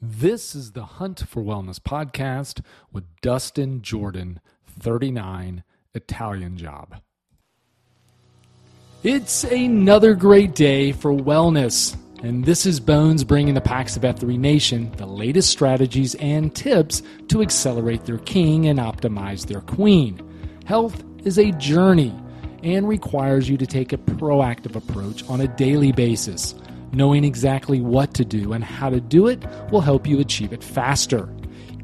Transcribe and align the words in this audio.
This 0.00 0.54
is 0.54 0.72
the 0.72 0.84
Hunt 0.84 1.24
for 1.26 1.42
Wellness 1.42 1.80
podcast 1.80 2.64
with 2.92 3.02
Dustin 3.20 3.82
Jordan, 3.82 4.38
39, 4.78 5.64
Italian 5.92 6.56
job. 6.56 7.00
It's 9.02 9.42
another 9.42 10.14
great 10.14 10.54
day 10.54 10.92
for 10.92 11.10
wellness, 11.10 11.96
and 12.22 12.44
this 12.44 12.64
is 12.64 12.78
Bones 12.78 13.24
bringing 13.24 13.54
the 13.54 13.60
Pax 13.60 13.96
of 13.96 14.02
F3 14.02 14.38
Nation 14.38 14.92
the 14.98 15.06
latest 15.06 15.50
strategies 15.50 16.14
and 16.14 16.54
tips 16.54 17.02
to 17.26 17.42
accelerate 17.42 18.04
their 18.04 18.18
king 18.18 18.68
and 18.68 18.78
optimize 18.78 19.48
their 19.48 19.62
queen. 19.62 20.22
Health 20.64 21.02
is 21.24 21.40
a 21.40 21.50
journey 21.52 22.14
and 22.62 22.88
requires 22.88 23.48
you 23.48 23.56
to 23.56 23.66
take 23.66 23.92
a 23.92 23.98
proactive 23.98 24.76
approach 24.76 25.28
on 25.28 25.40
a 25.40 25.48
daily 25.48 25.90
basis. 25.90 26.54
Knowing 26.92 27.24
exactly 27.24 27.80
what 27.80 28.14
to 28.14 28.24
do 28.24 28.52
and 28.52 28.64
how 28.64 28.88
to 28.88 29.00
do 29.00 29.26
it 29.26 29.44
will 29.70 29.80
help 29.80 30.06
you 30.06 30.20
achieve 30.20 30.52
it 30.52 30.64
faster. 30.64 31.28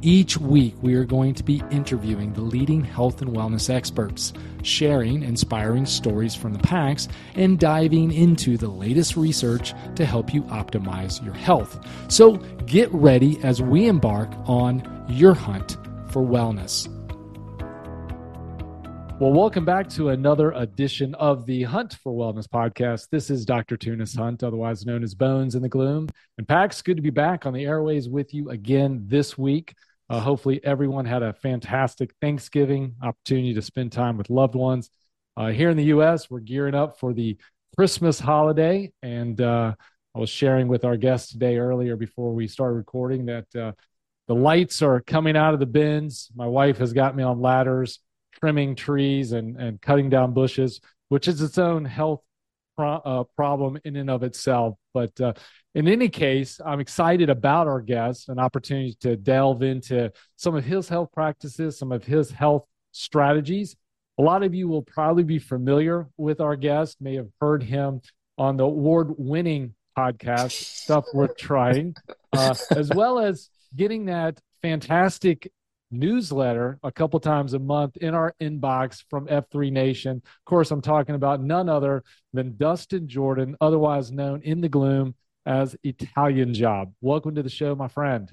Each 0.01 0.37
week, 0.37 0.75
we 0.83 0.97
are 0.97 1.05
going 1.05 1.33
to 1.33 1.43
be 1.43 1.63
interviewing 1.71 2.35
the 2.35 2.43
leading 2.43 2.85
health 2.85 3.23
and 3.23 3.35
wellness 3.35 3.71
experts, 3.71 4.35
sharing 4.63 5.23
inspiring 5.23 5.87
stories 5.87 6.35
from 6.35 6.53
the 6.53 6.59
PAX, 6.59 7.09
and 7.35 7.59
diving 7.59 8.13
into 8.13 8.59
the 8.59 8.69
latest 8.69 9.17
research 9.17 9.73
to 9.97 10.05
help 10.05 10.35
you 10.35 10.43
optimize 10.43 11.25
your 11.25 11.33
health. 11.33 11.81
So 12.09 12.37
get 12.67 12.93
ready 12.93 13.43
as 13.43 13.63
we 13.63 13.87
embark 13.87 14.31
on 14.45 15.07
your 15.09 15.33
hunt 15.33 15.79
for 16.09 16.21
wellness. 16.23 16.87
Well, 19.21 19.33
welcome 19.33 19.65
back 19.65 19.89
to 19.91 20.09
another 20.09 20.51
edition 20.51 21.15
of 21.15 21.47
the 21.47 21.63
Hunt 21.63 21.95
for 22.03 22.13
Wellness 22.13 22.49
podcast. 22.49 23.11
This 23.11 23.31
is 23.31 23.45
Dr. 23.45 23.77
Tunis 23.77 24.13
Hunt, 24.13 24.43
otherwise 24.43 24.85
known 24.85 25.05
as 25.05 25.15
Bones 25.15 25.55
in 25.55 25.63
the 25.63 25.69
Gloom. 25.69 26.09
And 26.37 26.49
Pax, 26.49 26.83
good 26.83 26.97
to 26.97 27.03
be 27.03 27.11
back 27.11 27.47
on 27.47 27.53
the 27.53 27.65
airways 27.65 28.09
with 28.09 28.35
you 28.35 28.51
again 28.51 29.05
this 29.07 29.39
week. 29.39 29.77
Uh, 30.11 30.19
hopefully, 30.19 30.61
everyone 30.65 31.05
had 31.05 31.23
a 31.23 31.33
fantastic 31.33 32.13
Thanksgiving 32.21 32.97
opportunity 33.01 33.55
to 33.55 33.63
spend 33.63 33.93
time 33.93 34.19
with 34.19 34.31
loved 34.31 34.57
ones. 34.57 34.91
Uh, 35.37 35.51
here 35.51 35.71
in 35.71 35.77
the 35.77 35.85
U.S., 35.85 36.29
we're 36.29 36.41
gearing 36.41 36.75
up 36.75 36.99
for 36.99 37.13
the 37.13 37.37
Christmas 37.77 38.19
holiday. 38.19 38.93
And 39.01 39.41
uh, 39.41 39.77
I 40.13 40.19
was 40.19 40.29
sharing 40.29 40.67
with 40.67 40.85
our 40.85 40.97
guest 40.97 41.31
today 41.31 41.59
earlier 41.59 41.95
before 41.95 42.35
we 42.35 42.49
started 42.49 42.75
recording 42.75 43.27
that 43.27 43.55
uh, 43.55 43.73
the 44.27 44.35
lights 44.35 44.83
are 44.83 45.01
coming 45.01 45.37
out 45.37 45.55
of 45.55 45.61
the 45.61 45.67
bins. 45.67 46.33
My 46.35 46.49
wife 46.49 46.79
has 46.79 46.93
got 46.93 47.15
me 47.15 47.23
on 47.23 47.41
ladders 47.41 48.01
trimming 48.45 48.77
trees 48.77 49.33
and, 49.33 49.57
and 49.57 49.81
cutting 49.81 50.11
down 50.11 50.35
bushes, 50.35 50.79
which 51.09 51.29
is 51.29 51.41
its 51.41 51.57
own 51.57 51.83
health 51.83 52.21
pro- 52.77 52.97
uh, 52.97 53.25
problem 53.37 53.79
in 53.87 53.97
and 53.97 54.11
of 54.11 54.23
itself. 54.23 54.77
But 54.93 55.19
uh, 55.19 55.33
in 55.75 55.89
any 55.89 56.11
case, 56.11 56.61
I'm 56.63 56.79
excited 56.79 57.31
about 57.31 57.69
our 57.69 57.81
guest, 57.81 58.29
an 58.29 58.39
opportunity 58.39 58.99
to 59.01 59.17
delve 59.17 59.63
into 59.63 60.13
some 60.37 60.55
of 60.55 60.63
his 60.63 60.91
health 60.91 61.09
practices, 61.11 61.79
some 61.79 61.91
of 61.91 62.05
his 62.05 62.31
health 62.31 62.67
strategies. 62.93 63.77
A 64.19 64.23
lot 64.23 64.43
of 64.43 64.55
you 64.55 64.69
will 64.69 64.83
probably 64.83 65.25
be 65.25 65.39
familiar 65.39 66.07
with 66.19 66.43
our 66.43 66.55
guest, 66.55 66.99
may 67.01 67.15
have 67.15 67.29
heard 67.41 67.63
him 67.63 68.03
on 68.37 68.59
the 68.59 68.65
award 68.65 69.15
winning 69.17 69.73
podcast, 69.97 70.51
Stuff 70.51 71.07
Worth 71.15 71.39
Trying, 71.39 71.97
uh, 72.35 72.55
as 72.77 72.91
well 72.95 73.21
as 73.21 73.49
getting 73.75 74.05
that 74.05 74.39
fantastic 74.61 75.51
newsletter 75.91 76.79
a 76.83 76.93
couple 76.93 77.21
times 77.21 77.55
a 77.55 77.59
month 77.59 77.97
in 77.97 78.15
our 78.15 78.35
inbox 78.41 79.05
from 79.09 79.27
F3 79.27 79.71
Nation. 79.71 80.23
Of 80.25 80.45
course, 80.45 80.71
I'm 80.71 80.83
talking 80.83 81.15
about 81.15 81.43
none 81.43 81.69
other 81.69 82.03
than 82.33 82.57
Dustin 82.57 83.09
Jordan, 83.09 83.57
otherwise 83.61 84.11
known 84.11 84.43
in 84.43 84.61
the 84.61 84.69
gloom 84.69 85.15
as 85.47 85.77
Italian 85.83 86.55
Job. 86.55 86.93
Welcome 87.01 87.35
to 87.35 87.43
the 87.43 87.51
show, 87.51 87.75
my 87.75 87.89
friend. 87.89 88.31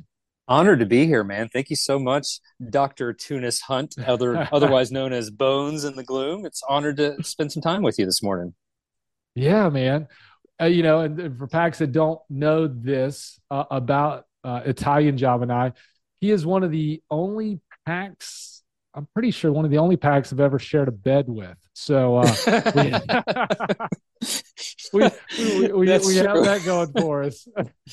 Honored 0.47 0.79
to 0.79 0.85
be 0.85 1.05
here, 1.05 1.23
man. 1.23 1.49
Thank 1.49 1.69
you 1.69 1.75
so 1.75 1.99
much, 1.99 2.39
Dr. 2.69 3.13
Tunis 3.13 3.61
Hunt, 3.61 3.95
other, 4.05 4.49
otherwise 4.51 4.91
known 4.91 5.13
as 5.13 5.29
Bones 5.29 5.83
in 5.83 5.95
the 5.95 6.03
Gloom. 6.03 6.45
It's 6.45 6.61
honored 6.67 6.97
to 6.97 7.23
spend 7.23 7.51
some 7.51 7.61
time 7.61 7.83
with 7.83 7.99
you 7.99 8.05
this 8.05 8.23
morning. 8.23 8.53
Yeah, 9.35 9.69
man. 9.69 10.07
Uh, 10.61 10.65
you 10.65 10.83
know, 10.83 10.99
and, 10.99 11.37
for 11.37 11.47
packs 11.47 11.79
that 11.79 11.91
don't 11.91 12.19
know 12.29 12.67
this 12.67 13.39
uh, 13.49 13.63
about 13.71 14.25
uh, 14.43 14.61
Italian 14.65 15.17
Job 15.17 15.41
and 15.41 15.51
I, 15.51 15.73
he 16.21 16.31
is 16.31 16.45
one 16.45 16.63
of 16.63 16.71
the 16.71 17.01
only 17.09 17.59
packs. 17.85 18.63
I'm 18.93 19.07
pretty 19.13 19.31
sure 19.31 19.51
one 19.51 19.65
of 19.65 19.71
the 19.71 19.79
only 19.79 19.97
packs 19.97 20.31
I've 20.31 20.39
ever 20.39 20.59
shared 20.59 20.87
a 20.87 20.91
bed 20.91 21.25
with. 21.27 21.57
So 21.73 22.17
uh, 22.17 22.35
we, 24.93 24.99
we, 25.09 25.09
we, 25.71 25.77
we, 25.77 25.89
have 25.89 26.43
that 26.43 26.61
going 26.63 26.91
for 26.91 27.23
us. 27.23 27.47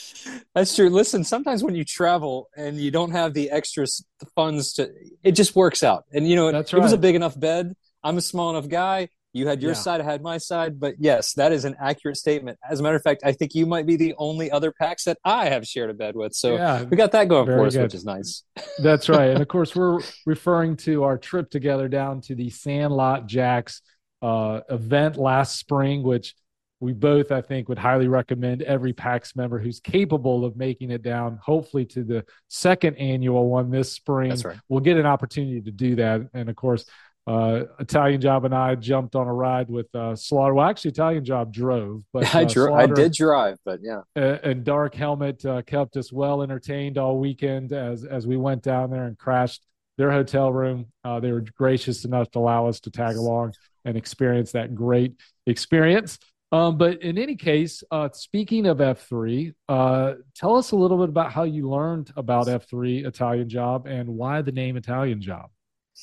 That's 0.55 0.77
true. 0.77 0.91
Listen, 0.91 1.25
sometimes 1.25 1.63
when 1.63 1.75
you 1.75 1.85
travel 1.85 2.49
and 2.57 2.77
you 2.77 2.91
don't 2.91 3.13
have 3.13 3.33
the 3.33 3.51
extra 3.51 3.87
funds 4.35 4.75
to, 4.75 4.93
it 5.23 5.33
just 5.33 5.57
works 5.57 5.83
out. 5.83 6.05
And 6.13 6.29
you 6.29 6.37
know, 6.37 6.53
That's 6.53 6.73
it, 6.73 6.77
right. 6.77 6.81
it 6.81 6.83
was 6.83 6.93
a 6.93 6.99
big 6.99 7.15
enough 7.15 7.39
bed. 7.39 7.75
I'm 8.03 8.19
a 8.19 8.23
small 8.23 8.51
enough 8.51 8.69
guy. 8.69 9.09
You 9.33 9.47
had 9.47 9.61
your 9.61 9.73
yeah. 9.73 9.77
side, 9.77 10.01
I 10.01 10.05
had 10.05 10.23
my 10.23 10.39
side. 10.39 10.81
But 10.81 10.95
yes, 10.99 11.35
that 11.35 11.53
is 11.53 11.65
an 11.65 11.77
accurate 11.81 12.17
statement. 12.17 12.59
As 12.69 12.81
a 12.81 12.83
matter 12.83 12.97
of 12.97 13.03
fact, 13.03 13.23
I 13.25 13.33
think 13.33 13.55
you 13.55 13.67
might 13.67 13.87
be 13.87 13.97
the 13.97 14.15
only 14.17 14.51
other 14.51 14.73
packs 14.73 15.05
that 15.05 15.19
I 15.25 15.49
have 15.49 15.67
shared 15.67 15.91
a 15.91 15.95
bed 15.95 16.17
with. 16.17 16.35
So 16.35 16.55
yeah, 16.55 16.83
we 16.85 16.97
got 16.97 17.13
that 17.13 17.29
going 17.29 17.47
for 17.47 17.67
us, 17.67 17.75
good. 17.75 17.83
which 17.83 17.95
is 17.95 18.05
nice. 18.05 18.43
That's 18.79 19.09
right. 19.09 19.31
And 19.31 19.43
of 19.43 19.49
course, 19.49 19.77
we're 19.77 20.01
referring 20.27 20.77
to 20.79 21.05
our 21.05 21.19
trip 21.19 21.51
together 21.51 21.89
down 21.89 22.21
to 22.23 22.35
the 22.35 22.51
Sandlot 22.51 23.27
Jacks 23.27 23.83
uh, 24.23 24.61
event 24.71 25.17
last 25.17 25.59
spring, 25.59 26.03
which 26.03 26.35
we 26.81 26.93
both, 26.93 27.33
I 27.33 27.41
think, 27.41 27.69
would 27.69 27.79
highly 27.79 28.07
recommend 28.07 28.63
every 28.63 28.93
PAX 28.93 29.35
member 29.35 29.59
who's 29.59 29.81
capable 29.81 30.45
of 30.45 30.57
making 30.57 30.91
it 30.93 31.03
down, 31.03 31.39
hopefully 31.43 31.85
to 31.87 32.05
the 32.05 32.25
second 32.47 32.97
annual 32.97 33.49
one 33.49 33.71
this 33.71 33.93
spring. 33.93 34.29
That's 34.29 34.45
right. 34.45 34.57
We'll 34.69 34.81
get 34.81 34.97
an 34.97 35.07
opportunity 35.07 35.61
to 35.61 35.73
do 35.73 35.97
that. 35.97 36.29
And 36.35 36.49
of 36.49 36.55
course, 36.55 36.85
uh, 37.29 37.65
Italian 37.79 38.21
Job 38.21 38.47
and 38.47 38.55
I 38.55 38.75
jumped 38.75 39.15
on 39.15 39.27
a 39.29 39.33
ride 39.33 39.69
with 39.69 39.95
uh, 39.95 40.17
Slaughter. 40.17 40.55
Well, 40.55 40.69
actually, 40.69 40.93
Italian 40.93 41.25
Job 41.25 41.53
drove, 41.53 42.03
but 42.13 42.25
uh, 42.35 42.39
I, 42.39 42.45
dro- 42.45 42.75
I 42.75 42.87
did 42.87 43.13
drive, 43.13 43.59
but 43.65 43.81
yeah. 43.83 44.01
And, 44.17 44.65
Dark 44.65 44.95
Helmet 44.95 45.45
uh, 45.45 45.63
kept 45.63 45.97
us 45.97 46.13
well 46.13 46.43
entertained 46.43 46.99
all 46.99 47.19
weekend 47.19 47.73
as 47.73 48.05
as 48.05 48.27
we 48.27 48.37
went 48.37 48.63
down 48.63 48.91
there 48.91 49.05
and 49.05 49.19
crashed 49.19 49.67
their 49.99 50.11
hotel 50.11 50.53
room. 50.53 50.87
Uh, 51.05 51.21
they 51.21 51.31
were 51.31 51.45
gracious 51.57 52.05
enough 52.05 52.31
to 52.31 52.39
allow 52.39 52.67
us 52.67 52.81
to 52.81 52.91
tag 52.91 53.17
along 53.17 53.53
and 53.85 53.97
experience 53.97 54.53
that 54.53 54.75
great 54.75 55.15
experience. 55.47 56.19
Um, 56.51 56.79
but 56.79 57.03
in 57.03 57.19
any 57.19 57.37
case, 57.37 57.83
uh, 57.91 58.09
speaking 58.13 58.67
of 58.67 58.79
F3, 58.79 59.53
uh, 59.69 60.15
tell 60.35 60.57
us 60.57 60.71
a 60.71 60.77
little 60.77 60.97
bit 60.97 61.11
about 61.11 61.31
how 61.31 61.43
you 61.43 61.69
learned 61.69 62.11
about 62.17 62.47
F3 62.47 63.07
Italian 63.07 63.51
Job 63.51 63.87
and 63.87 64.09
why 64.09 64.41
the 64.41 64.53
name 64.53 64.79
Italian 64.79 65.21
Job. 65.21 65.51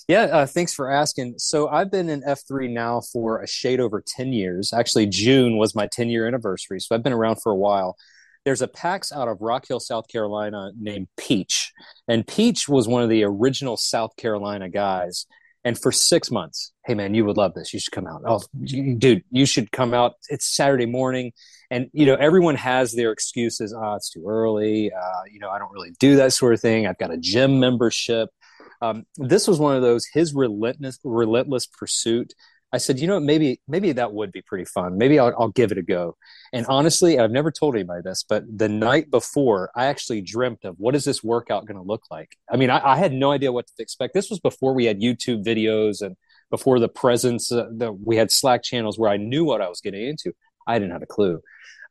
Yeah, 0.08 0.24
uh, 0.24 0.46
thanks 0.46 0.74
for 0.74 0.90
asking. 0.90 1.36
So 1.38 1.68
I've 1.68 1.92
been 1.92 2.10
in 2.10 2.22
F3 2.22 2.72
now 2.72 3.02
for 3.02 3.42
a 3.42 3.48
shade 3.48 3.80
over 3.80 4.04
10 4.06 4.34
years. 4.34 4.72
Actually, 4.74 5.08
June 5.08 5.58
was 5.58 5.76
my 5.76 5.88
10 5.88 6.10
year 6.10 6.28
anniversary. 6.28 6.80
So 6.80 6.96
I've 6.96 7.04
been 7.04 7.14
around 7.14 7.38
for 7.42 7.52
a 7.52 7.56
while. 7.56 7.96
There's 8.46 8.62
a 8.62 8.68
PAX 8.68 9.12
out 9.12 9.28
of 9.28 9.42
Rock 9.42 9.68
Hill, 9.68 9.80
South 9.80 10.08
Carolina 10.08 10.72
named 10.80 11.08
Peach. 11.18 11.74
And 12.08 12.28
Peach 12.28 12.70
was 12.70 12.88
one 12.88 13.02
of 13.02 13.10
the 13.10 13.24
original 13.24 13.76
South 13.76 14.16
Carolina 14.18 14.70
guys. 14.70 15.26
And 15.64 15.76
for 15.80 15.92
six 15.92 16.30
months, 16.30 16.72
hey 16.86 16.94
man, 16.94 17.16
you 17.16 17.26
would 17.26 17.38
love 17.38 17.56
this. 17.56 17.74
You 17.74 17.80
should 17.80 17.92
come 17.92 18.06
out. 18.06 18.22
Oh, 18.24 18.44
dude, 18.64 19.24
you 19.32 19.48
should 19.48 19.72
come 19.72 19.96
out. 19.96 20.14
It's 20.30 20.56
Saturday 20.56 20.86
morning. 20.86 21.32
And, 21.72 21.90
you 21.92 22.06
know, 22.06 22.14
everyone 22.14 22.54
has 22.54 22.94
their 22.94 23.12
excuses. 23.12 23.74
Oh, 23.76 23.96
it's 23.96 24.12
too 24.12 24.24
early. 24.28 24.92
Uh, 24.94 25.22
you 25.32 25.40
know, 25.40 25.50
I 25.50 25.58
don't 25.58 25.72
really 25.72 25.96
do 26.00 26.18
that 26.18 26.34
sort 26.34 26.54
of 26.54 26.62
thing. 26.62 26.86
I've 26.86 27.00
got 27.00 27.10
a 27.10 27.18
gym 27.18 27.60
membership. 27.60 28.30
Um, 28.90 29.06
this 29.18 29.48
was 29.48 29.60
one 29.60 29.76
of 29.76 29.82
those 29.82 30.06
his 30.14 30.34
relentless 30.34 31.00
relentless 31.04 31.66
pursuit 31.68 32.34
I 32.76 32.78
said, 32.78 33.00
you 33.00 33.08
know, 33.08 33.22
maybe 33.22 33.62
maybe 33.70 33.94
that 33.94 34.12
would 34.12 34.34
be 34.34 34.42
pretty 34.42 34.66
fun. 34.66 34.98
Maybe 34.98 35.18
I'll, 35.18 35.34
I'll 35.40 35.50
give 35.50 35.72
it 35.72 35.78
a 35.78 35.82
go. 35.82 36.18
And 36.52 36.66
honestly, 36.68 37.18
I've 37.18 37.32
never 37.32 37.50
told 37.50 37.74
anybody 37.74 38.02
this, 38.04 38.26
but 38.28 38.44
the 38.52 38.68
night 38.68 39.10
before, 39.10 39.72
I 39.78 39.86
actually 39.86 40.22
dreamt 40.22 40.66
of 40.66 40.76
what 40.78 40.94
is 40.94 41.06
this 41.06 41.24
workout 41.24 41.66
going 41.68 41.78
to 41.78 41.88
look 41.88 42.04
like. 42.12 42.36
I 42.52 42.58
mean, 42.58 42.70
I, 42.70 42.86
I, 42.86 42.98
had 42.98 43.14
no 43.14 43.32
idea 43.32 43.54
what 43.54 43.68
to 43.68 43.74
expect. 43.82 44.14
This 44.14 44.30
was 44.30 44.42
before 44.42 44.74
we 44.74 44.84
had 44.84 45.00
YouTube 45.00 45.46
videos 45.46 46.02
and 46.02 46.18
before 46.52 46.82
the 46.82 46.90
presence 46.90 47.50
uh, 47.50 47.70
that 47.78 47.94
we 48.00 48.18
had 48.18 48.30
Slack 48.30 48.62
channels 48.62 49.00
where 49.00 49.10
I 49.10 49.16
knew 49.16 49.46
what 49.46 49.62
I 49.62 49.70
was 49.70 49.80
getting 49.80 50.06
into. 50.06 50.34
I 50.68 50.78
didn't 50.78 50.92
have 50.92 51.02
a 51.02 51.08
clue. 51.08 51.40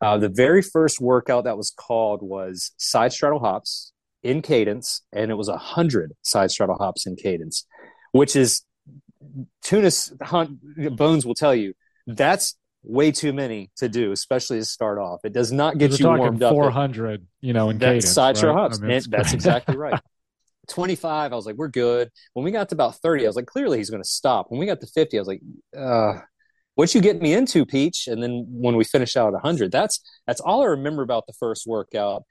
Uh, 0.02 0.18
the 0.18 0.28
very 0.28 0.60
first 0.60 1.00
workout 1.00 1.44
that 1.44 1.56
was 1.56 1.70
called 1.74 2.22
was 2.22 2.72
side 2.76 3.14
straddle 3.14 3.38
hops 3.38 3.93
in 4.24 4.42
cadence, 4.42 5.02
and 5.12 5.30
it 5.30 5.34
was 5.34 5.48
a 5.48 5.56
hundred 5.56 6.12
side 6.22 6.50
straddle 6.50 6.76
hops 6.76 7.06
in 7.06 7.16
cadence, 7.16 7.66
which 8.12 8.34
is 8.34 8.62
Tunis 9.62 10.12
Hunt 10.22 10.58
Bones 10.96 11.24
will 11.24 11.34
tell 11.34 11.54
you 11.54 11.74
that's 12.06 12.56
way 12.82 13.12
too 13.12 13.32
many 13.32 13.70
to 13.76 13.88
do, 13.88 14.12
especially 14.12 14.58
to 14.58 14.64
start 14.64 14.98
off. 14.98 15.20
It 15.24 15.32
does 15.32 15.52
not 15.52 15.78
get 15.78 15.98
you 15.98 16.06
warmed 16.06 16.42
up. 16.42 16.52
Four 16.52 16.70
hundred, 16.70 17.26
you 17.40 17.52
know, 17.52 17.70
in 17.70 17.78
that's 17.78 18.04
cadence, 18.04 18.12
side 18.12 18.42
right? 18.42 18.52
hops. 18.52 18.80
I 18.82 18.86
mean, 18.86 19.02
that's 19.08 19.32
exactly 19.32 19.76
right. 19.76 20.00
25, 20.68 21.32
I 21.32 21.36
was 21.36 21.44
like, 21.46 21.56
we're 21.56 21.68
good. 21.68 22.10
When 22.32 22.42
we 22.42 22.50
got 22.50 22.70
to 22.70 22.74
about 22.74 22.96
30, 22.96 23.24
I 23.24 23.26
was 23.26 23.36
like, 23.36 23.44
clearly 23.44 23.76
he's 23.76 23.90
going 23.90 24.02
to 24.02 24.08
stop. 24.08 24.46
When 24.48 24.58
we 24.58 24.64
got 24.64 24.80
to 24.80 24.86
50, 24.86 25.16
I 25.16 25.20
was 25.20 25.28
like, 25.28 25.42
uh, 25.76 26.20
what 26.74 26.94
you 26.94 27.00
get 27.00 27.20
me 27.20 27.34
into, 27.34 27.64
Peach? 27.64 28.08
And 28.08 28.22
then 28.22 28.46
when 28.48 28.76
we 28.76 28.84
finish 28.84 29.16
out 29.16 29.28
at 29.28 29.34
100, 29.34 29.70
that's 29.70 30.00
that's 30.26 30.40
all 30.40 30.62
I 30.62 30.66
remember 30.66 31.02
about 31.02 31.26
the 31.26 31.32
first 31.34 31.66
workout. 31.66 32.24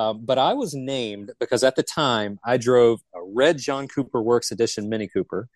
Um, 0.00 0.24
but 0.24 0.38
I 0.38 0.54
was 0.54 0.72
named 0.72 1.32
because 1.38 1.62
at 1.62 1.76
the 1.76 1.82
time 1.82 2.38
I 2.42 2.56
drove 2.56 3.00
a 3.14 3.18
red 3.22 3.58
John 3.58 3.86
Cooper 3.86 4.22
Works 4.22 4.50
Edition 4.50 4.88
Mini 4.88 5.08
Cooper 5.08 5.48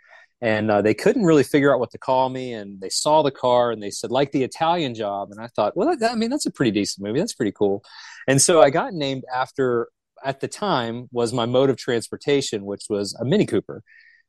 and 0.43 0.70
uh, 0.70 0.82
they 0.82 0.93
couldn't 0.93 1.25
really 1.25 1.44
figure 1.44 1.73
out 1.73 1.81
what 1.81 1.91
to 1.93 1.99
call 1.99 2.29
me 2.29 2.52
and 2.52 2.79
they 2.81 2.91
saw 2.91 3.23
the 3.23 3.31
car 3.31 3.70
and 3.70 3.82
they 3.82 3.91
said 3.91 4.11
like 4.11 4.32
the 4.32 4.43
italian 4.43 4.94
job 4.94 5.31
and 5.31 5.41
i 5.41 5.46
thought 5.46 5.75
well 5.76 5.96
that, 5.96 6.11
i 6.11 6.14
mean 6.14 6.29
that's 6.29 6.44
a 6.44 6.50
pretty 6.50 6.70
decent 6.70 7.06
movie. 7.06 7.19
That's 7.19 7.32
pretty 7.32 7.52
cool. 7.52 7.82
And 8.29 8.41
so 8.41 8.61
i 8.61 8.69
got 8.69 8.93
named 8.93 9.25
after 9.35 9.88
at 10.23 10.41
the 10.41 10.49
time 10.49 11.08
was 11.12 11.32
my 11.32 11.46
mode 11.46 11.70
of 11.70 11.76
transportation 11.76 12.67
which 12.67 12.85
was 12.91 13.14
a 13.14 13.25
mini 13.25 13.46
cooper. 13.46 13.82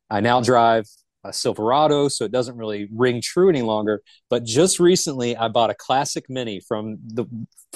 I 0.09 0.21
now 0.21 0.39
drive 0.39 0.85
a 1.25 1.33
Silverado, 1.33 2.07
so 2.07 2.25
it 2.25 2.31
doesn't 2.31 2.57
really 2.57 2.88
ring 2.94 3.22
true 3.22 3.50
any 3.50 3.62
longer. 3.62 4.01
But 4.30 4.44
just 4.44 4.80
recently, 4.80 5.36
I 5.36 5.48
bought 5.48 5.69
a 5.69 5.75
classic 5.75 6.25
Mini 6.30 6.60
from 6.60 6.98
the. 7.06 7.25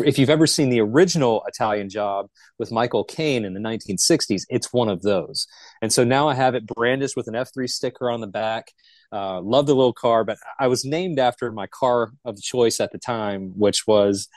If 0.03 0.17
you've 0.17 0.29
ever 0.29 0.47
seen 0.47 0.69
the 0.69 0.79
original 0.79 1.43
Italian 1.47 1.89
Job 1.89 2.27
with 2.57 2.71
Michael 2.71 3.03
Caine 3.03 3.43
in 3.43 3.53
the 3.53 3.59
1960s, 3.59 4.43
it's 4.49 4.71
one 4.71 4.87
of 4.87 5.01
those. 5.01 5.45
And 5.81 5.91
so 5.91 6.05
now 6.05 6.29
I 6.29 6.35
have 6.35 6.55
it 6.55 6.65
brandished 6.65 7.17
with 7.17 7.27
an 7.27 7.33
F3 7.33 7.69
sticker 7.69 8.09
on 8.09 8.21
the 8.21 8.27
back. 8.27 8.71
Uh, 9.11 9.41
love 9.41 9.65
the 9.65 9.75
little 9.75 9.91
car, 9.91 10.23
but 10.23 10.37
I 10.57 10.67
was 10.67 10.85
named 10.85 11.19
after 11.19 11.51
my 11.51 11.67
car 11.67 12.11
of 12.23 12.41
choice 12.41 12.79
at 12.79 12.91
the 12.93 12.97
time, 12.97 13.51
which 13.57 13.87
was 13.87 14.29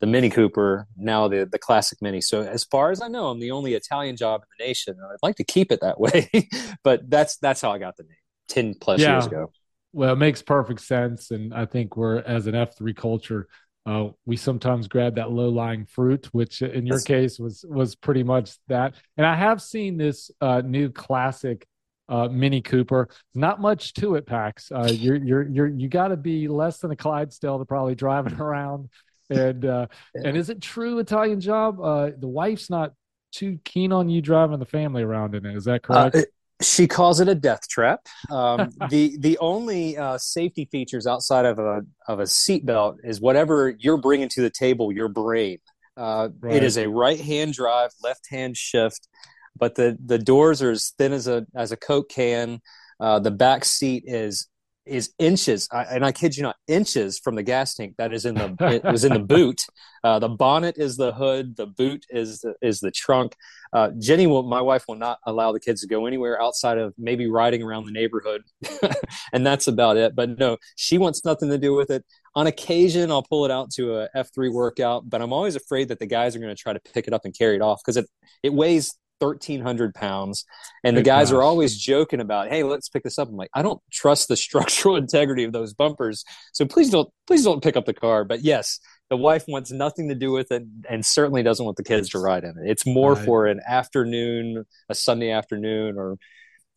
the 0.00 0.06
Mini 0.06 0.30
Cooper, 0.30 0.86
now 0.96 1.28
the 1.28 1.48
the 1.50 1.58
classic 1.58 2.00
Mini. 2.00 2.20
So 2.20 2.42
as 2.42 2.64
far 2.64 2.90
as 2.90 3.02
I 3.02 3.08
know, 3.08 3.28
I'm 3.28 3.40
the 3.40 3.50
only 3.50 3.74
Italian 3.74 4.16
job 4.16 4.42
in 4.42 4.46
the 4.58 4.68
nation. 4.68 4.96
I'd 5.02 5.26
like 5.26 5.36
to 5.36 5.44
keep 5.44 5.72
it 5.72 5.80
that 5.80 5.98
way, 5.98 6.30
but 6.84 7.08
that's 7.10 7.36
that's 7.38 7.60
how 7.60 7.72
I 7.72 7.78
got 7.78 7.96
the 7.96 8.04
name. 8.04 8.17
10 8.48 8.74
plus 8.74 9.00
yeah. 9.00 9.14
years 9.14 9.26
ago. 9.26 9.52
Well, 9.92 10.12
it 10.12 10.16
makes 10.16 10.42
perfect 10.42 10.80
sense. 10.82 11.30
And 11.30 11.54
I 11.54 11.66
think 11.66 11.96
we're, 11.96 12.18
as 12.18 12.46
an 12.46 12.54
F3 12.54 12.94
culture, 12.96 13.48
uh, 13.86 14.10
we 14.26 14.36
sometimes 14.36 14.86
grab 14.86 15.14
that 15.14 15.30
low 15.30 15.48
lying 15.48 15.86
fruit, 15.86 16.28
which 16.32 16.60
in 16.60 16.86
your 16.86 16.96
That's... 16.96 17.04
case 17.04 17.38
was 17.38 17.64
was 17.66 17.94
pretty 17.94 18.22
much 18.22 18.52
that. 18.68 18.94
And 19.16 19.26
I 19.26 19.34
have 19.34 19.62
seen 19.62 19.96
this 19.96 20.30
uh, 20.42 20.60
new 20.60 20.90
classic 20.90 21.66
uh, 22.08 22.28
Mini 22.28 22.60
Cooper. 22.60 23.08
Not 23.34 23.62
much 23.62 23.94
to 23.94 24.16
it, 24.16 24.26
Pax. 24.26 24.70
Uh, 24.70 24.90
you're 24.90 25.16
you're 25.16 25.48
you're 25.48 25.68
you 25.68 25.88
got 25.88 26.08
to 26.08 26.18
be 26.18 26.48
less 26.48 26.78
than 26.78 26.90
a 26.90 26.96
Clydesdale 26.96 27.58
to 27.58 27.64
probably 27.64 27.94
driving 27.94 28.34
around. 28.40 28.90
And 29.30 29.64
uh, 29.64 29.86
yeah. 30.14 30.28
and 30.28 30.36
is 30.36 30.50
it 30.50 30.60
true 30.60 30.98
Italian 30.98 31.40
job? 31.40 31.80
Uh, 31.80 32.10
the 32.16 32.28
wife's 32.28 32.70
not 32.70 32.92
too 33.32 33.58
keen 33.64 33.92
on 33.92 34.08
you 34.08 34.20
driving 34.22 34.58
the 34.58 34.66
family 34.66 35.02
around 35.02 35.34
in 35.34 35.46
it. 35.46 35.56
Is 35.56 35.64
that 35.64 35.82
correct? 35.82 36.16
It, 36.16 36.28
she 36.60 36.86
calls 36.86 37.20
it 37.20 37.28
a 37.28 37.34
death 37.34 37.68
trap. 37.68 38.06
Um, 38.30 38.70
the 38.90 39.16
the 39.18 39.38
only 39.38 39.96
uh, 39.96 40.18
safety 40.18 40.68
features 40.70 41.06
outside 41.06 41.44
of 41.44 41.58
a 41.58 41.82
of 42.06 42.20
a 42.20 42.24
seatbelt 42.24 42.98
is 43.04 43.20
whatever 43.20 43.74
you're 43.78 43.98
bringing 43.98 44.28
to 44.30 44.42
the 44.42 44.50
table, 44.50 44.92
your 44.92 45.08
brain. 45.08 45.58
Uh, 45.96 46.28
right. 46.40 46.56
It 46.56 46.64
is 46.64 46.78
a 46.78 46.88
right 46.88 47.20
hand 47.20 47.54
drive, 47.54 47.90
left 48.02 48.28
hand 48.30 48.56
shift, 48.56 49.08
but 49.56 49.74
the 49.74 49.96
the 50.04 50.18
doors 50.18 50.62
are 50.62 50.70
as 50.70 50.92
thin 50.98 51.12
as 51.12 51.28
a 51.28 51.46
as 51.54 51.72
a 51.72 51.76
coke 51.76 52.08
can. 52.08 52.60
Uh, 53.00 53.18
the 53.18 53.30
back 53.30 53.64
seat 53.64 54.04
is 54.06 54.48
is 54.88 55.12
inches, 55.18 55.68
I, 55.70 55.82
and 55.84 56.04
I 56.04 56.12
kid 56.12 56.36
you 56.36 56.42
not, 56.42 56.56
inches 56.66 57.18
from 57.18 57.34
the 57.34 57.42
gas 57.42 57.74
tank 57.74 57.94
that 57.98 58.12
is 58.12 58.24
in 58.24 58.34
the 58.34 58.56
it 58.60 58.84
was 58.84 59.04
in 59.04 59.12
the 59.12 59.18
boot. 59.36 59.60
Uh, 60.02 60.18
the 60.18 60.28
bonnet 60.28 60.76
is 60.78 60.96
the 60.96 61.12
hood, 61.12 61.56
the 61.56 61.66
boot 61.66 62.06
is 62.10 62.40
the, 62.40 62.54
is 62.62 62.80
the 62.80 62.90
trunk. 62.90 63.36
Uh, 63.72 63.90
Jenny 63.98 64.26
will, 64.26 64.42
my 64.42 64.60
wife 64.60 64.84
will 64.88 64.96
not 64.96 65.18
allow 65.24 65.52
the 65.52 65.60
kids 65.60 65.80
to 65.82 65.86
go 65.86 66.06
anywhere 66.06 66.40
outside 66.40 66.78
of 66.78 66.94
maybe 66.98 67.26
riding 67.26 67.62
around 67.62 67.86
the 67.86 67.92
neighborhood, 67.92 68.42
and 69.32 69.46
that's 69.46 69.66
about 69.66 69.96
it. 69.96 70.14
But 70.14 70.38
no, 70.38 70.56
she 70.76 70.98
wants 70.98 71.24
nothing 71.24 71.48
to 71.50 71.58
do 71.58 71.74
with 71.74 71.90
it. 71.90 72.04
On 72.34 72.46
occasion, 72.46 73.10
I'll 73.10 73.22
pull 73.22 73.44
it 73.44 73.50
out 73.50 73.70
to 73.72 73.96
a 73.96 74.08
F 74.14 74.30
three 74.34 74.48
workout, 74.48 75.08
but 75.08 75.20
I'm 75.22 75.32
always 75.32 75.56
afraid 75.56 75.88
that 75.88 75.98
the 75.98 76.06
guys 76.06 76.36
are 76.36 76.38
going 76.38 76.54
to 76.54 76.60
try 76.60 76.72
to 76.72 76.80
pick 76.80 77.06
it 77.06 77.12
up 77.12 77.24
and 77.24 77.36
carry 77.36 77.56
it 77.56 77.62
off 77.62 77.80
because 77.84 77.96
it 77.96 78.06
it 78.42 78.52
weighs 78.52 78.94
1300 79.20 79.94
pounds. 79.94 80.44
And 80.84 80.96
the 80.96 81.02
guys 81.02 81.32
are 81.32 81.42
always 81.42 81.76
joking 81.76 82.20
about 82.20 82.48
hey 82.48 82.62
let's 82.62 82.88
pick 82.88 83.02
this 83.02 83.18
up. 83.18 83.28
I'm 83.28 83.36
like 83.36 83.50
i 83.54 83.62
don't 83.62 83.80
trust 83.92 84.28
the 84.28 84.36
structural 84.46 84.96
integrity 84.96 85.44
of 85.44 85.52
those 85.52 85.74
bumpers. 85.74 86.24
So 86.52 86.66
please 86.66 86.90
don't 86.90 87.08
please 87.26 87.44
don't 87.44 87.62
pick 87.62 87.76
up 87.76 87.86
the 87.86 87.94
car. 87.94 88.24
But 88.24 88.42
yes 88.42 88.80
the 89.10 89.16
wife 89.16 89.44
wants 89.48 89.70
nothing 89.70 90.08
to 90.08 90.14
do 90.14 90.30
with 90.30 90.52
it 90.52 90.64
and 90.88 91.04
certainly 91.04 91.42
doesn't 91.42 91.64
want 91.64 91.76
the 91.76 91.84
kids 91.84 92.10
to 92.10 92.18
ride 92.18 92.44
in 92.44 92.50
it 92.50 92.70
it's 92.70 92.86
more 92.86 93.14
right. 93.14 93.24
for 93.24 93.46
an 93.46 93.60
afternoon 93.66 94.64
a 94.88 94.94
sunday 94.94 95.30
afternoon 95.30 95.96
or 95.98 96.16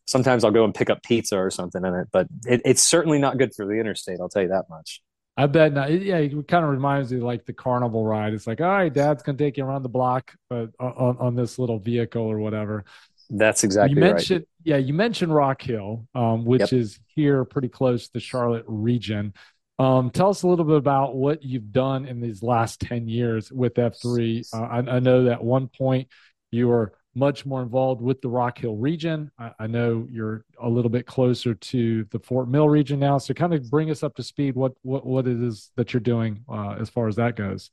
sometimes 0.06 0.44
i'll 0.44 0.52
go 0.52 0.66
and 0.66 0.74
pick 0.74 0.90
up 0.90 1.04
pizza 1.04 1.38
or 1.38 1.50
something 1.50 1.86
in 1.86 1.94
it 1.94 2.08
but 2.12 2.28
it, 2.46 2.62
it's 2.66 2.82
certainly 2.82 3.20
not 3.20 3.38
good 3.38 3.54
for 3.56 3.66
the 3.66 3.74
interstate 3.74 4.20
i'll 4.20 4.30
tell 4.30 4.42
you 4.42 4.50
that 4.50 4.66
much 4.70 5.02
I 5.38 5.48
bet 5.48 5.74
not. 5.74 5.90
Yeah, 5.90 6.18
it 6.18 6.48
kind 6.48 6.66
of 6.66 6.72
reminds 6.72 7.12
me 7.12 7.20
like 7.20 7.46
the 7.46 7.54
carnival 7.54 8.06
ride. 8.06 8.34
It's 8.34 8.46
like, 8.46 8.60
all 8.60 8.68
right, 8.68 8.94
dad's 8.94 9.24
gonna 9.24 9.38
take 9.38 9.58
you 9.58 9.64
around 9.64 9.84
the 9.84 9.90
block, 9.90 10.34
on, 10.52 10.72
on 10.80 11.36
this 11.36 11.58
little 11.58 11.80
vehicle 11.80 12.24
or 12.24 12.38
whatever. 12.40 12.84
That's 13.30 13.64
exactly 13.64 13.96
you 13.96 14.02
mentioned, 14.02 14.42
right. 14.42 14.48
Yeah, 14.66 14.78
you 14.78 14.94
mentioned 14.94 15.34
Rock 15.34 15.62
Hill, 15.62 16.06
um, 16.14 16.44
which 16.44 16.60
yep. 16.60 16.74
is 16.74 17.00
here 17.08 17.46
pretty 17.46 17.70
close 17.70 18.08
to 18.08 18.14
the 18.14 18.20
Charlotte 18.20 18.66
region. 18.68 19.34
Um, 19.82 20.12
tell 20.12 20.30
us 20.30 20.44
a 20.44 20.48
little 20.48 20.64
bit 20.64 20.78
about 20.78 21.16
what 21.16 21.42
you've 21.42 21.72
done 21.72 22.06
in 22.06 22.22
these 22.22 22.44
last 22.44 22.82
10 22.82 23.08
years 23.08 23.52
with 23.52 23.74
F3. 23.74 24.48
Uh, 24.54 24.62
I, 24.62 24.98
I, 24.98 25.00
know 25.00 25.24
that 25.24 25.44
one 25.44 25.70
point 25.70 26.08
you 26.52 26.68
were 26.68 26.94
much 27.16 27.48
more 27.48 27.64
involved 27.64 28.00
with 28.00 28.22
the 28.22 28.30
Rock 28.30 28.60
Hill 28.60 28.76
region. 28.76 29.32
I, 29.40 29.52
I, 29.62 29.66
know 29.66 30.08
you're 30.12 30.46
a 30.62 30.70
little 30.70 30.92
bit 30.92 31.08
closer 31.08 31.56
to 31.56 32.04
the 32.12 32.20
Fort 32.20 32.48
Mill 32.48 32.70
region 32.70 33.00
now, 33.00 33.18
so 33.18 33.34
kind 33.34 33.56
of 33.56 33.72
bring 33.72 33.90
us 33.90 34.04
up 34.04 34.16
to 34.18 34.24
speed. 34.24 34.56
What 34.56 34.74
what 34.84 35.04
what 35.04 35.26
it 35.26 35.42
is 35.42 35.72
that 35.78 35.94
you're 35.94 36.00
doing 36.00 36.44
uh, 36.48 36.76
as 36.80 36.92
far 36.92 37.08
as 37.08 37.16
that 37.16 37.36
goes? 37.36 37.72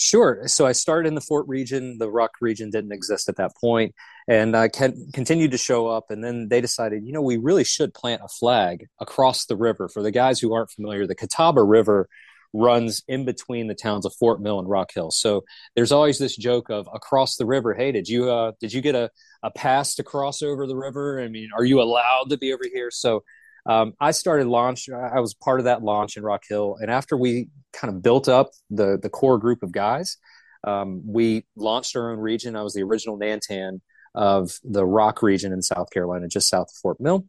Sure. 0.00 0.44
So 0.46 0.66
I 0.66 0.72
started 0.72 1.08
in 1.08 1.14
the 1.14 1.20
Fort 1.20 1.46
region. 1.46 1.98
The 1.98 2.10
Rock 2.10 2.30
region 2.40 2.70
didn't 2.70 2.92
exist 2.92 3.28
at 3.28 3.36
that 3.36 3.52
point, 3.60 3.94
and 4.26 4.56
I 4.56 4.68
continued 4.68 5.50
to 5.50 5.58
show 5.58 5.88
up. 5.88 6.10
And 6.10 6.24
then 6.24 6.48
they 6.48 6.62
decided, 6.62 7.04
you 7.04 7.12
know, 7.12 7.20
we 7.20 7.36
really 7.36 7.64
should 7.64 7.92
plant 7.92 8.22
a 8.24 8.28
flag 8.28 8.86
across 8.98 9.44
the 9.44 9.56
river. 9.56 9.90
For 9.90 10.02
the 10.02 10.10
guys 10.10 10.40
who 10.40 10.54
aren't 10.54 10.70
familiar, 10.70 11.06
the 11.06 11.14
Catawba 11.14 11.62
River 11.62 12.08
runs 12.54 13.02
in 13.08 13.26
between 13.26 13.66
the 13.66 13.74
towns 13.74 14.06
of 14.06 14.14
Fort 14.18 14.40
Mill 14.40 14.58
and 14.58 14.70
Rock 14.70 14.90
Hill. 14.94 15.10
So 15.10 15.44
there's 15.76 15.92
always 15.92 16.18
this 16.18 16.34
joke 16.34 16.70
of 16.70 16.88
across 16.94 17.36
the 17.36 17.44
river. 17.44 17.74
Hey, 17.74 17.92
did 17.92 18.08
you 18.08 18.30
uh, 18.30 18.52
did 18.58 18.72
you 18.72 18.80
get 18.80 18.94
a, 18.94 19.10
a 19.42 19.50
pass 19.50 19.96
to 19.96 20.02
cross 20.02 20.40
over 20.40 20.66
the 20.66 20.76
river? 20.76 21.20
I 21.20 21.28
mean, 21.28 21.50
are 21.54 21.64
you 21.64 21.82
allowed 21.82 22.30
to 22.30 22.38
be 22.38 22.54
over 22.54 22.64
here? 22.72 22.90
So 22.90 23.22
um, 23.66 23.94
I 24.00 24.10
started 24.12 24.46
launch. 24.46 24.88
I 24.88 25.20
was 25.20 25.34
part 25.34 25.60
of 25.60 25.64
that 25.64 25.82
launch 25.82 26.16
in 26.16 26.22
Rock 26.22 26.42
Hill, 26.48 26.76
and 26.80 26.90
after 26.90 27.16
we 27.16 27.48
kind 27.72 27.92
of 27.92 28.02
built 28.02 28.28
up 28.28 28.50
the 28.70 28.98
the 29.00 29.10
core 29.10 29.38
group 29.38 29.62
of 29.62 29.72
guys, 29.72 30.16
um, 30.64 31.02
we 31.06 31.44
launched 31.56 31.96
our 31.96 32.12
own 32.12 32.18
region. 32.18 32.56
I 32.56 32.62
was 32.62 32.74
the 32.74 32.82
original 32.82 33.18
Nantan 33.18 33.80
of 34.14 34.52
the 34.64 34.84
Rock 34.84 35.22
region 35.22 35.52
in 35.52 35.62
South 35.62 35.90
Carolina, 35.90 36.28
just 36.28 36.48
south 36.48 36.68
of 36.70 36.76
Fort 36.82 37.00
Mill. 37.00 37.24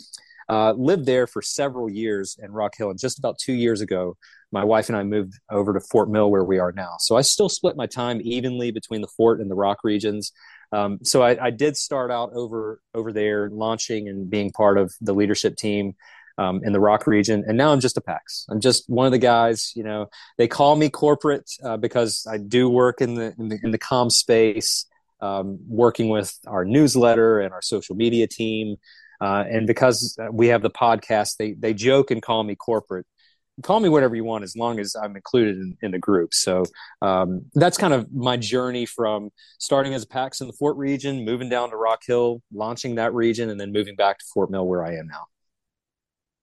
Uh, 0.49 0.73
lived 0.73 1.05
there 1.05 1.27
for 1.27 1.41
several 1.41 1.89
years 1.89 2.37
in 2.41 2.51
Rock 2.51 2.73
Hill, 2.77 2.89
and 2.89 2.99
just 2.99 3.19
about 3.19 3.37
two 3.37 3.53
years 3.53 3.79
ago, 3.81 4.17
my 4.51 4.63
wife 4.65 4.89
and 4.89 4.97
I 4.97 5.03
moved 5.03 5.33
over 5.49 5.73
to 5.73 5.79
Fort 5.79 6.09
Mill, 6.09 6.29
where 6.29 6.43
we 6.43 6.59
are 6.59 6.73
now. 6.73 6.95
So 6.99 7.15
I 7.15 7.21
still 7.21 7.47
split 7.47 7.77
my 7.77 7.85
time 7.85 8.19
evenly 8.21 8.71
between 8.71 9.01
the 9.01 9.07
Fort 9.07 9.39
and 9.39 9.49
the 9.49 9.55
Rock 9.55 9.79
regions. 9.83 10.33
Um, 10.73 10.99
so 11.03 11.21
I, 11.21 11.45
I, 11.45 11.49
did 11.51 11.75
start 11.75 12.11
out 12.11 12.31
over 12.33 12.79
over 12.93 13.11
there, 13.11 13.49
launching 13.49 14.07
and 14.07 14.29
being 14.29 14.51
part 14.51 14.77
of 14.77 14.93
the 15.01 15.13
leadership 15.13 15.57
team 15.57 15.95
um, 16.41 16.61
in 16.63 16.73
the 16.73 16.79
Rock 16.79 17.05
region, 17.05 17.43
and 17.47 17.57
now 17.57 17.71
I'm 17.71 17.79
just 17.79 17.97
a 17.97 18.01
PAX. 18.01 18.45
I'm 18.49 18.59
just 18.59 18.89
one 18.89 19.05
of 19.05 19.11
the 19.11 19.19
guys. 19.19 19.71
You 19.75 19.83
know, 19.83 20.07
they 20.37 20.47
call 20.47 20.75
me 20.75 20.89
corporate 20.89 21.49
uh, 21.63 21.77
because 21.77 22.25
I 22.29 22.37
do 22.37 22.69
work 22.69 23.01
in 23.01 23.15
the 23.15 23.33
in 23.37 23.49
the, 23.49 23.59
in 23.63 23.71
the 23.71 23.77
com 23.77 24.09
space, 24.09 24.85
um, 25.21 25.59
working 25.67 26.09
with 26.09 26.37
our 26.47 26.65
newsletter 26.65 27.39
and 27.39 27.53
our 27.53 27.61
social 27.61 27.95
media 27.95 28.27
team. 28.27 28.77
Uh, 29.19 29.43
and 29.47 29.67
because 29.67 30.17
we 30.31 30.47
have 30.47 30.63
the 30.63 30.71
podcast, 30.71 31.37
they 31.37 31.53
they 31.53 31.73
joke 31.73 32.09
and 32.09 32.21
call 32.21 32.43
me 32.43 32.55
corporate 32.55 33.05
call 33.61 33.79
me 33.79 33.89
whatever 33.89 34.15
you 34.15 34.23
want 34.23 34.43
as 34.43 34.55
long 34.55 34.79
as 34.79 34.95
I'm 34.95 35.15
included 35.15 35.57
in, 35.57 35.77
in 35.83 35.91
the 35.91 35.99
group. 35.99 36.33
So 36.33 36.63
um, 37.01 37.45
that's 37.53 37.77
kind 37.77 37.93
of 37.93 38.11
my 38.11 38.37
journey 38.37 38.85
from 38.85 39.29
starting 39.59 39.93
as 39.93 40.03
a 40.03 40.07
PAX 40.07 40.41
in 40.41 40.47
the 40.47 40.53
Fort 40.53 40.77
region, 40.77 41.25
moving 41.25 41.49
down 41.49 41.69
to 41.69 41.75
Rock 41.75 42.01
Hill, 42.05 42.41
launching 42.51 42.95
that 42.95 43.13
region, 43.13 43.49
and 43.49 43.59
then 43.59 43.71
moving 43.71 43.95
back 43.95 44.17
to 44.19 44.25
Fort 44.33 44.49
Mill 44.49 44.65
where 44.65 44.83
I 44.83 44.95
am 44.95 45.07
now. 45.07 45.27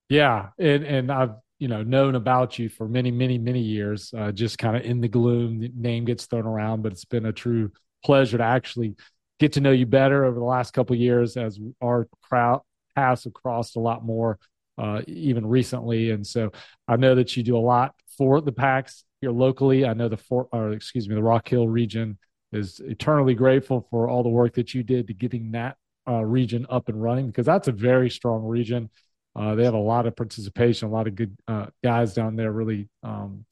Yeah, 0.08 0.48
and 0.58 0.84
and 0.84 1.12
I've 1.12 1.32
you 1.58 1.68
know 1.68 1.82
known 1.82 2.14
about 2.14 2.58
you 2.58 2.68
for 2.68 2.88
many 2.88 3.10
many 3.10 3.38
many 3.38 3.60
years. 3.60 4.12
Uh, 4.16 4.32
just 4.32 4.58
kind 4.58 4.76
of 4.76 4.82
in 4.82 5.00
the 5.00 5.08
gloom, 5.08 5.60
the 5.60 5.70
name 5.74 6.04
gets 6.04 6.26
thrown 6.26 6.46
around, 6.46 6.82
but 6.82 6.92
it's 6.92 7.04
been 7.04 7.26
a 7.26 7.32
true 7.32 7.70
pleasure 8.04 8.38
to 8.38 8.44
actually 8.44 8.94
get 9.38 9.52
to 9.52 9.60
know 9.60 9.70
you 9.70 9.86
better 9.86 10.24
over 10.24 10.38
the 10.38 10.44
last 10.44 10.72
couple 10.72 10.96
years 10.96 11.36
as 11.36 11.58
our 11.82 12.08
crowd 12.22 12.62
paths 12.94 13.24
have 13.24 13.32
crossed 13.32 13.76
a 13.76 13.80
lot 13.80 14.04
more 14.04 14.38
uh, 14.78 15.02
even 15.06 15.46
recently. 15.46 16.10
And 16.10 16.26
so 16.26 16.52
I 16.86 16.96
know 16.96 17.14
that 17.14 17.36
you 17.36 17.42
do 17.42 17.56
a 17.56 17.60
lot 17.60 17.94
for 18.16 18.40
the 18.40 18.52
packs 18.52 19.04
here 19.20 19.30
locally. 19.30 19.84
I 19.84 19.94
know 19.94 20.08
the 20.08 20.16
Fort, 20.16 20.48
or 20.52 20.72
excuse 20.72 21.08
me, 21.08 21.14
the 21.14 21.22
Rock 21.22 21.48
Hill 21.48 21.68
region 21.68 22.18
is 22.52 22.80
eternally 22.84 23.34
grateful 23.34 23.86
for 23.90 24.08
all 24.08 24.22
the 24.22 24.28
work 24.28 24.54
that 24.54 24.74
you 24.74 24.82
did 24.82 25.06
to 25.08 25.14
getting 25.14 25.52
that 25.52 25.76
uh, 26.08 26.24
region 26.24 26.66
up 26.70 26.88
and 26.88 27.00
running 27.00 27.26
because 27.26 27.46
that's 27.46 27.68
a 27.68 27.72
very 27.72 28.10
strong 28.10 28.44
region. 28.44 28.90
Uh, 29.38 29.54
they 29.54 29.64
have 29.64 29.74
a 29.74 29.78
lot 29.78 30.06
of 30.06 30.16
participation, 30.16 30.88
a 30.88 30.90
lot 30.90 31.06
of 31.06 31.14
good 31.14 31.36
uh, 31.46 31.66
guys 31.84 32.14
down 32.14 32.36
there 32.36 32.50
really 32.50 32.88
um, 33.02 33.44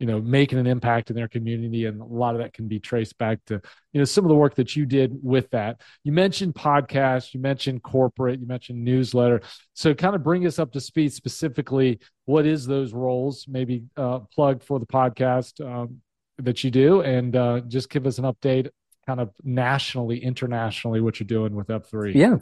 you 0.00 0.06
know 0.06 0.20
making 0.20 0.58
an 0.58 0.66
impact 0.66 1.10
in 1.10 1.16
their 1.16 1.28
community 1.28 1.86
and 1.86 2.00
a 2.00 2.04
lot 2.04 2.34
of 2.34 2.40
that 2.40 2.52
can 2.52 2.66
be 2.66 2.80
traced 2.80 3.16
back 3.18 3.38
to 3.46 3.60
you 3.92 4.00
know 4.00 4.04
some 4.04 4.24
of 4.24 4.28
the 4.28 4.34
work 4.34 4.54
that 4.56 4.74
you 4.74 4.86
did 4.86 5.16
with 5.22 5.48
that. 5.50 5.80
You 6.02 6.12
mentioned 6.12 6.54
podcast 6.54 7.32
you 7.32 7.40
mentioned 7.40 7.82
corporate 7.82 8.40
you 8.40 8.46
mentioned 8.46 8.84
newsletter. 8.84 9.40
So 9.74 9.94
kind 9.94 10.14
of 10.14 10.22
bring 10.22 10.46
us 10.46 10.58
up 10.58 10.72
to 10.72 10.80
speed 10.80 11.12
specifically 11.12 12.00
what 12.24 12.46
is 12.46 12.66
those 12.66 12.92
roles 12.92 13.46
maybe 13.48 13.84
uh, 13.96 14.20
plug 14.34 14.62
for 14.62 14.80
the 14.80 14.86
podcast 14.86 15.64
um, 15.64 16.00
that 16.38 16.64
you 16.64 16.70
do? 16.70 17.02
And 17.02 17.36
uh, 17.36 17.60
just 17.60 17.90
give 17.90 18.06
us 18.06 18.18
an 18.18 18.24
update 18.24 18.68
kind 19.06 19.20
of 19.20 19.30
nationally 19.42 20.22
internationally 20.24 21.00
what 21.00 21.20
you're 21.20 21.26
doing 21.26 21.54
with 21.54 21.68
F3 21.68 22.14
yeah 22.14 22.36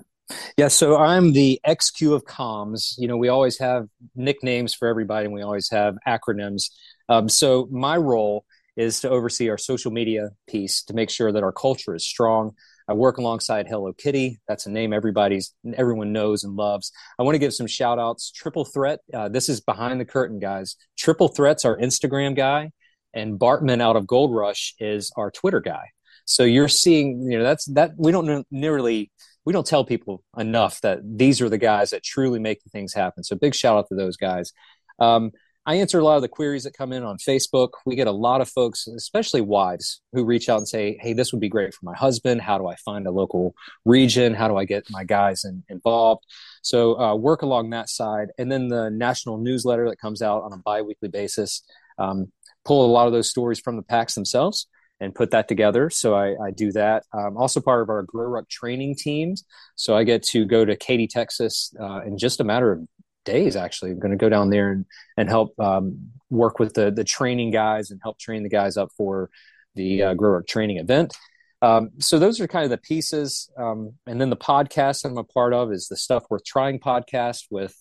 yeah, 0.57 0.69
so 0.69 0.97
I'm 0.97 1.33
the 1.33 1.61
XQ 1.67 2.14
of 2.14 2.25
comms. 2.25 2.95
You 2.99 3.09
know, 3.09 3.17
we 3.17 3.29
always 3.29 3.59
have 3.59 3.88
nicknames 4.14 4.75
for 4.75 4.88
everybody 4.88 5.26
and 5.26 5.35
we 5.35 5.43
always 5.43 5.69
have 5.71 5.97
acronyms. 6.07 6.71
Um, 7.09 7.29
so 7.29 7.69
my 7.71 7.97
role 7.97 8.45
is 8.76 9.00
to 9.00 9.11
oversee 9.11 9.50
our 9.50 9.59
social 9.59 9.91
media 9.91 10.31
piece 10.49 10.83
to 10.85 10.95
make 10.95 11.11
sure 11.11 11.33
that 11.33 11.43
our 11.43 11.52
culture 11.52 11.95
is 11.95 12.07
strong. 12.07 12.52
I 12.88 12.95
work 12.95 13.19
alongside 13.19 13.69
Hello 13.69 13.93
Kitty. 13.93 14.41
That's 14.49 14.67
a 14.67 14.71
name 14.71 14.93
everybody's 14.93 15.55
everyone 15.75 16.12
knows 16.12 16.45
and 16.45 16.57
loves. 16.57 16.91
I 17.19 17.23
want 17.23 17.35
to 17.35 17.38
give 17.38 17.55
some 17.55 17.67
shout 17.67 17.99
outs. 17.99 18.31
Triple 18.31 18.64
Threat. 18.64 19.00
Uh, 19.12 19.29
this 19.29 19.49
is 19.49 19.61
behind 19.61 20.00
the 20.00 20.05
curtain, 20.05 20.38
guys. 20.38 20.76
Triple 20.97 21.29
Threat's 21.29 21.64
our 21.64 21.76
Instagram 21.76 22.35
guy, 22.35 22.73
and 23.14 23.38
Bartman 23.38 23.81
out 23.81 23.97
of 23.97 24.07
Gold 24.07 24.35
Rush 24.35 24.75
is 24.79 25.12
our 25.17 25.31
Twitter 25.31 25.61
guy. 25.61 25.85
So 26.25 26.45
you're 26.45 26.69
seeing, 26.69 27.31
you 27.31 27.38
know, 27.38 27.45
that's 27.45 27.67
that 27.67 27.93
we 27.97 28.11
don't 28.11 28.47
nearly 28.50 29.11
we 29.44 29.52
don't 29.52 29.66
tell 29.66 29.84
people 29.84 30.22
enough 30.37 30.80
that 30.82 31.00
these 31.04 31.40
are 31.40 31.49
the 31.49 31.58
guys 31.58 31.90
that 31.90 32.02
truly 32.02 32.38
make 32.38 32.62
the 32.62 32.70
things 32.70 32.94
happen. 32.94 33.25
So 33.25 33.37
big 33.37 33.54
shout 33.54 33.76
out 33.76 33.88
to 33.88 33.94
those 33.94 34.16
guys. 34.16 34.52
Um, 34.99 35.32
I 35.64 35.76
answer 35.76 36.00
a 36.00 36.04
lot 36.04 36.16
of 36.16 36.22
the 36.22 36.28
queries 36.28 36.64
that 36.64 36.76
come 36.76 36.92
in 36.92 37.04
on 37.04 37.18
Facebook. 37.18 37.70
We 37.87 37.94
get 37.94 38.08
a 38.08 38.12
lot 38.12 38.40
of 38.40 38.49
folks, 38.49 38.88
especially 38.88 39.42
wives, 39.42 40.00
who 40.12 40.25
reach 40.25 40.49
out 40.49 40.58
and 40.58 40.66
say, 40.66 40.99
Hey, 41.00 41.12
this 41.12 41.32
would 41.32 41.40
be 41.40 41.49
great 41.49 41.72
for 41.72 41.84
my 41.84 41.94
husband. 41.94 42.40
How 42.40 42.58
do 42.58 42.66
I 42.66 42.75
find 42.76 43.06
a 43.06 43.12
local 43.12 43.54
region? 43.84 44.34
How 44.34 44.49
do 44.49 44.56
I 44.56 44.64
get 44.64 44.84
my 44.90 45.04
guys 45.04 45.44
in, 45.44 45.62
involved? 45.68 46.25
So, 46.62 46.99
uh, 46.99 47.14
work 47.14 47.42
along 47.42 47.70
that 47.70 47.88
side. 47.88 48.28
And 48.38 48.50
then 48.50 48.68
the 48.68 48.90
national 48.90 49.38
newsletter 49.38 49.88
that 49.88 50.00
comes 50.00 50.20
out 50.20 50.42
on 50.42 50.52
a 50.52 50.56
bi 50.56 50.82
weekly 50.82 51.08
basis, 51.08 51.62
um, 51.96 52.32
pull 52.64 52.84
a 52.84 52.90
lot 52.90 53.06
of 53.06 53.12
those 53.12 53.30
stories 53.30 53.61
from 53.61 53.76
the 53.76 53.82
packs 53.82 54.14
themselves 54.14 54.66
and 55.02 55.14
put 55.14 55.32
that 55.32 55.49
together. 55.49 55.90
So 55.90 56.14
I, 56.14 56.37
I 56.42 56.50
do 56.52 56.73
that. 56.73 57.04
I'm 57.12 57.37
also 57.37 57.61
part 57.61 57.82
of 57.82 57.90
our 57.90 58.06
GrowRuck 58.06 58.49
training 58.49 58.94
teams. 58.97 59.44
So 59.75 59.97
I 59.97 60.04
get 60.04 60.23
to 60.25 60.44
go 60.44 60.64
to 60.64 60.76
Katy, 60.76 61.09
Texas 61.09 61.75
uh, 61.80 62.02
in 62.02 62.16
just 62.16 62.40
a 62.40 62.44
matter 62.44 62.73
of 62.73 62.87
days 63.25 63.56
actually 63.56 63.90
i'm 63.90 63.99
going 63.99 64.11
to 64.11 64.16
go 64.16 64.28
down 64.28 64.50
there 64.50 64.71
and, 64.71 64.87
and 65.16 65.28
help 65.28 65.59
um, 65.61 66.11
work 66.30 66.59
with 66.59 66.75
the, 66.75 66.90
the 66.90 67.04
training 67.04 67.50
guys 67.50 67.90
and 67.90 68.00
help 68.02 68.18
train 68.18 68.42
the 68.42 68.49
guys 68.49 68.76
up 68.76 68.88
for 68.97 69.30
the 69.75 70.02
uh, 70.02 70.14
grow 70.14 70.40
training 70.42 70.78
event 70.78 71.16
um, 71.62 71.90
so 71.99 72.18
those 72.18 72.40
are 72.40 72.49
kind 72.49 72.64
of 72.64 72.71
the 72.71 72.78
pieces 72.78 73.50
um, 73.56 73.92
and 74.06 74.21
then 74.21 74.30
the 74.30 74.37
podcast 74.37 75.04
i'm 75.04 75.18
a 75.18 75.25
part 75.25 75.52
of 75.52 75.73
is 75.73 75.88
the 75.88 75.97
stuff 75.97 76.25
worth 76.30 76.44
trying 76.44 76.78
podcast 76.78 77.44
with 77.50 77.75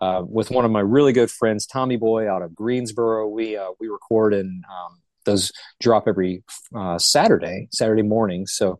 uh, 0.00 0.22
with 0.24 0.50
one 0.50 0.64
of 0.64 0.70
my 0.70 0.80
really 0.80 1.12
good 1.12 1.30
friends 1.30 1.66
tommy 1.66 1.96
boy 1.96 2.30
out 2.30 2.42
of 2.42 2.54
greensboro 2.54 3.28
we 3.28 3.56
uh, 3.56 3.70
we 3.80 3.88
record 3.88 4.34
and 4.34 4.64
um, 4.64 4.98
those 5.28 5.52
drop 5.80 6.08
every 6.08 6.42
uh, 6.74 6.98
saturday 6.98 7.68
saturday 7.70 8.02
morning 8.02 8.46
so 8.46 8.78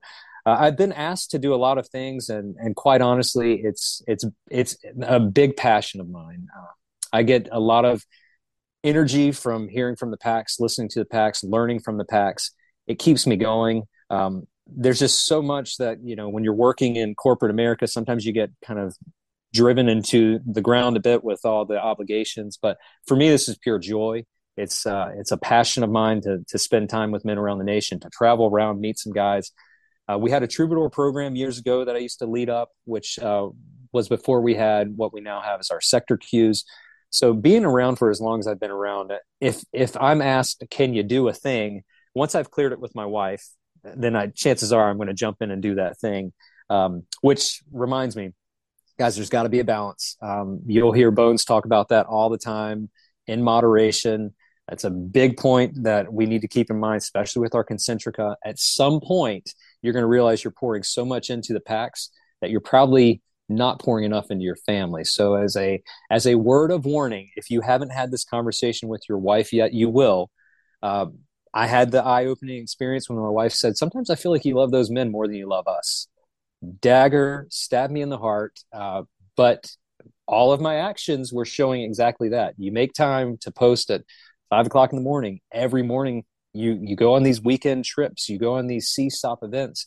uh, 0.49 0.57
I've 0.61 0.79
been 0.79 0.95
asked 0.95 1.33
to 1.33 1.39
do 1.39 1.53
a 1.53 1.57
lot 1.57 1.77
of 1.77 1.87
things, 1.89 2.31
and 2.31 2.57
and 2.59 2.75
quite 2.75 3.03
honestly, 3.03 3.61
it's 3.63 4.01
it's 4.07 4.25
it's 4.51 4.79
a 5.03 5.21
big 5.21 5.59
passion 5.59 6.01
of 6.01 6.09
mine. 6.09 6.47
Uh, 6.57 6.73
I 7.13 7.23
get 7.23 7.49
a 7.53 7.61
lot 7.61 7.85
of 7.85 8.03
energy 8.83 9.31
from 9.31 9.69
hearing 9.69 9.95
from 9.95 10.11
the 10.11 10.17
packs, 10.17 10.59
listening 10.59 10.89
to 10.91 11.01
the 11.01 11.05
packs, 11.05 11.45
learning 11.45 11.81
from 11.81 11.99
the 11.99 12.07
packs. 12.07 12.53
It 12.87 12.99
keeps 12.99 13.27
me 13.27 13.37
going. 13.37 13.83
Um, 14.09 14.47
there's 14.67 14.99
just 14.99 15.27
so 15.27 15.43
much 15.43 15.77
that 15.79 15.99
you 16.03 16.17
know 16.17 16.31
when 16.31 16.45
you're 16.45 16.55
working 16.55 16.97
in 16.97 17.15
corporate 17.15 17.51
America, 17.51 17.87
sometimes 17.87 18.25
you 18.25 18.33
get 18.33 18.51
kind 18.65 18.81
of 18.81 18.97
driven 19.53 19.87
into 19.89 20.41
the 20.47 20.63
ground 20.63 20.97
a 20.97 21.01
bit 21.01 21.23
with 21.23 21.45
all 21.45 21.67
the 21.67 21.79
obligations. 21.79 22.59
But 22.61 22.79
for 23.07 23.17
me, 23.17 23.29
this 23.29 23.51
is 23.51 23.59
pure 23.59 23.79
joy. 23.79 24.25
It's 24.59 24.87
uh, 24.87 25.13
it's 25.17 25.33
a 25.33 25.37
passion 25.37 25.83
of 25.83 25.91
mine 25.91 26.21
to 26.23 26.45
to 26.49 26.59
spend 26.59 26.91
time 26.91 27.11
with 27.11 27.25
men 27.25 27.39
around 27.39 27.59
the 27.59 27.65
nation, 27.65 28.01
to 28.01 28.11
travel 28.11 28.47
around, 28.47 28.81
meet 28.81 28.99
some 28.99 29.13
guys, 29.13 29.53
uh, 30.09 30.19
we 30.19 30.31
had 30.31 30.43
a 30.43 30.47
troubadour 30.47 30.89
program 30.89 31.37
years 31.37 31.59
ago 31.59 31.85
that 31.85 31.95
I 31.95 31.99
used 31.99 32.21
to 32.21 32.27
lead 32.27 32.49
up, 32.49 32.71
which 32.85 33.19
uh, 33.19 33.49
was 33.93 34.09
before 34.09 34.41
we 34.41 34.55
had 34.55 34.97
what 34.97 35.13
we 35.13 35.21
now 35.21 35.41
have 35.41 35.61
as 35.61 35.71
our 35.71 35.81
sector 35.81 36.17
Qs. 36.17 36.65
So 37.11 37.33
being 37.33 37.65
around 37.65 37.97
for 37.97 38.11
as 38.11 38.21
long 38.21 38.39
as 38.39 38.47
I've 38.47 38.61
been 38.61 38.71
around, 38.71 39.13
if 39.41 39.63
if 39.73 39.97
I'm 40.01 40.23
asked, 40.23 40.65
can 40.71 40.95
you 40.95 41.03
do 41.03 41.29
a 41.29 41.33
thing? 41.33 41.83
Once 42.15 42.35
I've 42.35 42.51
cleared 42.51 42.73
it 42.73 42.81
with 42.81 42.95
my 42.95 43.05
wife, 43.05 43.47
then 43.85 44.17
I 44.17 44.29
chances 44.29 44.73
are 44.73 44.89
I'm 44.89 44.97
going 44.97 45.09
to 45.09 45.15
jump 45.15 45.39
in 45.41 45.51
and 45.51 45.63
do 45.63 45.75
that 45.77 45.99
thing. 45.99 46.33
Um, 46.71 47.05
which 47.21 47.63
reminds 47.73 48.15
me, 48.15 48.33
guys, 48.99 49.17
there's 49.17 49.31
got 49.31 49.45
to 49.45 49.49
be 49.49 49.61
a 49.61 49.65
balance. 49.65 50.17
Um, 50.21 50.61
you'll 50.67 50.93
hear 50.93 51.11
Bones 51.11 51.45
talk 51.45 51.65
about 51.65 51.89
that 51.89 52.07
all 52.07 52.29
the 52.29 52.39
time 52.39 52.91
in 53.27 53.43
moderation. 53.43 54.35
That's 54.69 54.85
a 54.85 54.91
big 54.91 55.39
point 55.39 55.83
that 55.85 56.13
we 56.13 56.27
need 56.27 56.43
to 56.43 56.49
keep 56.49 56.71
in 56.71 56.79
mind, 56.79 56.99
especially 56.99 57.41
with 57.41 57.55
our 57.55 57.65
concentrica. 57.65 58.37
At 58.45 58.59
some 58.59 59.01
point, 59.01 59.55
you're 59.81 59.95
going 59.95 60.03
to 60.03 60.09
realize 60.09 60.45
you're 60.45 60.51
pouring 60.51 60.83
so 60.83 61.05
much 61.05 61.31
into 61.31 61.53
the 61.53 61.61
packs 61.61 62.11
that 62.41 62.51
you're 62.51 62.61
probably 62.61 63.23
not 63.49 63.81
pouring 63.81 64.05
enough 64.05 64.31
into 64.31 64.45
your 64.45 64.57
family. 64.57 65.05
So 65.05 65.35
as 65.35 65.57
a 65.57 65.83
as 66.11 66.27
a 66.27 66.35
word 66.35 66.71
of 66.71 66.85
warning, 66.85 67.31
if 67.37 67.51
you 67.51 67.63
haven't 67.63 67.91
had 67.91 68.11
this 68.11 68.25
conversation 68.25 68.89
with 68.89 69.03
your 69.09 69.19
wife 69.19 69.53
yet, 69.53 69.73
you 69.73 69.89
will. 69.89 70.31
Uh, 70.83 71.07
I 71.55 71.67
had 71.67 71.91
the 71.91 72.05
eye 72.05 72.27
opening 72.27 72.63
experience 72.63 73.09
when 73.09 73.19
my 73.19 73.31
wife 73.31 73.53
said, 73.53 73.79
"Sometimes 73.79 74.11
I 74.11 74.17
feel 74.17 74.33
like 74.33 74.45
you 74.45 74.55
love 74.55 74.71
those 74.71 74.91
men 74.91 75.11
more 75.11 75.27
than 75.27 75.37
you 75.37 75.49
love 75.49 75.67
us." 75.67 76.09
Dagger 76.81 77.47
stabbed 77.51 77.93
me 77.93 78.03
in 78.03 78.11
the 78.11 78.19
heart, 78.19 78.59
uh, 78.73 79.05
but 79.35 79.71
all 80.27 80.53
of 80.53 80.61
my 80.61 80.77
actions 80.77 81.33
were 81.33 81.47
showing 81.47 81.83
exactly 81.83 82.29
that. 82.31 82.55
You 82.59 82.71
make 82.71 82.93
time 82.93 83.39
to 83.39 83.51
post 83.51 83.91
at 83.91 84.03
five 84.51 84.67
o'clock 84.67 84.93
in 84.93 84.97
the 84.99 85.05
morning 85.05 85.41
every 85.53 85.83
morning 85.83 86.25
you 86.53 86.79
you 86.81 86.97
go 86.97 87.15
on 87.15 87.23
these 87.23 87.41
weekend 87.41 87.85
trips 87.85 88.29
you 88.29 88.39
go 88.39 88.55
on 88.55 88.67
these 88.67 88.95
CSAUP 88.97 89.39
events 89.43 89.87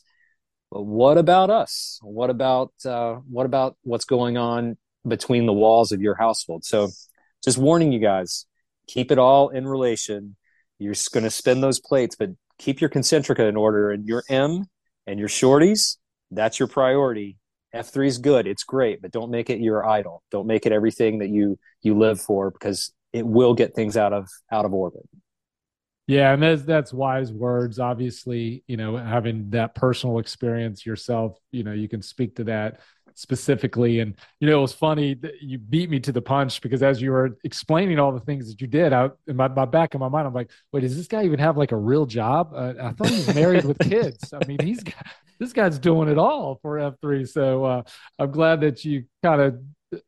but 0.70 0.82
what 0.82 1.18
about 1.18 1.50
us 1.50 1.98
what 2.02 2.30
about 2.30 2.72
uh, 2.84 3.14
what 3.28 3.46
about 3.46 3.76
what's 3.82 4.04
going 4.04 4.36
on 4.36 4.76
between 5.06 5.46
the 5.46 5.52
walls 5.52 5.92
of 5.92 6.00
your 6.00 6.14
household. 6.14 6.64
So 6.64 6.90
just 7.44 7.58
warning 7.58 7.92
you 7.92 7.98
guys, 7.98 8.46
keep 8.86 9.10
it 9.10 9.18
all 9.18 9.48
in 9.48 9.66
relation. 9.66 10.36
You're 10.78 10.94
going 11.12 11.24
to 11.24 11.30
spin 11.30 11.60
those 11.60 11.80
plates, 11.80 12.16
but 12.16 12.30
keep 12.58 12.80
your 12.80 12.90
concentrica 12.90 13.48
in 13.48 13.56
order 13.56 13.90
and 13.90 14.06
your 14.06 14.24
M 14.28 14.64
and 15.06 15.18
your 15.18 15.28
shorties, 15.28 15.96
that's 16.30 16.58
your 16.58 16.68
priority. 16.68 17.38
F3 17.74 18.06
is 18.06 18.18
good. 18.18 18.46
It's 18.46 18.64
great, 18.64 19.00
but 19.00 19.12
don't 19.12 19.30
make 19.30 19.48
it 19.48 19.58
your 19.58 19.86
idol. 19.86 20.22
Don't 20.30 20.46
make 20.46 20.66
it 20.66 20.72
everything 20.72 21.20
that 21.20 21.30
you 21.30 21.58
you 21.80 21.98
live 21.98 22.20
for 22.20 22.50
because 22.50 22.92
it 23.12 23.26
will 23.26 23.54
get 23.54 23.74
things 23.74 23.96
out 23.96 24.12
of 24.12 24.28
out 24.50 24.64
of 24.64 24.72
orbit. 24.72 25.08
Yeah, 26.06 26.32
and 26.32 26.42
that's 26.42 26.62
that's 26.62 26.92
wise 26.92 27.32
words. 27.32 27.78
Obviously, 27.78 28.64
you 28.66 28.76
know, 28.76 28.96
having 28.96 29.50
that 29.50 29.74
personal 29.74 30.18
experience 30.18 30.84
yourself, 30.84 31.38
you 31.52 31.62
know, 31.62 31.72
you 31.72 31.88
can 31.88 32.02
speak 32.02 32.36
to 32.36 32.44
that 32.44 32.80
specifically. 33.14 34.00
And 34.00 34.14
you 34.40 34.48
know, 34.48 34.58
it 34.58 34.62
was 34.62 34.72
funny 34.72 35.14
that 35.14 35.42
you 35.42 35.58
beat 35.58 35.90
me 35.90 36.00
to 36.00 36.12
the 36.12 36.22
punch 36.22 36.60
because 36.60 36.82
as 36.82 37.00
you 37.00 37.12
were 37.12 37.38
explaining 37.44 37.98
all 37.98 38.12
the 38.12 38.20
things 38.20 38.48
that 38.48 38.60
you 38.60 38.66
did, 38.66 38.92
out 38.92 39.18
in 39.26 39.36
my, 39.36 39.48
my 39.48 39.64
back 39.64 39.94
of 39.94 40.00
my 40.00 40.08
mind, 40.08 40.26
I'm 40.26 40.34
like, 40.34 40.50
wait, 40.72 40.80
does 40.80 40.96
this 40.96 41.06
guy 41.06 41.24
even 41.24 41.38
have 41.38 41.56
like 41.56 41.72
a 41.72 41.76
real 41.76 42.06
job? 42.06 42.52
Uh, 42.54 42.74
I 42.80 42.92
thought 42.92 43.08
he 43.08 43.16
was 43.16 43.34
married 43.34 43.64
with 43.64 43.78
kids. 43.78 44.32
I 44.32 44.44
mean, 44.46 44.58
he's 44.60 44.82
got, 44.82 45.06
this 45.38 45.52
guy's 45.52 45.78
doing 45.78 46.08
it 46.08 46.18
all 46.18 46.58
for 46.62 46.78
F3. 46.78 47.28
So 47.28 47.64
uh, 47.64 47.82
I'm 48.18 48.30
glad 48.30 48.60
that 48.62 48.84
you 48.84 49.04
kind 49.22 49.40
of, 49.40 49.60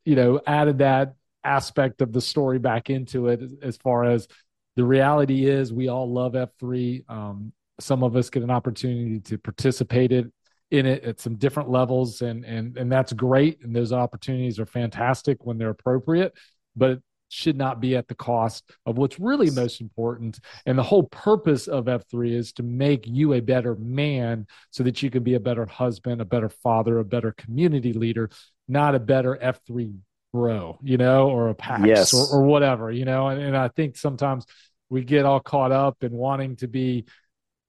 you 0.05 0.17
know, 0.17 0.41
added 0.47 0.79
that 0.79 1.15
aspect 1.45 2.01
of 2.01 2.13
the 2.13 2.21
story 2.21 2.59
back 2.59 2.91
into 2.91 3.29
it 3.29 3.43
as 3.63 3.77
far 3.77 4.05
as 4.05 4.29
the 4.77 4.85
reality 4.85 5.47
is 5.47 5.73
we 5.73 5.89
all 5.89 6.11
love 6.11 6.33
F3. 6.33 7.05
Um, 7.09 7.53
some 7.81 8.03
of 8.03 8.17
us 8.17 8.31
get 8.31 8.43
an 8.43 8.51
opportunity 8.51 9.21
to 9.21 9.39
participate 9.39 10.13
in 10.13 10.33
it 10.71 11.05
at 11.05 11.21
some 11.21 11.37
different 11.37 11.71
levels, 11.71 12.23
and 12.23 12.45
and 12.45 12.77
and 12.77 12.91
that's 12.91 13.13
great. 13.13 13.63
And 13.63 13.75
those 13.75 13.93
opportunities 13.93 14.59
are 14.59 14.67
fantastic 14.67 15.45
when 15.45 15.59
they're 15.59 15.71
appropriate, 15.71 16.33
but 16.75 16.91
it 16.91 17.03
should 17.29 17.57
not 17.57 17.81
be 17.81 17.97
at 17.97 18.09
the 18.09 18.15
cost 18.15 18.71
of 18.87 18.97
what's 18.99 19.21
really 19.21 19.51
most 19.51 19.81
important. 19.81 20.41
And 20.67 20.79
the 20.79 20.83
whole 20.83 21.05
purpose 21.05 21.69
of 21.69 21.87
F3 21.87 22.33
is 22.33 22.53
to 22.55 22.63
make 22.63 23.07
you 23.07 23.35
a 23.35 23.41
better 23.41 23.77
man 23.77 24.47
so 24.71 24.83
that 24.85 25.03
you 25.03 25.11
can 25.11 25.23
be 25.23 25.35
a 25.35 25.41
better 25.41 25.67
husband, 25.67 26.21
a 26.21 26.25
better 26.25 26.49
father, 26.49 26.99
a 26.99 27.05
better 27.05 27.33
community 27.33 27.93
leader, 27.93 28.31
not 28.69 28.95
a 28.95 29.01
better 29.01 29.39
F3 29.43 29.95
bro, 30.35 30.77
you 30.83 30.97
know, 30.97 31.31
or 31.31 31.49
a 31.49 31.55
PAX 31.55 31.87
yes. 31.87 32.13
or, 32.13 32.27
or 32.27 32.43
whatever, 32.43 32.91
you 32.91 33.05
know. 33.05 33.29
And, 33.29 33.41
and 33.41 33.57
I 33.57 33.69
think 33.69 33.97
sometimes 33.97 34.45
we 34.91 35.05
get 35.05 35.25
all 35.25 35.39
caught 35.39 35.71
up 35.71 36.03
in 36.03 36.11
wanting 36.11 36.57
to 36.57 36.67
be, 36.67 37.05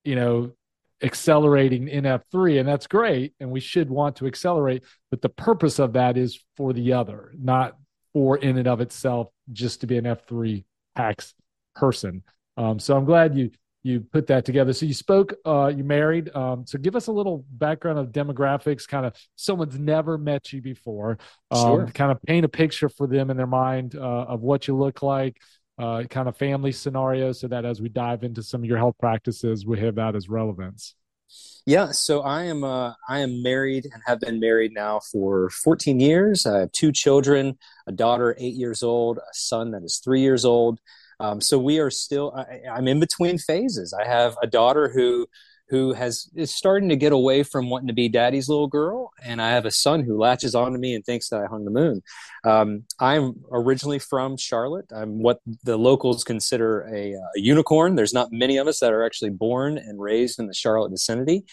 you 0.04 0.16
know, 0.16 0.50
accelerating 1.00 1.86
in 1.86 2.02
F3, 2.02 2.58
and 2.58 2.68
that's 2.68 2.88
great. 2.88 3.34
And 3.38 3.52
we 3.52 3.60
should 3.60 3.88
want 3.88 4.16
to 4.16 4.26
accelerate, 4.26 4.82
but 5.12 5.22
the 5.22 5.28
purpose 5.28 5.78
of 5.78 5.92
that 5.92 6.16
is 6.16 6.42
for 6.56 6.72
the 6.72 6.94
other, 6.94 7.32
not 7.38 7.76
for 8.12 8.36
in 8.36 8.58
and 8.58 8.66
of 8.66 8.80
itself 8.80 9.28
just 9.52 9.82
to 9.82 9.86
be 9.86 9.96
an 9.96 10.04
F3 10.04 10.64
PAX 10.96 11.34
person. 11.76 12.24
Um, 12.56 12.80
so 12.80 12.96
I'm 12.96 13.04
glad 13.04 13.38
you 13.38 13.52
you 13.86 14.00
put 14.00 14.26
that 14.26 14.44
together. 14.44 14.72
So 14.72 14.84
you 14.84 14.94
spoke, 14.94 15.34
uh, 15.46 15.68
you 15.68 15.84
married. 15.84 16.34
Um, 16.34 16.66
so 16.66 16.76
give 16.76 16.96
us 16.96 17.06
a 17.06 17.12
little 17.12 17.44
background 17.52 17.98
of 17.98 18.08
demographics, 18.08 18.86
kind 18.86 19.06
of 19.06 19.14
someone's 19.36 19.78
never 19.78 20.18
met 20.18 20.52
you 20.52 20.60
before, 20.60 21.18
um, 21.52 21.62
sure. 21.62 21.86
kind 21.94 22.10
of 22.10 22.20
paint 22.22 22.44
a 22.44 22.48
picture 22.48 22.88
for 22.88 23.06
them 23.06 23.30
in 23.30 23.36
their 23.36 23.46
mind 23.46 23.94
uh, 23.94 24.00
of 24.00 24.40
what 24.40 24.66
you 24.66 24.76
look 24.76 25.02
like, 25.02 25.40
uh, 25.78 26.02
kind 26.10 26.28
of 26.28 26.36
family 26.36 26.72
scenario, 26.72 27.30
so 27.30 27.46
that 27.46 27.64
as 27.64 27.80
we 27.80 27.88
dive 27.88 28.24
into 28.24 28.42
some 28.42 28.62
of 28.62 28.66
your 28.66 28.78
health 28.78 28.96
practices, 28.98 29.64
we 29.64 29.78
have 29.78 29.94
that 29.94 30.16
as 30.16 30.28
relevance. 30.28 30.96
Yeah, 31.64 31.90
so 31.90 32.20
I 32.20 32.44
am 32.44 32.64
uh, 32.64 32.92
I 33.08 33.20
am 33.20 33.42
married 33.42 33.88
and 33.92 34.02
have 34.06 34.20
been 34.20 34.38
married 34.40 34.72
now 34.72 35.00
for 35.12 35.50
14 35.50 35.98
years. 35.98 36.46
I 36.46 36.60
have 36.60 36.72
two 36.72 36.92
children, 36.92 37.58
a 37.86 37.92
daughter 37.92 38.36
eight 38.38 38.54
years 38.54 38.82
old, 38.82 39.18
a 39.18 39.32
son 39.32 39.72
that 39.72 39.82
is 39.82 40.00
three 40.02 40.20
years 40.20 40.44
old. 40.44 40.80
Um, 41.20 41.40
so 41.40 41.58
we 41.58 41.78
are 41.78 41.90
still. 41.90 42.32
I, 42.36 42.68
I'm 42.70 42.88
in 42.88 43.00
between 43.00 43.38
phases. 43.38 43.94
I 43.94 44.06
have 44.06 44.36
a 44.42 44.46
daughter 44.46 44.88
who 44.88 45.26
who 45.68 45.92
has 45.94 46.28
is 46.36 46.54
starting 46.54 46.88
to 46.90 46.96
get 46.96 47.12
away 47.12 47.42
from 47.42 47.68
wanting 47.68 47.88
to 47.88 47.92
be 47.92 48.08
daddy's 48.08 48.48
little 48.48 48.68
girl, 48.68 49.10
and 49.24 49.42
I 49.42 49.50
have 49.50 49.64
a 49.64 49.70
son 49.70 50.02
who 50.02 50.18
latches 50.18 50.54
onto 50.54 50.78
me 50.78 50.94
and 50.94 51.04
thinks 51.04 51.28
that 51.30 51.40
I 51.40 51.46
hung 51.46 51.64
the 51.64 51.70
moon. 51.70 52.02
Um, 52.44 52.84
I'm 53.00 53.42
originally 53.50 53.98
from 53.98 54.36
Charlotte. 54.36 54.86
I'm 54.94 55.22
what 55.22 55.40
the 55.64 55.76
locals 55.76 56.22
consider 56.22 56.82
a, 56.82 57.14
a, 57.14 57.20
unicorn. 57.36 57.96
There's 57.96 58.14
not 58.14 58.28
many 58.30 58.58
of 58.58 58.68
us 58.68 58.78
that 58.80 58.92
are 58.92 59.04
actually 59.04 59.30
born 59.30 59.78
and 59.78 60.00
raised 60.00 60.38
in 60.38 60.46
the 60.46 60.54
Charlotte 60.54 60.90
vicinity. 60.90 61.44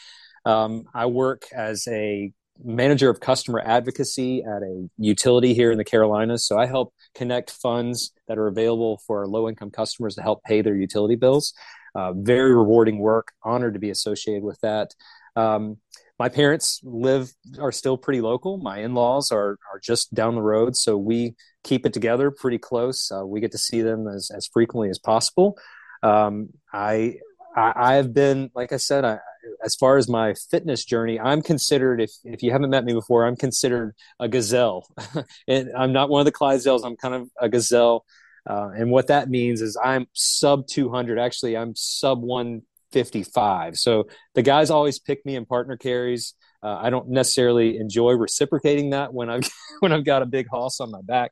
Um, 0.46 0.84
I 0.94 1.08
work 1.08 1.44
as 1.56 1.88
a 1.88 2.32
manager 2.64 3.10
of 3.10 3.20
customer 3.20 3.62
advocacy 3.66 4.44
at 4.44 4.62
a 4.62 4.90
utility 4.98 5.54
here 5.54 5.72
in 5.72 5.78
the 5.78 5.84
Carolinas. 5.84 6.46
So 6.46 6.58
I 6.58 6.66
help 6.66 6.94
connect 7.16 7.52
funds 7.52 8.12
that 8.28 8.38
are 8.38 8.48
available 8.48 9.02
for 9.08 9.28
low 9.28 9.50
income 9.50 9.72
customers 9.72 10.16
to 10.16 10.22
help 10.22 10.44
pay 10.44 10.62
their 10.62 10.76
utility 10.76 11.16
bills. 11.16 11.54
Uh, 11.96 12.14
very 12.14 12.56
rewarding 12.56 13.00
work. 13.00 13.34
Honored 13.44 13.74
to 13.74 13.80
be 13.80 13.90
associated 13.90 14.44
with 14.44 14.60
that. 14.62 14.94
Um, 15.36 15.78
my 16.20 16.30
parents 16.30 16.80
live 16.84 17.32
are 17.60 17.72
still 17.72 17.98
pretty 17.98 18.22
local. 18.22 18.58
My 18.58 18.80
in 18.80 18.94
laws 18.94 19.32
are 19.32 19.58
are 19.72 19.80
just 19.84 20.14
down 20.14 20.36
the 20.36 20.42
road, 20.42 20.76
so 20.76 20.96
we 20.96 21.36
keep 21.64 21.86
it 21.86 21.94
together 21.94 22.32
pretty 22.32 22.60
close. 22.60 23.12
Uh, 23.12 23.26
we 23.26 23.42
get 23.42 23.52
to 23.52 23.58
see 23.58 23.82
them 23.82 24.08
as 24.08 24.30
as 24.34 24.48
frequently 24.48 24.90
as 24.90 25.00
possible. 25.00 25.58
Um, 26.04 26.50
I, 26.72 27.16
I 27.56 27.96
have 27.96 28.14
been 28.14 28.52
like 28.54 28.74
I 28.74 28.78
said 28.78 29.06
I 29.06 29.20
as 29.64 29.76
far 29.76 29.98
as 29.98 30.10
my 30.10 30.34
fitness 30.52 30.86
journey, 30.86 31.20
I'm 31.20 31.42
considered 31.42 32.02
if 32.02 32.12
if 32.24 32.44
you 32.44 32.52
haven't 32.52 32.70
met 32.70 32.86
me 32.86 32.94
before, 32.94 33.26
I'm 33.26 33.36
considered 33.36 33.96
a 34.20 34.28
gazelle. 34.28 34.88
and 35.48 35.70
I'm 35.78 35.94
not 35.94 36.10
one 36.10 36.22
of 36.22 36.26
the 36.26 36.32
Clydesdales. 36.32 36.86
I'm 36.86 36.96
kind 36.96 37.16
of 37.16 37.30
a 37.40 37.50
gazelle. 37.50 38.06
Uh, 38.50 38.70
and 38.76 38.92
what 38.92 39.08
that 39.08 39.30
means 39.30 39.62
is 39.62 39.78
I'm 39.82 40.08
sub 40.14 40.68
200. 40.68 41.18
Actually, 41.18 41.56
I'm 41.56 41.76
sub 41.76 42.22
155. 42.22 43.78
So 43.78 44.08
the 44.36 44.42
guys 44.42 44.70
always 44.70 45.00
pick 45.00 45.26
me 45.26 45.36
in 45.36 45.46
partner 45.46 45.78
carries. 45.78 46.34
Uh, 46.62 46.78
I 46.82 46.90
don't 46.90 47.10
necessarily 47.10 47.78
enjoy 47.78 48.12
reciprocating 48.14 48.92
that 48.92 49.14
when 49.14 49.30
I've 49.30 49.50
when 49.80 49.92
I've 49.92 50.06
got 50.06 50.22
a 50.22 50.26
big 50.26 50.48
hoss 50.50 50.80
on 50.80 50.92
my 50.92 51.02
back. 51.02 51.32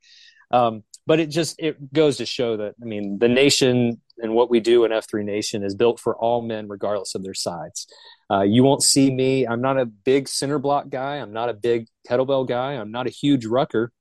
Um, 0.51 0.83
but 1.07 1.19
it 1.19 1.29
just 1.29 1.55
it 1.59 1.93
goes 1.93 2.17
to 2.17 2.25
show 2.25 2.57
that 2.57 2.75
I 2.81 2.85
mean 2.85 3.17
the 3.19 3.27
nation 3.27 4.01
and 4.21 4.33
what 4.33 4.49
we 4.49 4.59
do 4.59 4.85
in 4.85 4.91
F3 4.91 5.23
Nation 5.25 5.63
is 5.63 5.75
built 5.75 5.99
for 5.99 6.15
all 6.15 6.41
men, 6.41 6.67
regardless 6.67 7.15
of 7.15 7.23
their 7.23 7.33
sides. 7.33 7.87
Uh, 8.29 8.41
you 8.41 8.63
won't 8.63 8.83
see 8.83 9.13
me. 9.13 9.45
I'm 9.45 9.61
not 9.61 9.79
a 9.79 9.85
big 9.85 10.27
center 10.27 10.59
block 10.59 10.89
guy. 10.89 11.15
I'm 11.15 11.33
not 11.33 11.49
a 11.49 11.53
big 11.53 11.87
kettlebell 12.09 12.47
guy. 12.47 12.73
I'm 12.73 12.91
not 12.91 13.07
a 13.07 13.09
huge 13.09 13.45
rucker. 13.45 13.91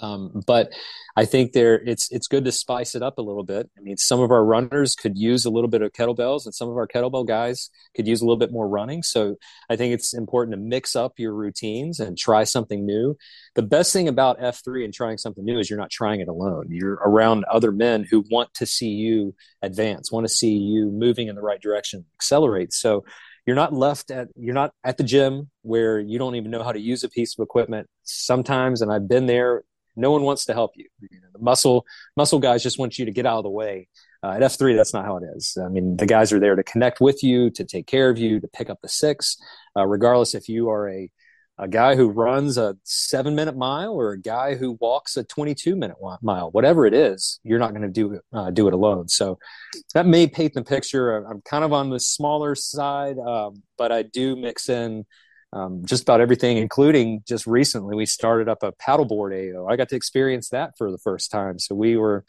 Um, 0.00 0.42
but 0.46 0.72
I 1.16 1.24
think 1.24 1.52
there 1.52 1.74
it's 1.74 2.10
it's 2.12 2.28
good 2.28 2.44
to 2.44 2.52
spice 2.52 2.94
it 2.94 3.02
up 3.02 3.18
a 3.18 3.22
little 3.22 3.42
bit. 3.42 3.68
I 3.76 3.80
mean, 3.80 3.96
some 3.96 4.20
of 4.20 4.30
our 4.30 4.44
runners 4.44 4.94
could 4.94 5.18
use 5.18 5.44
a 5.44 5.50
little 5.50 5.68
bit 5.68 5.82
of 5.82 5.92
kettlebells, 5.92 6.44
and 6.44 6.54
some 6.54 6.68
of 6.68 6.76
our 6.76 6.86
kettlebell 6.86 7.26
guys 7.26 7.70
could 7.96 8.06
use 8.06 8.20
a 8.20 8.24
little 8.24 8.38
bit 8.38 8.52
more 8.52 8.68
running. 8.68 9.02
So 9.02 9.36
I 9.68 9.76
think 9.76 9.94
it's 9.94 10.14
important 10.14 10.54
to 10.54 10.60
mix 10.60 10.94
up 10.94 11.14
your 11.18 11.34
routines 11.34 11.98
and 11.98 12.16
try 12.16 12.44
something 12.44 12.86
new. 12.86 13.16
The 13.54 13.62
best 13.62 13.92
thing 13.92 14.06
about 14.06 14.40
F3 14.40 14.84
and 14.84 14.94
trying 14.94 15.18
something 15.18 15.44
new 15.44 15.58
is 15.58 15.68
you're 15.68 15.78
not 15.78 15.90
trying 15.90 16.20
it 16.20 16.28
alone. 16.28 16.66
You're 16.70 17.00
around 17.04 17.44
other 17.44 17.72
men 17.72 18.06
who 18.08 18.24
want 18.30 18.54
to 18.54 18.66
see 18.66 18.90
you 18.90 19.34
advance, 19.62 20.12
want 20.12 20.24
to 20.24 20.32
see 20.32 20.56
you 20.56 20.90
moving 20.90 21.28
in 21.28 21.34
the 21.34 21.42
right 21.42 21.60
direction, 21.60 22.04
accelerate. 22.16 22.72
So 22.72 23.04
you're 23.48 23.56
not 23.56 23.72
left 23.72 24.10
at 24.10 24.28
you're 24.36 24.54
not 24.54 24.72
at 24.84 24.98
the 24.98 25.02
gym 25.02 25.48
where 25.62 25.98
you 25.98 26.18
don't 26.18 26.34
even 26.34 26.50
know 26.50 26.62
how 26.62 26.70
to 26.70 26.78
use 26.78 27.02
a 27.02 27.08
piece 27.08 27.34
of 27.38 27.42
equipment 27.42 27.88
sometimes 28.02 28.82
and 28.82 28.92
i've 28.92 29.08
been 29.08 29.24
there 29.24 29.62
no 29.98 30.10
one 30.12 30.22
wants 30.22 30.44
to 30.46 30.54
help 30.54 30.72
you. 30.76 30.86
you 31.00 31.20
know, 31.20 31.28
the 31.32 31.38
muscle 31.38 31.84
muscle 32.16 32.38
guys 32.38 32.62
just 32.62 32.78
want 32.78 32.98
you 32.98 33.04
to 33.04 33.12
get 33.12 33.26
out 33.26 33.38
of 33.38 33.44
the 33.44 33.50
way. 33.50 33.88
Uh, 34.22 34.30
at 34.30 34.42
F3, 34.42 34.76
that's 34.76 34.92
not 34.92 35.04
how 35.04 35.16
it 35.16 35.22
is. 35.36 35.56
I 35.64 35.68
mean, 35.68 35.96
the 35.96 36.06
guys 36.06 36.32
are 36.32 36.40
there 36.40 36.56
to 36.56 36.64
connect 36.64 37.00
with 37.00 37.22
you, 37.22 37.50
to 37.50 37.64
take 37.64 37.86
care 37.86 38.10
of 38.10 38.18
you, 38.18 38.40
to 38.40 38.48
pick 38.48 38.68
up 38.68 38.80
the 38.82 38.88
six, 38.88 39.36
uh, 39.76 39.86
regardless 39.86 40.34
if 40.34 40.48
you 40.48 40.70
are 40.70 40.88
a 40.88 41.08
a 41.58 41.66
guy 41.66 41.96
who 41.96 42.08
runs 42.08 42.56
a 42.56 42.76
seven 42.84 43.34
minute 43.34 43.56
mile 43.56 43.92
or 43.92 44.12
a 44.12 44.20
guy 44.20 44.54
who 44.54 44.78
walks 44.80 45.16
a 45.16 45.24
22 45.24 45.74
minute 45.74 45.96
mile, 46.22 46.50
whatever 46.52 46.86
it 46.86 46.94
is, 46.94 47.40
you're 47.42 47.58
not 47.58 47.70
going 47.70 47.82
to 47.82 47.88
do 47.88 48.20
uh, 48.32 48.50
do 48.50 48.68
it 48.68 48.74
alone. 48.74 49.08
So 49.08 49.38
that 49.94 50.06
may 50.06 50.28
paint 50.28 50.54
the 50.54 50.62
picture. 50.62 51.16
I'm 51.16 51.42
kind 51.42 51.64
of 51.64 51.72
on 51.72 51.90
the 51.90 51.98
smaller 51.98 52.54
side, 52.54 53.18
um, 53.18 53.62
but 53.76 53.90
I 53.90 54.02
do 54.02 54.36
mix 54.36 54.68
in 54.68 55.04
um, 55.52 55.82
just 55.84 56.02
about 56.02 56.20
everything, 56.20 56.58
including 56.58 57.22
just 57.26 57.46
recently 57.46 57.96
we 57.96 58.06
started 58.06 58.48
up 58.48 58.62
a 58.62 58.72
paddleboard 58.72 59.32
AO. 59.32 59.66
I 59.66 59.76
got 59.76 59.88
to 59.90 59.96
experience 59.96 60.50
that 60.50 60.76
for 60.76 60.90
the 60.90 60.98
first 60.98 61.30
time. 61.30 61.58
So 61.58 61.74
we 61.74 61.96
were, 61.96 62.24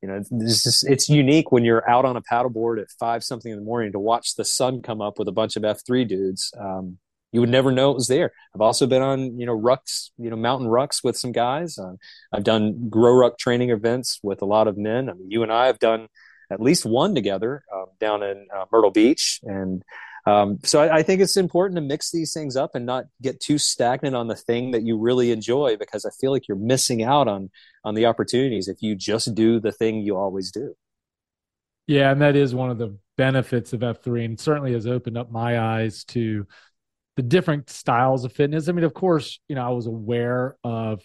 you 0.00 0.08
know, 0.08 0.22
it's, 0.40 0.62
just, 0.62 0.88
it's 0.88 1.08
unique 1.08 1.50
when 1.50 1.64
you're 1.64 1.88
out 1.88 2.04
on 2.04 2.16
a 2.16 2.22
paddleboard 2.22 2.80
at 2.80 2.90
five 2.90 3.24
something 3.24 3.50
in 3.50 3.58
the 3.58 3.64
morning 3.64 3.92
to 3.92 3.98
watch 3.98 4.36
the 4.36 4.44
sun 4.44 4.82
come 4.82 5.00
up 5.00 5.18
with 5.18 5.28
a 5.28 5.32
bunch 5.32 5.56
of 5.56 5.62
F3 5.62 6.06
dudes. 6.06 6.52
Um, 6.58 6.98
you 7.32 7.40
would 7.40 7.48
never 7.48 7.72
know 7.72 7.90
it 7.90 7.94
was 7.94 8.08
there. 8.08 8.30
I've 8.54 8.60
also 8.60 8.86
been 8.86 9.02
on, 9.02 9.40
you 9.40 9.46
know, 9.46 9.58
rucks, 9.58 10.10
you 10.18 10.28
know, 10.28 10.36
mountain 10.36 10.68
rucks 10.68 11.02
with 11.02 11.16
some 11.16 11.32
guys. 11.32 11.78
Uh, 11.78 11.94
I've 12.32 12.44
done 12.44 12.90
GrowRuck 12.90 13.38
training 13.38 13.70
events 13.70 14.20
with 14.22 14.42
a 14.42 14.44
lot 14.44 14.68
of 14.68 14.76
men. 14.76 15.08
I 15.08 15.14
mean, 15.14 15.30
you 15.30 15.42
and 15.42 15.50
I 15.50 15.66
have 15.66 15.78
done 15.78 16.08
at 16.50 16.60
least 16.60 16.84
one 16.84 17.14
together 17.14 17.64
um, 17.74 17.86
down 17.98 18.22
in 18.22 18.46
uh, 18.54 18.66
Myrtle 18.70 18.90
Beach, 18.90 19.40
and 19.42 19.82
Um, 20.24 20.58
so 20.62 20.80
I, 20.80 20.98
I, 20.98 21.02
think 21.02 21.20
it's 21.20 21.36
important 21.36 21.76
to 21.76 21.80
mix 21.80 22.12
these 22.12 22.32
things 22.32 22.54
up 22.54 22.76
and 22.76 22.86
not 22.86 23.06
get 23.20 23.40
too 23.40 23.58
stagnant 23.58 24.14
on 24.14 24.28
the 24.28 24.36
thing 24.36 24.70
that 24.70 24.82
you 24.82 24.96
really 24.96 25.32
enjoy 25.32 25.76
because 25.76 26.04
I 26.04 26.10
feel 26.20 26.30
like 26.30 26.46
you're 26.46 26.56
missing 26.56 27.02
out 27.02 27.26
on 27.26 27.50
on 27.84 27.96
the 27.96 28.06
opportunities 28.06 28.68
if 28.68 28.82
you 28.82 28.94
just 28.94 29.34
do 29.34 29.58
the 29.58 29.72
thing 29.72 29.96
you 29.96 30.16
always 30.16 30.52
do. 30.52 30.74
Yeah, 31.88 32.12
and 32.12 32.22
that 32.22 32.36
is 32.36 32.54
one 32.54 32.70
of 32.70 32.78
the 32.78 32.96
benefits 33.16 33.72
of 33.72 33.80
F3 33.80 34.24
and 34.24 34.40
certainly 34.40 34.72
has 34.72 34.86
opened 34.86 35.18
up 35.18 35.32
my 35.32 35.58
eyes 35.58 36.04
to 36.04 36.46
the 37.16 37.22
different 37.22 37.68
styles 37.68 38.24
of 38.24 38.32
fitness. 38.32 38.68
I 38.68 38.72
mean, 38.72 38.84
of 38.84 38.94
course, 38.94 39.40
you 39.48 39.56
know, 39.56 39.66
I 39.66 39.70
was 39.70 39.86
aware 39.86 40.56
of 40.62 41.02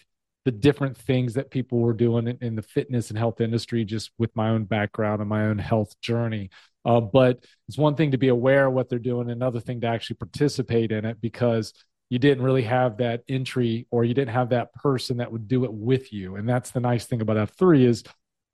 the 0.48 0.52
different 0.52 0.96
things 0.96 1.34
that 1.34 1.50
people 1.50 1.78
were 1.78 1.92
doing 1.92 2.26
in, 2.26 2.38
in 2.40 2.56
the 2.56 2.62
fitness 2.62 3.10
and 3.10 3.18
health 3.18 3.38
industry 3.38 3.84
just 3.84 4.10
with 4.16 4.34
my 4.34 4.48
own 4.48 4.64
background 4.64 5.20
and 5.20 5.28
my 5.28 5.44
own 5.44 5.58
health 5.58 5.94
journey. 6.00 6.48
Uh, 6.86 7.02
but 7.02 7.44
it's 7.68 7.76
one 7.76 7.94
thing 7.94 8.12
to 8.12 8.16
be 8.16 8.28
aware 8.28 8.64
of 8.64 8.72
what 8.72 8.88
they're 8.88 8.98
doing, 8.98 9.28
another 9.28 9.60
thing 9.60 9.78
to 9.78 9.86
actually 9.86 10.16
participate 10.16 10.90
in 10.90 11.04
it 11.04 11.20
because 11.20 11.74
you 12.08 12.18
didn't 12.18 12.42
really 12.42 12.62
have 12.62 12.96
that 12.96 13.24
entry 13.28 13.86
or 13.90 14.04
you 14.04 14.14
didn't 14.14 14.32
have 14.32 14.48
that 14.48 14.72
person 14.72 15.18
that 15.18 15.30
would 15.30 15.48
do 15.48 15.64
it 15.64 15.70
with 15.70 16.14
you. 16.14 16.36
And 16.36 16.48
that's 16.48 16.70
the 16.70 16.80
nice 16.80 17.04
thing 17.04 17.20
about 17.20 17.36
F3 17.36 17.84
is, 17.84 18.02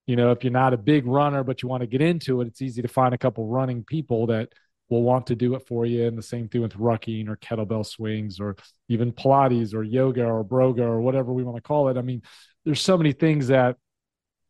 you 0.08 0.16
know, 0.16 0.32
if 0.32 0.42
you're 0.42 0.52
not 0.52 0.74
a 0.74 0.76
big 0.76 1.06
runner, 1.06 1.44
but 1.44 1.62
you 1.62 1.68
want 1.68 1.82
to 1.82 1.86
get 1.86 2.02
into 2.02 2.40
it, 2.40 2.48
it's 2.48 2.60
easy 2.60 2.82
to 2.82 2.88
find 2.88 3.14
a 3.14 3.18
couple 3.18 3.46
running 3.46 3.84
people 3.84 4.26
that 4.26 4.48
will 4.90 5.02
want 5.02 5.26
to 5.28 5.34
do 5.34 5.54
it 5.54 5.66
for 5.66 5.86
you. 5.86 6.06
And 6.06 6.16
the 6.16 6.22
same 6.22 6.48
thing 6.48 6.60
with 6.60 6.74
rucking 6.74 7.28
or 7.28 7.36
kettlebell 7.36 7.86
swings 7.86 8.40
or 8.40 8.56
even 8.88 9.12
Pilates 9.12 9.74
or 9.74 9.82
yoga 9.82 10.24
or 10.24 10.44
broga 10.44 10.80
or 10.80 11.00
whatever 11.00 11.32
we 11.32 11.42
want 11.42 11.56
to 11.56 11.62
call 11.62 11.88
it. 11.88 11.96
I 11.96 12.02
mean, 12.02 12.22
there's 12.64 12.80
so 12.80 12.96
many 12.96 13.12
things 13.12 13.48
that 13.48 13.76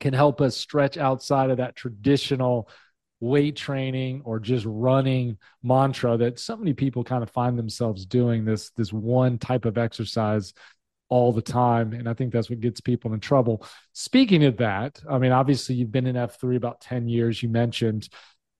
can 0.00 0.12
help 0.12 0.40
us 0.40 0.56
stretch 0.56 0.96
outside 0.96 1.50
of 1.50 1.58
that 1.58 1.76
traditional 1.76 2.68
weight 3.20 3.56
training 3.56 4.22
or 4.24 4.38
just 4.38 4.66
running 4.68 5.38
mantra 5.62 6.16
that 6.16 6.38
so 6.38 6.56
many 6.56 6.74
people 6.74 7.04
kind 7.04 7.22
of 7.22 7.30
find 7.30 7.58
themselves 7.58 8.04
doing 8.04 8.44
this 8.44 8.70
this 8.70 8.92
one 8.92 9.38
type 9.38 9.64
of 9.64 9.78
exercise 9.78 10.52
all 11.08 11.32
the 11.32 11.40
time 11.40 11.92
and 11.94 12.08
i 12.08 12.12
think 12.12 12.32
that's 12.32 12.50
what 12.50 12.60
gets 12.60 12.80
people 12.80 13.14
in 13.14 13.20
trouble 13.20 13.64
speaking 13.94 14.44
of 14.44 14.58
that 14.58 15.00
i 15.08 15.16
mean 15.16 15.32
obviously 15.32 15.74
you've 15.74 15.92
been 15.92 16.06
in 16.06 16.16
f3 16.16 16.56
about 16.56 16.80
10 16.82 17.08
years 17.08 17.42
you 17.42 17.48
mentioned 17.48 18.08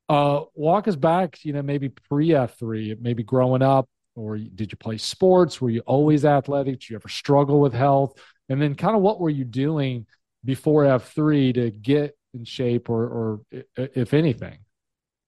uh 0.08 0.42
walk 0.54 0.86
us 0.86 0.96
back 0.96 1.44
you 1.44 1.52
know 1.52 1.62
maybe 1.62 1.88
pre 1.88 2.28
f3 2.28 3.00
maybe 3.00 3.22
growing 3.22 3.62
up 3.62 3.88
or 4.16 4.38
did 4.38 4.70
you 4.70 4.78
play 4.78 4.98
sports? 4.98 5.60
Were 5.60 5.70
you 5.70 5.80
always 5.80 6.24
athletic? 6.24 6.80
Did 6.80 6.90
you 6.90 6.96
ever 6.96 7.08
struggle 7.08 7.60
with 7.60 7.74
health? 7.74 8.18
And 8.48 8.60
then 8.60 8.74
kind 8.74 8.94
of 8.94 9.02
what 9.02 9.20
were 9.20 9.30
you 9.30 9.44
doing 9.44 10.06
before 10.44 10.84
f3 10.84 11.54
to 11.54 11.70
get 11.70 12.16
in 12.34 12.44
shape 12.44 12.90
or 12.90 13.06
or 13.06 13.40
if 13.76 14.14
anything? 14.14 14.58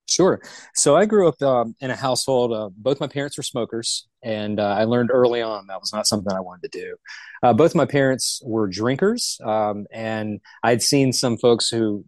Sure. 0.08 0.40
So 0.74 0.96
i 0.96 1.04
grew 1.04 1.26
up 1.26 1.42
um, 1.42 1.74
in 1.80 1.90
a 1.90 1.96
household 1.96 2.52
uh, 2.52 2.68
both 2.76 3.00
my 3.00 3.08
parents 3.08 3.36
were 3.36 3.42
smokers 3.42 4.06
and 4.22 4.60
uh, 4.60 4.76
i 4.78 4.84
learned 4.84 5.10
early 5.12 5.42
on 5.42 5.66
that 5.66 5.80
was 5.80 5.92
not 5.92 6.06
something 6.06 6.32
i 6.32 6.40
wanted 6.40 6.70
to 6.70 6.78
do. 6.80 6.96
Uh, 7.42 7.52
both 7.52 7.74
my 7.74 7.86
parents 7.86 8.40
were 8.44 8.68
drinkers 8.68 9.40
um, 9.44 9.86
and 9.90 10.40
i'd 10.62 10.82
seen 10.82 11.12
some 11.12 11.36
folks 11.36 11.68
who 11.68 12.04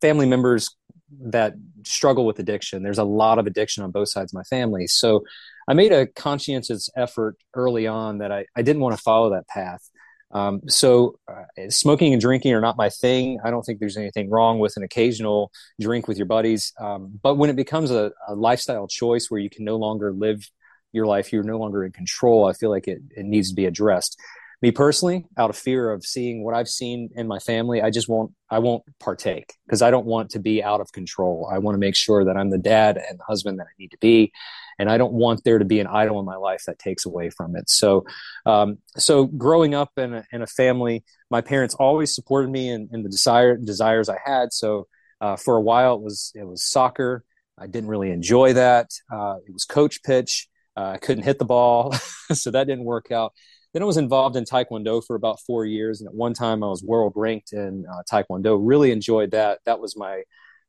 family 0.00 0.26
members 0.26 0.74
that 1.20 1.54
struggle 1.84 2.26
with 2.26 2.38
addiction 2.38 2.82
there's 2.82 2.98
a 2.98 3.04
lot 3.04 3.38
of 3.38 3.46
addiction 3.46 3.84
on 3.84 3.90
both 3.90 4.08
sides 4.08 4.32
of 4.32 4.36
my 4.36 4.42
family 4.44 4.86
so 4.86 5.22
i 5.68 5.74
made 5.74 5.92
a 5.92 6.06
conscientious 6.06 6.90
effort 6.96 7.36
early 7.54 7.86
on 7.86 8.18
that 8.18 8.32
i, 8.32 8.44
I 8.56 8.62
didn't 8.62 8.82
want 8.82 8.96
to 8.96 9.02
follow 9.02 9.30
that 9.30 9.46
path 9.46 9.88
um, 10.32 10.60
so, 10.68 11.18
uh, 11.28 11.44
smoking 11.70 12.12
and 12.12 12.20
drinking 12.20 12.52
are 12.52 12.60
not 12.60 12.76
my 12.76 12.90
thing. 12.90 13.38
I 13.44 13.50
don't 13.50 13.62
think 13.62 13.78
there's 13.78 13.96
anything 13.96 14.28
wrong 14.28 14.58
with 14.58 14.76
an 14.76 14.82
occasional 14.82 15.52
drink 15.80 16.08
with 16.08 16.16
your 16.16 16.26
buddies. 16.26 16.72
Um, 16.80 17.18
but 17.22 17.36
when 17.36 17.48
it 17.48 17.56
becomes 17.56 17.90
a, 17.90 18.12
a, 18.26 18.34
lifestyle 18.34 18.88
choice 18.88 19.30
where 19.30 19.40
you 19.40 19.48
can 19.48 19.64
no 19.64 19.76
longer 19.76 20.12
live 20.12 20.48
your 20.92 21.06
life, 21.06 21.32
you're 21.32 21.44
no 21.44 21.58
longer 21.58 21.84
in 21.84 21.92
control, 21.92 22.46
I 22.46 22.54
feel 22.54 22.70
like 22.70 22.88
it, 22.88 22.98
it 23.16 23.24
needs 23.24 23.50
to 23.50 23.54
be 23.54 23.66
addressed. 23.66 24.18
Me 24.66 24.72
personally, 24.72 25.24
out 25.38 25.48
of 25.48 25.56
fear 25.56 25.92
of 25.92 26.04
seeing 26.04 26.42
what 26.42 26.52
I've 26.52 26.68
seen 26.68 27.10
in 27.14 27.28
my 27.28 27.38
family, 27.38 27.80
I 27.82 27.90
just 27.90 28.08
won't. 28.08 28.32
I 28.50 28.58
won't 28.58 28.82
partake 28.98 29.54
because 29.64 29.80
I 29.80 29.92
don't 29.92 30.06
want 30.06 30.30
to 30.30 30.40
be 30.40 30.60
out 30.60 30.80
of 30.80 30.90
control. 30.90 31.48
I 31.48 31.58
want 31.58 31.76
to 31.76 31.78
make 31.78 31.94
sure 31.94 32.24
that 32.24 32.36
I'm 32.36 32.50
the 32.50 32.58
dad 32.58 32.96
and 32.96 33.16
the 33.16 33.22
husband 33.22 33.60
that 33.60 33.68
I 33.68 33.74
need 33.78 33.92
to 33.92 33.98
be, 33.98 34.32
and 34.80 34.90
I 34.90 34.98
don't 34.98 35.12
want 35.12 35.44
there 35.44 35.60
to 35.60 35.64
be 35.64 35.78
an 35.78 35.86
idol 35.86 36.18
in 36.18 36.26
my 36.26 36.34
life 36.34 36.64
that 36.66 36.80
takes 36.80 37.06
away 37.06 37.30
from 37.30 37.54
it. 37.54 37.70
So, 37.70 38.06
um, 38.44 38.78
so 38.96 39.26
growing 39.26 39.72
up 39.72 39.92
in 39.96 40.14
a, 40.14 40.24
in 40.32 40.42
a 40.42 40.48
family, 40.48 41.04
my 41.30 41.42
parents 41.42 41.76
always 41.76 42.12
supported 42.12 42.50
me 42.50 42.68
in, 42.68 42.88
in 42.92 43.04
the 43.04 43.08
desire 43.08 43.56
desires 43.56 44.08
I 44.08 44.18
had. 44.24 44.52
So, 44.52 44.88
uh, 45.20 45.36
for 45.36 45.56
a 45.56 45.62
while, 45.62 45.94
it 45.94 46.02
was 46.02 46.32
it 46.34 46.44
was 46.44 46.64
soccer. 46.64 47.24
I 47.56 47.68
didn't 47.68 47.88
really 47.88 48.10
enjoy 48.10 48.54
that. 48.54 48.90
Uh, 49.12 49.36
it 49.46 49.52
was 49.52 49.64
coach 49.64 50.02
pitch. 50.02 50.48
Uh, 50.76 50.94
I 50.94 50.98
couldn't 50.98 51.22
hit 51.22 51.38
the 51.38 51.44
ball, 51.44 51.92
so 52.32 52.50
that 52.50 52.66
didn't 52.66 52.84
work 52.84 53.12
out. 53.12 53.32
Then 53.76 53.82
I 53.82 53.86
was 53.86 53.98
involved 53.98 54.36
in 54.36 54.44
Taekwondo 54.44 55.04
for 55.06 55.16
about 55.16 55.38
four 55.46 55.66
years, 55.66 56.00
and 56.00 56.08
at 56.08 56.14
one 56.14 56.32
time 56.32 56.64
I 56.64 56.68
was 56.68 56.82
world 56.82 57.12
ranked 57.14 57.52
in 57.52 57.84
uh, 57.84 58.00
Taekwondo. 58.10 58.58
Really 58.58 58.90
enjoyed 58.90 59.32
that. 59.32 59.58
That 59.66 59.80
was 59.80 59.94
my 59.98 60.22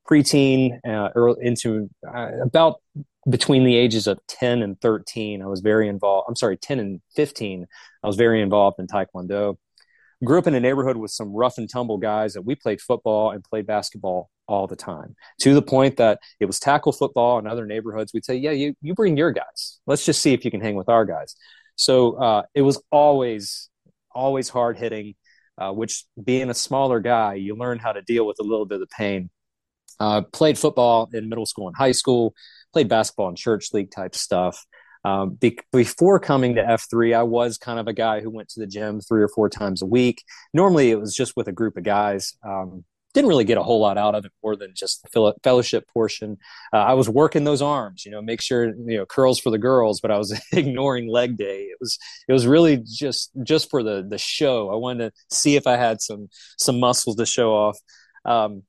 preteen, 0.05 0.77
uh, 0.85 1.11
early, 1.15 1.37
into 1.41 1.89
uh, 2.05 2.31
about 2.43 2.81
between 3.29 3.63
the 3.63 3.77
ages 3.77 4.07
of 4.07 4.19
10 4.27 4.61
and 4.61 4.79
13 4.79 5.41
i 5.41 5.45
was 5.45 5.59
very 5.59 5.89
involved 5.89 6.27
i'm 6.29 6.35
sorry 6.37 6.55
10 6.55 6.79
and 6.79 7.01
15 7.13 7.65
i 8.01 8.07
was 8.07 8.15
very 8.15 8.41
involved 8.41 8.79
in 8.79 8.87
taekwondo 8.87 9.57
grew 10.23 10.39
up 10.39 10.47
in 10.47 10.55
a 10.55 10.61
neighborhood 10.61 10.95
with 10.95 11.11
some 11.11 11.35
rough 11.35 11.57
and 11.57 11.69
tumble 11.69 11.97
guys 11.97 12.35
that 12.35 12.43
we 12.43 12.55
played 12.55 12.79
football 12.79 13.31
and 13.31 13.43
played 13.43 13.67
basketball 13.67 14.29
all 14.47 14.65
the 14.65 14.77
time 14.77 15.13
to 15.41 15.53
the 15.53 15.61
point 15.61 15.97
that 15.97 16.19
it 16.39 16.45
was 16.45 16.57
tackle 16.57 16.93
football 16.93 17.37
in 17.37 17.45
other 17.45 17.65
neighborhoods 17.65 18.13
we'd 18.13 18.23
say 18.23 18.35
yeah 18.35 18.51
you, 18.51 18.73
you 18.81 18.93
bring 18.93 19.17
your 19.17 19.31
guys 19.33 19.81
let's 19.87 20.05
just 20.05 20.21
see 20.21 20.31
if 20.31 20.45
you 20.45 20.51
can 20.51 20.61
hang 20.61 20.75
with 20.75 20.87
our 20.87 21.03
guys 21.03 21.35
so 21.77 22.15
uh, 22.15 22.43
it 22.53 22.61
was 22.61 22.81
always 22.91 23.69
always 24.13 24.49
hard 24.49 24.77
hitting 24.77 25.15
uh, 25.57 25.71
which 25.71 26.03
being 26.21 26.49
a 26.49 26.53
smaller 26.53 26.99
guy 26.99 27.35
you 27.35 27.55
learn 27.55 27.79
how 27.79 27.93
to 27.93 28.01
deal 28.01 28.27
with 28.27 28.37
a 28.39 28.43
little 28.43 28.65
bit 28.65 28.81
of 28.81 28.89
pain 28.89 29.29
uh, 29.99 30.21
played 30.33 30.57
football 30.57 31.09
in 31.13 31.29
middle 31.29 31.45
school 31.45 31.67
and 31.67 31.77
high 31.77 31.93
school 31.93 32.33
played 32.73 32.89
basketball 32.89 33.29
and 33.29 33.37
church 33.37 33.73
league 33.73 33.91
type 33.91 34.15
stuff. 34.15 34.65
Um, 35.03 35.31
be- 35.31 35.59
before 35.71 36.19
coming 36.19 36.55
to 36.55 36.63
F3, 36.63 37.15
I 37.15 37.23
was 37.23 37.57
kind 37.57 37.79
of 37.79 37.87
a 37.87 37.93
guy 37.93 38.21
who 38.21 38.29
went 38.29 38.49
to 38.49 38.59
the 38.59 38.67
gym 38.67 38.99
three 38.99 39.23
or 39.23 39.29
four 39.29 39.49
times 39.49 39.81
a 39.81 39.85
week. 39.85 40.23
Normally, 40.53 40.91
it 40.91 40.99
was 40.99 41.15
just 41.15 41.33
with 41.35 41.47
a 41.47 41.51
group 41.51 41.77
of 41.77 41.83
guys. 41.83 42.35
Um, 42.45 42.83
didn't 43.13 43.29
really 43.29 43.45
get 43.45 43.57
a 43.57 43.63
whole 43.63 43.79
lot 43.79 43.97
out 43.97 44.15
of 44.15 44.25
it 44.25 44.31
more 44.43 44.55
than 44.55 44.73
just 44.75 45.01
the 45.03 45.33
fellowship 45.43 45.87
portion. 45.87 46.37
Uh, 46.73 46.77
I 46.77 46.93
was 46.93 47.09
working 47.09 47.43
those 47.45 47.61
arms, 47.61 48.05
you 48.05 48.11
know, 48.11 48.21
make 48.21 48.41
sure 48.41 48.65
you 48.65 48.97
know 48.97 49.05
curls 49.05 49.39
for 49.39 49.49
the 49.49 49.57
girls, 49.57 50.01
but 50.01 50.11
I 50.11 50.17
was 50.17 50.39
ignoring 50.51 51.09
leg 51.09 51.37
day. 51.37 51.63
It 51.63 51.77
was 51.79 51.97
it 52.27 52.33
was 52.33 52.45
really 52.45 52.83
just 52.85 53.31
just 53.43 53.69
for 53.69 53.81
the 53.81 54.05
the 54.07 54.17
show. 54.17 54.69
I 54.69 54.75
wanted 54.75 55.11
to 55.11 55.35
see 55.35 55.55
if 55.55 55.67
I 55.67 55.77
had 55.77 56.01
some 56.01 56.29
some 56.57 56.79
muscles 56.79 57.15
to 57.15 57.25
show 57.25 57.53
off. 57.53 57.79
Um, 58.25 58.63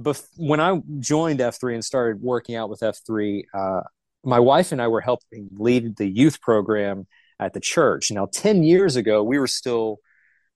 bef- 0.00 0.28
when 0.36 0.60
I 0.60 0.80
joined 0.98 1.40
F3 1.40 1.74
and 1.74 1.84
started 1.84 2.22
working 2.22 2.56
out 2.56 2.70
with 2.70 2.80
F3, 2.80 3.42
uh, 3.52 3.80
my 4.24 4.40
wife 4.40 4.72
and 4.72 4.80
I 4.80 4.88
were 4.88 5.00
helping 5.00 5.48
lead 5.52 5.96
the 5.96 6.08
youth 6.08 6.40
program 6.40 7.06
at 7.38 7.52
the 7.52 7.60
church. 7.60 8.10
Now, 8.10 8.26
10 8.32 8.62
years 8.62 8.96
ago, 8.96 9.22
we 9.22 9.38
were 9.38 9.46
still 9.46 9.98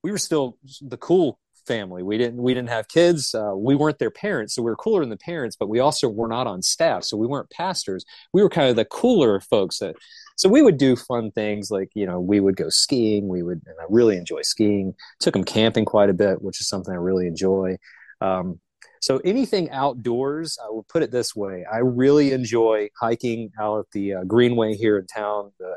we 0.03 0.11
were 0.11 0.17
still 0.17 0.57
the 0.81 0.97
cool 0.97 1.39
family. 1.65 2.03
We 2.03 2.17
didn't 2.17 2.41
we 2.41 2.53
didn't 2.53 2.69
have 2.69 2.87
kids. 2.87 3.33
Uh, 3.33 3.53
we 3.55 3.75
weren't 3.75 3.99
their 3.99 4.11
parents, 4.11 4.55
so 4.55 4.61
we 4.61 4.71
were 4.71 4.75
cooler 4.75 5.01
than 5.01 5.09
the 5.09 5.17
parents. 5.17 5.55
But 5.55 5.69
we 5.69 5.79
also 5.79 6.07
were 6.09 6.27
not 6.27 6.47
on 6.47 6.61
staff, 6.61 7.03
so 7.03 7.17
we 7.17 7.27
weren't 7.27 7.49
pastors. 7.49 8.05
We 8.33 8.41
were 8.41 8.49
kind 8.49 8.69
of 8.69 8.75
the 8.75 8.85
cooler 8.85 9.39
folks. 9.39 9.79
That 9.79 9.95
so 10.35 10.49
we 10.49 10.61
would 10.61 10.77
do 10.77 10.95
fun 10.95 11.31
things 11.31 11.71
like 11.71 11.89
you 11.93 12.05
know 12.05 12.19
we 12.19 12.39
would 12.39 12.55
go 12.55 12.69
skiing. 12.69 13.27
We 13.27 13.43
would 13.43 13.61
and 13.65 13.75
I 13.79 13.85
really 13.89 14.17
enjoy 14.17 14.41
skiing. 14.41 14.93
Took 15.19 15.33
them 15.33 15.43
camping 15.43 15.85
quite 15.85 16.09
a 16.09 16.13
bit, 16.13 16.41
which 16.41 16.61
is 16.61 16.67
something 16.67 16.93
I 16.93 16.97
really 16.97 17.27
enjoy. 17.27 17.77
Um, 18.21 18.59
so 19.01 19.19
anything 19.25 19.69
outdoors, 19.69 20.57
I 20.63 20.69
will 20.69 20.85
put 20.87 21.03
it 21.03 21.11
this 21.11 21.35
way: 21.35 21.65
I 21.71 21.79
really 21.79 22.31
enjoy 22.31 22.89
hiking 22.99 23.51
out 23.59 23.79
at 23.79 23.91
the 23.91 24.13
uh, 24.15 24.23
Greenway 24.23 24.75
here 24.75 24.97
in 24.97 25.07
town, 25.07 25.51
the 25.59 25.75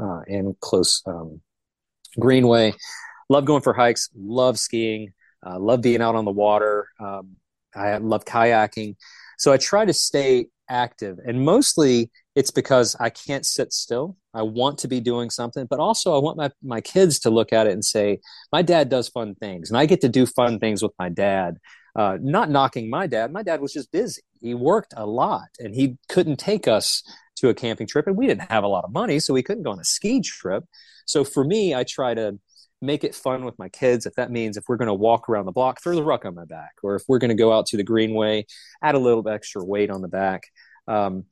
uh, 0.00 0.20
and 0.26 0.58
close 0.60 1.02
um, 1.06 1.40
Greenway. 2.18 2.74
Love 3.28 3.44
going 3.44 3.62
for 3.62 3.72
hikes. 3.72 4.10
Love 4.14 4.58
skiing. 4.58 5.12
Uh, 5.44 5.58
love 5.58 5.82
being 5.82 6.00
out 6.00 6.14
on 6.14 6.24
the 6.24 6.30
water. 6.30 6.88
Um, 7.00 7.36
I 7.74 7.96
love 7.96 8.24
kayaking. 8.24 8.96
So 9.38 9.52
I 9.52 9.56
try 9.56 9.84
to 9.84 9.92
stay 9.92 10.46
active, 10.68 11.18
and 11.26 11.44
mostly 11.44 12.10
it's 12.34 12.50
because 12.50 12.96
I 12.98 13.10
can't 13.10 13.44
sit 13.44 13.72
still. 13.72 14.16
I 14.32 14.42
want 14.42 14.78
to 14.78 14.88
be 14.88 15.00
doing 15.00 15.30
something, 15.30 15.66
but 15.68 15.80
also 15.80 16.14
I 16.14 16.18
want 16.18 16.38
my, 16.38 16.50
my 16.62 16.80
kids 16.80 17.18
to 17.20 17.30
look 17.30 17.52
at 17.52 17.66
it 17.66 17.72
and 17.72 17.84
say, 17.84 18.20
my 18.52 18.62
dad 18.62 18.88
does 18.88 19.08
fun 19.08 19.34
things, 19.34 19.70
and 19.70 19.78
I 19.78 19.86
get 19.86 20.00
to 20.02 20.08
do 20.08 20.26
fun 20.26 20.58
things 20.58 20.82
with 20.82 20.92
my 20.98 21.08
dad. 21.08 21.58
Uh, 21.94 22.16
not 22.22 22.48
knocking 22.48 22.88
my 22.88 23.06
dad. 23.06 23.32
My 23.32 23.42
dad 23.42 23.60
was 23.60 23.72
just 23.72 23.92
busy. 23.92 24.22
He 24.40 24.54
worked 24.54 24.94
a 24.96 25.04
lot 25.04 25.48
and 25.58 25.74
he 25.74 25.98
couldn't 26.08 26.38
take 26.38 26.66
us 26.66 27.02
to 27.36 27.50
a 27.50 27.54
camping 27.54 27.86
trip. 27.86 28.06
And 28.06 28.16
we 28.16 28.26
didn't 28.26 28.50
have 28.50 28.64
a 28.64 28.68
lot 28.68 28.84
of 28.84 28.92
money, 28.92 29.18
so 29.18 29.34
we 29.34 29.42
couldn't 29.42 29.64
go 29.64 29.72
on 29.72 29.78
a 29.78 29.84
ski 29.84 30.22
trip. 30.22 30.64
So 31.04 31.22
for 31.22 31.44
me, 31.44 31.74
I 31.74 31.84
try 31.84 32.14
to 32.14 32.38
make 32.82 33.04
it 33.04 33.14
fun 33.14 33.44
with 33.44 33.58
my 33.58 33.68
kids. 33.68 34.06
If 34.06 34.14
that 34.14 34.30
means 34.30 34.56
if 34.56 34.64
we're 34.68 34.76
going 34.76 34.88
to 34.88 34.94
walk 34.94 35.28
around 35.28 35.46
the 35.46 35.52
block, 35.52 35.82
throw 35.82 35.94
the 35.94 36.02
ruck 36.02 36.24
on 36.24 36.34
my 36.34 36.44
back, 36.44 36.72
or 36.82 36.96
if 36.96 37.04
we're 37.08 37.18
going 37.18 37.30
to 37.30 37.34
go 37.34 37.52
out 37.52 37.66
to 37.66 37.76
the 37.76 37.84
greenway, 37.84 38.46
add 38.82 38.94
a 38.94 38.98
little 38.98 39.26
extra 39.28 39.64
weight 39.64 39.90
on 39.90 40.02
the 40.02 40.08
back. 40.08 40.42
Um, 40.88 41.24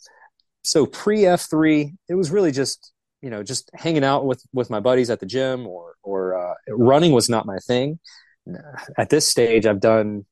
so 0.63 0.87
pre 0.87 1.23
F3, 1.23 1.95
it 2.09 2.15
was 2.15 2.31
really 2.31 2.53
just 2.53 2.93
you 3.23 3.29
know 3.29 3.43
just 3.43 3.71
hanging 3.75 4.05
out 4.05 4.25
with 4.25 4.43
with 4.53 4.71
my 4.71 4.81
buddies 4.81 5.11
at 5.11 5.21
the 5.21 5.27
gym 5.27 5.67
or 5.67 5.95
or 6.03 6.39
uh, 6.39 6.55
running 6.69 7.13
was 7.13 7.29
not 7.29 7.47
my 7.47 7.59
thing. 7.67 7.99
At 8.97 9.11
this 9.11 9.29
stage, 9.29 9.67
I've 9.67 9.81
done 9.81 10.25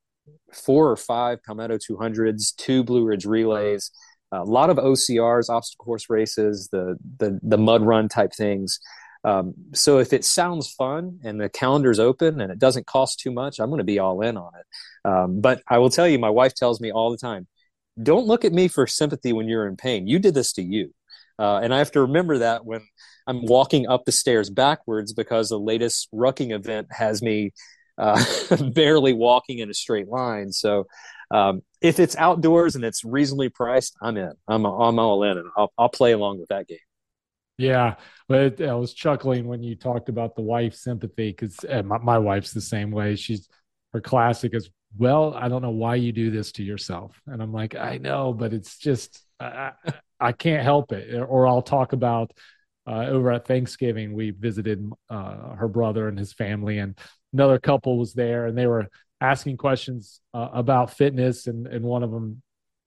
four 0.53 0.91
or 0.91 0.97
five 0.97 1.43
Palmetto 1.45 1.77
200s, 1.77 2.57
two 2.57 2.83
Blue 2.83 3.05
Ridge 3.05 3.27
relays, 3.27 3.91
a 4.33 4.45
lot 4.45 4.71
of 4.71 4.77
OCRs, 4.77 5.49
obstacle 5.49 5.85
course 5.85 6.11
races, 6.11 6.69
the 6.71 6.97
the 7.19 7.39
the 7.43 7.59
mud 7.59 7.83
run 7.83 8.09
type 8.09 8.33
things. 8.33 8.79
Um, 9.25 9.55
so 9.75 9.99
if 9.99 10.13
it 10.13 10.25
sounds 10.25 10.71
fun 10.71 11.21
and 11.25 11.41
the 11.41 11.49
calendar's 11.49 11.99
open 11.99 12.41
and 12.41 12.53
it 12.53 12.59
doesn't 12.59 12.87
cost 12.87 13.21
too 13.21 13.33
much, 13.33 13.59
I'm 13.59 13.69
going 13.69 13.79
to 13.79 13.85
be 13.85 13.99
all 13.99 14.23
in 14.23 14.37
on 14.37 14.53
it. 14.59 15.09
Um, 15.09 15.41
but 15.41 15.63
I 15.69 15.79
will 15.79 15.91
tell 15.91 16.09
you, 16.09 16.19
my 16.19 16.31
wife 16.31 16.55
tells 16.55 16.81
me 16.81 16.93
all 16.93 17.11
the 17.11 17.19
time, 17.19 17.47
don't 18.01 18.27
look 18.27 18.45
at 18.45 18.53
me 18.53 18.69
for 18.69 18.87
sympathy 18.87 19.33
when 19.33 19.49
you're 19.49 19.67
in 19.67 19.77
pain. 19.77 20.07
You 20.07 20.19
did 20.19 20.35
this 20.35 20.53
to 20.55 20.63
you. 20.63 20.95
Uh, 21.39 21.61
and 21.63 21.73
I 21.73 21.79
have 21.79 21.93
to 21.93 22.03
remember 22.03 22.39
that 22.39 22.65
when 22.65 22.81
I'm 23.27 23.45
walking 23.45 23.87
up 23.87 24.05
the 24.05 24.13
stairs 24.13 24.51
backwards 24.51 25.13
because 25.13 25.49
the 25.49 25.59
latest 25.59 26.09
rucking 26.13 26.53
event 26.53 26.89
has 26.91 27.23
me 27.23 27.53
uh, 27.97 28.23
barely 28.75 29.13
walking 29.13 29.59
in 29.59 29.71
a 29.71 29.75
straight 29.75 30.09
line. 30.09 30.53
So 30.53 30.87
um, 31.31 31.63
if 31.81 32.01
it's 32.01 32.17
outdoors 32.17 32.75
and 32.75 32.85
it's 32.85 33.05
reasonably 33.05 33.51
priced, 33.51 33.95
I'm 34.01 34.17
in. 34.17 34.33
I'm 34.49 34.65
I'm 34.65 34.99
all 34.99 35.23
in, 35.25 35.37
and 35.37 35.49
I'll 35.57 35.73
I'll 35.77 35.89
play 35.89 36.13
along 36.13 36.41
with 36.41 36.49
that 36.49 36.67
game. 36.67 36.79
Yeah, 37.59 37.97
but 38.29 38.61
I 38.63 38.75
was 38.75 38.95
chuckling 38.95 39.49
when 39.49 39.63
you 39.65 39.75
talked 39.75 40.09
about 40.09 40.37
the 40.37 40.43
wife 40.43 40.75
sympathy 40.75 41.31
because 41.31 41.59
uh, 41.69 41.83
my, 41.83 41.99
my 41.99 42.19
wife's 42.19 42.53
the 42.53 42.61
same 42.61 42.93
way. 42.93 43.17
She's 43.17 43.49
her 43.93 44.01
classic 44.01 44.55
is 44.55 44.71
well, 44.97 45.35
I 45.35 45.49
don't 45.49 45.61
know 45.61 45.71
why 45.71 45.97
you 45.97 46.13
do 46.13 46.31
this 46.31 46.53
to 46.53 46.63
yourself, 46.63 47.21
and 47.27 47.43
I'm 47.43 47.53
like, 47.53 47.75
I 47.75 47.99
know, 47.99 48.33
but 48.33 48.55
it's 48.55 48.79
just 48.79 49.21
I, 49.41 49.73
I 50.21 50.33
can't 50.33 50.63
help 50.63 50.93
it. 50.93 51.15
Or 51.15 51.47
I'll 51.47 51.63
talk 51.63 51.93
about 51.93 52.33
uh, 52.87 53.07
over 53.07 53.33
at 53.33 53.47
Thanksgiving, 53.47 54.15
we 54.15 54.31
visited 54.31 54.91
uh, 55.11 55.55
her 55.57 55.69
brother 55.69 56.09
and 56.09 56.19
his 56.19 56.33
family, 56.33 56.79
and 56.79 56.97
another 57.33 57.59
couple 57.59 57.99
was 57.99 58.15
there, 58.15 58.47
and 58.47 58.57
they 58.57 58.67
were 58.67 58.87
asking 59.21 59.57
questions 59.57 60.21
uh, 60.33 60.49
about 60.53 60.95
fitness, 60.95 61.49
and, 61.49 61.67
and 61.67 61.85
one 61.85 62.05
of 62.05 62.11
them 62.13 62.41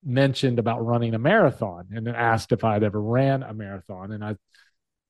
mentioned 0.04 0.60
about 0.60 0.86
running 0.86 1.14
a 1.14 1.20
marathon 1.20 1.88
and 1.92 2.06
then 2.06 2.16
asked 2.16 2.52
if 2.52 2.64
I 2.64 2.74
had 2.74 2.84
ever 2.84 3.02
ran 3.02 3.44
a 3.44 3.54
marathon. 3.54 4.12
And 4.12 4.24
I 4.24 4.36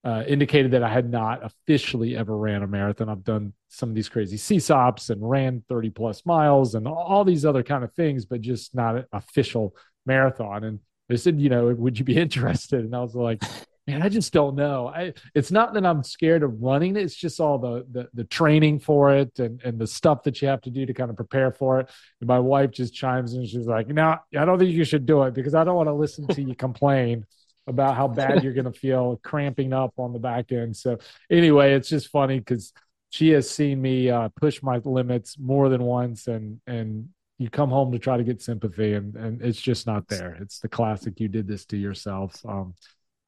uh, 0.03 0.23
indicated 0.27 0.71
that 0.71 0.83
I 0.83 0.89
had 0.89 1.09
not 1.09 1.43
officially 1.43 2.17
ever 2.17 2.35
ran 2.35 2.63
a 2.63 2.67
marathon. 2.67 3.09
I've 3.09 3.23
done 3.23 3.53
some 3.69 3.89
of 3.89 3.95
these 3.95 4.09
crazy 4.09 4.37
CSAUPs 4.37 5.09
and 5.09 5.27
ran 5.27 5.63
30 5.69 5.91
plus 5.91 6.25
miles 6.25 6.75
and 6.75 6.87
all 6.87 7.23
these 7.23 7.45
other 7.45 7.63
kind 7.63 7.83
of 7.83 7.93
things, 7.93 8.25
but 8.25 8.41
just 8.41 8.73
not 8.73 8.95
an 8.95 9.05
official 9.13 9.75
marathon. 10.05 10.63
And 10.63 10.79
they 11.07 11.17
said, 11.17 11.39
you 11.39 11.49
know, 11.49 11.67
would 11.67 11.99
you 11.99 12.05
be 12.05 12.17
interested? 12.17 12.83
And 12.83 12.95
I 12.95 13.01
was 13.01 13.15
like, 13.15 13.41
man, 13.87 14.01
I 14.01 14.09
just 14.09 14.31
don't 14.33 14.55
know. 14.55 14.87
I 14.87 15.13
it's 15.33 15.51
not 15.51 15.73
that 15.73 15.85
I'm 15.85 16.03
scared 16.03 16.43
of 16.43 16.61
running. 16.61 16.95
It's 16.95 17.15
just 17.15 17.39
all 17.39 17.57
the 17.57 17.85
the, 17.91 18.09
the 18.13 18.23
training 18.25 18.79
for 18.79 19.13
it 19.15 19.39
and 19.39 19.61
and 19.63 19.79
the 19.79 19.87
stuff 19.87 20.23
that 20.23 20.41
you 20.41 20.47
have 20.47 20.61
to 20.61 20.69
do 20.69 20.85
to 20.85 20.93
kind 20.93 21.09
of 21.09 21.15
prepare 21.15 21.51
for 21.51 21.79
it. 21.79 21.89
And 22.19 22.27
my 22.27 22.39
wife 22.39 22.71
just 22.71 22.93
chimes 22.93 23.33
in. 23.33 23.45
She's 23.45 23.67
like, 23.67 23.87
"No, 23.87 24.17
I 24.37 24.45
don't 24.45 24.59
think 24.59 24.71
you 24.71 24.85
should 24.85 25.05
do 25.05 25.23
it 25.23 25.33
because 25.33 25.55
I 25.55 25.63
don't 25.63 25.75
want 25.75 25.89
to 25.89 25.93
listen 25.93 26.27
to 26.27 26.41
you 26.41 26.55
complain." 26.55 27.25
about 27.67 27.95
how 27.95 28.07
bad 28.07 28.43
you're 28.43 28.53
going 28.53 28.65
to 28.65 28.71
feel 28.71 29.19
cramping 29.23 29.71
up 29.71 29.93
on 29.97 30.13
the 30.13 30.19
back 30.19 30.51
end. 30.51 30.75
So 30.75 30.97
anyway, 31.29 31.73
it's 31.73 31.89
just 31.89 32.09
funny 32.09 32.39
because 32.39 32.73
she 33.11 33.29
has 33.29 33.49
seen 33.49 33.81
me 33.81 34.09
uh, 34.09 34.29
push 34.35 34.63
my 34.63 34.77
limits 34.83 35.37
more 35.37 35.69
than 35.69 35.83
once, 35.83 36.27
and 36.27 36.59
and 36.65 37.09
you 37.37 37.49
come 37.49 37.69
home 37.69 37.91
to 37.91 37.99
try 37.99 38.17
to 38.17 38.23
get 38.23 38.41
sympathy, 38.41 38.93
and 38.93 39.15
and 39.15 39.41
it's 39.41 39.61
just 39.61 39.85
not 39.85 40.07
there. 40.07 40.37
It's 40.41 40.59
the 40.59 40.69
classic. 40.69 41.19
You 41.19 41.27
did 41.27 41.47
this 41.47 41.65
to 41.67 41.77
yourself. 41.77 42.43
Um, 42.47 42.73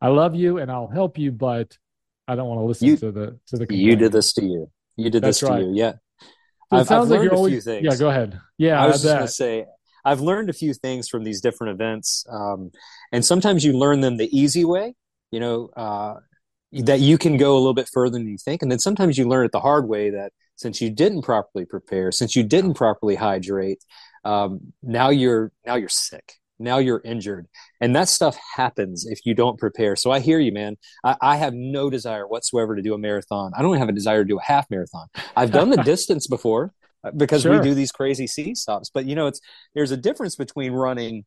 I 0.04 0.10
love 0.10 0.36
you 0.36 0.58
and 0.58 0.70
I'll 0.70 0.89
help 0.89 1.18
you, 1.18 1.32
but 1.32 1.78
I 2.28 2.36
don't 2.36 2.50
want 2.50 2.60
to 2.60 2.66
listen 2.66 2.88
you, 2.89 2.98
to 2.98 3.12
the 3.12 3.39
to 3.48 3.58
the. 3.58 3.66
Complaint. 3.66 3.84
You 3.84 3.96
did 3.96 4.12
this 4.12 4.34
to 4.34 4.44
you. 4.44 4.70
You 4.98 5.10
did 5.10 5.24
That's 5.24 5.39
this 5.39 5.50
right. 5.50 5.60
to 5.60 5.66
you. 5.66 5.72
Yeah. 5.74 5.94
So 6.70 6.78
it 6.80 6.88
sounds 6.88 7.10
I've 7.10 7.20
like 7.20 7.24
you're 7.24 7.34
always. 7.36 7.66
Yeah, 7.66 7.96
go 7.96 8.10
ahead. 8.10 8.38
Yeah, 8.58 8.84
I 8.84 8.88
was 8.88 9.02
just 9.02 9.06
going 9.06 9.26
to 9.26 9.32
say 9.32 9.66
I've 10.04 10.20
learned 10.20 10.50
a 10.50 10.54
few 10.54 10.74
things 10.74 11.08
from 11.08 11.24
these 11.24 11.39
different 11.39 11.80
events, 11.80 12.26
um, 12.30 12.72
and 13.13 13.24
sometimes 13.24 13.63
you 13.63 13.78
learn 13.78 14.02
them 14.02 14.18
the 14.18 14.30
easy 14.38 14.66
way. 14.66 14.96
You 15.32 15.39
know 15.39 15.70
uh, 15.78 16.16
that 16.74 17.00
you 17.00 17.18
can 17.18 17.38
go 17.38 17.54
a 17.54 17.60
little 17.60 17.74
bit 17.74 17.89
further 17.92 18.18
than 18.18 18.28
you 18.28 18.38
think, 18.38 18.62
and 18.62 18.70
then 18.70 18.80
sometimes 18.80 19.18
you 19.18 19.26
learn 19.26 19.46
it 19.46 19.54
the 19.54 19.62
hard 19.62 19.88
way 19.88 20.10
that 20.10 20.34
since 20.58 20.82
you 20.82 20.89
didn't 20.89 21.22
properly 21.22 21.63
prepare, 21.63 22.12
since 22.12 22.36
you 22.36 22.44
didn't 22.44 22.74
properly 22.74 23.16
hydrate, 23.16 23.82
um, 24.26 24.74
now 24.82 25.10
you're 25.12 25.54
now 25.66 25.76
you're 25.76 25.88
sick 25.88 26.34
now 26.60 26.78
you're 26.78 27.02
injured. 27.04 27.48
And 27.82 27.96
that 27.96 28.10
stuff 28.10 28.38
happens 28.56 29.06
if 29.06 29.26
you 29.26 29.34
don't 29.34 29.58
prepare. 29.58 29.96
So 29.96 30.12
i 30.12 30.20
hear 30.20 30.39
you 30.39 30.52
man. 30.52 30.78
I, 31.04 31.16
I, 31.22 31.36
have 31.38 31.54
no 31.54 31.89
desire 31.89 32.28
whatsoever 32.28 32.76
to 32.76 32.82
do 32.82 32.94
a 32.94 32.98
marathon. 32.98 33.52
I 33.56 33.62
don't 33.62 33.78
have 33.78 33.89
a 33.89 33.94
desire 33.94 34.24
to 34.24 34.28
do 34.28 34.39
a 34.39 34.44
half 34.44 34.70
marathon. 34.70 35.08
I've 35.36 35.52
done 35.52 35.70
the 35.70 35.78
distance 35.84 36.28
before 36.28 36.74
uh, 37.04 37.12
because 37.12 37.42
sure. 37.42 37.58
we 37.58 37.63
do 37.63 37.74
these 37.74 37.92
crazy 37.92 38.26
CSAUPs. 38.26 38.92
But 38.94 39.06
you 39.06 39.16
know 39.16 39.28
it's 39.28 39.42
there's 39.74 39.92
a 39.92 39.98
difference 39.98 40.36
between 40.36 40.74
running 40.74 41.26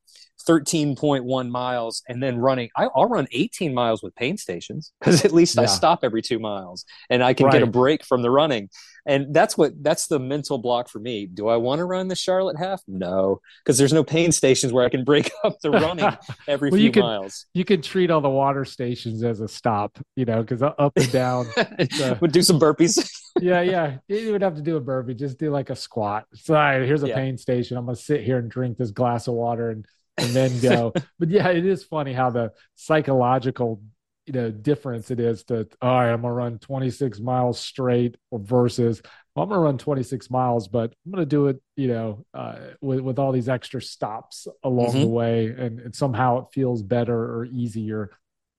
13.1 0.49 1.51
miles 1.51 2.03
and 2.09 2.23
then 2.23 2.39
running 2.39 2.69
I, 2.77 2.89
will 2.95 3.07
run 3.07 3.27
18 3.33 3.75
miles 3.75 4.03
with 4.03 4.15
pain 4.15 4.37
stations 4.37 4.93
because 5.01 5.25
at 5.25 5.33
least 5.33 5.57
yeah. 5.57 5.63
i 5.63 5.67
stop 5.67 6.01
every 6.03 6.23
two 6.23 6.39
miles 6.39 6.85
and 7.11 7.25
i 7.25 7.33
can 7.33 7.47
right. 7.47 7.55
get 7.55 7.63
a 7.63 7.67
break 7.67 8.05
from 8.05 8.23
the 8.23 8.31
running 8.31 8.69
and 9.07 9.33
that's 9.33 9.57
what 9.57 9.73
that's 9.83 10.09
the 10.09 10.19
mental 10.19 10.59
block 10.59 10.89
for 10.89 10.99
me. 10.99 11.27
Do 11.27 11.49
i 11.49 11.57
want 11.57 11.79
to 11.79 11.85
run 11.85 12.09
the 12.09 12.17
charlotte 12.17 12.59
half? 12.59 12.83
No 12.87 13.41
because 13.65 13.79
there's 13.79 13.93
no 13.93 14.05
pain 14.05 14.33
stations 14.33 14.73
where 14.73 14.85
i 14.85 14.89
can 14.89 15.05
break 15.05 15.31
up 15.45 15.57
the 15.63 15.71
running 15.71 16.11
every 16.49 16.71
well, 16.71 16.79
few 16.79 16.87
you 16.87 16.93
could, 16.93 17.03
miles. 17.03 17.47
you 17.55 17.65
can 17.65 17.83
treat 17.83 18.11
all 18.11 18.21
the 18.21 18.29
water 18.29 18.65
stations 18.65 19.23
as 19.23 19.41
a 19.41 19.49
stop 19.49 19.99
you 20.17 20.25
know 20.25 20.43
because 20.43 20.63
up 20.63 20.93
and 20.97 21.13
down. 21.13 21.47
Uh, 22.03 22.15
would 22.21 22.33
do 22.33 22.43
some 22.43 22.59
burpees. 22.59 23.09
Yeah 23.41 23.61
yeah. 23.61 23.99
You 24.09 24.33
would 24.33 24.43
have 24.43 24.57
to 24.57 24.63
do 24.63 24.77
a 24.77 24.81
burpee. 24.81 25.15
Just 25.15 25.39
do 25.39 25.51
like 25.51 25.71
a 25.71 25.77
squat. 25.77 26.25
So 26.35 26.55
right, 26.55 26.83
here's 26.83 27.03
a 27.03 27.09
yeah. 27.09 27.15
pain 27.15 27.39
station. 27.39 27.77
I'm 27.77 27.87
gonna 27.87 27.97
sit 27.97 28.23
here 28.23 28.39
and 28.39 28.51
drink 28.51 28.77
this 28.77 28.91
glass 28.91 29.29
of 29.29 29.35
water 29.35 29.71
and 29.71 29.87
and 30.19 30.31
then 30.31 30.59
go. 30.61 30.93
but 31.19 31.31
yeah, 31.31 31.49
it 31.49 31.65
is 31.65 31.85
funny 31.85 32.13
how 32.13 32.31
the 32.31 32.53
psychological 32.75 33.83
you 34.27 34.33
know 34.33 34.51
difference 34.51 35.11
it 35.11 35.21
is 35.21 35.45
to 35.45 35.69
all 35.81 35.95
right, 35.95 36.13
I'm 36.13 36.23
gonna 36.23 36.35
run 36.35 36.59
26 36.59 37.21
miles 37.21 37.59
straight 37.59 38.17
versus 38.33 39.03
well, 39.35 39.45
I'm 39.45 39.51
gonna 39.51 39.61
run 39.61 39.79
26 39.79 40.31
miles, 40.31 40.67
but 40.67 40.95
I'm 41.05 41.13
gonna 41.13 41.27
do 41.27 41.49
it, 41.49 41.61
you 41.77 41.89
know, 41.89 42.25
uh, 42.35 42.57
with 42.81 43.01
with 43.01 43.19
all 43.19 43.33
these 43.33 43.49
extra 43.49 43.81
stops 43.81 44.49
along 44.63 44.89
mm-hmm. 44.89 45.01
the 45.01 45.09
way, 45.09 45.47
and, 45.47 45.79
and, 45.81 45.95
somehow 45.95 46.39
it 46.39 46.47
feels 46.53 46.83
better 46.83 47.17
or 47.17 47.45
easier. 47.45 48.11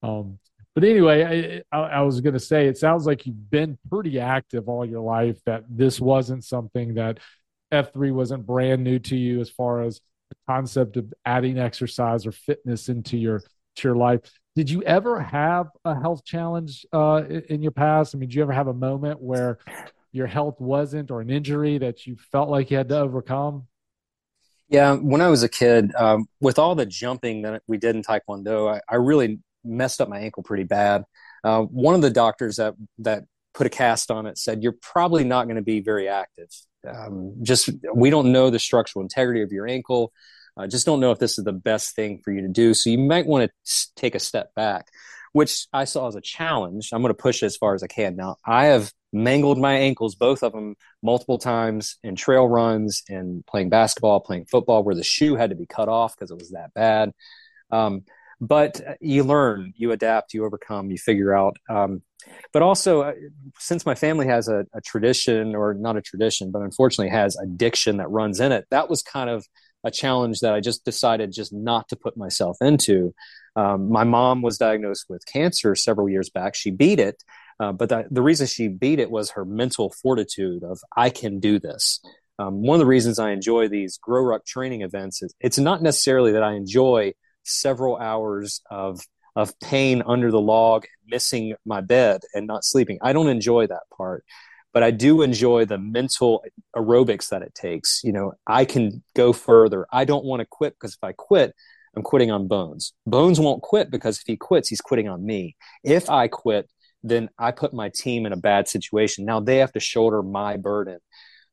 Um, 0.04 0.40
but 0.76 0.84
anyway, 0.84 1.64
I, 1.72 1.78
I, 1.78 1.82
I 1.82 2.02
was 2.02 2.22
to 2.22 2.40
say, 2.40 2.68
it 2.68 2.78
sounds 2.78 3.08
like 3.08 3.26
you've 3.26 3.50
been 3.50 3.80
pretty 3.90 4.20
active 4.20 4.70
all 4.70 4.86
your 4.86 5.02
life. 5.02 5.40
That 5.46 5.64
this 5.68 6.00
wasn't 6.00 6.44
something 6.46 6.94
that 6.94 7.20
F3 7.74 8.12
wasn't 8.14 8.46
brand 8.46 8.84
new 8.84 9.00
to 9.00 9.16
you 9.16 9.42
as 9.42 9.50
far 9.50 9.82
as 9.82 10.00
the 10.30 10.36
concept 10.48 10.98
of 10.98 11.12
adding 11.26 11.58
exercise 11.58 12.28
or 12.28 12.32
fitness 12.32 12.90
into 12.90 13.18
your 13.18 13.40
to 13.40 13.88
your 13.88 13.96
life. 13.96 14.22
Did 14.58 14.72
you 14.72 14.82
ever 14.82 15.22
have 15.22 15.68
a 15.86 15.94
health 15.94 16.26
challenge 16.26 16.84
uh, 16.92 17.22
in 17.48 17.62
your 17.62 17.72
past? 17.72 18.16
I 18.16 18.18
mean, 18.18 18.28
did 18.28 18.34
you 18.34 18.42
ever 18.42 18.54
have 18.54 18.66
a 18.66 18.74
moment 18.74 19.22
where 19.22 19.60
your 20.12 20.26
health 20.26 20.60
wasn't 20.60 21.12
or 21.12 21.22
an 21.22 21.30
injury 21.30 21.78
that 21.78 22.08
you 22.08 22.16
felt 22.32 22.50
like 22.50 22.72
you 22.72 22.78
had 22.78 22.90
to 22.90 22.98
overcome? 22.98 23.68
Yeah, 24.68 24.94
when 24.94 25.22
I 25.22 25.28
was 25.28 25.44
a 25.44 25.48
kid, 25.48 25.94
um, 25.96 26.28
with 26.42 26.58
all 26.58 26.74
the 26.74 26.88
jumping 26.88 27.44
that 27.44 27.62
we 27.68 27.78
did 27.78 27.96
in 27.96 28.02
Taekwondo, 28.02 28.74
I, 28.74 28.82
I 28.90 28.96
really 28.96 29.38
messed 29.64 30.02
up 30.02 30.10
my 30.10 30.18
ankle 30.18 30.42
pretty 30.42 30.64
bad. 30.64 31.04
Uh, 31.44 31.62
one 31.62 31.94
of 31.94 32.02
the 32.02 32.10
doctors 32.10 32.56
that 32.56 32.74
that 32.98 33.26
put 33.54 33.68
a 33.68 33.70
cast 33.70 34.10
on 34.10 34.26
it 34.26 34.40
said 34.40 34.64
you're 34.64 34.76
probably 34.82 35.24
not 35.24 35.46
going 35.46 35.58
to 35.58 35.62
be 35.62 35.82
very 35.82 36.10
active 36.10 36.50
um, 36.88 37.36
just 37.42 37.70
we 37.94 38.10
don't 38.10 38.32
know 38.32 38.50
the 38.50 38.60
structural 38.60 39.04
integrity 39.04 39.42
of 39.42 39.52
your 39.52 39.68
ankle. 39.68 40.12
Uh, 40.58 40.68
just 40.68 40.86
don't 40.86 41.00
know 41.00 41.12
if 41.12 41.20
this 41.20 41.38
is 41.38 41.46
the 41.46 41.54
best 41.54 41.96
thing 41.96 42.22
for 42.24 42.32
you 42.32 42.42
to 42.42 42.48
do. 42.48 42.74
So 42.74 42.90
you 42.90 42.98
might 42.98 43.28
want 43.28 43.50
to 43.50 43.88
take 43.96 44.16
a 44.16 44.20
step 44.20 44.54
back, 44.56 44.88
which 45.34 45.68
I 45.72 45.86
saw 45.86 46.08
as 46.08 46.16
a 46.16 46.22
challenge. 46.22 46.90
I'm 46.92 47.02
going 47.02 47.14
to 47.14 47.22
push 47.22 47.44
it 47.44 47.48
as 47.48 47.58
far 47.58 47.76
as 47.76 47.84
I 47.84 47.88
can. 47.88 48.16
Now 48.16 48.38
I 48.46 48.66
have 48.66 48.92
mangled 49.14 49.58
my 49.58 49.76
ankles, 49.76 50.16
both 50.16 50.44
of 50.44 50.52
them, 50.52 50.76
multiple 51.02 51.38
times 51.38 51.98
in 52.04 52.16
trail 52.16 52.48
runs 52.48 53.04
and 53.08 53.46
playing 53.46 53.70
basketball, 53.70 54.20
playing 54.20 54.46
football, 54.46 54.84
where 54.84 54.96
the 54.96 55.04
shoe 55.04 55.36
had 55.36 55.50
to 55.52 55.56
be 55.56 55.66
cut 55.66 55.90
off 55.90 56.16
because 56.16 56.32
it 56.32 56.38
was 56.38 56.52
that 56.52 56.74
bad. 56.74 57.12
Um, 57.72 58.04
but 58.40 58.82
you 59.02 59.24
learn, 59.24 59.74
you 59.76 59.92
adapt, 59.92 60.34
you 60.34 60.46
overcome, 60.46 60.92
you 60.92 60.98
figure 60.98 61.36
out. 61.36 61.58
Um, 61.70 62.04
but 62.52 62.62
also, 62.62 63.02
uh, 63.02 63.14
since 63.58 63.86
my 63.86 63.96
family 63.96 64.28
has 64.28 64.48
a, 64.48 64.66
a, 64.74 64.82
tradition, 64.82 65.56
or 65.56 65.74
not 65.74 65.98
a 65.98 66.02
tradition, 66.02 66.52
but 66.52 66.62
unfortunately 66.62 67.10
has 67.10 67.36
addiction 67.38 67.98
that 67.98 68.10
runs 68.10 68.40
in 68.40 68.52
it, 68.52 68.66
that 68.70 68.90
was 68.90 69.02
kind 69.02 69.30
of 69.30 69.46
a 69.88 69.92
challenge 69.92 70.42
that 70.42 70.54
I 70.54 70.60
just 70.60 70.86
decided 70.86 71.32
just 71.32 71.54
not 71.54 71.88
to 71.90 71.96
put 71.96 72.18
myself 72.18 72.58
into. 72.62 73.16
Um, 73.56 73.90
my 73.90 74.04
mom 74.04 74.42
was 74.42 74.58
diagnosed 74.58 75.06
with 75.10 75.26
cancer 75.26 75.76
several 75.76 76.10
years 76.10 76.30
back. 76.30 76.56
She 76.56 76.70
beat 76.70 77.00
it, 77.00 77.24
uh, 77.60 77.72
but 77.72 77.90
the, 77.90 78.22
reason 78.22 78.46
she 78.46 78.68
beat 78.68 79.00
it 79.00 79.10
was 79.10 79.32
her 79.32 79.46
mental 79.46 79.90
fortitude 79.90 80.64
of 80.64 80.80
I 80.96 81.10
can 81.10 81.40
do 81.40 81.58
this. 81.58 82.00
Um, 82.38 82.62
one 82.62 82.76
of 82.76 82.80
the 82.80 82.86
reasons 82.86 83.18
I 83.18 83.32
enjoy 83.32 83.68
these 83.68 83.98
GrowRuck 83.98 84.46
training 84.46 84.82
events 84.82 85.24
is 85.24 85.34
it's 85.40 85.58
not 85.58 85.82
necessarily 85.82 86.34
that 86.34 86.44
I 86.44 86.54
enjoy 86.54 87.14
several 87.44 87.98
hours 87.98 88.62
of 88.70 89.02
of 89.36 89.58
pain 89.60 90.02
under 90.08 90.32
the 90.32 90.42
log, 90.42 90.86
missing 91.06 91.54
my 91.64 91.80
bed 91.80 92.22
and 92.34 92.48
not 92.48 92.66
sleeping. 92.66 92.98
I 93.04 93.14
don't 93.14 93.30
enjoy 93.30 93.68
that 93.68 93.84
part, 93.96 94.26
but 94.78 94.84
I 94.84 94.92
do 94.92 95.24
enjoy 95.24 95.66
the 95.66 95.80
mental 95.80 96.44
aerobics 96.76 97.30
that 97.30 97.42
it 97.42 97.56
takes. 97.56 98.02
You 98.04 98.12
know, 98.12 98.34
I 98.46 98.64
can 98.64 99.02
go 99.16 99.34
further. 99.34 99.88
I 99.92 100.06
don't 100.06 100.24
want 100.24 100.42
to 100.42 100.46
quit 100.46 100.76
because 100.76 100.94
if 100.94 101.04
I 101.04 101.14
quit, 101.14 101.56
I'm 101.96 102.04
quitting 102.04 102.30
on 102.30 102.48
Bones. 102.48 102.94
Bones 103.08 103.40
won't 103.40 103.64
quit 103.64 103.90
because 103.90 104.20
if 104.20 104.26
he 104.28 104.38
quits, 104.38 104.70
he's 104.70 104.80
quitting 104.80 105.10
on 105.10 105.26
me. 105.26 105.56
If 105.84 106.12
I 106.12 106.28
quit, 106.28 106.70
then 107.02 107.32
I 107.40 107.54
put 107.54 107.74
my 107.74 107.90
team 107.90 108.28
in 108.28 108.34
a 108.34 108.38
bad 108.38 108.68
situation. 108.68 109.26
Now 109.26 109.40
they 109.40 109.58
have 109.58 109.72
to 109.72 109.80
shoulder 109.80 110.22
my 110.22 110.58
burden. 110.58 111.00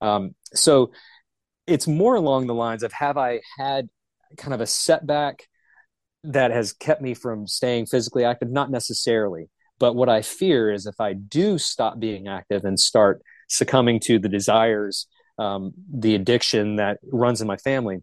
Um, 0.02 0.34
so 0.52 0.92
it's 1.66 1.88
more 1.88 2.16
along 2.16 2.46
the 2.46 2.52
lines 2.52 2.82
of 2.82 2.92
have 2.92 3.16
I 3.16 3.40
had 3.56 3.88
kind 4.36 4.52
of 4.52 4.60
a 4.60 4.66
setback 4.66 5.48
that 6.24 6.50
has 6.50 6.74
kept 6.74 7.00
me 7.00 7.14
from 7.14 7.46
staying 7.46 7.86
physically 7.86 8.26
active? 8.26 8.50
Not 8.50 8.70
necessarily. 8.70 9.48
But 9.78 9.94
what 9.94 10.08
I 10.08 10.22
fear 10.22 10.72
is 10.72 10.86
if 10.86 11.00
I 11.00 11.14
do 11.14 11.58
stop 11.58 11.98
being 11.98 12.28
active 12.28 12.64
and 12.64 12.78
start 12.78 13.22
succumbing 13.48 14.00
to 14.00 14.18
the 14.18 14.28
desires, 14.28 15.06
um, 15.38 15.72
the 15.92 16.14
addiction 16.14 16.76
that 16.76 16.98
runs 17.10 17.40
in 17.40 17.48
my 17.48 17.56
family, 17.56 18.02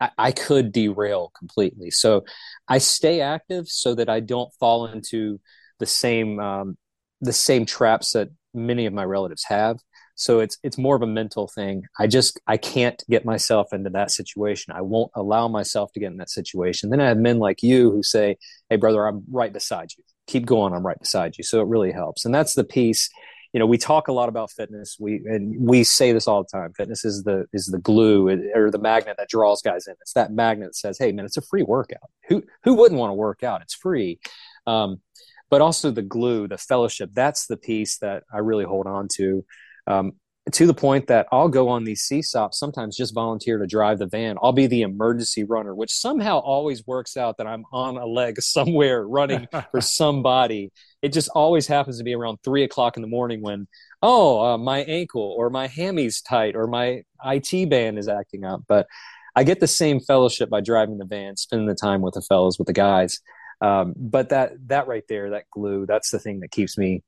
I, 0.00 0.10
I 0.18 0.32
could 0.32 0.72
derail 0.72 1.32
completely. 1.38 1.90
So 1.90 2.24
I 2.68 2.78
stay 2.78 3.20
active 3.20 3.68
so 3.68 3.94
that 3.94 4.08
I 4.08 4.20
don't 4.20 4.52
fall 4.58 4.86
into 4.86 5.40
the 5.78 5.86
same 5.86 6.40
um, 6.40 6.76
the 7.20 7.32
same 7.32 7.64
traps 7.66 8.12
that 8.12 8.28
many 8.52 8.86
of 8.86 8.92
my 8.92 9.04
relatives 9.04 9.44
have. 9.48 9.78
So 10.14 10.40
it's 10.40 10.58
it's 10.62 10.78
more 10.78 10.96
of 10.96 11.02
a 11.02 11.06
mental 11.06 11.48
thing. 11.48 11.82
I 11.98 12.06
just 12.06 12.40
I 12.46 12.56
can't 12.56 13.02
get 13.10 13.24
myself 13.24 13.68
into 13.72 13.90
that 13.90 14.10
situation. 14.10 14.72
I 14.74 14.80
won't 14.80 15.12
allow 15.14 15.48
myself 15.48 15.92
to 15.92 16.00
get 16.00 16.10
in 16.10 16.16
that 16.18 16.30
situation. 16.30 16.90
Then 16.90 17.00
I 17.00 17.08
have 17.08 17.18
men 17.18 17.38
like 17.38 17.62
you 17.62 17.90
who 17.90 18.02
say, 18.02 18.36
"Hey, 18.70 18.76
brother, 18.76 19.06
I'm 19.06 19.24
right 19.30 19.52
beside 19.52 19.90
you. 19.96 20.04
Keep 20.26 20.46
going. 20.46 20.72
I'm 20.72 20.86
right 20.86 20.98
beside 20.98 21.36
you." 21.38 21.44
So 21.44 21.60
it 21.60 21.68
really 21.68 21.92
helps, 21.92 22.24
and 22.24 22.34
that's 22.34 22.54
the 22.54 22.64
piece. 22.64 23.10
You 23.52 23.60
know, 23.60 23.66
we 23.66 23.78
talk 23.78 24.08
a 24.08 24.12
lot 24.12 24.28
about 24.28 24.50
fitness. 24.50 24.96
We 25.00 25.22
and 25.26 25.56
we 25.58 25.84
say 25.84 26.12
this 26.12 26.28
all 26.28 26.42
the 26.42 26.58
time. 26.58 26.72
Fitness 26.74 27.04
is 27.04 27.22
the 27.22 27.46
is 27.52 27.66
the 27.66 27.78
glue 27.78 28.28
or 28.54 28.70
the 28.70 28.78
magnet 28.78 29.16
that 29.18 29.28
draws 29.28 29.62
guys 29.62 29.86
in. 29.86 29.94
It's 30.00 30.12
that 30.12 30.32
magnet 30.32 30.68
that 30.68 30.76
says, 30.76 30.98
"Hey, 30.98 31.12
man, 31.12 31.24
it's 31.24 31.36
a 31.36 31.42
free 31.42 31.62
workout. 31.62 32.10
Who 32.28 32.42
who 32.64 32.74
wouldn't 32.74 33.00
want 33.00 33.10
to 33.10 33.14
work 33.14 33.42
out? 33.42 33.62
It's 33.62 33.74
free." 33.74 34.18
Um, 34.66 35.00
but 35.48 35.60
also 35.60 35.90
the 35.90 36.02
glue, 36.02 36.48
the 36.48 36.58
fellowship. 36.58 37.10
That's 37.12 37.46
the 37.46 37.56
piece 37.56 37.98
that 37.98 38.24
I 38.32 38.38
really 38.38 38.64
hold 38.64 38.86
on 38.86 39.08
to 39.14 39.44
um, 39.86 40.12
to 40.52 40.66
the 40.66 40.74
point 40.74 41.08
that 41.08 41.26
I'll 41.32 41.48
go 41.48 41.68
on 41.68 41.82
these 41.82 42.06
CSAUPs, 42.08 42.54
sometimes 42.54 42.96
just 42.96 43.14
volunteer 43.14 43.58
to 43.58 43.66
drive 43.66 43.98
the 43.98 44.06
van. 44.06 44.36
I'll 44.40 44.52
be 44.52 44.68
the 44.68 44.82
emergency 44.82 45.42
runner, 45.42 45.74
which 45.74 45.92
somehow 45.92 46.38
always 46.38 46.86
works 46.86 47.16
out 47.16 47.38
that 47.38 47.48
I'm 47.48 47.64
on 47.72 47.96
a 47.96 48.06
leg 48.06 48.40
somewhere 48.40 49.06
running 49.06 49.48
for 49.72 49.80
somebody. 49.80 50.70
It 51.02 51.12
just 51.12 51.28
always 51.34 51.66
happens 51.66 51.98
to 51.98 52.04
be 52.04 52.14
around 52.14 52.38
three 52.44 52.62
o'clock 52.62 52.96
in 52.96 53.02
the 53.02 53.08
morning 53.08 53.42
when, 53.42 53.66
oh, 54.02 54.40
uh, 54.40 54.58
my 54.58 54.80
ankle 54.84 55.34
or 55.36 55.50
my 55.50 55.66
hammy's 55.66 56.22
tight 56.22 56.54
or 56.54 56.68
my 56.68 57.02
IT 57.24 57.68
band 57.68 57.98
is 57.98 58.08
acting 58.08 58.44
up. 58.44 58.62
But 58.68 58.86
I 59.34 59.42
get 59.42 59.58
the 59.58 59.66
same 59.66 59.98
fellowship 59.98 60.48
by 60.48 60.60
driving 60.60 60.98
the 60.98 61.06
van, 61.06 61.36
spending 61.36 61.66
the 61.66 61.74
time 61.74 62.02
with 62.02 62.14
the 62.14 62.22
fellows, 62.22 62.56
with 62.56 62.66
the 62.66 62.72
guys. 62.72 63.20
Um, 63.60 63.94
but 63.96 64.28
that 64.28 64.52
that 64.68 64.86
right 64.86 65.04
there, 65.08 65.30
that 65.30 65.50
glue, 65.50 65.86
that's 65.86 66.10
the 66.10 66.18
thing 66.18 66.40
that 66.40 66.50
keeps 66.50 66.78
me 66.78 67.02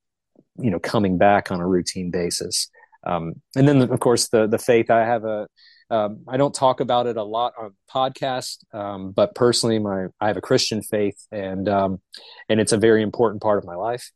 you 0.60 0.70
know 0.70 0.78
coming 0.78 1.18
back 1.18 1.50
on 1.50 1.60
a 1.60 1.66
routine 1.66 2.10
basis 2.10 2.68
um, 3.04 3.34
and 3.56 3.68
then 3.68 3.80
of 3.82 4.00
course 4.00 4.28
the 4.28 4.46
the 4.46 4.58
faith 4.58 4.90
i 4.90 5.04
have 5.04 5.24
a 5.24 5.46
um, 5.90 6.20
I 6.28 6.36
don't 6.36 6.54
talk 6.54 6.80
about 6.80 7.06
it 7.06 7.16
a 7.16 7.22
lot 7.22 7.54
on 7.58 7.74
podcast, 7.90 8.58
um, 8.74 9.12
but 9.12 9.34
personally, 9.34 9.78
my 9.78 10.06
I 10.20 10.26
have 10.26 10.36
a 10.36 10.42
Christian 10.42 10.82
faith, 10.82 11.26
and 11.32 11.68
um, 11.68 12.00
and 12.48 12.60
it's 12.60 12.72
a 12.72 12.76
very 12.76 13.02
important 13.02 13.42
part 13.42 13.58
of 13.58 13.64
my 13.64 13.74
life. 13.74 14.10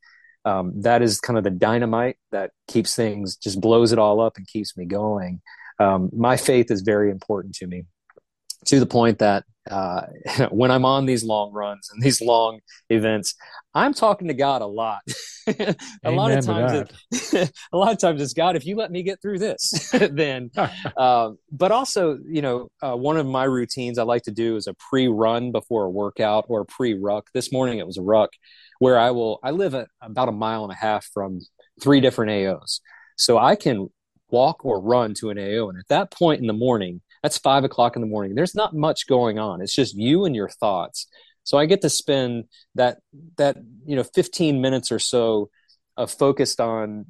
Um, 0.44 0.82
that 0.82 1.02
is 1.02 1.20
kind 1.20 1.38
of 1.38 1.44
the 1.44 1.50
dynamite 1.50 2.16
that 2.30 2.50
keeps 2.68 2.94
things, 2.94 3.36
just 3.36 3.60
blows 3.60 3.92
it 3.92 3.98
all 3.98 4.20
up 4.20 4.36
and 4.36 4.46
keeps 4.46 4.76
me 4.76 4.84
going. 4.84 5.40
Um, 5.78 6.10
my 6.12 6.36
faith 6.36 6.70
is 6.70 6.82
very 6.82 7.10
important 7.10 7.54
to 7.56 7.66
me, 7.66 7.84
to 8.66 8.78
the 8.78 8.86
point 8.86 9.20
that 9.20 9.44
uh, 9.70 10.02
when 10.50 10.70
I'm 10.70 10.84
on 10.84 11.06
these 11.06 11.24
long 11.24 11.52
runs 11.52 11.90
and 11.92 12.02
these 12.02 12.20
long 12.20 12.60
events, 12.90 13.34
I'm 13.74 13.94
talking 13.94 14.28
to 14.28 14.34
God 14.34 14.62
a 14.62 14.66
lot. 14.66 15.00
a 15.46 16.10
lot 16.10 16.30
of 16.32 16.44
times, 16.44 16.90
it, 17.10 17.52
a 17.72 17.76
lot 17.76 17.92
of 17.92 17.98
times 17.98 18.20
it's 18.20 18.32
God. 18.32 18.56
If 18.56 18.66
you 18.66 18.76
let 18.76 18.90
me 18.90 19.02
get 19.02 19.20
through 19.22 19.38
this, 19.38 19.90
then. 19.92 20.50
uh, 20.96 21.30
but 21.50 21.72
also, 21.72 22.18
you 22.28 22.42
know, 22.42 22.68
uh, 22.82 22.96
one 22.96 23.16
of 23.16 23.26
my 23.26 23.44
routines 23.44 23.98
I 23.98 24.02
like 24.02 24.22
to 24.24 24.30
do 24.30 24.56
is 24.56 24.66
a 24.66 24.74
pre-run 24.74 25.52
before 25.52 25.84
a 25.84 25.90
workout 25.90 26.46
or 26.48 26.62
a 26.62 26.66
pre-ruck. 26.66 27.28
This 27.32 27.52
morning 27.52 27.78
it 27.78 27.86
was 27.86 27.98
a 27.98 28.02
ruck, 28.02 28.30
where 28.78 28.98
I 28.98 29.10
will. 29.10 29.38
I 29.42 29.50
live 29.52 29.74
at 29.74 29.88
about 30.00 30.28
a 30.28 30.32
mile 30.32 30.64
and 30.64 30.72
a 30.72 30.76
half 30.76 31.06
from 31.12 31.40
three 31.80 32.00
different 32.00 32.30
AOs, 32.30 32.80
so 33.16 33.38
I 33.38 33.56
can 33.56 33.88
walk 34.30 34.64
or 34.64 34.80
run 34.80 35.14
to 35.14 35.30
an 35.30 35.38
AO, 35.38 35.68
and 35.68 35.78
at 35.78 35.88
that 35.88 36.10
point 36.10 36.40
in 36.40 36.46
the 36.46 36.52
morning 36.52 37.00
that's 37.22 37.38
five 37.38 37.64
o'clock 37.64 37.96
in 37.96 38.02
the 38.02 38.08
morning. 38.08 38.34
There's 38.34 38.54
not 38.54 38.74
much 38.74 39.06
going 39.06 39.38
on. 39.38 39.60
It's 39.60 39.74
just 39.74 39.94
you 39.94 40.24
and 40.24 40.34
your 40.34 40.48
thoughts. 40.48 41.06
So 41.44 41.58
I 41.58 41.66
get 41.66 41.82
to 41.82 41.90
spend 41.90 42.44
that 42.74 42.98
that 43.36 43.56
you 43.84 43.96
know 43.96 44.04
15 44.04 44.60
minutes 44.60 44.92
or 44.92 44.98
so 44.98 45.50
of 45.96 46.10
focused 46.10 46.60
on 46.60 47.06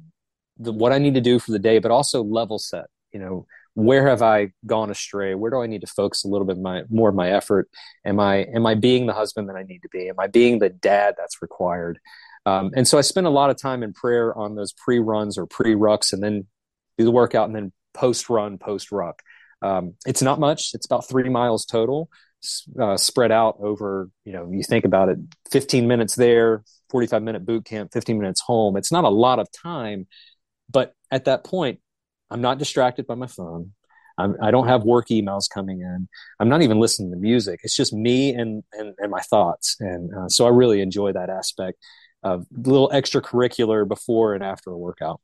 the, 0.57 0.71
what 0.71 0.91
I 0.91 0.97
need 0.97 1.13
to 1.15 1.21
do 1.21 1.39
for 1.39 1.51
the 1.51 1.59
day, 1.59 1.79
but 1.79 1.91
also 1.91 2.23
level 2.23 2.59
set. 2.59 2.85
You 3.11 3.19
know, 3.19 3.45
where 3.75 4.07
have 4.07 4.21
I 4.21 4.51
gone 4.65 4.89
astray? 4.89 5.35
Where 5.35 5.51
do 5.51 5.61
I 5.61 5.67
need 5.67 5.81
to 5.81 5.87
focus 5.87 6.23
a 6.23 6.27
little 6.27 6.45
bit 6.45 6.57
my, 6.57 6.83
more 6.89 7.09
of 7.09 7.15
my 7.15 7.31
effort? 7.31 7.69
Am 8.05 8.19
I 8.19 8.37
am 8.53 8.65
I 8.65 8.75
being 8.75 9.05
the 9.05 9.13
husband 9.13 9.49
that 9.49 9.55
I 9.55 9.63
need 9.63 9.79
to 9.79 9.89
be? 9.89 10.09
Am 10.09 10.19
I 10.19 10.27
being 10.27 10.59
the 10.59 10.69
dad 10.69 11.15
that's 11.17 11.41
required? 11.41 11.99
Um, 12.45 12.71
and 12.75 12.87
so 12.87 12.97
I 12.97 13.01
spend 13.01 13.25
a 13.25 13.31
lot 13.31 13.49
of 13.49 13.57
time 13.57 13.83
in 13.83 13.93
prayer 13.93 14.37
on 14.37 14.55
those 14.55 14.73
pre 14.73 14.99
runs 14.99 15.37
or 15.37 15.45
pre 15.45 15.73
rucks, 15.73 16.13
and 16.13 16.21
then 16.21 16.47
do 16.97 17.05
the 17.05 17.11
workout, 17.11 17.47
and 17.47 17.55
then 17.55 17.71
post 17.93 18.29
run, 18.29 18.57
post 18.57 18.91
ruck. 18.91 19.21
Um, 19.63 19.93
it's 20.05 20.21
not 20.21 20.39
much. 20.39 20.71
It's 20.73 20.85
about 20.85 21.07
three 21.07 21.29
miles 21.29 21.65
total, 21.65 22.09
uh, 22.79 22.97
spread 22.97 23.31
out 23.31 23.55
over. 23.59 24.09
You 24.25 24.33
know, 24.33 24.49
you 24.51 24.63
think 24.63 24.85
about 24.85 25.09
it: 25.09 25.17
15 25.51 25.87
minutes 25.87 26.15
there, 26.15 26.63
45 26.89 27.23
minute 27.23 27.45
boot 27.45 27.65
camp, 27.65 27.91
15 27.93 28.19
minutes 28.19 28.41
home. 28.41 28.77
It's 28.77 28.91
not 28.91 29.05
a 29.05 29.09
lot 29.09 29.39
of 29.39 29.47
time, 29.51 30.07
but 30.69 30.93
at 31.09 31.25
that 31.25 31.43
point, 31.43 31.79
I'm 32.29 32.41
not 32.41 32.57
distracted 32.59 33.07
by 33.07 33.15
my 33.15 33.27
phone. 33.27 33.73
I'm, 34.17 34.35
I 34.41 34.51
do 34.51 34.57
not 34.57 34.67
have 34.67 34.83
work 34.83 35.07
emails 35.07 35.49
coming 35.51 35.81
in. 35.81 36.07
I'm 36.39 36.49
not 36.49 36.61
even 36.61 36.79
listening 36.79 37.11
to 37.11 37.17
music. 37.17 37.61
It's 37.63 37.75
just 37.75 37.93
me 37.93 38.33
and 38.33 38.63
and, 38.73 38.93
and 38.97 39.09
my 39.09 39.21
thoughts, 39.21 39.77
and 39.79 40.13
uh, 40.13 40.27
so 40.27 40.45
I 40.45 40.49
really 40.49 40.81
enjoy 40.81 41.13
that 41.13 41.29
aspect 41.29 41.77
of 42.21 42.45
a 42.55 42.69
little 42.69 42.89
extracurricular 42.89 43.87
before 43.87 44.33
and 44.33 44.43
after 44.43 44.71
a 44.71 44.77
workout. 44.77 45.21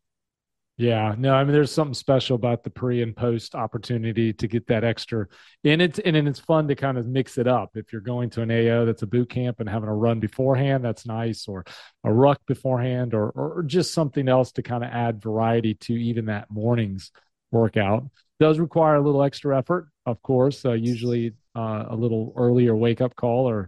Yeah, 0.80 1.14
no, 1.18 1.34
I 1.34 1.44
mean, 1.44 1.52
there's 1.52 1.74
something 1.74 1.94
special 1.94 2.36
about 2.38 2.64
the 2.64 2.70
pre 2.70 3.02
and 3.02 3.14
post 3.14 3.54
opportunity 3.54 4.32
to 4.32 4.48
get 4.48 4.66
that 4.68 4.86
extra, 4.86 5.28
and 5.66 5.82
it's 5.82 6.00
and 6.00 6.16
it's 6.16 6.40
fun 6.40 6.70
to 6.70 6.76
kind 6.76 6.98
of 6.98 7.06
mix 7.06 7.38
it 7.38 7.48
up. 7.48 7.72
If 7.76 7.92
you're 7.92 8.00
going 8.00 8.30
to 8.32 8.44
an 8.44 8.50
AO 8.50 8.86
that's 8.86 9.02
a 9.02 9.08
boot 9.08 9.30
camp 9.30 9.60
and 9.60 9.68
having 9.68 9.90
a 9.90 9.94
run 9.94 10.22
beforehand, 10.22 10.86
that's 10.86 11.06
nice, 11.06 11.50
or 11.50 11.66
a 12.06 12.14
ruck 12.14 12.40
beforehand, 12.48 13.14
or 13.14 13.30
or 13.32 13.64
just 13.64 13.94
something 13.94 14.30
else 14.30 14.54
to 14.54 14.62
kind 14.64 14.86
of 14.86 14.90
add 14.90 15.22
variety 15.22 15.74
to 15.76 15.94
even 15.96 16.28
that 16.28 16.50
morning's 16.50 17.12
workout. 17.52 18.06
Does 18.40 18.58
require 18.58 18.96
a 18.96 19.02
little 19.02 19.22
extra 19.24 19.58
effort, 19.58 19.90
of 20.06 20.22
course. 20.22 20.64
Uh, 20.64 20.72
usually 20.72 21.34
uh, 21.58 21.88
a 21.90 21.96
little 21.96 22.32
earlier 22.38 22.74
wake 22.74 23.02
up 23.02 23.18
call 23.18 23.50
or 23.50 23.68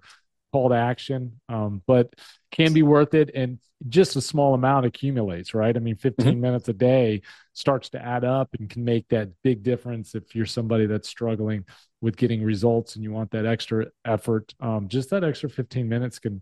call 0.54 0.70
to 0.70 0.76
action, 0.76 1.42
um, 1.50 1.82
but 1.86 2.14
can 2.52 2.74
be 2.74 2.84
worth 2.84 3.14
it. 3.14 3.32
And 3.34 3.60
just 3.88 4.16
a 4.16 4.22
small 4.22 4.54
amount 4.54 4.86
accumulates, 4.86 5.54
right? 5.54 5.76
I 5.76 5.80
mean, 5.80 5.96
15 5.96 6.26
mm-hmm. 6.26 6.42
minutes 6.42 6.68
a 6.68 6.74
day 6.74 7.22
starts 7.54 7.90
to 7.90 8.04
add 8.04 8.24
up 8.24 8.50
and 8.60 8.70
can 8.70 8.84
make 8.84 9.08
that 9.10 9.30
big 9.44 9.64
difference 9.64 10.14
if 10.14 10.36
you're 10.36 10.46
somebody 10.46 10.86
that's 10.86 11.10
struggling 11.10 11.66
with 12.02 12.18
getting 12.18 12.44
results 12.44 12.96
and 12.96 13.04
you 13.04 13.12
want 13.12 13.32
that 13.32 13.46
extra 13.46 13.88
effort. 14.06 14.54
Um, 14.60 14.88
just 14.88 15.10
that 15.10 15.24
extra 15.24 15.50
15 15.50 15.88
minutes 15.88 16.20
can 16.20 16.42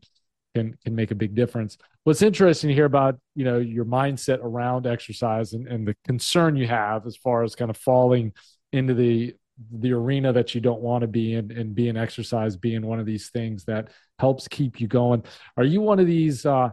can 0.56 0.76
can 0.84 0.96
make 0.96 1.12
a 1.12 1.16
big 1.16 1.36
difference. 1.36 1.78
What's 2.04 2.22
interesting 2.22 2.70
to 2.70 2.74
hear 2.74 2.86
about, 2.86 3.20
you 3.36 3.46
know, 3.46 3.60
your 3.60 3.86
mindset 3.86 4.40
around 4.42 4.88
exercise 4.88 5.54
and, 5.54 5.68
and 5.68 5.88
the 5.88 5.96
concern 6.06 6.56
you 6.56 6.68
have 6.68 7.06
as 7.06 7.16
far 7.16 7.44
as 7.44 7.56
kind 7.56 7.70
of 7.70 7.78
falling 7.78 8.34
into 8.72 8.94
the 8.94 9.36
the 9.72 9.92
arena 9.92 10.32
that 10.34 10.56
you 10.56 10.62
don't 10.62 10.82
want 10.82 11.02
to 11.02 11.08
be 11.08 11.34
in 11.34 11.52
and 11.52 11.76
being 11.76 11.98
exercise 11.98 12.56
being 12.56 12.86
one 12.86 13.00
of 13.00 13.06
these 13.06 13.30
things 13.30 13.66
that 13.66 13.90
helps 14.18 14.48
keep 14.48 14.80
you 14.80 14.88
going. 14.88 15.24
Are 15.58 15.64
you 15.64 15.82
one 15.82 16.00
of 16.00 16.08
these 16.08 16.46
uh 16.46 16.70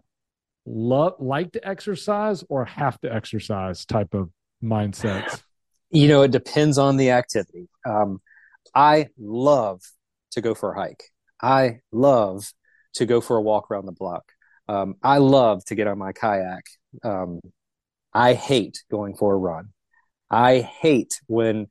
love 0.64 1.14
like 1.18 1.52
to 1.52 1.66
exercise 1.66 2.44
or 2.48 2.64
have 2.64 3.00
to 3.00 3.12
exercise 3.12 3.84
type 3.84 4.14
of 4.14 4.30
mindsets? 4.62 5.42
You 5.90 6.08
know 6.08 6.22
it 6.22 6.30
depends 6.30 6.78
on 6.78 6.96
the 6.96 7.10
activity. 7.10 7.68
Um 7.84 8.20
i 8.74 9.08
love 9.18 9.80
to 10.32 10.40
go 10.40 10.54
for 10.54 10.72
a 10.72 10.78
hike. 10.78 11.04
I 11.40 11.80
love 11.92 12.52
to 12.94 13.06
go 13.06 13.20
for 13.20 13.36
a 13.36 13.42
walk 13.42 13.70
around 13.70 13.86
the 13.86 13.92
block. 13.92 14.24
Um, 14.68 14.96
i 15.02 15.18
love 15.18 15.64
to 15.66 15.74
get 15.74 15.86
on 15.86 15.98
my 15.98 16.12
kayak. 16.12 16.64
Um, 17.04 17.40
i 18.12 18.34
hate 18.34 18.82
going 18.90 19.14
for 19.16 19.34
a 19.34 19.36
run. 19.36 19.68
I 20.30 20.60
hate 20.60 21.20
when 21.26 21.68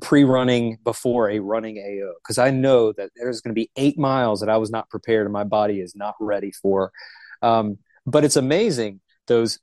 pre-running 0.00 0.78
before 0.82 1.30
a 1.30 1.38
running 1.40 1.78
AO 1.78 2.14
because 2.22 2.38
I 2.38 2.50
know 2.50 2.92
that 2.92 3.10
there's 3.16 3.40
going 3.40 3.54
to 3.54 3.60
be 3.60 3.70
eight 3.76 3.98
miles 3.98 4.40
that 4.40 4.48
I 4.48 4.56
was 4.56 4.70
not 4.70 4.88
prepared 4.88 5.26
and 5.26 5.32
my 5.32 5.44
body 5.44 5.80
is 5.80 5.94
not 5.94 6.14
ready 6.20 6.52
for. 6.52 6.90
Um, 7.42 7.78
but 8.06 8.24
it's 8.24 8.36
amazing 8.36 9.00
those. 9.26 9.58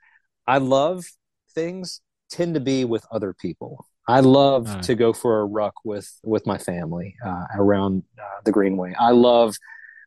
I 0.48 0.58
love 0.58 1.06
things 1.54 2.02
tend 2.30 2.54
to 2.56 2.60
be 2.60 2.86
with 2.86 3.06
other 3.12 3.34
people. 3.34 3.86
I 4.08 4.22
love 4.22 4.68
right. 4.68 4.84
to 4.84 4.96
go 4.96 5.14
for 5.14 5.42
a 5.42 5.46
ruck 5.46 5.76
with 5.84 6.12
with 6.24 6.46
my 6.46 6.58
family 6.58 7.16
uh, 7.26 7.46
around 7.56 8.04
uh, 8.20 8.42
the 8.44 8.52
Greenway. 8.52 8.94
I 9.00 9.12
love 9.12 9.56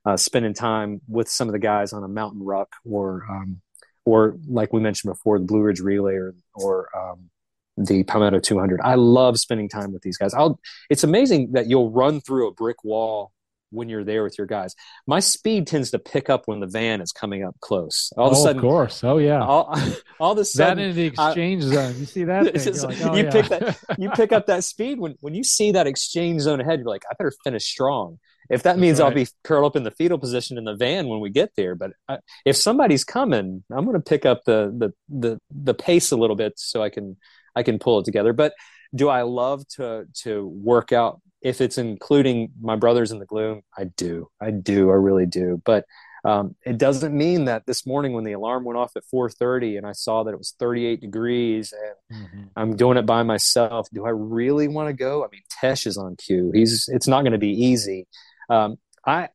uh, 0.05 0.17
spending 0.17 0.55
time 0.55 1.01
with 1.09 1.29
some 1.29 1.49
of 1.49 1.53
the 1.53 1.59
guys 1.59 1.93
on 1.93 2.03
a 2.03 2.09
mountain 2.09 2.43
ruck 2.43 2.75
or 2.85 3.25
um, 3.31 3.61
or 4.05 4.37
like 4.47 4.73
we 4.73 4.81
mentioned 4.81 5.13
before, 5.13 5.39
the 5.39 5.45
Blue 5.45 5.63
Ridge 5.63 5.81
Relay 5.81 6.15
or, 6.15 6.35
or 6.55 6.89
um, 6.97 7.31
the 7.77 8.05
Palmetto 8.05 8.39
200. 8.39 8.81
I 8.83 8.95
love 8.95 9.39
spending 9.39 9.69
time 9.69 9.93
with 9.93 10.03
these 10.03 10.17
guys. 10.17 10.35
I'll, 10.35 10.61
it's 10.91 11.05
amazing 11.05 11.53
that 11.53 11.69
you'll 11.69 11.91
run 11.91 12.21
through 12.21 12.49
a 12.49 12.53
brick 12.53 12.85
wall 12.85 13.33
when 13.75 13.89
you're 13.89 14.05
there 14.05 14.23
with 14.23 14.39
your 14.39 14.47
guys. 14.47 14.75
My 15.07 15.21
speed 15.21 15.67
tends 15.67 15.91
to 15.91 15.99
pick 15.99 16.31
up 16.31 16.43
when 16.47 16.61
the 16.61 16.67
van 16.67 17.01
is 17.01 17.13
coming 17.13 17.45
up 17.45 17.57
close. 17.61 18.13
All 18.17 18.29
of 18.29 18.33
a 18.33 18.37
oh, 18.37 18.43
sudden, 18.43 18.59
of 18.59 18.63
course. 18.63 19.03
Oh 19.05 19.19
yeah. 19.19 19.45
All, 19.45 19.77
all 20.21 20.33
of 20.33 20.39
a 20.39 20.45
sudden, 20.45 20.79
that 20.79 20.85
in 20.91 20.97
the 20.97 21.07
exchange 21.07 21.65
I, 21.65 21.69
zone. 21.69 21.95
You 21.99 22.07
see 22.07 22.25
that? 22.25 22.45
Like, 22.85 23.01
oh, 23.03 23.17
you 23.17 23.25
yeah. 23.25 23.31
pick 23.31 23.47
that. 23.47 23.79
You 23.99 24.11
pick 24.11 24.33
up 24.33 24.47
that 24.47 24.65
speed 24.65 24.99
when 24.99 25.17
when 25.21 25.35
you 25.35 25.45
see 25.45 25.73
that 25.73 25.87
exchange 25.87 26.43
zone 26.43 26.61
ahead. 26.61 26.81
You're 26.81 26.89
like, 26.89 27.05
I 27.11 27.15
better 27.19 27.33
finish 27.43 27.65
strong. 27.65 28.19
If 28.51 28.65
that 28.65 28.79
means 28.79 29.01
right. 29.01 29.07
I'll 29.07 29.15
be 29.15 29.27
curled 29.43 29.65
up 29.65 29.77
in 29.77 29.85
the 29.85 29.91
fetal 29.91 30.19
position 30.19 30.59
in 30.59 30.65
the 30.65 30.77
van 30.77 31.09
when 31.09 31.21
we 31.21 31.31
get 31.31 31.53
there, 31.57 31.75
but 31.75 31.93
I, 32.09 32.19
if 32.45 32.57
somebody's 32.57 33.03
coming, 33.03 33.65
I'm 33.71 33.85
going 33.85 33.97
to 33.97 34.03
pick 34.03 34.27
up 34.27 34.45
the 34.45 34.73
the 34.77 34.93
the 35.09 35.39
the 35.51 35.75
pace 35.75 36.11
a 36.11 36.17
little 36.17 36.37
bit 36.37 36.55
so 36.57 36.83
I 36.83 36.91
can 36.91 37.17
I 37.57 37.63
can 37.63 37.79
pull 37.79 37.99
it 38.01 38.05
together. 38.05 38.33
But 38.33 38.55
do 38.95 39.09
I 39.09 39.23
love 39.23 39.67
to 39.77 40.07
to 40.23 40.47
work 40.47 40.93
out 40.93 41.21
if 41.43 41.61
it's 41.61 41.79
including 41.79 42.53
my 42.61 42.77
brothers 42.77 43.13
in 43.13 43.19
the 43.19 43.27
gloom? 43.27 43.63
I 43.77 43.85
do, 43.85 44.29
I 44.41 44.51
do, 44.51 44.91
I 44.91 44.95
really 44.95 45.27
do. 45.27 45.61
But 45.65 45.85
um, 46.25 46.57
it 46.65 46.79
doesn't 46.79 47.15
mean 47.15 47.45
that 47.45 47.67
this 47.67 47.87
morning 47.87 48.15
when 48.15 48.25
the 48.25 48.33
alarm 48.33 48.65
went 48.65 48.79
off 48.79 48.97
at 48.97 49.03
4:30 49.13 49.77
and 49.77 49.87
I 49.87 49.93
saw 49.93 50.25
that 50.25 50.33
it 50.33 50.39
was 50.39 50.55
38 50.59 51.01
degrees 51.01 51.73
and 52.11 52.23
mm-hmm. 52.23 52.43
I'm 52.57 52.77
doing 52.77 52.97
it 52.97 53.05
by 53.05 53.23
myself. 53.23 53.89
Do 53.93 54.07
I 54.07 54.11
really 54.11 54.69
want 54.69 54.89
to 54.89 54.95
go? 54.95 55.23
I 55.23 55.29
mean, 55.31 55.43
Tesh 55.63 55.87
is 55.87 55.99
on 55.99 56.17
cue. 56.17 56.51
He's 56.55 56.89
it's 56.89 57.07
not 57.07 57.23
going 57.23 57.33
to 57.33 57.39
be 57.39 57.53
easy. 57.53 58.07
Um, 58.49 58.79
I 59.07 59.29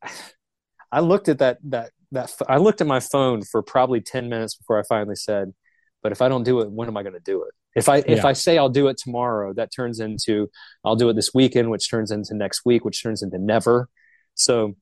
I 0.92 1.02
looked 1.02 1.30
at 1.30 1.38
that 1.40 1.60
that 1.66 1.92
that 2.12 2.34
I 2.48 2.58
looked 2.58 2.82
at 2.82 2.88
my 2.88 3.00
phone 3.00 3.44
for 3.44 3.62
probably 3.62 4.02
10 4.02 4.30
minutes 4.30 4.56
before 4.56 4.80
I 4.80 4.84
finally 4.90 5.16
said, 5.16 5.54
"But 6.02 6.12
if 6.12 6.22
I 6.22 6.30
don't 6.30 6.44
do 6.44 6.62
it, 6.62 6.72
when 6.72 6.88
am 6.88 6.98
I 6.98 7.04
going 7.04 7.14
to 7.14 7.20
do 7.20 7.44
it?" 7.44 7.54
If 7.76 7.88
I 7.90 7.98
if 7.98 8.26
I 8.26 8.34
say 8.34 8.58
I'll 8.58 8.70
do 8.70 8.88
it 8.88 8.98
tomorrow, 8.98 9.54
that 9.54 9.72
turns 9.74 10.00
into 10.00 10.50
I'll 10.84 10.96
do 10.96 11.10
it 11.10 11.14
this 11.14 11.34
weekend, 11.34 11.70
which 11.70 11.90
turns 11.90 12.12
into 12.12 12.34
next 12.34 12.66
week, 12.66 12.84
which 12.84 13.02
turns 13.04 13.22
into 13.22 13.38
never. 13.38 13.90
So 14.36 14.76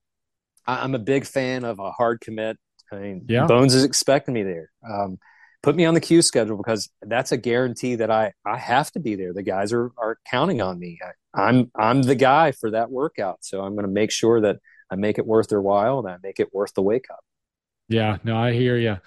I, 0.66 0.84
am 0.84 0.96
a 0.96 1.00
big 1.00 1.26
fan 1.26 1.64
of 1.64 1.80
a 1.80 1.92
hard 1.92 2.22
commit. 2.22 2.58
I 2.92 2.98
mean, 2.98 3.26
yeah. 3.28 3.46
Bones 3.46 3.76
is 3.76 3.84
expecting 3.84 4.34
me 4.34 4.44
there. 4.44 4.72
Um, 4.90 5.18
put 5.64 5.76
me 5.76 5.86
on 5.86 5.94
the 5.94 6.00
Q 6.00 6.22
schedule 6.22 6.56
because 6.56 6.90
that's 7.02 7.32
a 7.32 7.38
guarantee 7.38 7.96
that 7.96 8.10
I 8.10 8.34
I 8.46 8.58
have 8.58 8.92
to 8.94 9.00
be 9.00 9.16
there. 9.16 9.34
The 9.34 9.44
guys 9.44 9.74
are 9.74 9.92
are 9.98 10.18
counting 10.30 10.62
on 10.62 10.80
me. 10.80 11.00
I, 11.04 11.42
I'm 11.48 11.72
I'm 11.76 12.02
the 12.04 12.16
guy 12.16 12.52
for 12.54 12.72
that 12.72 12.90
workout, 12.90 13.40
so 13.42 13.62
I'm 13.62 13.74
going 13.74 13.86
to 13.86 13.92
make 13.92 14.12
sure 14.12 14.42
that 14.42 14.58
I 14.90 14.96
make 14.96 15.18
it 15.18 15.28
worth 15.28 15.50
their 15.50 15.62
while 15.62 16.00
and 16.00 16.08
I 16.08 16.18
make 16.24 16.40
it 16.40 16.54
worth 16.54 16.74
the 16.74 16.82
wake 16.82 17.06
up. 17.12 17.20
Yeah, 17.90 18.18
no, 18.24 18.38
I 18.38 18.54
hear 18.54 18.78
you 18.78 18.98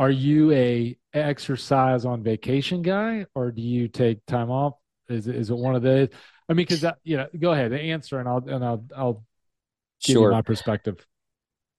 are 0.00 0.10
you 0.10 0.50
a 0.52 0.96
exercise 1.14 2.04
on 2.04 2.22
vacation 2.22 2.82
guy 2.82 3.26
or 3.34 3.50
do 3.50 3.62
you 3.62 3.88
take 3.88 4.24
time 4.26 4.50
off? 4.50 4.74
Is, 5.08 5.26
is 5.26 5.50
it 5.50 5.56
one 5.56 5.74
of 5.74 5.82
the 5.82 6.08
i 6.48 6.52
mean 6.52 6.64
because 6.68 6.84
you 7.02 7.16
know 7.16 7.26
go 7.36 7.50
ahead 7.50 7.72
answer 7.72 8.20
and 8.20 8.28
i'll 8.28 8.48
and 8.48 8.64
i'll 8.64 8.84
i'll 8.96 9.24
give 10.04 10.14
sure. 10.14 10.28
you 10.28 10.32
my 10.32 10.42
perspective. 10.42 11.04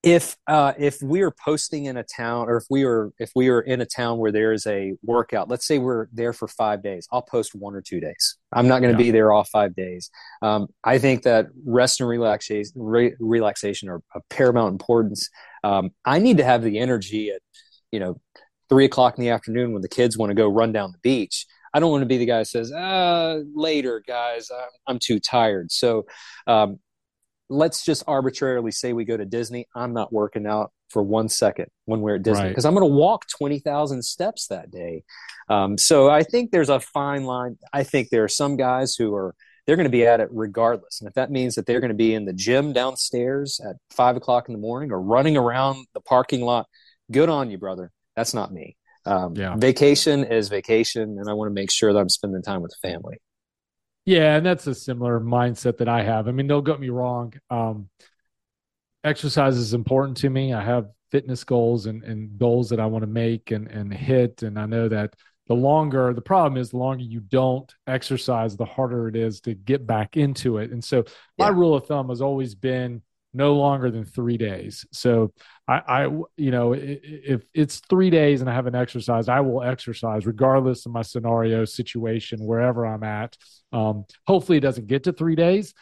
If 0.03 0.35
uh, 0.47 0.73
if 0.79 0.99
we 1.03 1.21
are 1.21 1.29
posting 1.29 1.85
in 1.85 1.95
a 1.95 2.03
town 2.03 2.49
or 2.49 2.57
if 2.57 2.63
we 2.71 2.85
are 2.85 3.11
if 3.19 3.31
we 3.35 3.49
are 3.49 3.61
in 3.61 3.81
a 3.81 3.85
town 3.85 4.17
where 4.17 4.31
there 4.31 4.51
is 4.51 4.65
a 4.65 4.93
workout 5.03 5.47
let's 5.47 5.67
say 5.67 5.77
we're 5.77 6.07
there 6.11 6.33
for 6.33 6.47
five 6.47 6.81
days 6.81 7.07
i'll 7.11 7.21
post 7.21 7.53
one 7.53 7.75
or 7.75 7.81
two 7.81 7.99
days. 7.99 8.37
I'm 8.51 8.67
not 8.67 8.81
going 8.81 8.97
to 8.97 8.99
yeah. 8.99 9.09
be 9.09 9.11
there 9.11 9.31
all 9.31 9.43
five 9.43 9.75
days. 9.75 10.09
Um, 10.41 10.67
i 10.83 10.97
think 10.97 11.21
that 11.23 11.47
rest 11.65 12.01
and 12.01 12.09
relaxation 12.09 12.73
re- 12.75 13.15
relaxation 13.19 13.89
are 13.89 14.01
of 14.15 14.23
paramount 14.29 14.71
importance. 14.71 15.29
Um, 15.63 15.91
i 16.03 16.17
need 16.17 16.37
to 16.37 16.43
have 16.43 16.63
the 16.63 16.79
energy 16.79 17.29
at 17.29 17.41
you 17.91 17.99
know, 17.99 18.19
three 18.71 18.85
o'clock 18.85 19.17
in 19.17 19.21
the 19.21 19.29
afternoon 19.29 19.73
when 19.73 19.81
the 19.81 19.89
kids 19.89 20.17
want 20.17 20.29
to 20.29 20.33
go 20.33 20.47
run 20.47 20.71
down 20.71 20.93
the 20.93 20.97
beach. 20.99 21.45
I 21.73 21.81
don't 21.81 21.91
want 21.91 22.03
to 22.03 22.07
be 22.07 22.17
the 22.17 22.25
guy 22.25 22.39
that 22.39 22.47
says, 22.47 22.71
uh, 22.71 23.41
later, 23.53 24.01
guys, 24.07 24.49
I'm, 24.49 24.69
I'm 24.87 24.99
too 24.99 25.19
tired. 25.19 25.73
So 25.73 26.05
um, 26.47 26.79
let's 27.49 27.83
just 27.83 28.03
arbitrarily 28.07 28.71
say 28.71 28.93
we 28.93 29.03
go 29.03 29.17
to 29.17 29.25
Disney. 29.25 29.67
I'm 29.75 29.93
not 29.93 30.13
working 30.13 30.47
out 30.47 30.71
for 30.89 31.03
one 31.03 31.27
second 31.27 31.67
when 31.83 31.99
we're 31.99 32.15
at 32.15 32.23
Disney 32.23 32.47
because 32.47 32.63
right. 32.63 32.69
I'm 32.69 32.75
going 32.75 32.89
to 32.89 32.95
walk 32.95 33.27
20,000 33.27 34.03
steps 34.03 34.47
that 34.47 34.71
day. 34.71 35.03
Um, 35.49 35.77
so 35.77 36.09
I 36.09 36.23
think 36.23 36.51
there's 36.51 36.69
a 36.69 36.79
fine 36.79 37.25
line. 37.25 37.57
I 37.73 37.83
think 37.83 38.09
there 38.09 38.23
are 38.23 38.29
some 38.29 38.55
guys 38.55 38.95
who 38.95 39.13
are, 39.13 39.35
they're 39.67 39.75
going 39.75 39.83
to 39.83 39.89
be 39.89 40.07
at 40.07 40.21
it 40.21 40.29
regardless. 40.31 41.01
And 41.01 41.09
if 41.09 41.13
that 41.15 41.29
means 41.29 41.55
that 41.55 41.65
they're 41.65 41.81
going 41.81 41.89
to 41.89 41.93
be 41.93 42.13
in 42.13 42.23
the 42.23 42.33
gym 42.33 42.71
downstairs 42.71 43.59
at 43.65 43.75
five 43.89 44.15
o'clock 44.15 44.47
in 44.47 44.53
the 44.53 44.59
morning 44.59 44.91
or 44.91 45.01
running 45.01 45.35
around 45.35 45.87
the 45.93 46.01
parking 46.01 46.41
lot 46.41 46.67
good 47.11 47.27
on 47.27 47.51
you, 47.51 47.57
brother. 47.57 47.91
That's 48.15 48.33
not 48.33 48.51
me. 48.51 48.77
Um, 49.05 49.35
yeah. 49.35 49.55
Vacation 49.55 50.23
is 50.23 50.49
vacation, 50.49 51.17
and 51.19 51.29
I 51.29 51.33
want 51.33 51.49
to 51.49 51.53
make 51.53 51.71
sure 51.71 51.91
that 51.93 51.99
I'm 51.99 52.09
spending 52.09 52.41
time 52.41 52.61
with 52.61 52.71
the 52.71 52.87
family. 52.87 53.17
Yeah, 54.05 54.35
and 54.35 54.45
that's 54.45 54.67
a 54.67 54.75
similar 54.75 55.19
mindset 55.19 55.77
that 55.77 55.87
I 55.87 56.03
have. 56.03 56.27
I 56.27 56.31
mean, 56.31 56.47
don't 56.47 56.63
get 56.63 56.79
me 56.79 56.89
wrong. 56.89 57.33
Um, 57.49 57.89
exercise 59.03 59.57
is 59.57 59.73
important 59.73 60.17
to 60.17 60.29
me. 60.29 60.53
I 60.53 60.63
have 60.63 60.87
fitness 61.11 61.43
goals 61.43 61.85
and, 61.85 62.03
and 62.03 62.37
goals 62.37 62.69
that 62.69 62.79
I 62.79 62.85
want 62.85 63.03
to 63.03 63.07
make 63.07 63.51
and, 63.51 63.67
and 63.67 63.93
hit. 63.93 64.43
And 64.43 64.57
I 64.57 64.65
know 64.65 64.87
that 64.87 65.15
the 65.47 65.53
longer 65.53 66.13
the 66.13 66.21
problem 66.21 66.59
is, 66.59 66.69
the 66.69 66.77
longer 66.77 67.03
you 67.03 67.19
don't 67.19 67.71
exercise, 67.85 68.55
the 68.55 68.65
harder 68.65 69.07
it 69.07 69.15
is 69.15 69.41
to 69.41 69.53
get 69.53 69.85
back 69.85 70.17
into 70.17 70.57
it. 70.57 70.71
And 70.71 70.83
so 70.83 71.03
my 71.37 71.47
yeah. 71.47 71.53
rule 71.53 71.75
of 71.75 71.85
thumb 71.85 72.09
has 72.09 72.21
always 72.21 72.55
been 72.55 73.01
no 73.33 73.55
longer 73.55 73.89
than 73.89 74.03
three 74.03 74.37
days. 74.37 74.85
So 74.91 75.31
I, 75.67 75.81
I, 75.87 76.03
you 76.37 76.51
know, 76.51 76.73
if 76.73 77.43
it's 77.53 77.81
three 77.89 78.09
days 78.09 78.41
and 78.41 78.49
I 78.49 78.53
haven't 78.53 78.75
exercised, 78.75 79.29
I 79.29 79.41
will 79.41 79.63
exercise 79.63 80.25
regardless 80.25 80.85
of 80.85 80.91
my 80.91 81.01
scenario, 81.01 81.65
situation, 81.65 82.45
wherever 82.45 82.85
I'm 82.85 83.03
at. 83.03 83.37
Um, 83.71 84.05
hopefully, 84.27 84.57
it 84.57 84.61
doesn't 84.61 84.87
get 84.87 85.05
to 85.05 85.13
three 85.13 85.35
days. 85.35 85.73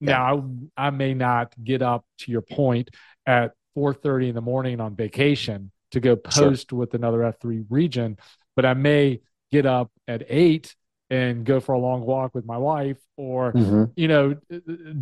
Yeah. 0.00 0.12
Now, 0.12 0.50
I, 0.76 0.86
I 0.88 0.90
may 0.90 1.14
not 1.14 1.52
get 1.62 1.82
up 1.82 2.04
to 2.18 2.30
your 2.30 2.42
point 2.42 2.90
at 3.26 3.52
4:30 3.76 4.28
in 4.28 4.34
the 4.34 4.40
morning 4.40 4.80
on 4.80 4.94
vacation 4.94 5.72
to 5.92 6.00
go 6.00 6.16
post 6.16 6.70
sure. 6.70 6.78
with 6.78 6.94
another 6.94 7.18
F3 7.18 7.66
region, 7.68 8.16
but 8.54 8.64
I 8.64 8.74
may 8.74 9.20
get 9.50 9.66
up 9.66 9.90
at 10.08 10.24
eight 10.28 10.74
and 11.10 11.44
go 11.44 11.60
for 11.60 11.72
a 11.72 11.78
long 11.78 12.00
walk 12.00 12.34
with 12.34 12.46
my 12.46 12.56
wife 12.56 12.96
or 13.18 13.52
mm-hmm. 13.52 13.84
you 13.96 14.08
know 14.08 14.34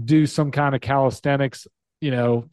do 0.05 0.27
some 0.27 0.51
kind 0.51 0.75
of 0.75 0.81
calisthenics 0.81 1.69
you 2.01 2.11
know, 2.11 2.49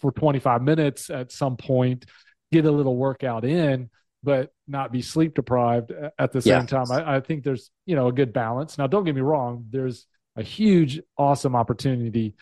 for 0.00 0.12
25 0.12 0.62
minutes 0.62 1.10
at 1.10 1.32
some 1.32 1.56
point, 1.56 2.06
get 2.52 2.64
a 2.64 2.70
little 2.70 2.96
workout 2.96 3.44
in, 3.44 3.90
but 4.22 4.52
not 4.66 4.92
be 4.92 5.02
sleep 5.02 5.34
deprived 5.34 5.92
at 6.18 6.32
the 6.32 6.42
same 6.42 6.52
yeah. 6.52 6.66
time. 6.66 6.90
I, 6.90 7.16
I, 7.16 7.20
think 7.20 7.44
there's, 7.44 7.70
you 7.86 7.96
know, 7.96 8.08
a 8.08 8.12
good 8.12 8.32
balance. 8.32 8.78
Now, 8.78 8.86
don't 8.86 9.04
get 9.04 9.14
me 9.14 9.20
wrong, 9.20 9.66
there's 9.70 10.06
a 10.36 10.42
huge, 10.42 11.00
awesome 11.16 11.56
opportunity 11.56 12.34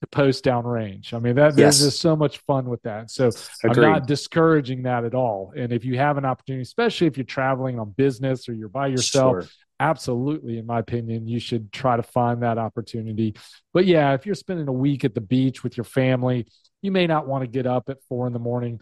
to 0.00 0.06
post 0.08 0.44
downrange. 0.44 1.14
I 1.14 1.18
mean, 1.18 1.36
that 1.36 1.56
yes. 1.56 1.78
there's 1.78 1.92
just 1.92 2.02
so 2.02 2.16
much 2.16 2.38
fun 2.38 2.66
with 2.66 2.82
that. 2.82 3.10
So 3.10 3.30
Agreed. 3.64 3.84
I'm 3.84 3.92
not 3.92 4.06
discouraging 4.06 4.82
that 4.82 5.04
at 5.04 5.14
all. 5.14 5.52
And 5.56 5.72
if 5.72 5.84
you 5.84 5.96
have 5.96 6.18
an 6.18 6.24
opportunity, 6.24 6.62
especially 6.62 7.06
if 7.06 7.16
you're 7.16 7.24
traveling 7.24 7.78
on 7.78 7.90
business 7.90 8.48
or 8.48 8.54
you're 8.54 8.68
by 8.68 8.88
yourself, 8.88 9.44
sure 9.44 9.48
absolutely, 9.82 10.58
in 10.58 10.66
my 10.66 10.78
opinion, 10.78 11.26
you 11.26 11.40
should 11.40 11.72
try 11.72 11.96
to 11.96 12.02
find 12.02 12.42
that 12.42 12.58
opportunity. 12.58 13.34
But 13.72 13.86
yeah, 13.86 14.14
if 14.14 14.24
you're 14.24 14.34
spending 14.34 14.68
a 14.68 14.72
week 14.72 15.04
at 15.04 15.14
the 15.14 15.20
beach 15.20 15.62
with 15.64 15.76
your 15.76 15.84
family, 15.84 16.46
you 16.82 16.92
may 16.92 17.06
not 17.06 17.26
want 17.26 17.42
to 17.42 17.48
get 17.48 17.66
up 17.66 17.88
at 17.88 17.98
four 18.08 18.26
in 18.26 18.32
the 18.32 18.38
morning 18.38 18.80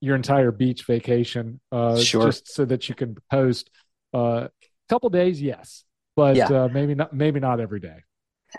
your 0.00 0.14
entire 0.14 0.52
beach 0.52 0.84
vacation 0.84 1.58
uh, 1.72 1.98
sure. 1.98 2.26
just 2.26 2.52
so 2.52 2.64
that 2.64 2.88
you 2.88 2.94
can 2.94 3.16
post 3.30 3.70
a 4.14 4.18
uh, 4.18 4.48
couple 4.88 5.08
days, 5.10 5.40
yes, 5.40 5.84
but 6.14 6.36
yeah. 6.36 6.46
uh, 6.46 6.68
maybe 6.72 6.94
not 6.94 7.12
maybe 7.12 7.40
not 7.40 7.60
every 7.60 7.80
day. 7.80 7.98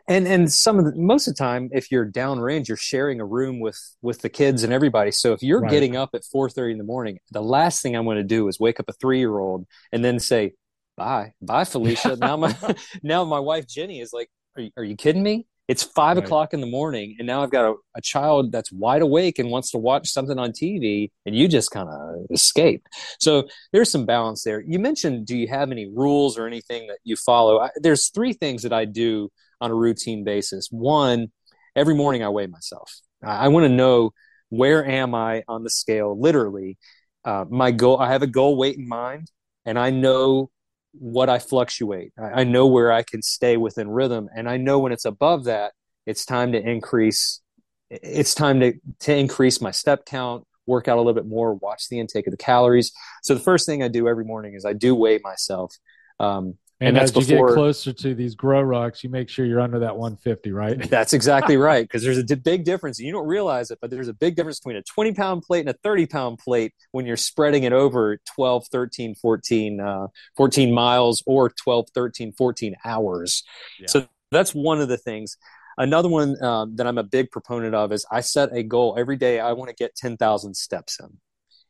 And 0.07 0.27
and 0.27 0.51
some 0.51 0.77
of 0.79 0.85
the 0.85 0.95
most 0.95 1.27
of 1.27 1.35
the 1.35 1.37
time, 1.37 1.69
if 1.71 1.91
you're 1.91 2.05
downrange, 2.05 2.67
you're 2.67 2.77
sharing 2.77 3.21
a 3.21 3.25
room 3.25 3.59
with 3.59 3.79
with 4.01 4.21
the 4.21 4.29
kids 4.29 4.63
and 4.63 4.73
everybody. 4.73 5.11
So 5.11 5.33
if 5.33 5.41
you're 5.41 5.61
right. 5.61 5.71
getting 5.71 5.95
up 5.95 6.09
at 6.13 6.25
four 6.25 6.49
thirty 6.49 6.73
in 6.73 6.77
the 6.77 6.83
morning, 6.83 7.19
the 7.31 7.41
last 7.41 7.81
thing 7.81 7.95
I'm 7.95 8.05
going 8.05 8.17
to 8.17 8.23
do 8.23 8.47
is 8.47 8.59
wake 8.59 8.79
up 8.79 8.89
a 8.89 8.93
three 8.93 9.19
year 9.19 9.37
old 9.39 9.65
and 9.91 10.03
then 10.03 10.19
say, 10.19 10.53
bye 10.97 11.31
bye 11.41 11.63
felicia 11.63 12.15
now 12.17 12.35
my 12.35 12.55
now 13.03 13.23
my 13.23 13.39
wife 13.39 13.67
jenny 13.67 14.01
is 14.01 14.11
like 14.11 14.29
are 14.57 14.63
you, 14.63 14.71
are 14.77 14.83
you 14.83 14.95
kidding 14.95 15.23
me 15.23 15.45
It's 15.67 15.83
five 15.83 16.15
right. 16.15 16.25
o'clock 16.25 16.53
in 16.53 16.61
the 16.61 16.67
morning, 16.67 17.17
and 17.19 17.27
now 17.27 17.43
I've 17.43 17.51
got 17.51 17.65
a, 17.65 17.75
a, 17.95 18.01
child 18.01 18.53
that's 18.53 18.71
wide 18.71 19.01
awake 19.01 19.37
and 19.37 19.51
wants 19.51 19.71
to 19.71 19.77
watch 19.77 20.07
something 20.07 20.39
on 20.39 20.51
TV, 20.51 21.11
and 21.25 21.35
you 21.35 21.49
just 21.49 21.71
kind 21.71 21.89
of 21.89 22.25
escape. 22.31 22.87
So 23.19 23.49
there's 23.73 23.91
some 23.91 24.05
balance 24.05 24.43
there. 24.43 24.61
You 24.61 24.79
mentioned, 24.79 25.27
do 25.27 25.35
you 25.35 25.49
have 25.49 25.69
any 25.69 25.85
rules 25.85 26.37
or 26.37 26.47
anything 26.47 26.87
that 26.87 26.99
you 27.03 27.17
follow? 27.17 27.59
I, 27.59 27.69
there's 27.75 28.07
three 28.07 28.31
things 28.31 28.63
that 28.63 28.71
I 28.71 28.85
do 28.85 29.29
on 29.59 29.69
a 29.69 29.75
routine 29.75 30.23
basis. 30.23 30.69
One, 30.71 31.27
every 31.75 31.95
morning 31.95 32.23
I 32.23 32.29
weigh 32.29 32.47
myself. 32.47 32.89
I, 33.21 33.45
I 33.45 33.47
want 33.49 33.65
to 33.65 33.69
know 33.69 34.11
where 34.49 34.85
am 34.85 35.13
I 35.13 35.43
on 35.49 35.63
the 35.63 35.69
scale, 35.69 36.17
literally. 36.19 36.77
Uh, 37.25 37.43
my 37.49 37.71
goal, 37.71 37.99
I 37.99 38.11
have 38.13 38.23
a 38.23 38.27
goal 38.27 38.55
weight 38.55 38.77
in 38.77 38.87
mind, 38.87 39.29
and 39.65 39.77
I 39.77 39.89
know 39.89 40.49
what 40.91 41.29
I 41.29 41.39
fluctuate. 41.39 42.13
I, 42.19 42.41
I 42.41 42.43
know 42.43 42.67
where 42.67 42.91
I 42.91 43.03
can 43.03 43.21
stay 43.21 43.57
within 43.57 43.89
rhythm, 43.89 44.29
and 44.35 44.49
I 44.49 44.57
know 44.57 44.79
when 44.79 44.91
it's 44.91 45.05
above 45.05 45.45
that, 45.45 45.73
it's 46.05 46.25
time 46.25 46.51
to 46.53 46.59
increase. 46.59 47.41
It's 47.89 48.35
time 48.35 48.59
to 48.59 48.73
to 49.01 49.15
increase 49.15 49.61
my 49.61 49.71
step 49.71 50.05
count, 50.05 50.45
work 50.65 50.87
out 50.87 50.97
a 50.97 51.01
little 51.01 51.13
bit 51.13 51.25
more, 51.25 51.53
watch 51.53 51.89
the 51.89 51.99
intake 51.99 52.27
of 52.27 52.31
the 52.31 52.37
calories. 52.37 52.91
So 53.23 53.33
the 53.33 53.39
first 53.39 53.65
thing 53.65 53.81
I 53.81 53.87
do 53.87 54.07
every 54.07 54.25
morning 54.25 54.53
is 54.55 54.65
I 54.65 54.73
do 54.73 54.93
weigh 54.93 55.19
myself. 55.23 55.73
Um, 56.19 56.55
and, 56.79 56.89
and 56.89 56.97
as 56.97 57.15
you 57.15 57.21
before, 57.21 57.47
get 57.47 57.53
closer 57.55 57.91
to 57.91 58.13
these 58.13 58.35
GrowRucks, 58.35 59.03
you 59.03 59.09
make 59.09 59.29
sure 59.29 59.45
you're 59.45 59.59
under 59.59 59.79
that 59.79 59.97
150, 59.97 60.51
right? 60.51 60.77
That's 60.89 61.13
exactly 61.13 61.57
right. 61.57 61.83
Because 61.83 62.03
there's 62.03 62.19
a 62.19 62.23
d- 62.23 62.35
big 62.35 62.65
difference. 62.65 62.99
You 62.99 63.11
don't 63.11 63.25
realize 63.25 63.71
it, 63.71 63.79
but 63.81 63.89
there's 63.89 64.07
a 64.07 64.13
big 64.13 64.35
difference 64.35 64.59
between 64.59 64.75
a 64.75 64.83
20 64.83 65.13
pound 65.13 65.41
plate 65.41 65.61
and 65.61 65.69
a 65.69 65.77
30 65.83 66.05
pound 66.05 66.37
plate 66.37 66.73
when 66.91 67.07
you're 67.07 67.17
spreading 67.17 67.63
it 67.63 67.73
over 67.73 68.19
12, 68.35 68.67
13, 68.67 69.15
14, 69.15 69.79
uh, 69.79 70.07
14 70.35 70.73
miles 70.73 71.23
or 71.25 71.49
12, 71.49 71.87
13, 71.95 72.33
14 72.33 72.75
hours. 72.85 73.43
Yeah. 73.79 73.87
So 73.89 74.07
that's 74.31 74.53
one 74.53 74.79
of 74.79 74.87
the 74.87 74.97
things. 74.97 75.37
Another 75.79 76.09
one 76.09 76.41
um, 76.43 76.75
that 76.75 76.85
I'm 76.85 76.97
a 76.99 77.03
big 77.03 77.31
proponent 77.31 77.73
of 77.73 77.91
is 77.91 78.05
I 78.11 78.21
set 78.21 78.49
a 78.51 78.61
goal 78.61 78.95
every 78.99 79.15
day. 79.15 79.39
I 79.39 79.53
want 79.53 79.69
to 79.69 79.75
get 79.75 79.95
10,000 79.95 80.55
steps 80.55 80.99
in 80.99 81.17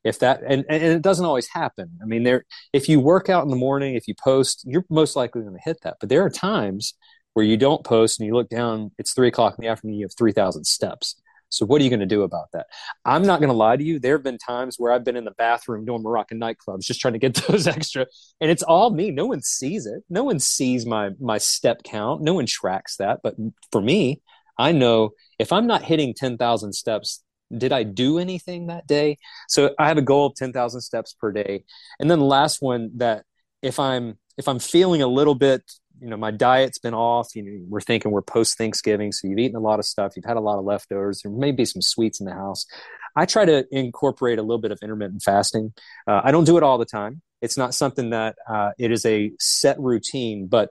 if 0.03 0.19
that 0.19 0.41
and, 0.47 0.65
and 0.69 0.83
it 0.83 1.01
doesn't 1.01 1.25
always 1.25 1.47
happen. 1.47 1.97
I 2.01 2.05
mean 2.05 2.23
there 2.23 2.45
if 2.73 2.89
you 2.89 2.99
work 2.99 3.29
out 3.29 3.43
in 3.43 3.49
the 3.49 3.55
morning 3.55 3.95
if 3.95 4.07
you 4.07 4.15
post 4.15 4.63
you're 4.65 4.85
most 4.89 5.15
likely 5.15 5.41
going 5.41 5.53
to 5.53 5.61
hit 5.63 5.81
that. 5.83 5.97
But 5.99 6.09
there 6.09 6.23
are 6.23 6.29
times 6.29 6.93
where 7.33 7.45
you 7.45 7.57
don't 7.57 7.83
post 7.83 8.19
and 8.19 8.27
you 8.27 8.33
look 8.33 8.49
down 8.49 8.91
it's 8.97 9.13
three 9.13 9.27
o'clock 9.27 9.55
in 9.57 9.63
the 9.63 9.69
afternoon 9.69 9.95
you 9.95 10.05
have 10.05 10.15
3000 10.17 10.65
steps. 10.65 11.21
So 11.49 11.65
what 11.65 11.79
are 11.79 11.83
you 11.85 11.89
going 11.89 12.01
to 12.01 12.05
do 12.05 12.23
about 12.23 12.47
that? 12.51 12.67
I'm 13.05 13.25
not 13.25 13.39
going 13.39 13.49
to 13.49 13.55
lie 13.55 13.77
to 13.77 13.83
you 13.83 13.99
there 13.99 14.15
have 14.15 14.23
been 14.23 14.37
times 14.37 14.75
where 14.77 14.91
i've 14.91 15.03
been 15.03 15.15
in 15.15 15.25
the 15.25 15.31
bathroom 15.31 15.85
doing 15.85 16.03
moroccan 16.03 16.39
nightclubs 16.39 16.81
just 16.81 16.99
trying 16.99 17.13
to 17.13 17.19
get 17.19 17.35
those 17.47 17.67
extra 17.67 18.05
and 18.41 18.51
it's 18.51 18.63
all 18.63 18.89
me. 18.91 19.11
No 19.11 19.25
one 19.25 19.41
sees 19.41 19.85
it. 19.85 20.03
No 20.09 20.23
one 20.23 20.39
sees 20.39 20.85
my 20.85 21.11
my 21.19 21.37
step 21.37 21.83
count. 21.83 22.21
No 22.21 22.33
one 22.33 22.45
tracks 22.45 22.97
that. 22.97 23.19
But 23.23 23.35
for 23.71 23.81
me 23.81 24.21
i 24.57 24.71
know 24.71 25.11
if 25.39 25.51
i'm 25.51 25.67
not 25.67 25.83
hitting 25.83 26.13
10000 26.13 26.73
steps 26.73 27.23
did 27.55 27.71
I 27.71 27.83
do 27.83 28.19
anything 28.19 28.67
that 28.67 28.87
day? 28.87 29.17
So 29.47 29.73
I 29.79 29.87
have 29.87 29.97
a 29.97 30.01
goal 30.01 30.27
of 30.27 30.35
10,000 30.35 30.81
steps 30.81 31.13
per 31.13 31.31
day. 31.31 31.63
And 31.99 32.09
then 32.09 32.19
the 32.19 32.25
last 32.25 32.61
one 32.61 32.91
that 32.97 33.23
if 33.61 33.79
I'm 33.79 34.17
if 34.37 34.47
I'm 34.47 34.59
feeling 34.59 35.01
a 35.01 35.07
little 35.07 35.33
bit, 35.33 35.63
you 35.99 36.07
know, 36.07 36.17
my 36.17 36.29
diet's 36.29 36.77
been 36.77 36.93
off, 36.93 37.35
you 37.35 37.41
know, 37.41 37.65
we're 37.67 37.81
thinking 37.81 38.11
we're 38.11 38.21
post 38.21 38.55
Thanksgiving, 38.57 39.11
so 39.11 39.27
you've 39.27 39.39
eaten 39.39 39.55
a 39.55 39.61
lot 39.61 39.79
of 39.79 39.85
stuff, 39.85 40.13
you've 40.15 40.25
had 40.25 40.37
a 40.37 40.41
lot 40.41 40.59
of 40.59 40.65
leftovers, 40.65 41.21
there 41.23 41.31
may 41.31 41.51
be 41.51 41.65
some 41.65 41.81
sweets 41.81 42.19
in 42.19 42.27
the 42.27 42.33
house. 42.33 42.67
I 43.15 43.25
try 43.25 43.45
to 43.45 43.65
incorporate 43.71 44.37
a 44.37 44.43
little 44.43 44.59
bit 44.59 44.71
of 44.71 44.77
intermittent 44.83 45.23
fasting. 45.23 45.73
Uh, 46.05 46.21
I 46.23 46.29
don't 46.29 46.43
do 46.43 46.57
it 46.57 46.63
all 46.63 46.77
the 46.77 46.85
time. 46.85 47.23
It's 47.41 47.57
not 47.57 47.73
something 47.73 48.11
that 48.11 48.35
uh, 48.47 48.71
it 48.77 48.91
is 48.91 49.07
a 49.07 49.31
set 49.39 49.79
routine, 49.79 50.45
but 50.45 50.69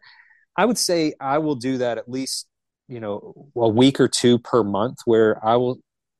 I 0.56 0.64
would 0.64 0.78
say 0.78 1.14
I 1.20 1.38
will 1.38 1.56
do 1.56 1.78
that 1.78 1.98
at 1.98 2.08
least 2.08 2.46
you 2.88 3.00
know 3.00 3.48
a 3.56 3.68
week 3.68 4.00
or 4.00 4.08
two 4.08 4.38
per 4.38 4.62
month 4.62 4.98
where 5.04 5.44
i 5.44 5.56
will 5.56 5.78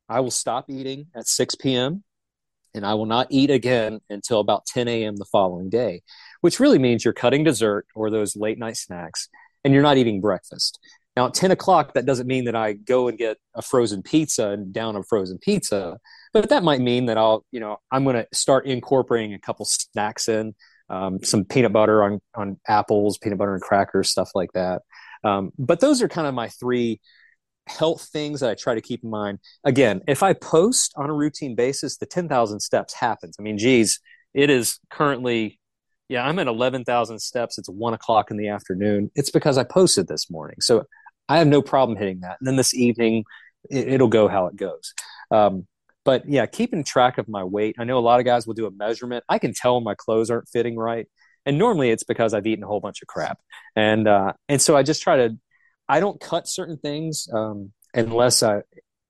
I 0.09 0.19
will 0.21 0.31
stop 0.31 0.69
eating 0.69 1.07
at 1.15 1.27
6 1.27 1.55
p.m. 1.55 2.03
and 2.73 2.85
I 2.85 2.93
will 2.93 3.05
not 3.05 3.27
eat 3.29 3.49
again 3.49 3.99
until 4.09 4.39
about 4.39 4.65
10 4.65 4.87
a.m. 4.87 5.17
the 5.17 5.25
following 5.25 5.69
day, 5.69 6.01
which 6.41 6.59
really 6.59 6.79
means 6.79 7.03
you're 7.03 7.13
cutting 7.13 7.43
dessert 7.43 7.87
or 7.95 8.09
those 8.09 8.35
late 8.35 8.57
night 8.57 8.77
snacks 8.77 9.29
and 9.63 9.73
you're 9.73 9.83
not 9.83 9.97
eating 9.97 10.21
breakfast. 10.21 10.79
Now, 11.17 11.25
at 11.27 11.33
10 11.33 11.49
o'clock, 11.49 11.93
that 11.95 12.05
doesn't 12.05 12.27
mean 12.27 12.45
that 12.45 12.55
I 12.55 12.73
go 12.73 13.07
and 13.07 13.17
get 13.17 13.37
a 13.55 13.63
frozen 13.63 14.03
pizza 14.03 14.49
and 14.49 14.71
down 14.71 14.95
a 14.95 15.03
frozen 15.03 15.39
pizza, 15.39 15.97
but 16.31 16.49
that 16.49 16.63
might 16.63 16.79
mean 16.79 17.07
that 17.07 17.17
I'll, 17.17 17.43
you 17.51 17.59
know, 17.59 17.77
I'm 17.91 18.03
going 18.03 18.17
to 18.17 18.27
start 18.33 18.67
incorporating 18.67 19.33
a 19.33 19.39
couple 19.39 19.65
snacks 19.65 20.29
in, 20.29 20.53
um, 20.89 21.23
some 21.23 21.43
peanut 21.43 21.73
butter 21.73 22.03
on, 22.03 22.21
on 22.35 22.59
apples, 22.67 23.17
peanut 23.17 23.39
butter 23.39 23.55
and 23.55 23.63
crackers, 23.63 24.11
stuff 24.11 24.29
like 24.35 24.51
that. 24.53 24.83
Um, 25.23 25.51
but 25.57 25.79
those 25.79 26.03
are 26.03 26.07
kind 26.07 26.27
of 26.27 26.35
my 26.35 26.49
three 26.49 27.01
health 27.67 28.09
things 28.11 28.39
that 28.39 28.49
I 28.49 28.55
try 28.55 28.75
to 28.75 28.81
keep 28.81 29.03
in 29.03 29.09
mind. 29.09 29.39
Again, 29.63 30.01
if 30.07 30.23
I 30.23 30.33
post 30.33 30.93
on 30.95 31.09
a 31.09 31.13
routine 31.13 31.55
basis, 31.55 31.97
the 31.97 32.05
10,000 32.05 32.59
steps 32.59 32.93
happens. 32.93 33.35
I 33.39 33.43
mean, 33.43 33.57
geez, 33.57 33.99
it 34.33 34.49
is 34.49 34.79
currently, 34.89 35.59
yeah, 36.09 36.25
I'm 36.25 36.39
at 36.39 36.47
11,000 36.47 37.19
steps. 37.19 37.57
It's 37.57 37.69
one 37.69 37.93
o'clock 37.93 38.31
in 38.31 38.37
the 38.37 38.49
afternoon. 38.49 39.11
It's 39.15 39.31
because 39.31 39.57
I 39.57 39.63
posted 39.63 40.07
this 40.07 40.29
morning. 40.29 40.57
So 40.61 40.85
I 41.29 41.37
have 41.37 41.47
no 41.47 41.61
problem 41.61 41.97
hitting 41.97 42.21
that. 42.21 42.37
And 42.39 42.47
then 42.47 42.55
this 42.55 42.73
evening, 42.73 43.25
it, 43.69 43.99
will 43.99 44.07
go 44.07 44.27
how 44.27 44.47
it 44.47 44.55
goes. 44.55 44.93
Um, 45.31 45.67
but 46.05 46.27
yeah, 46.27 46.45
keeping 46.45 46.83
track 46.83 47.17
of 47.17 47.27
my 47.27 47.43
weight. 47.43 47.75
I 47.77 47.83
know 47.83 47.97
a 47.97 47.99
lot 47.99 48.19
of 48.19 48.25
guys 48.25 48.47
will 48.47 48.53
do 48.53 48.65
a 48.65 48.71
measurement. 48.71 49.25
I 49.27 49.39
can 49.39 49.53
tell 49.53 49.81
my 49.81 49.95
clothes 49.95 50.29
aren't 50.29 50.47
fitting 50.47 50.77
right. 50.77 51.07
And 51.45 51.57
normally 51.57 51.89
it's 51.89 52.03
because 52.03 52.33
I've 52.33 52.47
eaten 52.47 52.63
a 52.63 52.67
whole 52.67 52.79
bunch 52.79 53.01
of 53.01 53.07
crap. 53.07 53.39
And, 53.75 54.07
uh, 54.07 54.33
and 54.47 54.61
so 54.61 54.75
I 54.75 54.83
just 54.83 55.01
try 55.01 55.17
to 55.17 55.37
I 55.89 55.99
don't 55.99 56.19
cut 56.19 56.47
certain 56.47 56.77
things 56.77 57.27
um, 57.33 57.71
unless 57.93 58.43
I, 58.43 58.61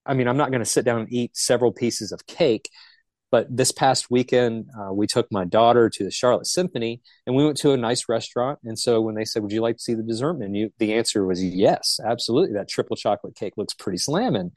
I 0.06 0.14
mean, 0.14 0.28
I'm 0.28 0.38
not 0.38 0.52
going 0.52 0.64
to 0.64 0.66
sit 0.66 0.86
down 0.86 1.02
and 1.02 1.14
eat 1.14 1.36
several 1.36 1.72
pieces 1.72 2.12
of 2.12 2.26
cake. 2.28 2.70
But 3.30 3.56
this 3.56 3.74
past 3.74 4.10
weekend, 4.10 4.68
uh, 4.80 4.94
we 4.94 5.06
took 5.06 5.30
my 5.32 5.44
daughter 5.44 5.90
to 5.90 6.04
the 6.04 6.12
Charlotte 6.12 6.48
Symphony 6.48 7.02
and 7.26 7.36
we 7.36 7.44
went 7.44 7.58
to 7.58 7.72
a 7.72 7.78
nice 7.78 8.08
restaurant. 8.08 8.60
And 8.64 8.80
so 8.80 9.02
when 9.02 9.16
they 9.16 9.26
said, 9.26 9.44
Would 9.44 9.52
you 9.52 9.62
like 9.62 9.78
to 9.78 9.84
see 9.84 9.96
the 9.96 10.04
dessert 10.04 10.36
menu? 10.36 10.70
The 10.78 10.94
answer 10.94 11.26
was 11.26 11.44
yes, 11.44 12.00
absolutely. 12.06 12.54
That 12.54 12.70
triple 12.70 12.96
chocolate 12.96 13.36
cake 13.36 13.54
looks 13.58 13.74
pretty 13.74 13.98
slamming. 13.98 14.54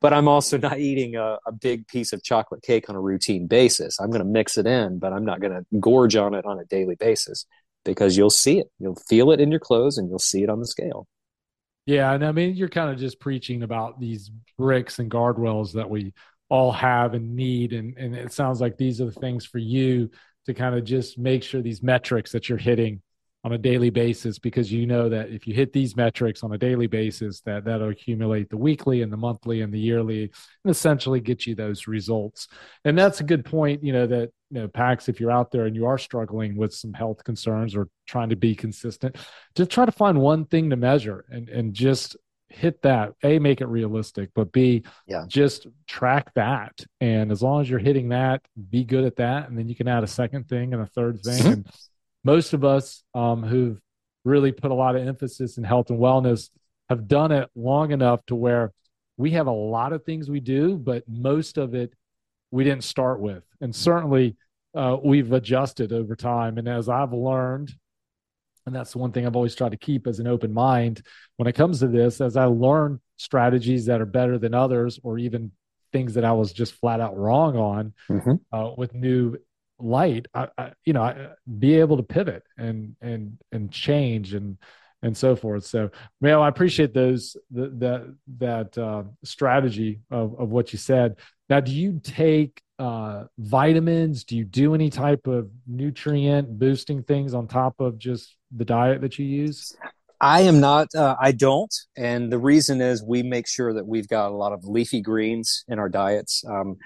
But 0.00 0.12
I'm 0.12 0.28
also 0.28 0.56
not 0.58 0.78
eating 0.78 1.16
a, 1.16 1.38
a 1.46 1.52
big 1.52 1.88
piece 1.88 2.12
of 2.12 2.22
chocolate 2.22 2.62
cake 2.62 2.88
on 2.88 2.94
a 2.94 3.00
routine 3.00 3.48
basis. 3.48 3.98
I'm 3.98 4.10
going 4.10 4.20
to 4.20 4.24
mix 4.24 4.56
it 4.56 4.66
in, 4.66 5.00
but 5.00 5.12
I'm 5.12 5.24
not 5.24 5.40
going 5.40 5.54
to 5.54 5.64
gorge 5.80 6.14
on 6.14 6.34
it 6.34 6.44
on 6.44 6.60
a 6.60 6.64
daily 6.64 6.94
basis 6.94 7.44
because 7.84 8.16
you'll 8.16 8.30
see 8.30 8.60
it. 8.60 8.68
You'll 8.78 8.94
feel 9.08 9.32
it 9.32 9.40
in 9.40 9.50
your 9.50 9.60
clothes 9.60 9.98
and 9.98 10.08
you'll 10.08 10.20
see 10.20 10.44
it 10.44 10.48
on 10.48 10.60
the 10.60 10.66
scale. 10.66 11.08
Yeah, 11.86 12.12
and 12.12 12.24
I 12.24 12.32
mean 12.32 12.54
you're 12.54 12.68
kind 12.68 12.90
of 12.90 12.98
just 12.98 13.20
preaching 13.20 13.62
about 13.62 13.98
these 13.98 14.30
bricks 14.58 14.98
and 14.98 15.10
guardrails 15.10 15.72
that 15.72 15.90
we 15.90 16.12
all 16.48 16.72
have 16.72 17.14
and 17.14 17.34
need, 17.34 17.72
and 17.72 17.96
and 17.98 18.14
it 18.14 18.32
sounds 18.32 18.60
like 18.60 18.76
these 18.76 19.00
are 19.00 19.06
the 19.06 19.12
things 19.12 19.44
for 19.44 19.58
you 19.58 20.10
to 20.46 20.54
kind 20.54 20.74
of 20.76 20.84
just 20.84 21.18
make 21.18 21.42
sure 21.42 21.60
these 21.62 21.82
metrics 21.82 22.32
that 22.32 22.48
you're 22.48 22.58
hitting 22.58 23.02
on 23.44 23.52
a 23.52 23.58
daily 23.58 23.90
basis 23.90 24.38
because 24.38 24.70
you 24.70 24.86
know 24.86 25.08
that 25.08 25.30
if 25.30 25.46
you 25.48 25.54
hit 25.54 25.72
these 25.72 25.96
metrics 25.96 26.44
on 26.44 26.52
a 26.52 26.58
daily 26.58 26.86
basis 26.86 27.40
that 27.40 27.64
that'll 27.64 27.88
accumulate 27.88 28.48
the 28.48 28.56
weekly 28.56 29.02
and 29.02 29.12
the 29.12 29.16
monthly 29.16 29.62
and 29.62 29.72
the 29.74 29.78
yearly 29.78 30.22
and 30.22 30.70
essentially 30.70 31.20
get 31.20 31.46
you 31.46 31.54
those 31.54 31.88
results. 31.88 32.46
And 32.84 32.96
that's 32.96 33.20
a 33.20 33.24
good 33.24 33.44
point 33.44 33.82
you 33.82 33.92
know 33.92 34.06
that 34.06 34.30
you 34.50 34.60
know 34.60 34.68
pax 34.68 35.08
if 35.08 35.18
you're 35.18 35.30
out 35.30 35.50
there 35.50 35.66
and 35.66 35.74
you 35.74 35.86
are 35.86 35.98
struggling 35.98 36.56
with 36.56 36.72
some 36.72 36.92
health 36.92 37.24
concerns 37.24 37.74
or 37.74 37.88
trying 38.06 38.28
to 38.28 38.36
be 38.36 38.54
consistent 38.54 39.16
just 39.54 39.70
try 39.70 39.86
to 39.86 39.92
find 39.92 40.20
one 40.20 40.44
thing 40.44 40.70
to 40.70 40.76
measure 40.76 41.24
and 41.30 41.48
and 41.48 41.74
just 41.74 42.16
hit 42.48 42.82
that. 42.82 43.14
A 43.24 43.38
make 43.38 43.60
it 43.60 43.66
realistic 43.66 44.30
but 44.34 44.52
b 44.52 44.84
yeah. 45.08 45.24
just 45.26 45.66
track 45.88 46.32
that. 46.34 46.84
And 47.00 47.32
as 47.32 47.42
long 47.42 47.60
as 47.60 47.68
you're 47.68 47.80
hitting 47.80 48.10
that 48.10 48.42
be 48.70 48.84
good 48.84 49.04
at 49.04 49.16
that. 49.16 49.48
And 49.48 49.58
then 49.58 49.68
you 49.68 49.74
can 49.74 49.88
add 49.88 50.04
a 50.04 50.08
second 50.08 50.48
thing 50.48 50.74
and 50.74 50.82
a 50.82 50.86
third 50.86 51.20
thing 51.22 51.46
and 51.52 51.66
most 52.24 52.52
of 52.52 52.64
us 52.64 53.02
um, 53.14 53.42
who've 53.42 53.80
really 54.24 54.52
put 54.52 54.70
a 54.70 54.74
lot 54.74 54.96
of 54.96 55.06
emphasis 55.06 55.58
in 55.58 55.64
health 55.64 55.90
and 55.90 55.98
wellness 55.98 56.50
have 56.88 57.08
done 57.08 57.32
it 57.32 57.50
long 57.54 57.90
enough 57.90 58.24
to 58.26 58.34
where 58.34 58.72
we 59.16 59.32
have 59.32 59.46
a 59.46 59.52
lot 59.52 59.92
of 59.92 60.04
things 60.04 60.30
we 60.30 60.40
do, 60.40 60.76
but 60.76 61.04
most 61.08 61.58
of 61.58 61.74
it 61.74 61.92
we 62.50 62.64
didn't 62.64 62.84
start 62.84 63.20
with. 63.20 63.42
And 63.60 63.74
certainly 63.74 64.36
uh, 64.74 64.96
we've 65.02 65.32
adjusted 65.32 65.92
over 65.92 66.16
time. 66.16 66.58
And 66.58 66.68
as 66.68 66.88
I've 66.88 67.12
learned, 67.12 67.72
and 68.66 68.74
that's 68.74 68.92
the 68.92 68.98
one 68.98 69.12
thing 69.12 69.26
I've 69.26 69.36
always 69.36 69.54
tried 69.54 69.72
to 69.72 69.76
keep 69.76 70.06
as 70.06 70.20
an 70.20 70.26
open 70.26 70.52
mind 70.52 71.02
when 71.36 71.48
it 71.48 71.54
comes 71.54 71.80
to 71.80 71.88
this, 71.88 72.20
as 72.20 72.36
I 72.36 72.44
learn 72.44 73.00
strategies 73.16 73.86
that 73.86 74.00
are 74.00 74.06
better 74.06 74.38
than 74.38 74.54
others, 74.54 75.00
or 75.02 75.18
even 75.18 75.50
things 75.92 76.14
that 76.14 76.24
I 76.24 76.32
was 76.32 76.52
just 76.52 76.74
flat 76.74 77.00
out 77.00 77.16
wrong 77.16 77.56
on 77.56 77.92
mm-hmm. 78.08 78.34
uh, 78.56 78.70
with 78.76 78.94
new 78.94 79.36
light 79.82 80.26
I, 80.34 80.48
I, 80.56 80.72
you 80.84 80.92
know 80.92 81.02
I, 81.02 81.28
be 81.58 81.78
able 81.78 81.96
to 81.96 82.02
pivot 82.02 82.44
and 82.56 82.96
and 83.00 83.38
and 83.50 83.70
change 83.70 84.34
and 84.34 84.58
and 85.02 85.16
so 85.16 85.34
forth 85.36 85.64
so 85.64 85.90
Mel, 86.20 86.42
i 86.42 86.48
appreciate 86.48 86.94
those 86.94 87.36
the, 87.50 87.68
that 87.78 88.16
that 88.38 88.78
uh, 88.78 89.02
strategy 89.24 90.00
of, 90.10 90.38
of 90.38 90.50
what 90.50 90.72
you 90.72 90.78
said 90.78 91.16
now 91.48 91.60
do 91.60 91.72
you 91.72 92.00
take 92.02 92.62
uh, 92.78 93.24
vitamins 93.38 94.24
do 94.24 94.36
you 94.36 94.44
do 94.44 94.74
any 94.74 94.90
type 94.90 95.26
of 95.26 95.50
nutrient 95.66 96.58
boosting 96.58 97.02
things 97.02 97.34
on 97.34 97.46
top 97.46 97.80
of 97.80 97.98
just 97.98 98.36
the 98.54 98.64
diet 98.64 99.00
that 99.00 99.18
you 99.18 99.26
use 99.26 99.74
I 100.24 100.42
am 100.42 100.60
not. 100.60 100.94
Uh, 100.94 101.16
I 101.20 101.32
don't, 101.32 101.74
and 101.96 102.30
the 102.30 102.38
reason 102.38 102.80
is 102.80 103.02
we 103.02 103.24
make 103.24 103.48
sure 103.48 103.74
that 103.74 103.84
we've 103.84 104.06
got 104.06 104.30
a 104.30 104.34
lot 104.36 104.52
of 104.52 104.64
leafy 104.64 105.00
greens 105.00 105.64
in 105.66 105.80
our 105.80 105.88
diets. 105.88 106.44
Um, 106.48 106.76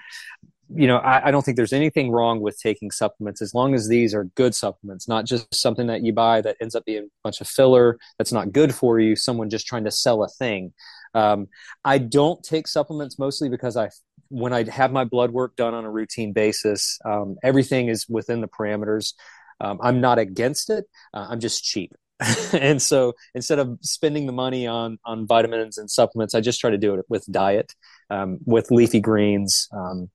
you 0.75 0.87
know, 0.87 0.97
I, 0.97 1.27
I, 1.27 1.31
don't 1.31 1.43
think 1.43 1.55
there's 1.55 1.73
anything 1.73 2.11
wrong 2.11 2.41
with 2.41 2.59
taking 2.59 2.91
supplements 2.91 3.41
as 3.41 3.53
long 3.53 3.73
as 3.73 3.87
these 3.87 4.13
are 4.13 4.25
good 4.35 4.53
supplements, 4.53 5.07
not 5.07 5.25
just 5.25 5.53
something 5.55 5.87
that 5.87 6.03
you 6.03 6.13
buy 6.13 6.41
that 6.41 6.57
ends 6.61 6.75
up 6.75 6.85
being 6.85 7.03
a 7.03 7.21
bunch 7.23 7.39
of 7.39 7.47
filler 7.47 7.97
that's 8.17 8.33
not 8.33 8.51
good 8.51 8.75
for 8.75 8.99
you. 8.99 9.15
Someone 9.15 9.49
just 9.49 9.65
trying 9.65 9.85
to 9.85 9.91
sell 9.91 10.23
a 10.23 10.27
thing. 10.27 10.73
Um, 11.13 11.47
I 11.85 11.99
don't 11.99 12.43
take 12.43 12.67
supplements 12.67 13.17
mostly 13.17 13.49
because 13.49 13.77
I, 13.77 13.89
when 14.29 14.51
I 14.51 14.69
have 14.69 14.91
my 14.91 15.05
blood 15.05 15.31
work 15.31 15.55
done 15.55 15.73
on 15.73 15.85
a 15.85 15.91
routine 15.91 16.33
basis, 16.33 16.99
um, 17.05 17.37
everything 17.43 17.87
is 17.87 18.05
within 18.09 18.41
the 18.41 18.47
parameters. 18.47 19.13
Um, 19.61 19.79
I'm 19.81 20.01
not 20.01 20.19
against 20.19 20.69
it. 20.69 20.85
Uh, 21.13 21.27
I'm 21.29 21.39
just 21.39 21.63
cheap. 21.63 21.93
and 22.53 22.81
so 22.81 23.13
instead 23.35 23.59
of 23.59 23.77
spending 23.81 24.25
the 24.25 24.33
money 24.33 24.65
on 24.65 24.97
on 25.05 25.27
vitamins 25.27 25.77
and 25.77 25.89
supplements, 25.89 26.33
I 26.33 26.41
just 26.41 26.59
try 26.59 26.71
to 26.71 26.77
do 26.77 26.95
it 26.95 27.05
with 27.09 27.31
diet, 27.31 27.73
um, 28.09 28.39
with 28.45 28.71
leafy 28.71 28.99
greens, 28.99 29.67
um, 29.71 30.09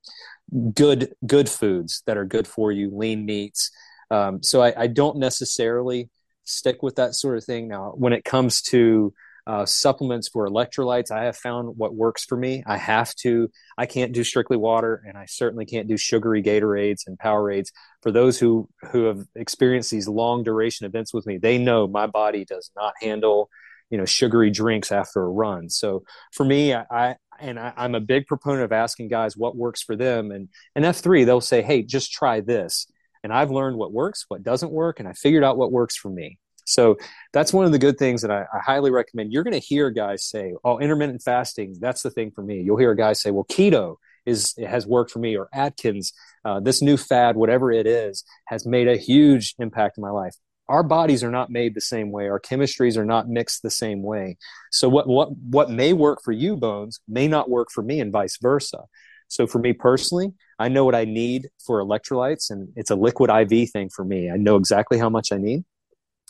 good 0.74 1.14
good 1.26 1.48
foods 1.48 2.02
that 2.06 2.16
are 2.16 2.24
good 2.24 2.46
for 2.46 2.72
you, 2.72 2.90
lean 2.92 3.24
meats. 3.24 3.70
Um, 4.10 4.42
so 4.42 4.62
I, 4.62 4.74
I, 4.76 4.86
don't 4.88 5.16
necessarily 5.16 6.10
stick 6.44 6.82
with 6.82 6.96
that 6.96 7.14
sort 7.14 7.38
of 7.38 7.44
thing. 7.44 7.68
Now, 7.68 7.92
when 7.96 8.12
it 8.12 8.24
comes 8.24 8.60
to 8.64 9.14
uh, 9.46 9.64
supplements 9.64 10.28
for 10.28 10.46
electrolytes, 10.46 11.10
I 11.10 11.24
have 11.24 11.36
found 11.36 11.78
what 11.78 11.94
works 11.94 12.24
for 12.24 12.36
me. 12.36 12.62
I 12.66 12.76
have 12.76 13.14
to. 13.16 13.50
I 13.78 13.86
can't 13.86 14.12
do 14.12 14.22
strictly 14.22 14.56
water, 14.56 15.02
and 15.06 15.16
I 15.16 15.24
certainly 15.26 15.64
can't 15.64 15.88
do 15.88 15.96
sugary 15.96 16.42
Gatorades 16.42 17.06
and 17.06 17.18
Powerades. 17.18 17.68
For 18.02 18.12
those 18.12 18.38
who 18.38 18.68
who 18.90 19.04
have 19.04 19.24
experienced 19.34 19.90
these 19.90 20.08
long 20.08 20.44
duration 20.44 20.86
events 20.86 21.14
with 21.14 21.26
me, 21.26 21.38
they 21.38 21.58
know 21.58 21.88
my 21.88 22.06
body 22.06 22.44
does 22.44 22.70
not 22.76 22.94
handle 23.00 23.48
you 23.92 23.98
know 23.98 24.06
sugary 24.06 24.50
drinks 24.50 24.90
after 24.90 25.22
a 25.22 25.28
run. 25.28 25.68
So 25.68 26.02
for 26.32 26.44
me, 26.44 26.74
I, 26.74 26.84
I 26.90 27.16
and 27.38 27.60
I, 27.60 27.72
am 27.76 27.94
a 27.94 28.00
big 28.00 28.26
proponent 28.26 28.64
of 28.64 28.72
asking 28.72 29.08
guys 29.08 29.36
what 29.36 29.54
works 29.54 29.82
for 29.82 29.94
them. 29.94 30.32
And 30.32 30.48
and 30.74 30.84
F3, 30.84 31.26
they'll 31.26 31.42
say, 31.42 31.62
hey, 31.62 31.82
just 31.82 32.10
try 32.10 32.40
this. 32.40 32.86
And 33.22 33.32
I've 33.32 33.50
learned 33.50 33.76
what 33.76 33.92
works, 33.92 34.24
what 34.28 34.42
doesn't 34.42 34.72
work, 34.72 34.98
and 34.98 35.08
I 35.08 35.12
figured 35.12 35.44
out 35.44 35.58
what 35.58 35.70
works 35.70 35.94
for 35.94 36.08
me. 36.08 36.38
So 36.64 36.96
that's 37.32 37.52
one 37.52 37.66
of 37.66 37.72
the 37.72 37.78
good 37.78 37.98
things 37.98 38.22
that 38.22 38.30
I, 38.30 38.42
I 38.42 38.60
highly 38.64 38.90
recommend. 38.90 39.32
You're 39.32 39.44
going 39.44 39.52
to 39.52 39.58
hear 39.58 39.90
guys 39.90 40.24
say, 40.24 40.54
"Oh, 40.64 40.78
intermittent 40.78 41.22
fasting, 41.22 41.76
that's 41.78 42.02
the 42.02 42.10
thing 42.10 42.30
for 42.30 42.42
me." 42.42 42.62
You'll 42.62 42.78
hear 42.78 42.94
guys 42.94 43.20
say, 43.20 43.30
"Well, 43.30 43.44
keto 43.44 43.96
is 44.24 44.54
has 44.66 44.86
worked 44.86 45.10
for 45.10 45.18
me," 45.18 45.36
or 45.36 45.48
Atkins, 45.52 46.14
uh, 46.46 46.60
this 46.60 46.80
new 46.80 46.96
fad, 46.96 47.36
whatever 47.36 47.70
it 47.70 47.86
is, 47.86 48.24
has 48.46 48.64
made 48.64 48.88
a 48.88 48.96
huge 48.96 49.54
impact 49.58 49.98
in 49.98 50.02
my 50.02 50.10
life. 50.10 50.34
Our 50.72 50.82
bodies 50.82 51.22
are 51.22 51.30
not 51.30 51.50
made 51.50 51.74
the 51.74 51.82
same 51.82 52.10
way. 52.10 52.30
Our 52.30 52.40
chemistries 52.40 52.96
are 52.96 53.04
not 53.04 53.28
mixed 53.28 53.62
the 53.62 53.70
same 53.70 54.02
way. 54.02 54.38
So 54.70 54.88
what 54.88 55.06
what 55.06 55.36
what 55.36 55.70
may 55.70 55.92
work 55.92 56.22
for 56.24 56.32
you, 56.32 56.56
Bones, 56.56 56.98
may 57.06 57.28
not 57.28 57.50
work 57.50 57.68
for 57.70 57.82
me, 57.82 58.00
and 58.00 58.10
vice 58.10 58.38
versa. 58.40 58.84
So 59.28 59.46
for 59.46 59.58
me 59.58 59.74
personally, 59.74 60.32
I 60.58 60.68
know 60.68 60.86
what 60.86 60.94
I 60.94 61.04
need 61.04 61.50
for 61.66 61.84
electrolytes, 61.84 62.50
and 62.50 62.68
it's 62.74 62.90
a 62.90 62.94
liquid 62.94 63.28
IV 63.30 63.70
thing 63.70 63.90
for 63.90 64.02
me. 64.02 64.30
I 64.30 64.38
know 64.38 64.56
exactly 64.56 64.98
how 64.98 65.10
much 65.10 65.30
I 65.30 65.36
need. 65.36 65.64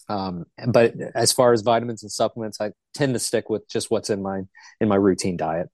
Um, 0.09 0.47
but 0.67 0.95
as 1.15 1.31
far 1.31 1.53
as 1.53 1.63
vitamins 1.63 2.03
and 2.03 2.11
supplements, 2.11 2.61
I 2.61 2.73
tend 2.95 3.15
to 3.15 3.21
stick 3.21 3.49
with 3.49 3.69
just 3.69 3.93
what's 3.93 4.11
in 4.11 4.23
my 4.23 4.43
in 4.81 4.89
my 4.89 4.97
routine 4.97 5.37
diet. 5.37 5.69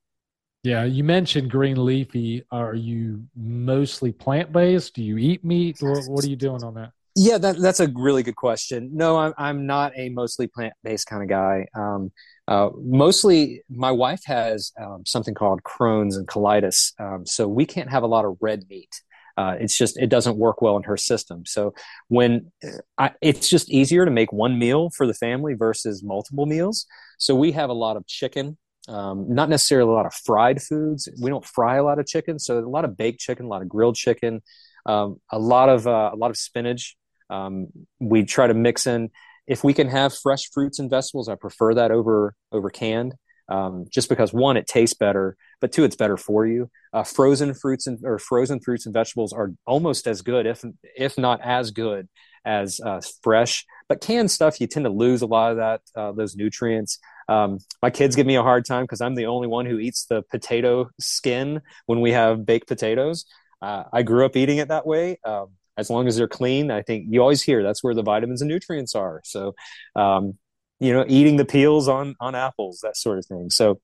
Yeah, 0.63 0.85
you 0.85 1.05
mentioned 1.05 1.51
green 1.51 1.83
leafy. 1.83 2.45
Are 2.51 2.75
you 2.75 3.25
mostly 3.35 4.13
plant 4.13 4.53
based? 4.53 4.95
Do 4.95 5.03
you 5.03 5.17
eat 5.17 5.43
meat, 5.43 5.83
or 5.83 6.03
what 6.03 6.23
are 6.23 6.29
you 6.29 6.37
doing 6.37 6.63
on 6.63 6.75
that? 6.75 6.93
Yeah, 7.21 7.39
that, 7.39 7.59
that's 7.59 7.81
a 7.81 7.89
really 7.97 8.23
good 8.23 8.37
question. 8.37 8.91
No, 8.93 9.17
I'm 9.17 9.35
I'm 9.37 9.67
not 9.67 9.93
a 9.97 10.09
mostly 10.11 10.47
plant 10.47 10.75
based 10.85 11.09
kind 11.09 11.21
of 11.21 11.29
guy. 11.29 11.67
Um, 11.75 12.13
uh, 12.47 12.71
mostly, 12.81 13.63
my 13.69 13.91
wife 13.91 14.21
has 14.27 14.71
um, 14.81 15.03
something 15.05 15.35
called 15.35 15.63
Crohn's 15.65 16.17
and 16.17 16.29
colitis, 16.29 16.93
um, 17.01 17.27
so 17.27 17.49
we 17.49 17.67
can't 17.67 17.91
have 17.91 18.05
a 18.05 18.07
lot 18.07 18.25
of 18.25 18.37
red 18.41 18.63
meat. 18.71 19.03
Uh, 19.37 19.57
it's 19.59 19.77
just 19.77 19.99
it 19.99 20.11
doesn't 20.11 20.37
work 20.37 20.63
well 20.63 20.77
in 20.77 20.85
her 20.85 20.97
system. 20.97 21.45
So 21.45 21.75
when 22.07 22.53
I, 22.99 23.11
it's 23.21 23.49
just 23.49 23.69
easier 23.69 24.05
to 24.05 24.13
make 24.13 24.33
one 24.33 24.57
meal 24.57 24.91
for 24.97 25.05
the 25.07 25.15
family 25.15 25.55
versus 25.55 26.05
multiple 26.05 26.47
meals. 26.47 26.87
So 27.19 27.35
we 27.35 27.51
have 27.53 27.69
a 27.69 27.73
lot 27.75 27.97
of 27.97 28.07
chicken, 28.07 28.59
um, 28.89 29.27
not 29.35 29.49
necessarily 29.49 29.91
a 29.91 29.95
lot 29.95 30.07
of 30.07 30.15
fried 30.15 30.63
foods. 30.63 31.09
We 31.21 31.31
don't 31.31 31.45
fry 31.45 31.77
a 31.79 31.85
lot 31.85 31.99
of 31.99 32.07
chicken, 32.07 32.39
so 32.39 32.61
a 32.61 32.69
lot 32.69 32.85
of 32.85 32.97
baked 32.97 33.19
chicken, 33.21 33.47
a 33.47 33.49
lot 33.49 33.63
of 33.63 33.69
grilled 33.69 33.97
chicken, 33.97 34.41
um, 34.87 35.21
a 35.33 35.39
lot 35.39 35.69
of 35.69 35.87
uh, 35.89 36.11
a 36.13 36.17
lot 36.17 36.31
of 36.31 36.37
spinach. 36.37 36.97
Um, 37.31 37.69
we 38.01 38.25
try 38.25 38.47
to 38.47 38.55
mix 38.55 38.87
in 38.87 39.11
if 39.47 39.65
we 39.65 39.75
can 39.75 39.89
have 39.89 40.15
fresh 40.15 40.51
fruits 40.53 40.79
and 40.79 40.91
vegetables. 40.91 41.29
I 41.29 41.35
prefer 41.35 41.75
that 41.75 41.91
over 41.91 42.35
over 42.53 42.71
canned 42.71 43.15
um, 43.49 43.87
just 43.91 44.09
because 44.09 44.33
one, 44.33 44.57
it 44.57 44.67
tastes 44.67 44.97
better, 44.97 45.37
but 45.61 45.73
two, 45.73 45.85
it's 45.85 45.97
better 45.97 46.17
for 46.17 46.47
you. 46.47 46.71
Uh, 46.93 47.03
frozen 47.03 47.55
fruits 47.55 47.87
and 47.87 47.99
or 48.05 48.19
frozen 48.19 48.61
fruits 48.61 48.85
and 48.87 48.93
vegetables 48.93 49.33
are 49.33 49.53
almost 49.67 50.07
as 50.07 50.23
good, 50.23 50.47
if 50.47 50.65
if 50.97 51.17
not 51.17 51.41
as 51.43 51.71
good 51.71 52.09
as 52.45 52.81
uh, 52.85 53.01
fresh. 53.23 53.65
But 53.89 54.01
canned 54.01 54.31
stuff, 54.31 54.61
you 54.61 54.67
tend 54.67 54.85
to 54.85 54.91
lose 54.91 55.23
a 55.23 55.27
lot 55.27 55.53
of 55.53 55.57
that 55.57 55.81
uh, 55.97 56.13
those 56.13 56.37
nutrients. 56.37 56.99
Um, 57.29 57.59
my 57.83 57.91
kids 57.91 58.17
give 58.17 58.27
me 58.27 58.37
a 58.37 58.43
hard 58.43 58.67
time 58.67 58.85
because 58.85 59.01
I'm 59.01 59.15
the 59.15 59.27
only 59.27 59.49
one 59.49 59.67
who 59.67 59.79
eats 59.79 60.05
the 60.05 60.23
potato 60.31 60.91
skin 61.01 61.63
when 61.87 62.01
we 62.01 62.13
have 62.13 62.45
baked 62.45 62.69
potatoes. 62.69 63.25
Uh, 63.61 63.85
I 63.93 64.03
grew 64.03 64.25
up 64.25 64.37
eating 64.37 64.59
it 64.59 64.69
that 64.69 64.87
way. 64.87 65.19
Um, 65.25 65.49
as 65.79 65.89
long 65.89 66.09
as 66.09 66.17
they're 66.17 66.29
clean, 66.29 66.71
I 66.71 66.83
think 66.83 67.07
you 67.09 67.23
always 67.23 67.43
hear 67.43 67.63
that's 67.63 67.83
where 67.83 67.95
the 67.95 68.03
vitamins 68.03 68.43
and 68.43 68.51
nutrients 68.51 68.95
are. 68.95 69.23
So 69.25 69.55
um, 69.97 70.35
you 70.81 70.93
know, 70.93 71.05
eating 71.09 71.37
the 71.37 71.45
peels 71.45 71.89
on 71.89 72.15
on 72.21 72.35
apples, 72.35 72.81
that 72.83 72.97
sort 72.97 73.19
of 73.19 73.27
thing. 73.27 73.51
So, 73.51 73.81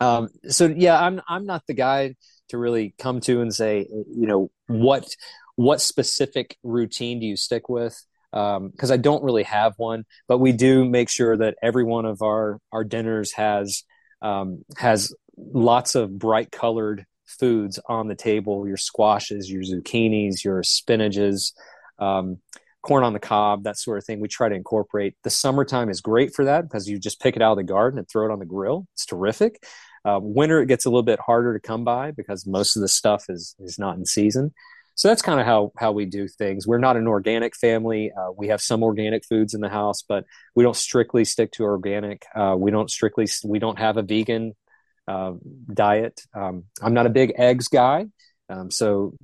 um, 0.00 0.28
so 0.48 0.66
yeah, 0.66 1.00
I'm 1.00 1.20
I'm 1.28 1.46
not 1.46 1.62
the 1.66 1.74
guy 1.74 2.14
to 2.48 2.58
really 2.58 2.94
come 2.98 3.20
to 3.22 3.40
and 3.40 3.54
say, 3.54 3.86
you 3.90 4.26
know, 4.26 4.50
what 4.66 5.08
what 5.56 5.80
specific 5.80 6.56
routine 6.62 7.20
do 7.20 7.26
you 7.26 7.36
stick 7.36 7.68
with? 7.68 8.00
Because 8.32 8.90
um, 8.90 8.92
I 8.92 8.96
don't 8.96 9.22
really 9.22 9.44
have 9.44 9.74
one, 9.76 10.04
but 10.28 10.38
we 10.38 10.52
do 10.52 10.84
make 10.84 11.08
sure 11.08 11.36
that 11.36 11.56
every 11.62 11.84
one 11.84 12.06
of 12.06 12.22
our 12.22 12.58
our 12.72 12.84
dinners 12.84 13.32
has 13.32 13.84
um, 14.20 14.64
has 14.78 15.14
lots 15.36 15.94
of 15.94 16.18
bright 16.18 16.50
colored 16.50 17.06
foods 17.26 17.78
on 17.86 18.08
the 18.08 18.14
table. 18.14 18.66
Your 18.66 18.76
squashes, 18.76 19.50
your 19.50 19.62
zucchinis, 19.62 20.44
your 20.44 20.62
spinaches. 20.62 21.52
Um, 21.98 22.38
corn 22.86 23.02
on 23.02 23.12
the 23.12 23.18
cob, 23.18 23.64
that 23.64 23.76
sort 23.76 23.98
of 23.98 24.04
thing. 24.04 24.20
We 24.20 24.28
try 24.28 24.48
to 24.48 24.54
incorporate. 24.54 25.16
The 25.24 25.30
summertime 25.30 25.88
is 25.88 26.00
great 26.00 26.34
for 26.34 26.44
that 26.44 26.62
because 26.62 26.88
you 26.88 26.98
just 26.98 27.20
pick 27.20 27.34
it 27.34 27.42
out 27.42 27.50
of 27.52 27.56
the 27.56 27.64
garden 27.64 27.98
and 27.98 28.08
throw 28.08 28.26
it 28.26 28.32
on 28.32 28.38
the 28.38 28.46
grill. 28.46 28.86
It's 28.94 29.04
terrific. 29.04 29.64
Uh, 30.04 30.20
winter 30.22 30.60
it 30.60 30.66
gets 30.66 30.84
a 30.84 30.88
little 30.88 31.02
bit 31.02 31.18
harder 31.18 31.52
to 31.52 31.60
come 31.60 31.82
by 31.82 32.12
because 32.12 32.46
most 32.46 32.76
of 32.76 32.82
the 32.82 32.88
stuff 32.88 33.24
is 33.28 33.56
is 33.58 33.76
not 33.78 33.96
in 33.96 34.06
season. 34.06 34.54
So 34.94 35.08
that's 35.08 35.20
kind 35.20 35.40
of 35.40 35.46
how 35.46 35.72
how 35.76 35.90
we 35.92 36.06
do 36.06 36.28
things. 36.28 36.66
We're 36.66 36.78
not 36.78 36.96
an 36.96 37.08
organic 37.08 37.56
family. 37.56 38.12
Uh, 38.16 38.30
we 38.36 38.48
have 38.48 38.62
some 38.62 38.84
organic 38.84 39.24
foods 39.24 39.52
in 39.52 39.60
the 39.60 39.68
house, 39.68 40.02
but 40.02 40.24
we 40.54 40.62
don't 40.62 40.76
strictly 40.76 41.24
stick 41.24 41.50
to 41.52 41.64
organic. 41.64 42.24
Uh, 42.36 42.54
we 42.56 42.70
don't 42.70 42.90
strictly 42.90 43.26
we 43.44 43.58
don't 43.58 43.78
have 43.80 43.96
a 43.96 44.02
vegan 44.02 44.54
uh, 45.08 45.32
diet. 45.72 46.20
Um, 46.34 46.64
I'm 46.82 46.94
not 46.94 47.06
a 47.06 47.10
big 47.10 47.32
eggs 47.36 47.68
guy. 47.68 48.06
Um, 48.48 48.70
so 48.70 49.14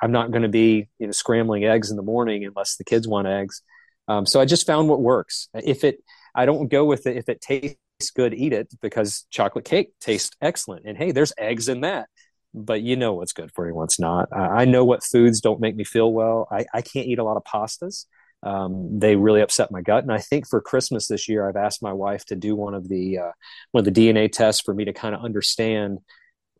I'm 0.00 0.12
not 0.12 0.30
going 0.30 0.42
to 0.42 0.48
be 0.48 0.88
you 0.98 1.06
know 1.06 1.12
scrambling 1.12 1.64
eggs 1.64 1.90
in 1.90 1.96
the 1.96 2.02
morning 2.02 2.44
unless 2.44 2.76
the 2.76 2.84
kids 2.84 3.08
want 3.08 3.26
eggs. 3.26 3.62
Um, 4.06 4.24
so 4.24 4.40
I 4.40 4.44
just 4.44 4.66
found 4.66 4.88
what 4.88 5.00
works. 5.00 5.48
If 5.54 5.84
it, 5.84 5.98
I 6.34 6.46
don't 6.46 6.68
go 6.68 6.84
with 6.84 7.06
it. 7.06 7.16
If 7.16 7.28
it 7.28 7.40
tastes 7.40 7.76
good, 8.14 8.32
eat 8.34 8.52
it 8.52 8.72
because 8.80 9.26
chocolate 9.30 9.64
cake 9.64 9.92
tastes 10.00 10.34
excellent. 10.40 10.86
And 10.86 10.96
hey, 10.96 11.12
there's 11.12 11.32
eggs 11.36 11.68
in 11.68 11.82
that. 11.82 12.08
But 12.54 12.80
you 12.80 12.96
know 12.96 13.12
what's 13.12 13.34
good 13.34 13.50
for 13.54 13.68
you, 13.68 13.74
what's 13.74 14.00
not. 14.00 14.28
I 14.32 14.64
know 14.64 14.84
what 14.84 15.04
foods 15.04 15.42
don't 15.42 15.60
make 15.60 15.76
me 15.76 15.84
feel 15.84 16.10
well. 16.10 16.48
I, 16.50 16.64
I 16.72 16.80
can't 16.80 17.06
eat 17.06 17.18
a 17.18 17.24
lot 17.24 17.36
of 17.36 17.44
pastas. 17.44 18.06
Um, 18.42 18.98
they 18.98 19.16
really 19.16 19.40
upset 19.40 19.70
my 19.70 19.82
gut. 19.82 20.04
And 20.04 20.12
I 20.12 20.18
think 20.18 20.48
for 20.48 20.60
Christmas 20.60 21.08
this 21.08 21.28
year, 21.28 21.48
I've 21.48 21.56
asked 21.56 21.82
my 21.82 21.92
wife 21.92 22.24
to 22.26 22.36
do 22.36 22.54
one 22.54 22.74
of 22.74 22.88
the 22.88 23.18
uh, 23.18 23.32
one 23.72 23.86
of 23.86 23.92
the 23.92 24.08
DNA 24.08 24.30
tests 24.30 24.62
for 24.62 24.74
me 24.74 24.84
to 24.84 24.92
kind 24.92 25.14
of 25.14 25.24
understand 25.24 25.98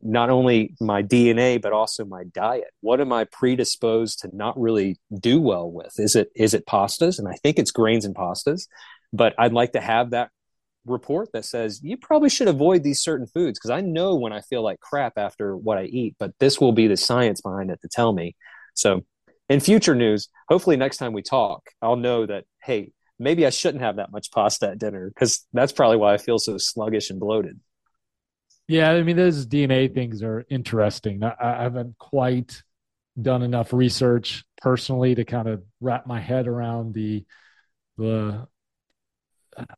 not 0.00 0.30
only 0.30 0.74
my 0.80 1.02
DNA 1.02 1.60
but 1.60 1.72
also 1.72 2.04
my 2.04 2.24
diet. 2.32 2.68
What 2.80 3.00
am 3.00 3.12
I 3.12 3.24
predisposed 3.24 4.20
to 4.20 4.36
not 4.36 4.58
really 4.58 4.98
do 5.18 5.40
well 5.40 5.70
with? 5.70 5.98
Is 5.98 6.16
it 6.16 6.30
is 6.34 6.54
it 6.54 6.66
pastas? 6.66 7.18
And 7.18 7.28
I 7.28 7.34
think 7.42 7.58
it's 7.58 7.70
grains 7.70 8.04
and 8.04 8.14
pastas, 8.14 8.66
but 9.12 9.34
I'd 9.38 9.52
like 9.52 9.72
to 9.72 9.80
have 9.80 10.10
that 10.10 10.30
report 10.86 11.30
that 11.32 11.44
says 11.44 11.80
you 11.82 11.96
probably 11.96 12.30
should 12.30 12.48
avoid 12.48 12.82
these 12.82 13.02
certain 13.02 13.26
foods 13.26 13.58
because 13.58 13.70
I 13.70 13.80
know 13.80 14.14
when 14.14 14.32
I 14.32 14.40
feel 14.40 14.62
like 14.62 14.80
crap 14.80 15.14
after 15.16 15.56
what 15.56 15.78
I 15.78 15.84
eat, 15.84 16.16
but 16.18 16.32
this 16.40 16.60
will 16.60 16.72
be 16.72 16.86
the 16.86 16.96
science 16.96 17.40
behind 17.40 17.70
it 17.70 17.80
to 17.82 17.88
tell 17.88 18.12
me. 18.12 18.34
So, 18.74 19.04
in 19.48 19.60
future 19.60 19.94
news, 19.94 20.28
hopefully 20.48 20.76
next 20.76 20.98
time 20.98 21.12
we 21.12 21.22
talk, 21.22 21.70
I'll 21.80 21.96
know 21.96 22.26
that 22.26 22.44
hey, 22.62 22.92
maybe 23.18 23.46
I 23.46 23.50
shouldn't 23.50 23.82
have 23.82 23.96
that 23.96 24.12
much 24.12 24.30
pasta 24.30 24.70
at 24.70 24.78
dinner 24.78 25.08
because 25.08 25.46
that's 25.52 25.72
probably 25.72 25.96
why 25.96 26.14
I 26.14 26.18
feel 26.18 26.38
so 26.38 26.58
sluggish 26.58 27.10
and 27.10 27.20
bloated. 27.20 27.58
Yeah, 28.66 28.90
I 28.90 29.02
mean, 29.02 29.16
those 29.16 29.46
DNA 29.46 29.92
things 29.92 30.22
are 30.22 30.44
interesting. 30.50 31.22
I, 31.24 31.34
I 31.40 31.62
haven't 31.62 31.96
quite 31.98 32.62
done 33.20 33.42
enough 33.42 33.72
research 33.72 34.44
personally 34.60 35.14
to 35.14 35.24
kind 35.24 35.48
of 35.48 35.62
wrap 35.80 36.06
my 36.06 36.20
head 36.20 36.46
around 36.46 36.94
the 36.94 37.24
the 37.96 38.46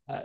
I, 0.08 0.22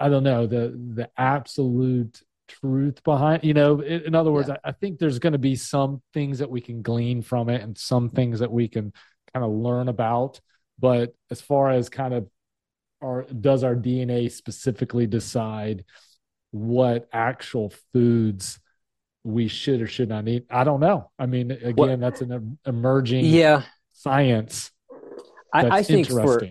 I 0.00 0.08
don't 0.08 0.24
know 0.24 0.46
the 0.46 0.68
the 0.94 1.10
absolute 1.16 2.22
truth 2.46 3.02
behind 3.04 3.42
you 3.42 3.54
know 3.54 3.80
in, 3.80 4.14
other 4.14 4.30
words 4.30 4.48
yeah. 4.48 4.56
I, 4.64 4.68
I, 4.68 4.72
think 4.72 4.98
there's 4.98 5.18
going 5.18 5.32
to 5.32 5.38
be 5.38 5.56
some 5.56 6.02
things 6.12 6.40
that 6.40 6.50
we 6.50 6.60
can 6.60 6.82
glean 6.82 7.22
from 7.22 7.48
it 7.48 7.62
and 7.62 7.76
some 7.76 8.10
things 8.10 8.40
that 8.40 8.52
we 8.52 8.68
can 8.68 8.92
kind 9.32 9.44
of 9.44 9.50
learn 9.50 9.88
about. 9.88 10.40
But 10.78 11.14
as 11.30 11.40
far 11.40 11.70
as 11.70 11.88
kind 11.88 12.14
of 12.14 12.28
our 13.02 13.22
does 13.24 13.64
our 13.64 13.74
dna 13.74 14.30
specifically 14.30 15.06
decide 15.06 15.84
what 16.50 17.08
actual 17.12 17.72
foods 17.92 18.60
we 19.24 19.48
should 19.48 19.80
or 19.80 19.86
should 19.86 20.08
not 20.08 20.28
eat? 20.28 20.46
I 20.50 20.64
don't 20.64 20.80
know. 20.80 21.10
I 21.18 21.26
mean 21.26 21.50
again 21.50 22.00
that's 22.00 22.20
an 22.20 22.58
emerging 22.66 23.24
yeah. 23.24 23.62
science 23.92 24.70
I, 25.52 25.78
I, 25.78 25.82
think 25.82 26.08
for 26.08 26.42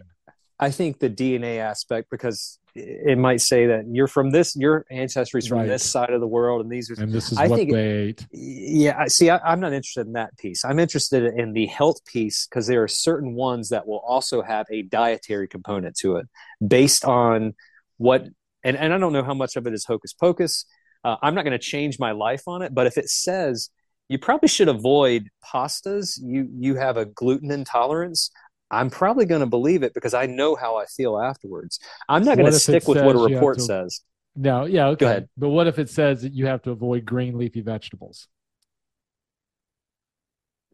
I 0.57 0.71
think 0.71 0.99
the 0.99 1.09
DNA 1.09 1.57
aspect 1.57 2.09
because 2.09 2.57
it 2.75 3.17
might 3.17 3.41
say 3.41 3.67
that 3.67 3.85
you're 3.87 4.07
from 4.07 4.31
this, 4.31 4.55
your 4.55 4.85
ancestry's 4.89 5.47
from 5.47 5.59
right. 5.59 5.67
this 5.67 5.83
side 5.83 6.09
of 6.09 6.21
the 6.21 6.27
world, 6.27 6.61
and 6.61 6.71
these 6.71 6.89
are 6.89 7.01
and 7.01 7.11
this 7.11 7.31
is 7.31 7.37
I 7.37 7.47
what 7.47 7.57
think, 7.57 7.71
they 7.71 7.89
ate. 7.89 8.27
Yeah, 8.31 9.05
see, 9.07 9.29
I, 9.29 9.37
I'm 9.39 9.59
not 9.59 9.73
interested 9.73 10.07
in 10.07 10.13
that 10.13 10.37
piece. 10.37 10.65
I'm 10.65 10.79
interested 10.79 11.23
in 11.23 11.53
the 11.53 11.67
health 11.67 12.03
piece 12.05 12.47
because 12.47 12.67
there 12.67 12.83
are 12.83 12.87
certain 12.87 13.35
ones 13.35 13.69
that 13.69 13.87
will 13.87 13.99
also 13.99 14.41
have 14.41 14.65
a 14.71 14.81
dietary 14.81 15.47
component 15.47 15.95
to 15.97 16.17
it, 16.17 16.27
based 16.65 17.05
on 17.05 17.53
what. 17.97 18.25
And, 18.65 18.77
and 18.77 18.93
I 18.93 18.97
don't 18.97 19.11
know 19.11 19.23
how 19.23 19.33
much 19.33 19.57
of 19.57 19.67
it 19.67 19.73
is 19.73 19.85
hocus 19.85 20.13
pocus. 20.13 20.65
Uh, 21.03 21.17
I'm 21.21 21.35
not 21.35 21.43
going 21.43 21.51
to 21.51 21.59
change 21.59 21.99
my 21.99 22.11
life 22.11 22.43
on 22.47 22.61
it, 22.61 22.73
but 22.73 22.87
if 22.87 22.97
it 22.97 23.09
says 23.09 23.69
you 24.09 24.17
probably 24.17 24.47
should 24.47 24.67
avoid 24.67 25.29
pastas, 25.43 26.19
you 26.21 26.47
you 26.57 26.75
have 26.75 26.97
a 26.97 27.05
gluten 27.05 27.51
intolerance. 27.51 28.31
I'm 28.73 28.89
probably 28.89 29.25
going 29.25 29.41
to 29.41 29.47
believe 29.47 29.83
it 29.83 29.93
because 29.93 30.13
I 30.13 30.25
know 30.25 30.55
how 30.55 30.77
I 30.77 30.85
feel 30.85 31.19
afterwards. 31.19 31.79
I'm 32.09 32.23
not 32.23 32.37
going 32.37 32.51
to 32.51 32.59
stick 32.59 32.87
with 32.87 33.03
what 33.03 33.15
a 33.15 33.19
report 33.19 33.59
to, 33.59 33.63
says. 33.63 34.01
No, 34.35 34.65
yeah, 34.65 34.87
okay. 34.87 34.99
Go 34.99 35.05
ahead. 35.05 35.29
But 35.37 35.49
what 35.49 35.67
if 35.67 35.77
it 35.77 35.89
says 35.89 36.23
that 36.23 36.33
you 36.33 36.47
have 36.47 36.63
to 36.63 36.71
avoid 36.71 37.05
green 37.05 37.37
leafy 37.37 37.61
vegetables? 37.61 38.27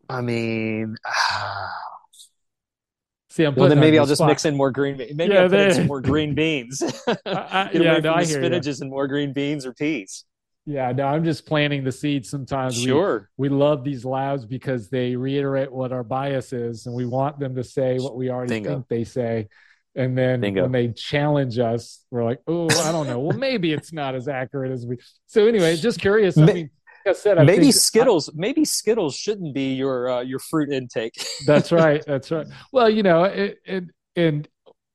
I 0.10 0.22
mean, 0.22 0.96
see, 3.30 3.44
I'm 3.44 3.54
well, 3.54 3.70
then 3.70 3.80
maybe 3.80 4.00
I'll 4.00 4.06
just 4.06 4.24
mix 4.24 4.46
in 4.46 4.56
more 4.56 4.72
green. 4.72 4.98
Maybe 4.98 5.34
yeah, 5.34 5.42
I'll 5.42 5.50
put 5.50 5.60
in 5.60 5.74
some 5.74 5.88
more 5.88 6.02
green 6.02 6.34
beans. 6.36 6.82
I, 7.26 7.70
yeah, 7.74 8.00
no, 8.00 8.14
I 8.14 8.24
hear 8.24 8.42
spinaches 8.42 8.80
you. 8.80 8.84
and 8.84 8.90
more 8.90 9.08
green 9.08 9.34
beans 9.34 9.66
or 9.66 9.74
peas. 9.74 10.24
Yeah, 10.70 10.92
no, 10.92 11.08
I'm 11.08 11.24
just 11.24 11.48
planting 11.48 11.84
the 11.84 11.92
seeds. 11.92 12.30
Sometimes 12.30 12.80
sure. 12.80 13.28
we, 13.38 13.50
we 13.50 13.56
love 13.56 13.84
these 13.84 14.06
labs 14.06 14.46
because 14.46 14.88
they 14.88 15.16
reiterate 15.16 15.72
what 15.72 15.92
our 15.92 16.04
bias 16.04 16.54
is, 16.54 16.86
and 16.86 16.94
we 16.94 17.08
want 17.08 17.40
them 17.40 17.56
to 17.56 17.64
say 17.64 17.98
what 17.98 18.16
we 18.16 18.30
already 18.30 18.54
Bingo. 18.54 18.70
think 18.70 18.88
they 18.88 19.04
say. 19.04 19.48
And 19.96 20.16
then 20.16 20.42
Bingo. 20.42 20.62
when 20.62 20.72
they 20.72 20.90
challenge 20.90 21.58
us, 21.58 22.06
we're 22.12 22.24
like, 22.24 22.42
oh, 22.46 22.70
I 22.88 22.92
don't 22.92 23.08
know. 23.08 23.18
well, 23.20 23.36
maybe 23.36 23.74
it's 23.74 23.92
not 23.92 24.14
as 24.14 24.28
accurate 24.28 24.72
as 24.72 24.86
we. 24.86 24.98
So 25.26 25.48
anyway, 25.48 25.76
just 25.76 26.00
curious. 26.00 26.38
I 26.38 26.46
mean, 26.46 26.70
like 27.04 27.16
I 27.16 27.20
said, 27.20 27.40
I 27.40 27.46
maybe 27.46 27.72
Skittles, 27.72 28.30
I, 28.30 28.34
maybe 28.36 28.64
Skittles 28.64 29.16
shouldn't 29.16 29.56
be 29.56 29.74
your 29.74 30.08
uh, 30.08 30.22
your 30.22 30.38
fruit 30.38 30.72
intake. 30.72 31.14
that's 31.48 31.72
right. 31.72 32.04
That's 32.06 32.30
right. 32.30 32.46
Well, 32.72 32.92
you 32.92 33.02
know, 33.02 33.24
it, 33.24 33.58
it, 33.66 33.86
and 34.16 34.48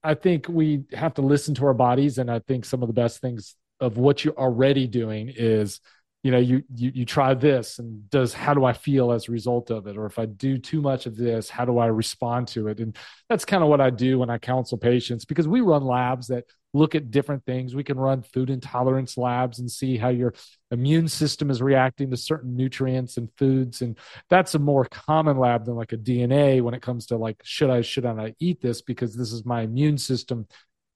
I 0.05 0.14
think 0.14 0.47
we 0.49 0.85
have 0.93 1.14
to 1.14 1.22
listen 1.22 1.53
to 1.57 1.66
our 1.66 1.75
bodies, 1.75 2.18
and 2.18 2.31
I 2.31 2.39
think 2.39 2.64
some 2.64 2.81
of 2.81 2.87
the 2.87 2.95
best 2.95 3.20
things 3.20 3.57
of 3.81 3.99
what 3.99 4.25
you're 4.25 4.39
already 4.39 4.87
doing 4.87 5.33
is 5.35 5.81
you 6.22 6.31
know 6.31 6.39
you, 6.39 6.62
you 6.75 6.91
you 6.95 7.05
try 7.05 7.35
this 7.35 7.79
and 7.79 8.09
does 8.09 8.33
how 8.33 8.55
do 8.55 8.64
i 8.64 8.72
feel 8.72 9.12
as 9.12 9.29
a 9.29 9.33
result 9.33 9.70
of 9.70 9.87
it? 9.87 9.97
Or 9.97 10.07
if 10.07 10.18
i 10.18 10.27
do 10.27 10.59
too 10.59 10.81
much 10.81 11.07
of 11.07 11.16
this 11.16 11.51
how 11.51 11.64
do 11.64 11.79
i 11.79 11.87
respond 11.87 12.49
to 12.49 12.68
it? 12.68 12.81
And 12.81 12.97
that's 13.29 13.45
kind 13.45 13.62
of 13.62 13.68
what 13.68 13.81
i 13.81 13.91
do 13.91 14.18
when 14.18 14.31
i 14.31 14.39
counsel 14.39 14.79
patients 14.79 15.25
because 15.25 15.47
we 15.47 15.61
run 15.61 15.85
labs 15.85 16.29
that 16.29 16.45
look 16.75 16.97
at 16.97 17.12
different 17.12 17.45
things. 17.45 17.75
We 17.75 17.85
can 17.85 17.97
run 17.97 18.22
food 18.22 18.51
intolerance 18.51 19.16
labs 19.16 19.61
and 19.61 19.70
see 19.70 19.97
how 19.97 20.09
your 20.09 20.35
immune 20.72 21.07
system 21.07 21.49
is 21.49 21.62
reacting 21.62 22.11
to 22.11 22.16
certain 22.16 22.57
nutrients 22.57 23.16
and 23.16 23.31
foods. 23.39 23.81
And 23.81 23.97
that's 24.29 24.57
a 24.57 24.59
more 24.59 24.85
common 24.87 25.39
lab 25.39 25.64
than 25.64 25.77
like 25.77 25.93
a 25.93 25.97
dna 25.97 26.61
when 26.62 26.75
it 26.75 26.83
comes 26.83 27.07
to 27.07 27.16
like 27.16 27.41
should 27.45 27.70
i 27.70 27.81
should 27.81 28.05
i 28.05 28.12
not 28.12 28.33
eat 28.41 28.61
this 28.61 28.83
because 28.83 29.14
this 29.14 29.33
is 29.33 29.45
my 29.45 29.62
immune 29.62 29.99
system 29.99 30.47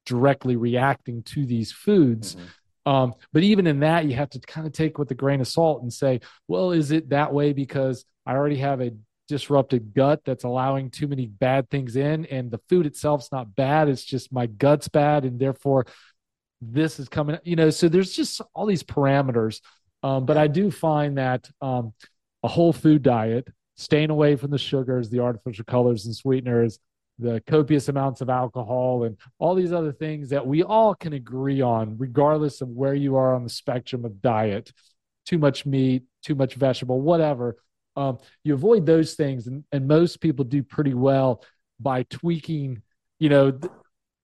directly 0.04 0.56
reacting 0.56 1.22
to 1.22 1.46
these 1.46 1.70
foods. 1.70 2.34
Mm-hmm 2.34 2.46
um, 2.86 3.14
but 3.32 3.42
even 3.42 3.66
in 3.66 3.80
that, 3.80 4.06
you 4.06 4.14
have 4.14 4.30
to 4.30 4.40
kind 4.40 4.66
of 4.66 4.72
take 4.72 4.98
with 4.98 5.10
a 5.10 5.14
grain 5.14 5.40
of 5.40 5.48
salt 5.48 5.82
and 5.82 5.92
say, 5.92 6.20
well, 6.46 6.70
is 6.72 6.90
it 6.90 7.10
that 7.10 7.32
way 7.32 7.52
because 7.52 8.04
I 8.24 8.32
already 8.32 8.56
have 8.56 8.80
a 8.80 8.92
disrupted 9.28 9.94
gut 9.94 10.22
that's 10.24 10.44
allowing 10.44 10.90
too 10.90 11.06
many 11.06 11.26
bad 11.26 11.68
things 11.70 11.96
in, 11.96 12.24
and 12.26 12.50
the 12.50 12.60
food 12.68 12.86
itself's 12.86 13.30
not 13.30 13.54
bad. 13.54 13.88
It's 13.88 14.04
just 14.04 14.32
my 14.32 14.46
gut's 14.46 14.88
bad, 14.88 15.24
and 15.24 15.38
therefore 15.38 15.86
this 16.60 16.98
is 16.98 17.08
coming. 17.08 17.38
You 17.44 17.56
know, 17.56 17.70
so 17.70 17.88
there's 17.88 18.12
just 18.12 18.40
all 18.54 18.66
these 18.66 18.82
parameters. 18.82 19.60
Um, 20.02 20.26
but 20.26 20.36
I 20.36 20.46
do 20.46 20.70
find 20.70 21.18
that 21.18 21.48
um, 21.60 21.92
a 22.42 22.48
whole 22.48 22.72
food 22.72 23.02
diet, 23.02 23.48
staying 23.76 24.10
away 24.10 24.36
from 24.36 24.50
the 24.50 24.58
sugars, 24.58 25.10
the 25.10 25.20
artificial 25.20 25.64
colors 25.64 26.06
and 26.06 26.14
sweeteners, 26.14 26.78
the 27.18 27.42
copious 27.46 27.88
amounts 27.88 28.20
of 28.20 28.30
alcohol 28.30 29.04
and 29.04 29.16
all 29.38 29.54
these 29.54 29.72
other 29.72 29.92
things 29.92 30.30
that 30.30 30.46
we 30.46 30.62
all 30.62 30.94
can 30.94 31.12
agree 31.12 31.60
on, 31.60 31.96
regardless 31.98 32.60
of 32.60 32.68
where 32.68 32.94
you 32.94 33.16
are 33.16 33.34
on 33.34 33.42
the 33.42 33.50
spectrum 33.50 34.04
of 34.04 34.22
diet. 34.22 34.72
Too 35.26 35.38
much 35.38 35.66
meat, 35.66 36.04
too 36.22 36.34
much 36.34 36.54
vegetable, 36.54 37.00
whatever. 37.00 37.56
Um, 37.96 38.18
you 38.44 38.54
avoid 38.54 38.86
those 38.86 39.14
things, 39.14 39.46
and, 39.46 39.64
and 39.72 39.88
most 39.88 40.20
people 40.20 40.44
do 40.44 40.62
pretty 40.62 40.94
well 40.94 41.42
by 41.80 42.04
tweaking, 42.04 42.82
you 43.18 43.28
know, 43.28 43.50
the, 43.50 43.70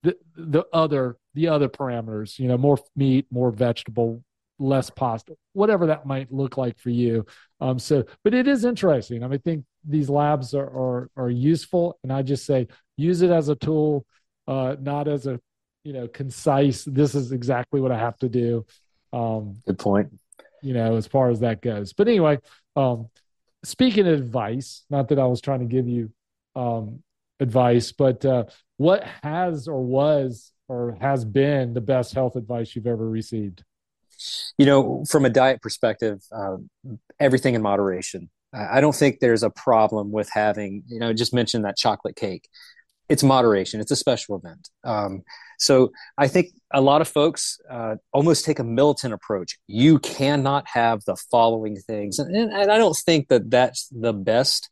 the, 0.02 0.16
the 0.36 0.64
other 0.72 1.16
the 1.34 1.48
other 1.48 1.68
parameters. 1.68 2.38
You 2.38 2.48
know, 2.48 2.56
more 2.56 2.78
meat, 2.94 3.26
more 3.30 3.50
vegetable, 3.50 4.22
less 4.58 4.90
pasta, 4.90 5.34
whatever 5.52 5.86
that 5.86 6.06
might 6.06 6.32
look 6.32 6.56
like 6.56 6.78
for 6.78 6.90
you. 6.90 7.26
Um, 7.60 7.78
so, 7.78 8.04
but 8.22 8.34
it 8.34 8.46
is 8.46 8.64
interesting. 8.64 9.22
I 9.22 9.26
mean, 9.26 9.34
I 9.34 9.38
think 9.38 9.64
these 9.86 10.08
labs 10.08 10.54
are, 10.54 10.66
are, 10.66 11.10
are 11.16 11.30
useful, 11.30 11.98
and 12.02 12.12
I 12.12 12.22
just 12.22 12.46
say 12.46 12.68
use 12.96 13.22
it 13.22 13.30
as 13.30 13.48
a 13.48 13.56
tool, 13.56 14.06
uh, 14.46 14.76
not 14.80 15.08
as 15.08 15.26
a 15.26 15.40
you 15.84 15.92
know 15.92 16.08
concise. 16.08 16.84
This 16.84 17.14
is 17.14 17.32
exactly 17.32 17.80
what 17.80 17.92
I 17.92 17.98
have 17.98 18.16
to 18.18 18.28
do. 18.28 18.66
Um, 19.12 19.62
Good 19.66 19.78
point. 19.78 20.18
You 20.62 20.74
know, 20.74 20.96
as 20.96 21.06
far 21.06 21.30
as 21.30 21.40
that 21.40 21.60
goes. 21.60 21.92
But 21.92 22.08
anyway, 22.08 22.38
um, 22.74 23.08
speaking 23.64 24.06
of 24.06 24.14
advice, 24.14 24.84
not 24.88 25.08
that 25.08 25.18
I 25.18 25.26
was 25.26 25.40
trying 25.40 25.60
to 25.60 25.66
give 25.66 25.86
you 25.86 26.10
um, 26.56 27.02
advice, 27.40 27.92
but 27.92 28.24
uh, 28.24 28.44
what 28.76 29.04
has 29.22 29.68
or 29.68 29.82
was 29.82 30.52
or 30.68 30.96
has 31.00 31.24
been 31.24 31.74
the 31.74 31.80
best 31.80 32.14
health 32.14 32.36
advice 32.36 32.74
you've 32.74 32.86
ever 32.86 33.08
received? 33.08 33.62
You 34.58 34.66
know, 34.66 35.04
from 35.08 35.24
a 35.24 35.30
diet 35.30 35.62
perspective, 35.62 36.22
uh, 36.32 36.56
everything 37.18 37.54
in 37.54 37.62
moderation. 37.62 38.30
I 38.52 38.80
don't 38.80 38.94
think 38.94 39.18
there's 39.18 39.42
a 39.42 39.50
problem 39.50 40.12
with 40.12 40.30
having, 40.32 40.84
you 40.86 41.00
know, 41.00 41.12
just 41.12 41.34
mention 41.34 41.62
that 41.62 41.76
chocolate 41.76 42.14
cake 42.14 42.48
it's 43.08 43.22
moderation. 43.22 43.80
It's 43.80 43.90
a 43.90 43.96
special 43.96 44.36
event. 44.36 44.70
Um, 44.82 45.22
so 45.58 45.92
I 46.16 46.28
think 46.28 46.48
a 46.72 46.80
lot 46.80 47.00
of 47.00 47.08
folks 47.08 47.58
uh, 47.70 47.96
almost 48.12 48.44
take 48.44 48.58
a 48.58 48.64
militant 48.64 49.12
approach. 49.12 49.58
You 49.66 49.98
cannot 49.98 50.66
have 50.68 51.04
the 51.04 51.16
following 51.30 51.76
things, 51.76 52.18
and, 52.18 52.34
and, 52.34 52.70
I 52.70 52.78
don't 52.78 52.96
think 52.96 53.28
that 53.28 53.50
that's 53.50 53.88
the 53.88 54.12
best. 54.12 54.68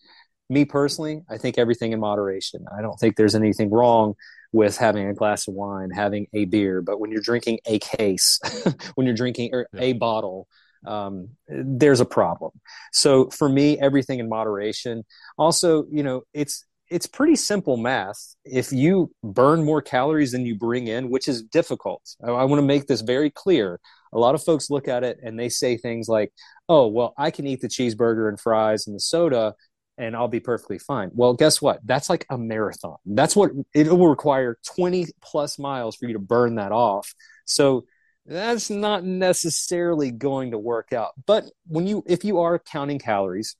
Me 0.48 0.64
personally, 0.64 1.22
I 1.30 1.38
think 1.38 1.58
everything 1.58 1.92
in 1.92 2.00
moderation. 2.00 2.64
I 2.76 2.82
don't 2.82 2.98
think 2.98 3.16
there's 3.16 3.34
anything 3.34 3.70
wrong 3.70 4.14
with 4.52 4.76
having 4.76 5.08
a 5.08 5.14
glass 5.14 5.48
of 5.48 5.54
wine, 5.54 5.90
having 5.90 6.26
a 6.34 6.44
beer, 6.44 6.82
but 6.82 7.00
when 7.00 7.10
you're 7.10 7.22
drinking 7.22 7.58
a 7.66 7.78
case, 7.78 8.38
when 8.94 9.06
you're 9.06 9.16
drinking 9.16 9.50
or 9.52 9.66
yeah. 9.72 9.80
a 9.80 9.92
bottle, 9.94 10.46
um, 10.86 11.30
there's 11.48 12.00
a 12.00 12.04
problem. 12.04 12.52
So 12.92 13.30
for 13.30 13.48
me, 13.48 13.78
everything 13.78 14.18
in 14.18 14.28
moderation. 14.28 15.04
Also, 15.38 15.86
you 15.90 16.02
know, 16.02 16.22
it's 16.34 16.64
it's 16.90 17.06
pretty 17.06 17.36
simple 17.36 17.78
math. 17.78 18.34
If 18.44 18.70
you 18.70 19.10
burn 19.24 19.64
more 19.64 19.80
calories 19.80 20.32
than 20.32 20.44
you 20.44 20.54
bring 20.54 20.88
in, 20.88 21.08
which 21.08 21.26
is 21.26 21.42
difficult, 21.42 22.02
I, 22.22 22.30
I 22.30 22.44
want 22.44 22.60
to 22.60 22.66
make 22.66 22.86
this 22.86 23.00
very 23.00 23.30
clear. 23.30 23.80
A 24.12 24.18
lot 24.18 24.34
of 24.34 24.42
folks 24.42 24.68
look 24.68 24.88
at 24.88 25.02
it 25.02 25.18
and 25.22 25.38
they 25.38 25.48
say 25.48 25.78
things 25.78 26.06
like, 26.06 26.32
oh, 26.68 26.88
well, 26.88 27.14
I 27.16 27.30
can 27.30 27.46
eat 27.46 27.62
the 27.62 27.68
cheeseburger 27.68 28.28
and 28.28 28.38
fries 28.38 28.86
and 28.86 28.94
the 28.94 29.00
soda 29.00 29.54
and 29.98 30.16
I'll 30.16 30.28
be 30.28 30.40
perfectly 30.40 30.78
fine. 30.78 31.10
Well, 31.12 31.34
guess 31.34 31.60
what? 31.60 31.80
That's 31.84 32.08
like 32.08 32.26
a 32.30 32.38
marathon. 32.38 32.96
That's 33.04 33.36
what 33.36 33.50
it 33.74 33.88
will 33.88 34.08
require 34.08 34.58
20 34.76 35.06
plus 35.20 35.58
miles 35.58 35.96
for 35.96 36.06
you 36.06 36.14
to 36.14 36.18
burn 36.18 36.56
that 36.56 36.72
off. 36.72 37.14
So 37.44 37.84
that's 38.24 38.70
not 38.70 39.04
necessarily 39.04 40.10
going 40.10 40.52
to 40.52 40.58
work 40.58 40.92
out. 40.92 41.12
But 41.26 41.44
when 41.66 41.86
you, 41.86 42.02
if 42.06 42.24
you 42.24 42.40
are 42.40 42.58
counting 42.58 42.98
calories, 42.98 43.56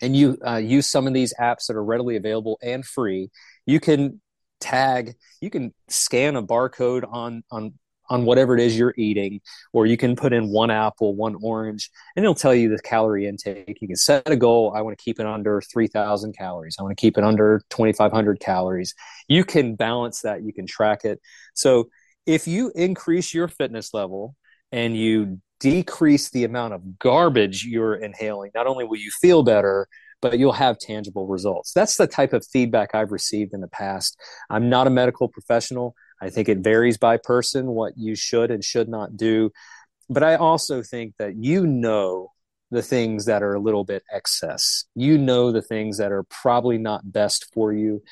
and 0.00 0.16
you 0.16 0.36
uh, 0.46 0.56
use 0.56 0.86
some 0.86 1.06
of 1.06 1.14
these 1.14 1.32
apps 1.40 1.66
that 1.66 1.76
are 1.76 1.84
readily 1.84 2.16
available 2.16 2.58
and 2.62 2.84
free, 2.84 3.30
you 3.64 3.80
can 3.80 4.20
tag, 4.60 5.14
you 5.40 5.50
can 5.50 5.72
scan 5.88 6.36
a 6.36 6.42
barcode 6.42 7.04
on 7.10 7.42
on 7.50 7.74
on 8.08 8.24
whatever 8.24 8.54
it 8.54 8.60
is 8.60 8.78
you're 8.78 8.94
eating, 8.96 9.40
or 9.72 9.86
you 9.86 9.96
can 9.96 10.16
put 10.16 10.32
in 10.32 10.48
one 10.48 10.70
apple, 10.70 11.14
one 11.14 11.36
orange, 11.42 11.90
and 12.14 12.24
it'll 12.24 12.34
tell 12.34 12.54
you 12.54 12.68
the 12.68 12.78
calorie 12.82 13.26
intake. 13.26 13.78
You 13.80 13.88
can 13.88 13.96
set 13.96 14.28
a 14.28 14.36
goal. 14.36 14.72
I 14.74 14.82
want 14.82 14.96
to 14.96 15.02
keep 15.02 15.20
it 15.20 15.26
under 15.26 15.60
3,000 15.60 16.36
calories. 16.36 16.76
I 16.78 16.82
want 16.82 16.96
to 16.96 17.00
keep 17.00 17.18
it 17.18 17.24
under 17.24 17.62
2,500 17.70 18.40
calories. 18.40 18.94
You 19.28 19.44
can 19.44 19.74
balance 19.74 20.20
that. 20.20 20.42
You 20.42 20.52
can 20.52 20.66
track 20.66 21.04
it. 21.04 21.20
So 21.54 21.88
if 22.26 22.46
you 22.46 22.72
increase 22.74 23.32
your 23.32 23.48
fitness 23.48 23.94
level 23.94 24.34
and 24.72 24.96
you 24.96 25.40
decrease 25.60 26.30
the 26.30 26.44
amount 26.44 26.74
of 26.74 26.98
garbage 26.98 27.64
you're 27.64 27.94
inhaling, 27.94 28.50
not 28.54 28.66
only 28.66 28.84
will 28.84 28.98
you 28.98 29.10
feel 29.20 29.42
better, 29.42 29.88
but 30.22 30.38
you'll 30.38 30.52
have 30.52 30.78
tangible 30.78 31.26
results. 31.26 31.72
That's 31.72 31.96
the 31.96 32.06
type 32.06 32.32
of 32.32 32.44
feedback 32.46 32.94
I've 32.94 33.12
received 33.12 33.52
in 33.52 33.60
the 33.60 33.68
past. 33.68 34.18
I'm 34.50 34.68
not 34.68 34.86
a 34.86 34.90
medical 34.90 35.28
professional. 35.28 35.94
I 36.20 36.30
think 36.30 36.48
it 36.48 36.58
varies 36.58 36.98
by 36.98 37.18
person 37.18 37.66
what 37.66 37.94
you 37.96 38.14
should 38.14 38.50
and 38.50 38.64
should 38.64 38.88
not 38.88 39.16
do. 39.16 39.50
But 40.08 40.22
I 40.22 40.36
also 40.36 40.82
think 40.82 41.14
that 41.18 41.36
you 41.36 41.66
know 41.66 42.32
the 42.70 42.82
things 42.82 43.26
that 43.26 43.42
are 43.42 43.54
a 43.54 43.60
little 43.60 43.84
bit 43.84 44.02
excess. 44.12 44.84
You 44.94 45.18
know 45.18 45.52
the 45.52 45.62
things 45.62 45.98
that 45.98 46.12
are 46.12 46.24
probably 46.24 46.78
not 46.78 47.12
best 47.12 47.46
for 47.52 47.72
you. 47.72 48.02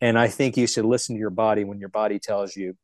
And 0.00 0.18
I 0.18 0.28
think 0.28 0.56
you 0.56 0.66
should 0.66 0.84
listen 0.84 1.16
to 1.16 1.20
your 1.20 1.30
body 1.30 1.64
when 1.64 1.78
your 1.78 1.88
body 1.88 2.18
tells 2.18 2.56
you 2.56 2.76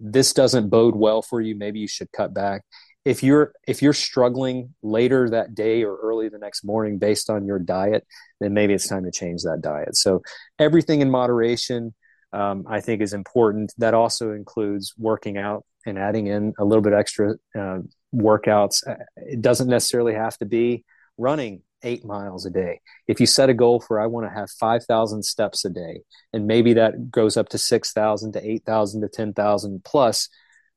this 0.00 0.32
doesn't 0.32 0.68
bode 0.68 0.94
well 0.94 1.22
for 1.22 1.40
you. 1.40 1.56
Maybe 1.56 1.80
you 1.80 1.88
should 1.88 2.12
cut 2.12 2.32
back. 2.32 2.62
If 3.04 3.22
you're 3.22 3.52
if 3.66 3.82
you're 3.82 3.92
struggling 3.92 4.74
later 4.82 5.30
that 5.30 5.54
day 5.54 5.82
or 5.82 5.96
early 5.96 6.28
the 6.28 6.38
next 6.38 6.64
morning 6.64 6.98
based 6.98 7.30
on 7.30 7.46
your 7.46 7.58
diet, 7.58 8.06
then 8.40 8.54
maybe 8.54 8.74
it's 8.74 8.88
time 8.88 9.04
to 9.04 9.10
change 9.10 9.42
that 9.42 9.60
diet. 9.60 9.96
So 9.96 10.22
everything 10.58 11.00
in 11.00 11.10
moderation, 11.10 11.94
um, 12.32 12.64
I 12.68 12.80
think, 12.80 13.02
is 13.02 13.12
important. 13.12 13.72
That 13.78 13.94
also 13.94 14.32
includes 14.32 14.94
working 14.98 15.38
out 15.38 15.64
and 15.86 15.98
adding 15.98 16.26
in 16.26 16.54
a 16.58 16.64
little 16.64 16.82
bit 16.82 16.92
extra 16.92 17.34
uh, 17.58 17.78
workouts. 18.14 18.86
Uh, 18.86 18.96
it 19.16 19.40
doesn't 19.40 19.68
necessarily 19.68 20.14
have 20.14 20.36
to 20.38 20.46
be 20.46 20.84
running 21.16 21.62
eight 21.82 22.04
miles 22.04 22.44
a 22.46 22.50
day. 22.50 22.80
If 23.06 23.20
you 23.20 23.26
set 23.26 23.50
a 23.50 23.54
goal 23.54 23.80
for, 23.80 24.00
I 24.00 24.06
want 24.06 24.26
to 24.26 24.34
have 24.34 24.50
5,000 24.50 25.22
steps 25.22 25.64
a 25.64 25.70
day, 25.70 26.00
and 26.32 26.46
maybe 26.46 26.74
that 26.74 27.10
goes 27.10 27.36
up 27.36 27.48
to 27.50 27.58
6,000 27.58 28.32
to 28.32 28.50
8,000 28.50 29.00
to 29.02 29.08
10,000 29.08 29.84
plus, 29.84 30.28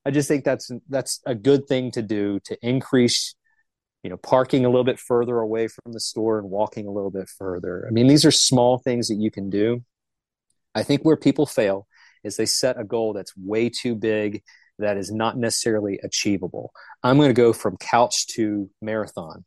I 0.06 0.12
just 0.12 0.28
think 0.28 0.44
that's, 0.44 0.70
that's 0.90 1.20
a 1.26 1.36
good 1.36 1.68
thing 1.68 1.92
to 1.92 2.02
do 2.02 2.40
to 2.46 2.58
increase, 2.62 3.36
you 4.04 4.10
know, 4.10 4.18
parking 4.18 4.66
a 4.66 4.70
little 4.70 4.84
bit 4.84 5.00
further 5.00 5.40
away 5.40 5.68
from 5.68 5.94
the 5.94 6.00
store 6.00 6.40
and 6.40 6.50
walking 6.50 6.88
a 6.88 6.92
little 6.92 7.12
bit 7.12 7.30
further. 7.30 7.86
I 7.88 7.92
mean, 7.92 8.08
these 8.08 8.26
are 8.26 8.32
small 8.32 8.80
things 8.80 9.08
that 9.10 9.18
you 9.20 9.30
can 9.30 9.50
do. 9.50 9.84
I 10.76 10.84
think 10.84 11.04
where 11.04 11.18
people 11.18 11.46
fail 11.46 11.88
is 12.24 12.38
they 12.38 12.46
set 12.46 12.80
a 12.80 12.84
goal 12.84 13.14
that's 13.14 13.36
way 13.36 13.70
too 13.70 13.96
big 13.96 14.44
that 14.80 14.98
is 14.98 15.12
not 15.12 15.38
necessarily 15.38 16.00
achievable. 16.04 16.72
I'm 17.04 17.18
going 17.18 17.30
to 17.30 17.34
go 17.34 17.54
from 17.54 17.78
couch 17.78 18.28
to 18.36 18.70
marathon. 18.82 19.46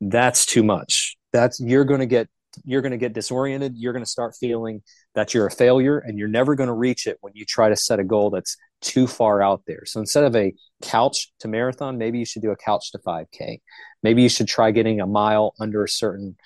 That's 0.00 0.46
too 0.46 0.62
much. 0.62 1.16
That's 1.32 1.60
you're 1.60 1.84
going 1.84 2.00
to 2.00 2.06
get 2.06 2.28
you're 2.64 2.82
going 2.82 2.92
to 2.92 2.98
get 2.98 3.12
disoriented. 3.12 3.74
You're 3.76 3.92
going 3.92 4.04
to 4.04 4.10
start 4.10 4.34
feeling 4.38 4.82
that 5.14 5.32
you're 5.34 5.46
a 5.46 5.50
failure 5.50 5.98
and 5.98 6.18
you're 6.18 6.28
never 6.28 6.56
going 6.56 6.66
to 6.66 6.74
reach 6.74 7.06
it 7.06 7.16
when 7.20 7.32
you 7.36 7.44
try 7.44 7.68
to 7.68 7.76
set 7.76 8.00
a 8.00 8.04
goal 8.04 8.30
that's 8.30 8.56
too 8.80 9.06
far 9.06 9.40
out 9.40 9.62
there. 9.66 9.82
So 9.86 10.00
instead 10.00 10.24
of 10.24 10.34
a 10.34 10.52
couch 10.82 11.32
to 11.40 11.48
marathon 11.48 11.98
maybe 11.98 12.18
you 12.18 12.24
should 12.24 12.42
do 12.42 12.50
a 12.50 12.56
couch 12.56 12.90
to 12.92 12.98
5k 12.98 13.58
maybe 14.02 14.22
you 14.22 14.28
should 14.28 14.48
try 14.48 14.70
getting 14.70 15.00
a 15.00 15.06
mile 15.06 15.54
under 15.60 15.84
a 15.84 15.88
certain 15.88 16.36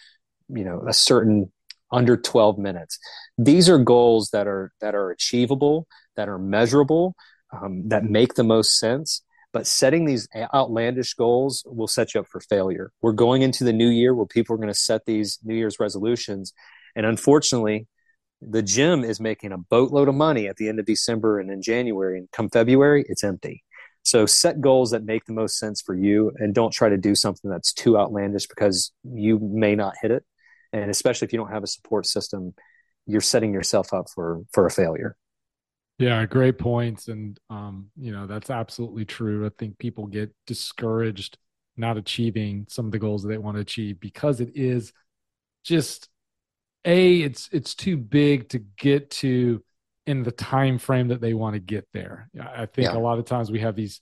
you 0.49 0.65
know 0.65 0.83
a 0.87 0.93
certain 0.93 1.53
under 1.93 2.17
12 2.17 2.59
minutes 2.59 2.99
these 3.39 3.69
are 3.69 3.79
goals 3.79 4.31
that 4.33 4.47
are 4.47 4.73
that 4.81 4.95
are 4.95 5.11
achievable 5.11 5.87
that 6.17 6.29
are 6.29 6.39
measurable 6.39 7.15
um, 7.53 7.89
that 7.89 8.05
make 8.05 8.35
the 8.35 8.45
most 8.45 8.79
sense 8.79 9.23
but 9.55 9.69
setting 9.69 10.05
these 10.05 10.29
outlandish 10.53 11.15
goals 11.15 11.63
will 11.65 11.87
set 11.87 12.13
you 12.13 12.21
up 12.21 12.27
for 12.27 12.41
failure. 12.41 12.91
We're 13.01 13.13
going 13.13 13.43
into 13.43 13.63
the 13.63 13.73
new 13.73 13.89
year 13.89 14.13
where 14.13 14.27
people 14.27 14.53
are 14.53 14.59
going 14.59 14.67
to 14.67 14.75
set 14.75 15.07
these 15.07 15.39
New 15.45 15.55
Year's 15.55 15.79
resolutions. 15.79 16.53
And 16.97 17.07
unfortunately, 17.07 17.87
the 18.43 18.63
gym 18.63 19.05
is 19.05 19.21
making 19.21 19.53
a 19.53 19.59
boatload 19.59 20.09
of 20.09 20.17
money 20.17 20.49
at 20.49 20.57
the 20.57 20.69
end 20.69 20.81
of 20.81 20.87
December 20.87 21.39
and 21.39 21.53
in 21.53 21.63
January. 21.63 22.19
And 22.19 22.29
come 22.33 22.51
February, 22.51 23.05
it's 23.09 23.23
empty. 23.23 23.63
So 24.03 24.27
set 24.27 24.61
goals 24.61 24.91
that 24.91 25.05
make 25.05 25.25
the 25.25 25.33
most 25.33 25.57
sense 25.57 25.81
for 25.81 25.95
you 25.95 26.33
and 26.37 26.53
don't 26.53 26.73
try 26.73 26.89
to 26.89 26.99
do 26.99 27.15
something 27.15 27.49
that's 27.49 27.73
too 27.73 27.97
outlandish 27.97 28.49
because 28.49 28.93
you 29.05 29.39
may 29.39 29.77
not 29.77 29.95
hit 30.03 30.11
it. 30.11 30.25
And 30.75 30.91
especially 30.91 31.27
if 31.27 31.33
you 31.33 31.39
don't 31.39 31.53
have 31.53 31.63
a 31.63 31.69
support 31.69 32.05
system, 32.05 32.55
you're 33.07 33.21
setting 33.21 33.53
yourself 33.55 33.95
up 33.95 34.07
for 34.15 34.43
for 34.53 34.67
a 34.67 34.71
failure. 34.71 35.17
Yeah, 35.99 36.27
great 36.27 36.59
points. 36.59 37.07
And, 37.07 37.39
um, 37.51 37.87
you 37.97 38.11
know, 38.11 38.27
that's 38.27 38.51
absolutely 38.51 39.05
true. 39.05 39.47
I 39.47 39.51
think 39.57 39.79
people 39.79 40.09
get 40.09 40.35
discouraged 40.45 41.39
not 41.77 41.97
achieving 41.97 42.67
some 42.69 42.87
of 42.87 42.93
the 42.93 42.99
goals 42.99 43.23
that 43.23 43.29
they 43.29 43.39
want 43.39 43.57
to 43.57 43.61
achieve 43.61 44.01
because 44.01 44.41
it 44.41 44.51
is 44.55 44.93
just 45.65 46.09
a 46.85 47.23
it's 47.23 47.49
it's 47.53 47.75
too 47.75 47.97
big 47.97 48.49
to 48.49 48.59
get 48.79 49.11
to 49.11 49.63
in 50.07 50.23
the 50.23 50.31
time 50.31 50.79
frame 50.79 51.09
that 51.09 51.21
they 51.21 51.35
want 51.35 51.55
to 51.55 51.59
get 51.59 51.89
there 51.93 52.29
i 52.39 52.67
think 52.67 52.87
yeah. 52.87 52.97
a 52.97 53.01
lot 53.01 53.19
of 53.19 53.25
times 53.25 53.51
we 53.51 53.59
have 53.59 53.75
these 53.75 54.01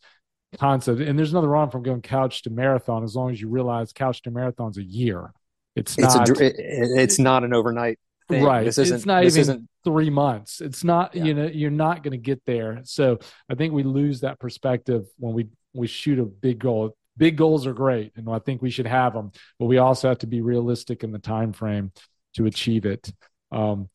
concepts 0.59 1.01
and 1.01 1.19
there's 1.19 1.33
nothing 1.33 1.49
wrong 1.49 1.71
from 1.71 1.83
going 1.83 2.03
couch 2.03 2.43
to 2.43 2.51
marathon 2.51 3.05
as 3.05 3.15
long 3.15 3.31
as 3.31 3.41
you 3.41 3.49
realize 3.49 3.93
couch 3.93 4.21
to 4.21 4.31
marathon's 4.31 4.77
a 4.77 4.83
year 4.83 5.33
it's, 5.77 5.97
it's 5.99 6.15
not 6.15 6.29
a, 6.29 6.45
it, 6.45 6.55
it's 7.01 7.19
not 7.19 7.45
an 7.45 7.55
overnight 7.55 7.99
thing. 8.29 8.45
Right. 8.45 8.65
This 8.65 8.79
isn't, 8.79 8.97
it's 8.97 9.07
not 9.07 9.25
even 9.25 9.41
isn't... 9.41 9.69
three 9.85 10.11
months. 10.11 10.61
It's 10.61 10.85
not, 10.85 11.15
yeah. 11.15 11.25
you 11.25 11.35
know, 11.35 11.47
you're 11.47 11.71
not 11.71 12.03
going 12.03 12.13
to 12.13 12.19
get 12.19 12.43
there. 12.47 12.81
So 12.85 13.19
I 13.49 13.55
think 13.55 13.73
we 13.73 13.83
lose 13.83 14.21
that 14.21 14.39
perspective 14.39 15.07
when 15.19 15.35
we, 15.35 15.49
we 15.73 15.87
shoot 15.87 16.19
a 16.19 16.25
big 16.25 16.59
goal. 16.59 16.97
Big 17.17 17.37
goals 17.37 17.67
are 17.67 17.75
great. 17.75 18.13
And 18.17 18.29
I 18.31 18.39
think 18.39 18.63
we 18.63 18.71
should 18.71 18.87
have 18.87 19.13
them, 19.13 19.33
but 19.59 19.67
we 19.67 19.79
also 19.79 20.09
have 20.09 20.19
to 20.19 20.27
be 20.27 20.41
realistic 20.41 21.05
in 21.05 21.13
the 21.13 21.19
time 21.19 21.53
frame 21.53 21.93
to 22.35 22.47
achieve 22.47 22.87
it. 22.87 23.13
Um, 23.51 23.89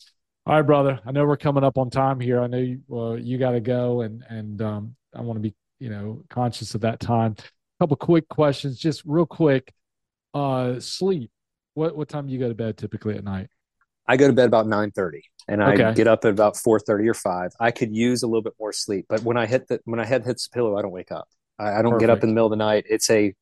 all 0.45 0.55
right, 0.55 0.61
brother. 0.61 0.99
I 1.05 1.11
know 1.11 1.25
we're 1.25 1.35
coming 1.35 1.63
up 1.63 1.77
on 1.77 1.89
time 1.89 2.19
here. 2.21 2.39
I 2.39 2.47
know 2.47 2.59
you, 2.59 2.79
well, 2.87 3.17
you 3.19 3.37
got 3.37 3.51
to 3.51 3.59
go, 3.59 4.01
and 4.01 4.23
and 4.29 4.61
um, 4.61 4.95
I 5.13 5.19
want 5.19 5.35
to 5.37 5.41
be 5.41 5.53
you 5.79 5.89
know 5.89 6.23
conscious 6.29 6.73
of 6.73 6.81
that 6.81 7.01
time. 7.01 7.35
A 7.37 7.83
couple 7.83 7.97
quick 7.97 8.29
questions, 8.29 8.79
just 8.79 9.03
real 9.05 9.25
quick. 9.25 9.73
Uh, 10.33 10.79
sleep. 10.79 11.31
What 11.77 11.95
what 11.95 12.09
time 12.09 12.25
do 12.25 12.33
you 12.33 12.39
go 12.39 12.49
to 12.49 12.55
bed 12.55 12.75
typically 12.75 13.15
at 13.15 13.23
night? 13.23 13.49
I 14.07 14.17
go 14.17 14.25
to 14.25 14.33
bed 14.33 14.47
about 14.47 14.65
nine 14.65 14.89
thirty, 14.89 15.21
and 15.47 15.63
I 15.63 15.73
okay. 15.73 15.93
get 15.93 16.07
up 16.07 16.25
at 16.25 16.31
about 16.31 16.57
four 16.57 16.79
thirty 16.79 17.07
or 17.07 17.13
five. 17.13 17.51
I 17.59 17.69
could 17.69 17.95
use 17.95 18.23
a 18.23 18.27
little 18.27 18.41
bit 18.41 18.53
more 18.59 18.73
sleep, 18.73 19.05
but 19.07 19.21
when 19.21 19.37
I 19.37 19.45
hit 19.45 19.67
the 19.67 19.79
when 19.85 19.99
I 19.99 20.05
head 20.05 20.25
hits 20.25 20.47
the 20.47 20.55
pillow, 20.55 20.75
I 20.75 20.81
don't 20.81 20.91
wake 20.91 21.11
up. 21.11 21.27
I, 21.59 21.73
I 21.73 21.81
don't 21.83 21.91
Perfect. 21.91 21.99
get 21.99 22.09
up 22.09 22.23
in 22.23 22.29
the 22.29 22.33
middle 22.33 22.47
of 22.47 22.49
the 22.49 22.55
night. 22.55 22.85
It's 22.89 23.07
a 23.11 23.35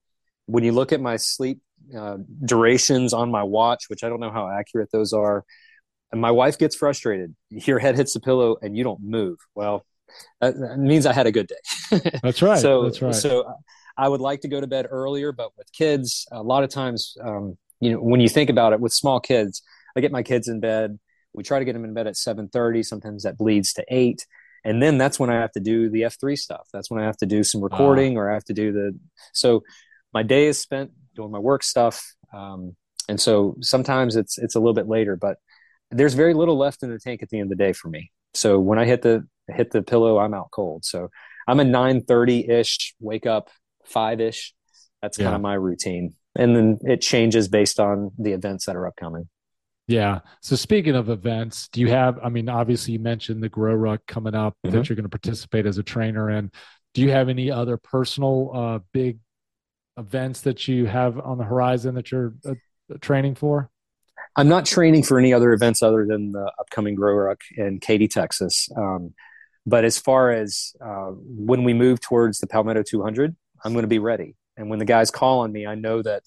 when 0.48 0.66
you 0.66 0.74
look 0.74 0.92
at 0.92 1.00
my 1.00 1.16
sleep 1.16 1.62
uh, 1.98 2.18
durations 2.44 3.14
on 3.14 3.32
my 3.32 3.44
watch, 3.44 3.86
which 3.88 4.04
I 4.04 4.10
don't 4.10 4.20
know 4.20 4.32
how 4.32 4.50
accurate 4.50 4.92
those 4.92 5.14
are. 5.14 5.46
And 6.12 6.20
my 6.20 6.32
wife 6.32 6.58
gets 6.58 6.76
frustrated. 6.76 7.34
Your 7.50 7.80
head 7.80 7.96
hits 7.96 8.14
the 8.14 8.20
pillow 8.20 8.58
and 8.62 8.76
you 8.76 8.84
don't 8.84 9.02
move. 9.02 9.38
Well, 9.56 9.86
that, 10.42 10.60
that 10.60 10.78
means 10.78 11.06
I 11.06 11.14
had 11.14 11.26
a 11.26 11.32
good 11.32 11.48
day. 11.48 12.00
That's 12.22 12.42
right. 12.42 12.60
so, 12.60 12.84
That's 12.84 13.02
right. 13.02 13.16
So 13.16 13.46
I 13.98 14.10
would 14.10 14.20
like 14.20 14.42
to 14.42 14.50
go 14.50 14.60
to 14.60 14.68
bed 14.68 14.88
earlier, 14.90 15.32
but 15.32 15.52
with 15.58 15.72
kids, 15.72 16.28
a 16.34 16.44
lot 16.44 16.66
of 16.66 16.70
times, 16.70 17.16
um, 17.24 17.58
you 17.86 17.92
know, 17.94 18.00
when 18.00 18.20
you 18.20 18.30
think 18.30 18.50
about 18.50 18.74
it, 18.74 18.80
with 18.80 18.94
small 18.94 19.20
kids, 19.20 19.62
I 19.96 20.02
get 20.02 20.12
my 20.12 20.24
kids 20.24 20.48
in 20.48 20.60
bed. 20.60 21.00
We 21.34 21.44
try 21.44 21.60
to 21.60 21.66
get 21.66 21.74
them 21.74 21.86
in 21.86 21.94
bed 21.94 22.08
at 22.08 22.16
7:30. 22.16 22.84
Sometimes 22.84 23.24
that 23.24 23.38
bleeds 23.38 23.74
to 23.74 23.86
eight, 23.90 24.26
and 24.64 24.82
then 24.82 24.98
that's 24.98 25.20
when 25.20 25.30
I 25.30 25.36
have 25.36 25.52
to 25.54 25.60
do 25.60 25.90
the 25.90 26.04
F3 26.04 26.38
stuff. 26.38 26.68
That's 26.74 26.90
when 26.90 27.02
I 27.02 27.06
have 27.06 27.18
to 27.18 27.26
do 27.26 27.44
some 27.44 27.62
recording, 27.62 28.18
or 28.18 28.30
I 28.30 28.34
have 28.34 28.46
to 28.46 28.54
do 28.54 28.72
the. 28.72 28.98
So 29.34 29.64
my 30.14 30.24
day 30.24 30.48
is 30.48 30.60
spent 30.60 30.92
doing 31.16 31.32
my 31.32 31.40
work 31.40 31.64
stuff, 31.64 32.04
um, 32.34 32.76
and 33.08 33.20
so 33.20 33.56
sometimes 33.62 34.16
it's 34.16 34.38
it's 34.38 34.56
a 34.56 34.60
little 34.60 34.74
bit 34.74 34.88
later, 34.88 35.16
but 35.16 35.38
there's 35.92 36.14
very 36.14 36.34
little 36.34 36.58
left 36.58 36.84
in 36.84 36.90
the 36.90 37.00
tank 37.00 37.22
at 37.22 37.30
the 37.30 37.40
end 37.40 37.52
of 37.52 37.58
the 37.58 37.64
day 37.64 37.74
for 37.74 37.90
me. 37.90 38.12
So 38.34 38.60
when 38.60 38.80
I 38.80 38.86
hit 38.86 39.02
the 39.02 39.28
hit 39.48 39.72
the 39.72 39.82
pillow, 39.82 40.18
I'm 40.20 40.34
out 40.34 40.52
cold. 40.52 40.86
So 40.86 41.10
I'm 41.48 41.60
a 41.60 41.64
9:30 41.66 42.50
ish 42.50 42.96
wake 43.00 43.26
up, 43.26 43.50
five 43.86 44.20
ish. 44.20 44.54
That's 45.02 45.18
kind 45.18 45.36
of 45.36 45.42
my 45.42 45.54
routine, 45.54 46.16
and 46.36 46.56
then 46.56 46.80
it 46.84 47.02
changes 47.02 47.48
based 47.48 47.80
on 47.80 48.12
the 48.18 48.34
events 48.34 48.66
that 48.66 48.76
are 48.76 48.88
upcoming. 48.88 49.30
Yeah. 49.88 50.20
So 50.42 50.56
speaking 50.56 50.96
of 50.96 51.10
events, 51.10 51.68
do 51.68 51.80
you 51.80 51.90
have? 51.90 52.20
I 52.24 52.30
mean, 52.30 52.50
obviously 52.50 52.94
you 52.94 53.00
mentioned 53.00 53.44
the 53.44 53.50
GrowRuck 53.50 54.00
coming 54.08 54.34
up 54.34 54.56
mm-hmm. 54.66 54.76
that 54.76 54.90
you're 54.90 54.96
going 54.96 55.04
to 55.04 55.10
participate 55.10 55.66
as 55.66 55.78
a 55.78 55.84
trainer 55.84 56.30
in. 56.30 56.52
Do 56.94 57.02
you 57.02 57.12
have 57.12 57.30
any 57.30 57.52
other 57.52 57.78
personal 57.78 58.52
uh, 58.54 58.80
big 58.94 59.20
events 59.98 60.42
that 60.42 60.68
you 60.68 60.86
have 60.86 61.20
on 61.20 61.38
the 61.38 61.44
horizon 61.44 61.96
that 61.96 62.12
you're 62.12 62.34
uh, 62.48 62.56
training 63.00 63.36
for? 63.36 63.70
I'm 64.36 64.50
not 64.50 64.66
training 64.66 65.04
for 65.04 65.20
any 65.20 65.34
other 65.34 65.54
events 65.54 65.82
other 65.82 66.06
than 66.06 66.32
the 66.32 66.52
upcoming 66.60 66.98
GrowRuck 66.98 67.42
in 67.56 67.80
Katy, 67.80 68.08
Texas. 68.08 68.68
Um, 68.76 69.14
but 69.66 69.86
as 69.86 69.98
far 69.98 70.32
as 70.32 70.74
uh, 70.84 71.12
when 71.12 71.64
we 71.64 71.74
move 71.74 72.00
towards 72.00 72.40
the 72.40 72.48
Palmetto 72.48 72.84
200, 72.84 73.36
I'm 73.64 73.74
going 73.74 73.84
to 73.84 73.88
be 73.88 74.00
ready. 74.00 74.36
And 74.58 74.70
when 74.70 74.80
the 74.80 74.86
guys 74.86 75.12
call 75.12 75.40
on 75.40 75.52
me, 75.52 75.66
I 75.66 75.76
know 75.76 76.02
that 76.02 76.24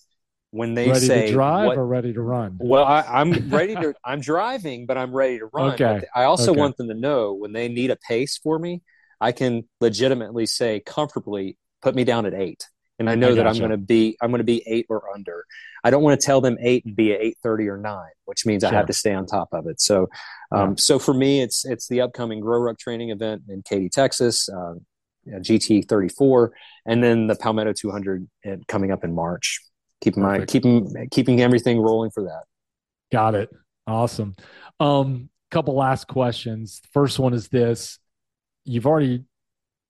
when 0.50 0.74
they 0.74 0.88
ready 0.88 1.06
say 1.06 1.26
to 1.26 1.32
drive 1.32 1.66
what, 1.66 1.76
or 1.76 1.86
ready 1.86 2.12
to 2.12 2.22
run. 2.22 2.56
Well, 2.60 2.84
I, 2.84 3.20
am 3.20 3.32
ready 3.50 3.74
to. 3.74 3.94
I'm 4.04 4.20
driving, 4.20 4.86
but 4.86 4.96
I'm 4.96 5.12
ready 5.12 5.38
to 5.38 5.46
run. 5.46 5.74
Okay. 5.74 6.02
I 6.14 6.24
also 6.24 6.52
okay. 6.52 6.60
want 6.60 6.76
them 6.76 6.88
to 6.88 6.94
know 6.94 7.34
when 7.34 7.52
they 7.52 7.68
need 7.68 7.90
a 7.90 7.96
pace 7.96 8.38
for 8.38 8.58
me, 8.58 8.82
I 9.20 9.32
can 9.32 9.68
legitimately 9.80 10.46
say 10.46 10.80
comfortably, 10.80 11.56
put 11.82 11.94
me 11.94 12.04
down 12.04 12.24
at 12.24 12.34
eight, 12.34 12.66
and 12.98 13.10
I 13.10 13.14
know 13.14 13.30
I 13.30 13.34
that 13.34 13.46
I'm 13.46 13.58
going 13.58 13.70
to 13.70 13.76
be 13.76 14.16
I'm 14.22 14.30
going 14.30 14.38
to 14.38 14.44
be 14.44 14.62
eight 14.66 14.86
or 14.88 15.02
under. 15.14 15.44
I 15.84 15.90
don't 15.90 16.02
want 16.02 16.20
to 16.20 16.24
tell 16.24 16.40
them 16.40 16.56
eight 16.60 16.84
and 16.84 16.96
be 16.96 17.12
at 17.12 17.20
eight 17.20 17.36
thirty 17.42 17.68
or 17.68 17.76
nine, 17.76 18.10
which 18.24 18.46
means 18.46 18.62
sure. 18.62 18.70
I 18.70 18.74
have 18.74 18.86
to 18.86 18.92
stay 18.92 19.14
on 19.14 19.26
top 19.26 19.48
of 19.52 19.66
it. 19.66 19.80
So, 19.80 20.08
um, 20.50 20.70
yeah. 20.70 20.74
so 20.78 20.98
for 20.98 21.14
me, 21.14 21.42
it's 21.42 21.64
it's 21.64 21.88
the 21.88 22.00
upcoming 22.00 22.40
GrowRuck 22.40 22.78
training 22.78 23.10
event 23.10 23.42
in 23.48 23.62
Katy, 23.62 23.90
Texas. 23.90 24.48
Uh, 24.48 24.74
GT 25.28 25.86
34, 25.86 26.52
and 26.88 27.04
then 27.04 27.26
the 27.26 27.36
Palmetto 27.36 27.72
200 27.72 28.26
coming 28.66 28.90
up 28.90 29.04
in 29.04 29.14
March. 29.14 29.60
Keeping 30.00 30.22
my 30.22 30.44
keeping 30.46 31.08
keeping 31.10 31.40
everything 31.40 31.80
rolling 31.80 32.10
for 32.10 32.24
that. 32.24 32.44
Got 33.12 33.34
it. 33.34 33.50
Awesome. 33.86 34.36
Um, 34.80 35.28
couple 35.50 35.74
last 35.74 36.06
questions. 36.06 36.80
First 36.92 37.18
one 37.18 37.34
is 37.34 37.48
this: 37.48 37.98
You've 38.64 38.86
already, 38.86 39.24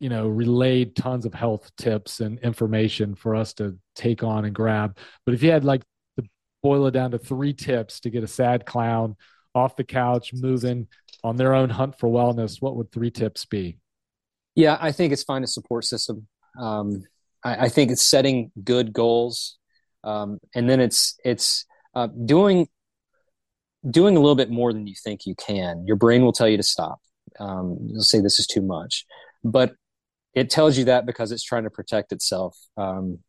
you 0.01 0.09
know, 0.09 0.27
relayed 0.27 0.97
tons 0.97 1.27
of 1.27 1.35
health 1.35 1.71
tips 1.77 2.21
and 2.21 2.39
information 2.41 3.15
for 3.15 3.37
us 3.37 3.53
to 3.55 3.79
take 3.95 4.23
on 4.23 4.45
and 4.45 4.55
grab. 4.55 4.97
But 5.27 5.35
if 5.35 5.43
you 5.43 5.51
had 5.51 5.65
like 5.65 5.83
to 6.19 6.25
boil 6.63 6.87
it 6.87 6.93
down 6.93 7.11
to 7.11 7.19
three 7.19 7.53
tips 7.53 8.01
to 8.01 8.11
get 8.11 8.25
a 8.25 8.29
sad 8.29 8.65
clown 8.65 9.15
off 9.55 9.77
the 9.77 9.85
couch, 9.85 10.33
moving 10.33 10.89
on 11.23 11.37
their 11.37 11.55
own 11.55 11.69
hunt 11.69 11.99
for 11.99 12.09
wellness, 12.09 12.63
what 12.63 12.77
would 12.77 12.91
three 12.91 13.11
tips 13.11 13.45
be? 13.45 13.77
Yeah, 14.55 14.79
I 14.81 14.91
think 14.91 15.13
it's 15.13 15.23
find 15.23 15.45
a 15.45 15.49
support 15.49 15.85
system. 15.85 16.27
Um, 16.59 17.05
I, 17.45 17.67
I, 17.67 17.69
think 17.69 17.91
it's 17.91 18.03
setting 18.03 18.51
good 18.65 18.93
goals, 18.93 19.59
um, 20.05 20.39
and 20.55 20.69
then 20.69 20.81
it's 20.81 21.19
it's 21.25 21.67
uh, 21.95 22.09
doing 22.25 22.69
doing 23.89 24.17
a 24.17 24.21
little 24.21 24.35
bit 24.35 24.51
more 24.51 24.73
than 24.73 24.87
you 24.87 24.95
think 25.03 25.27
you 25.27 25.35
can. 25.35 25.87
Your 25.87 25.97
brain 25.97 26.23
will 26.23 26.33
tell 26.33 26.49
you 26.49 26.57
to 26.57 26.63
stop. 26.63 27.01
Um, 27.39 27.79
you'll 27.87 28.03
say 28.03 28.21
this 28.21 28.41
is 28.41 28.47
too 28.47 28.63
much, 28.63 29.07
but 29.45 29.75
it 30.35 30.51
tells 30.51 30.77
you 30.77 30.85
that 30.87 31.07
because 31.07 31.33
it's 31.33 31.45
trying 31.45 31.65
to 31.65 31.71
protect 31.71 32.13
itself. 32.13 32.57
Um, 32.77 33.21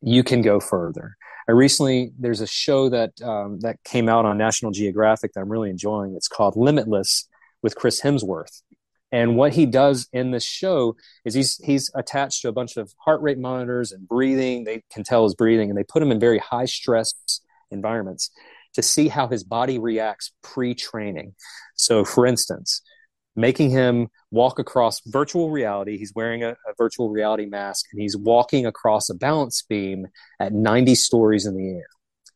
you 0.00 0.22
can 0.22 0.42
go 0.42 0.60
further. 0.60 1.16
I 1.48 1.52
recently 1.52 2.12
there's 2.18 2.40
a 2.40 2.46
show 2.46 2.88
that 2.88 3.20
um, 3.22 3.60
that 3.60 3.82
came 3.84 4.08
out 4.08 4.24
on 4.24 4.38
National 4.38 4.72
Geographic 4.72 5.32
that 5.32 5.40
I'm 5.40 5.48
really 5.50 5.70
enjoying. 5.70 6.14
It's 6.14 6.28
called 6.28 6.56
Limitless 6.56 7.28
with 7.62 7.76
Chris 7.76 8.00
Hemsworth. 8.00 8.62
And 9.14 9.36
what 9.36 9.52
he 9.52 9.64
does 9.64 10.08
in 10.12 10.32
this 10.32 10.42
show 10.42 10.96
is 11.24 11.34
he's 11.34 11.56
he's 11.58 11.88
attached 11.94 12.42
to 12.42 12.48
a 12.48 12.52
bunch 12.52 12.76
of 12.76 12.92
heart 12.98 13.22
rate 13.22 13.38
monitors 13.38 13.92
and 13.92 14.08
breathing. 14.08 14.64
They 14.64 14.82
can 14.92 15.04
tell 15.04 15.22
his 15.22 15.36
breathing, 15.36 15.70
and 15.70 15.78
they 15.78 15.84
put 15.84 16.02
him 16.02 16.10
in 16.10 16.18
very 16.18 16.40
high 16.40 16.64
stress 16.64 17.14
environments 17.70 18.30
to 18.72 18.82
see 18.82 19.06
how 19.06 19.28
his 19.28 19.44
body 19.44 19.78
reacts 19.78 20.32
pre-training. 20.42 21.36
So, 21.76 22.04
for 22.04 22.26
instance, 22.26 22.82
making 23.36 23.70
him 23.70 24.08
walk 24.32 24.58
across 24.58 25.00
virtual 25.06 25.52
reality. 25.52 25.96
He's 25.96 26.12
wearing 26.12 26.42
a, 26.42 26.50
a, 26.50 26.74
virtual 26.76 27.08
reality 27.08 27.46
mask 27.46 27.86
and 27.92 28.02
he's 28.02 28.16
walking 28.16 28.66
across 28.66 29.08
a 29.10 29.14
balance 29.14 29.62
beam 29.62 30.08
at 30.40 30.52
90 30.52 30.96
stories 30.96 31.46
in 31.46 31.56
the 31.56 31.68
air. 31.68 31.86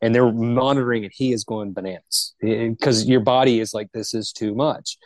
And 0.00 0.14
they're 0.14 0.30
monitoring 0.30 1.02
and 1.02 1.12
he 1.12 1.32
is 1.32 1.42
going 1.42 1.72
bananas 1.72 2.36
because 2.40 3.06
your 3.06 3.18
body 3.18 3.58
is 3.58 3.74
like, 3.74 3.90
this 3.92 4.14
is 4.14 4.30
too 4.30 4.54
much. 4.54 4.96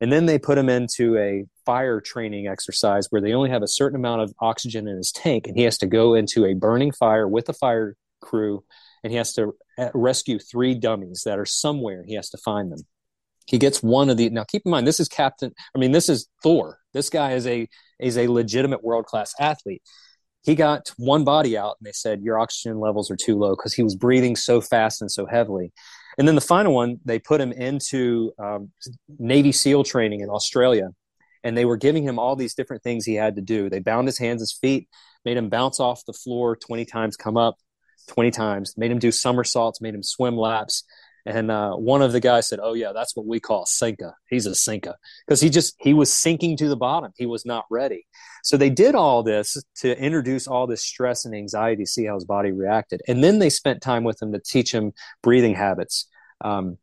And 0.00 0.12
then 0.12 0.26
they 0.26 0.38
put 0.38 0.58
him 0.58 0.68
into 0.68 1.16
a 1.16 1.44
fire 1.64 2.00
training 2.00 2.46
exercise 2.46 3.06
where 3.10 3.22
they 3.22 3.32
only 3.32 3.50
have 3.50 3.62
a 3.62 3.68
certain 3.68 3.96
amount 3.96 4.22
of 4.22 4.34
oxygen 4.40 4.86
in 4.86 4.96
his 4.96 5.10
tank 5.10 5.46
and 5.46 5.56
he 5.56 5.64
has 5.64 5.78
to 5.78 5.86
go 5.86 6.14
into 6.14 6.44
a 6.44 6.54
burning 6.54 6.92
fire 6.92 7.26
with 7.26 7.48
a 7.48 7.54
fire 7.54 7.96
crew 8.20 8.62
and 9.02 9.10
he 9.10 9.16
has 9.16 9.32
to 9.34 9.54
uh, 9.78 9.88
rescue 9.94 10.38
three 10.38 10.74
dummies 10.74 11.22
that 11.24 11.38
are 11.38 11.46
somewhere. 11.46 12.04
He 12.06 12.14
has 12.14 12.28
to 12.30 12.38
find 12.38 12.70
them. 12.70 12.80
He 13.46 13.58
gets 13.58 13.82
one 13.82 14.10
of 14.10 14.16
the 14.16 14.28
now. 14.30 14.44
Keep 14.44 14.62
in 14.66 14.72
mind, 14.72 14.86
this 14.86 14.98
is 14.98 15.08
Captain. 15.08 15.52
I 15.74 15.78
mean, 15.78 15.92
this 15.92 16.08
is 16.08 16.28
Thor. 16.42 16.80
This 16.92 17.08
guy 17.08 17.32
is 17.34 17.46
a 17.46 17.68
is 18.00 18.18
a 18.18 18.26
legitimate 18.26 18.82
world 18.82 19.06
class 19.06 19.32
athlete. 19.38 19.82
He 20.42 20.54
got 20.54 20.92
one 20.96 21.24
body 21.24 21.56
out, 21.56 21.76
and 21.78 21.86
they 21.86 21.92
said 21.92 22.22
your 22.22 22.38
oxygen 22.38 22.80
levels 22.80 23.10
are 23.10 23.16
too 23.16 23.36
low 23.36 23.54
because 23.54 23.74
he 23.74 23.82
was 23.82 23.94
breathing 23.94 24.36
so 24.36 24.60
fast 24.60 25.00
and 25.00 25.10
so 25.10 25.26
heavily. 25.26 25.72
And 26.18 26.26
then 26.26 26.34
the 26.34 26.40
final 26.40 26.72
one, 26.74 26.98
they 27.04 27.18
put 27.18 27.40
him 27.40 27.52
into 27.52 28.32
um, 28.38 28.70
Navy 29.18 29.52
SEAL 29.52 29.84
training 29.84 30.20
in 30.20 30.30
Australia, 30.30 30.90
and 31.44 31.56
they 31.56 31.64
were 31.64 31.76
giving 31.76 32.04
him 32.04 32.18
all 32.18 32.36
these 32.36 32.54
different 32.54 32.82
things 32.82 33.04
he 33.04 33.14
had 33.14 33.36
to 33.36 33.42
do. 33.42 33.68
They 33.68 33.80
bound 33.80 34.08
his 34.08 34.18
hands, 34.18 34.40
his 34.40 34.52
feet, 34.52 34.88
made 35.24 35.36
him 35.36 35.48
bounce 35.48 35.78
off 35.78 36.04
the 36.06 36.12
floor 36.12 36.56
twenty 36.56 36.84
times, 36.84 37.16
come 37.16 37.36
up 37.36 37.56
twenty 38.08 38.30
times, 38.30 38.74
made 38.76 38.90
him 38.90 38.98
do 38.98 39.12
somersaults, 39.12 39.80
made 39.80 39.94
him 39.94 40.02
swim 40.02 40.36
laps, 40.36 40.84
and 41.26 41.50
uh, 41.50 41.72
one 41.74 42.02
of 42.02 42.12
the 42.12 42.20
guys 42.20 42.48
said, 42.48 42.60
"Oh 42.62 42.74
yeah, 42.74 42.92
that's 42.94 43.16
what 43.16 43.26
we 43.26 43.40
call 43.40 43.66
sinka. 43.66 44.14
He's 44.30 44.46
a 44.46 44.54
sinka 44.54 44.94
because 45.26 45.40
he 45.40 45.50
just 45.50 45.74
he 45.80 45.92
was 45.92 46.12
sinking 46.12 46.56
to 46.58 46.68
the 46.68 46.76
bottom. 46.76 47.12
He 47.16 47.26
was 47.26 47.44
not 47.44 47.64
ready. 47.68 48.06
So 48.44 48.56
they 48.56 48.70
did 48.70 48.94
all 48.94 49.24
this 49.24 49.56
to 49.78 49.98
introduce 49.98 50.46
all 50.46 50.68
this 50.68 50.84
stress 50.84 51.24
and 51.24 51.34
anxiety, 51.34 51.84
see 51.84 52.06
how 52.06 52.14
his 52.14 52.24
body 52.24 52.52
reacted, 52.52 53.02
and 53.08 53.24
then 53.24 53.40
they 53.40 53.50
spent 53.50 53.82
time 53.82 54.04
with 54.04 54.22
him 54.22 54.32
to 54.32 54.38
teach 54.38 54.72
him 54.72 54.92
breathing 55.20 55.56
habits, 55.56 56.06
um, 56.42 56.78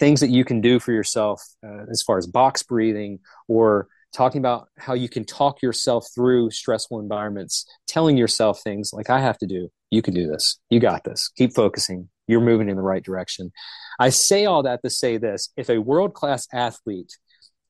things 0.00 0.20
that 0.20 0.30
you 0.30 0.44
can 0.44 0.60
do 0.60 0.80
for 0.80 0.90
yourself 0.92 1.40
uh, 1.64 1.84
as 1.88 2.02
far 2.02 2.18
as 2.18 2.26
box 2.26 2.64
breathing 2.64 3.20
or 3.46 3.86
talking 4.12 4.40
about 4.40 4.68
how 4.76 4.92
you 4.92 5.08
can 5.08 5.24
talk 5.24 5.62
yourself 5.62 6.06
through 6.14 6.50
stressful 6.50 6.98
environments, 6.98 7.64
telling 7.86 8.16
yourself 8.16 8.60
things 8.60 8.90
like 8.92 9.08
I 9.08 9.20
have 9.20 9.38
to 9.38 9.46
do. 9.46 9.70
You 9.90 10.02
can 10.02 10.14
do 10.14 10.26
this. 10.26 10.58
You 10.68 10.80
got 10.80 11.04
this. 11.04 11.30
Keep 11.36 11.54
focusing 11.54 12.08
you're 12.32 12.40
moving 12.40 12.68
in 12.68 12.76
the 12.76 12.82
right 12.82 13.02
direction. 13.02 13.52
I 14.00 14.08
say 14.08 14.46
all 14.46 14.64
that 14.64 14.82
to 14.82 14.90
say 14.90 15.18
this 15.18 15.50
if 15.56 15.70
a 15.70 15.78
world 15.78 16.14
class 16.14 16.48
athlete 16.52 17.12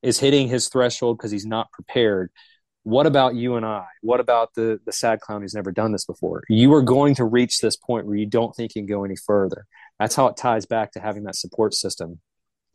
is 0.03 0.19
hitting 0.19 0.49
his 0.49 0.69
threshold 0.69 1.19
because 1.19 1.31
he's 1.31 1.47
not 1.47 1.71
prepared, 1.73 2.31
what 2.85 3.07
about 3.07 3.35
you 3.35 3.55
and 3.57 3.65
I? 3.65 3.85
What 4.01 4.21
about 4.21 4.55
the, 4.55 4.81
the 4.85 4.93
sad 4.93 5.21
clown 5.21 5.43
who's 5.43 5.55
never 5.55 5.71
done 5.71 5.93
this 5.93 6.05
before? 6.05 6.43
You 6.49 6.73
are 6.75 6.83
going 6.83 7.15
to 7.17 7.25
reach 7.25 7.59
this 7.59 7.77
point 7.77 8.07
where 8.07 8.17
you 8.17 8.27
don't 8.27 8.55
think 8.57 8.75
you 8.75 8.83
can 8.83 8.87
go 8.87 9.05
any 9.05 9.15
further. 9.17 9.67
That's 10.01 10.17
how 10.17 10.27
it 10.27 10.37
ties 10.37 10.67
back 10.67 10.93
to 10.93 11.01
having 11.01 11.23
that 11.25 11.37
support 11.37 11.75
system. 11.75 12.21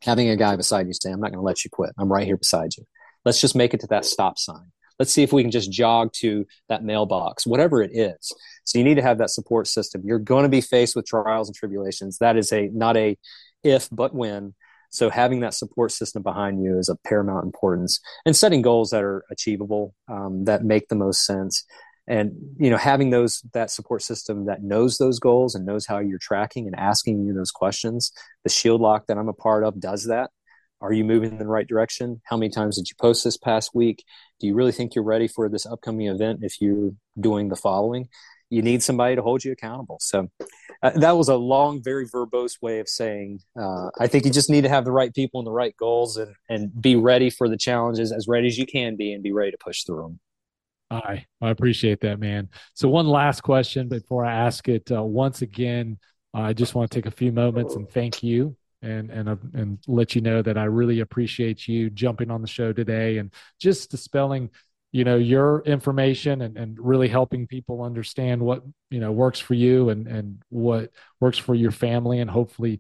Having 0.03 0.29
a 0.29 0.38
guy 0.38 0.55
beside 0.55 0.88
you 0.88 0.93
say, 0.93 1.11
I'm 1.11 1.19
not 1.19 1.31
going 1.31 1.39
to 1.39 1.45
let 1.45 1.65
you 1.65 1.69
quit. 1.71 1.91
I'm 1.97 2.11
right 2.11 2.25
here 2.25 2.38
beside 2.38 2.77
you. 2.77 2.85
Let's 3.25 3.41
just 3.41 3.55
make 3.55 3.73
it 3.73 3.81
to 3.81 3.88
that 3.88 4.05
stop 4.05 4.38
sign. 4.38 4.71
Let's 4.99 5.13
see 5.13 5.23
if 5.23 5.31
we 5.31 5.43
can 5.43 5.51
just 5.51 5.71
jog 5.71 6.11
to 6.13 6.45
that 6.69 6.83
mailbox, 6.83 7.45
whatever 7.45 7.81
it 7.81 7.91
is. 7.93 8.31
So 8.63 8.77
you 8.77 8.83
need 8.83 8.95
to 8.95 9.01
have 9.01 9.19
that 9.19 9.29
support 9.29 9.67
system. 9.67 10.01
You're 10.05 10.19
going 10.19 10.43
to 10.43 10.49
be 10.49 10.61
faced 10.61 10.95
with 10.95 11.05
trials 11.05 11.47
and 11.47 11.55
tribulations. 11.55 12.17
That 12.17 12.37
is 12.37 12.51
a 12.51 12.67
not 12.69 12.97
a 12.97 13.17
if 13.63 13.87
but 13.91 14.13
when. 14.13 14.55
So 14.89 15.09
having 15.09 15.41
that 15.41 15.53
support 15.53 15.91
system 15.91 16.23
behind 16.23 16.63
you 16.63 16.77
is 16.77 16.89
of 16.89 17.01
paramount 17.03 17.45
importance, 17.45 17.99
and 18.25 18.35
setting 18.35 18.61
goals 18.61 18.89
that 18.91 19.03
are 19.03 19.25
achievable, 19.29 19.93
um, 20.07 20.45
that 20.45 20.63
make 20.63 20.87
the 20.87 20.95
most 20.95 21.25
sense, 21.25 21.65
and 22.07 22.31
you 22.57 22.69
know 22.69 22.77
having 22.77 23.09
those 23.09 23.41
that 23.53 23.69
support 23.69 24.01
system 24.01 24.45
that 24.45 24.63
knows 24.63 24.97
those 24.97 25.19
goals 25.19 25.55
and 25.55 25.65
knows 25.65 25.85
how 25.85 25.99
you're 25.99 26.19
tracking 26.19 26.67
and 26.67 26.75
asking 26.75 27.25
you 27.25 27.33
those 27.33 27.51
questions. 27.51 28.11
The 28.43 28.49
Shield 28.49 28.81
Lock 28.81 29.07
that 29.07 29.17
I'm 29.17 29.29
a 29.29 29.33
part 29.33 29.63
of 29.63 29.79
does 29.79 30.05
that. 30.05 30.31
Are 30.80 30.93
you 30.93 31.03
moving 31.03 31.32
in 31.32 31.39
the 31.39 31.47
right 31.47 31.67
direction? 31.67 32.21
How 32.25 32.38
many 32.38 32.49
times 32.49 32.75
did 32.78 32.89
you 32.89 32.95
post 32.99 33.23
this 33.23 33.38
past 33.38 33.71
week? 33.73 34.03
Do 34.39 34.47
you 34.47 34.53
really 34.53 34.71
think 34.71 34.93
you're 34.93 35.03
ready 35.03 35.28
for 35.28 35.49
this 35.49 35.65
upcoming 35.65 36.07
event 36.07 36.41
if 36.43 36.61
you're 36.61 36.91
doing 37.19 37.49
the 37.49 37.55
following? 37.55 38.09
You 38.49 38.61
need 38.61 38.84
somebody 38.84 39.15
to 39.15 39.21
hold 39.21 39.43
you 39.43 39.51
accountable. 39.51 39.97
So 39.99 40.30
uh, 40.84 40.91
that 40.91 41.17
was 41.17 41.30
a 41.30 41.36
long, 41.36 41.82
very 41.84 42.07
verbose 42.07 42.61
way 42.61 42.80
of 42.80 42.88
saying 42.88 43.39
uh, 43.59 43.89
I 43.99 44.07
think 44.07 44.25
you 44.25 44.32
just 44.32 44.49
need 44.49 44.61
to 44.61 44.69
have 44.69 44.86
the 44.86 44.91
right 44.91 45.13
people 45.13 45.39
and 45.39 45.47
the 45.47 45.51
right 45.51 45.75
goals 45.78 46.15
and, 46.15 46.34
and 46.47 46.82
be 46.82 46.95
ready 46.95 47.30
for 47.30 47.49
the 47.49 47.57
challenges 47.57 48.11
as 48.11 48.28
ready 48.28 48.47
as 48.47 48.57
you 48.57 48.65
can 48.65 48.95
be 48.95 49.13
and 49.13 49.23
be 49.23 49.34
ready 49.34 49.51
to 49.51 49.57
push 49.57 49.84
through 49.84 50.01
them. 50.03 50.19
I 50.89 51.25
I 51.41 51.49
appreciate 51.49 51.99
that, 52.01 52.19
man. 52.19 52.49
So 52.73 52.88
one 52.88 53.07
last 53.07 53.41
question 53.41 53.89
before 53.89 54.23
I 54.25 54.34
ask 54.34 54.67
it 54.69 54.91
uh, 54.91 55.03
once 55.03 55.41
again. 55.41 55.97
I 56.34 56.53
just 56.53 56.75
want 56.75 56.91
to 56.91 56.95
take 56.95 57.07
a 57.07 57.15
few 57.15 57.32
moments 57.32 57.75
and 57.75 57.89
thank 57.89 58.21
you 58.21 58.55
and 58.82 59.09
and 59.09 59.30
uh, 59.30 59.36
and 59.53 59.80
let 59.88 60.15
you 60.15 60.21
know 60.21 60.41
that 60.41 60.57
I 60.57 60.65
really 60.65 60.99
appreciate 60.99 61.67
you 61.67 61.89
jumping 61.89 62.32
on 62.32 62.41
the 62.41 62.47
show 62.47 62.73
today 62.73 63.17
and 63.17 63.34
just 63.59 63.91
dispelling 63.91 64.49
you 64.91 65.03
know 65.03 65.17
your 65.17 65.61
information 65.61 66.41
and, 66.41 66.57
and 66.57 66.78
really 66.80 67.07
helping 67.07 67.47
people 67.47 67.84
understand 67.84 68.41
what 68.41 68.63
you 68.89 68.99
know 68.99 69.11
works 69.11 69.39
for 69.39 69.53
you 69.53 69.89
and 69.89 70.07
and 70.07 70.41
what 70.49 70.91
works 71.19 71.38
for 71.38 71.55
your 71.55 71.71
family 71.71 72.19
and 72.19 72.30
hopefully 72.30 72.80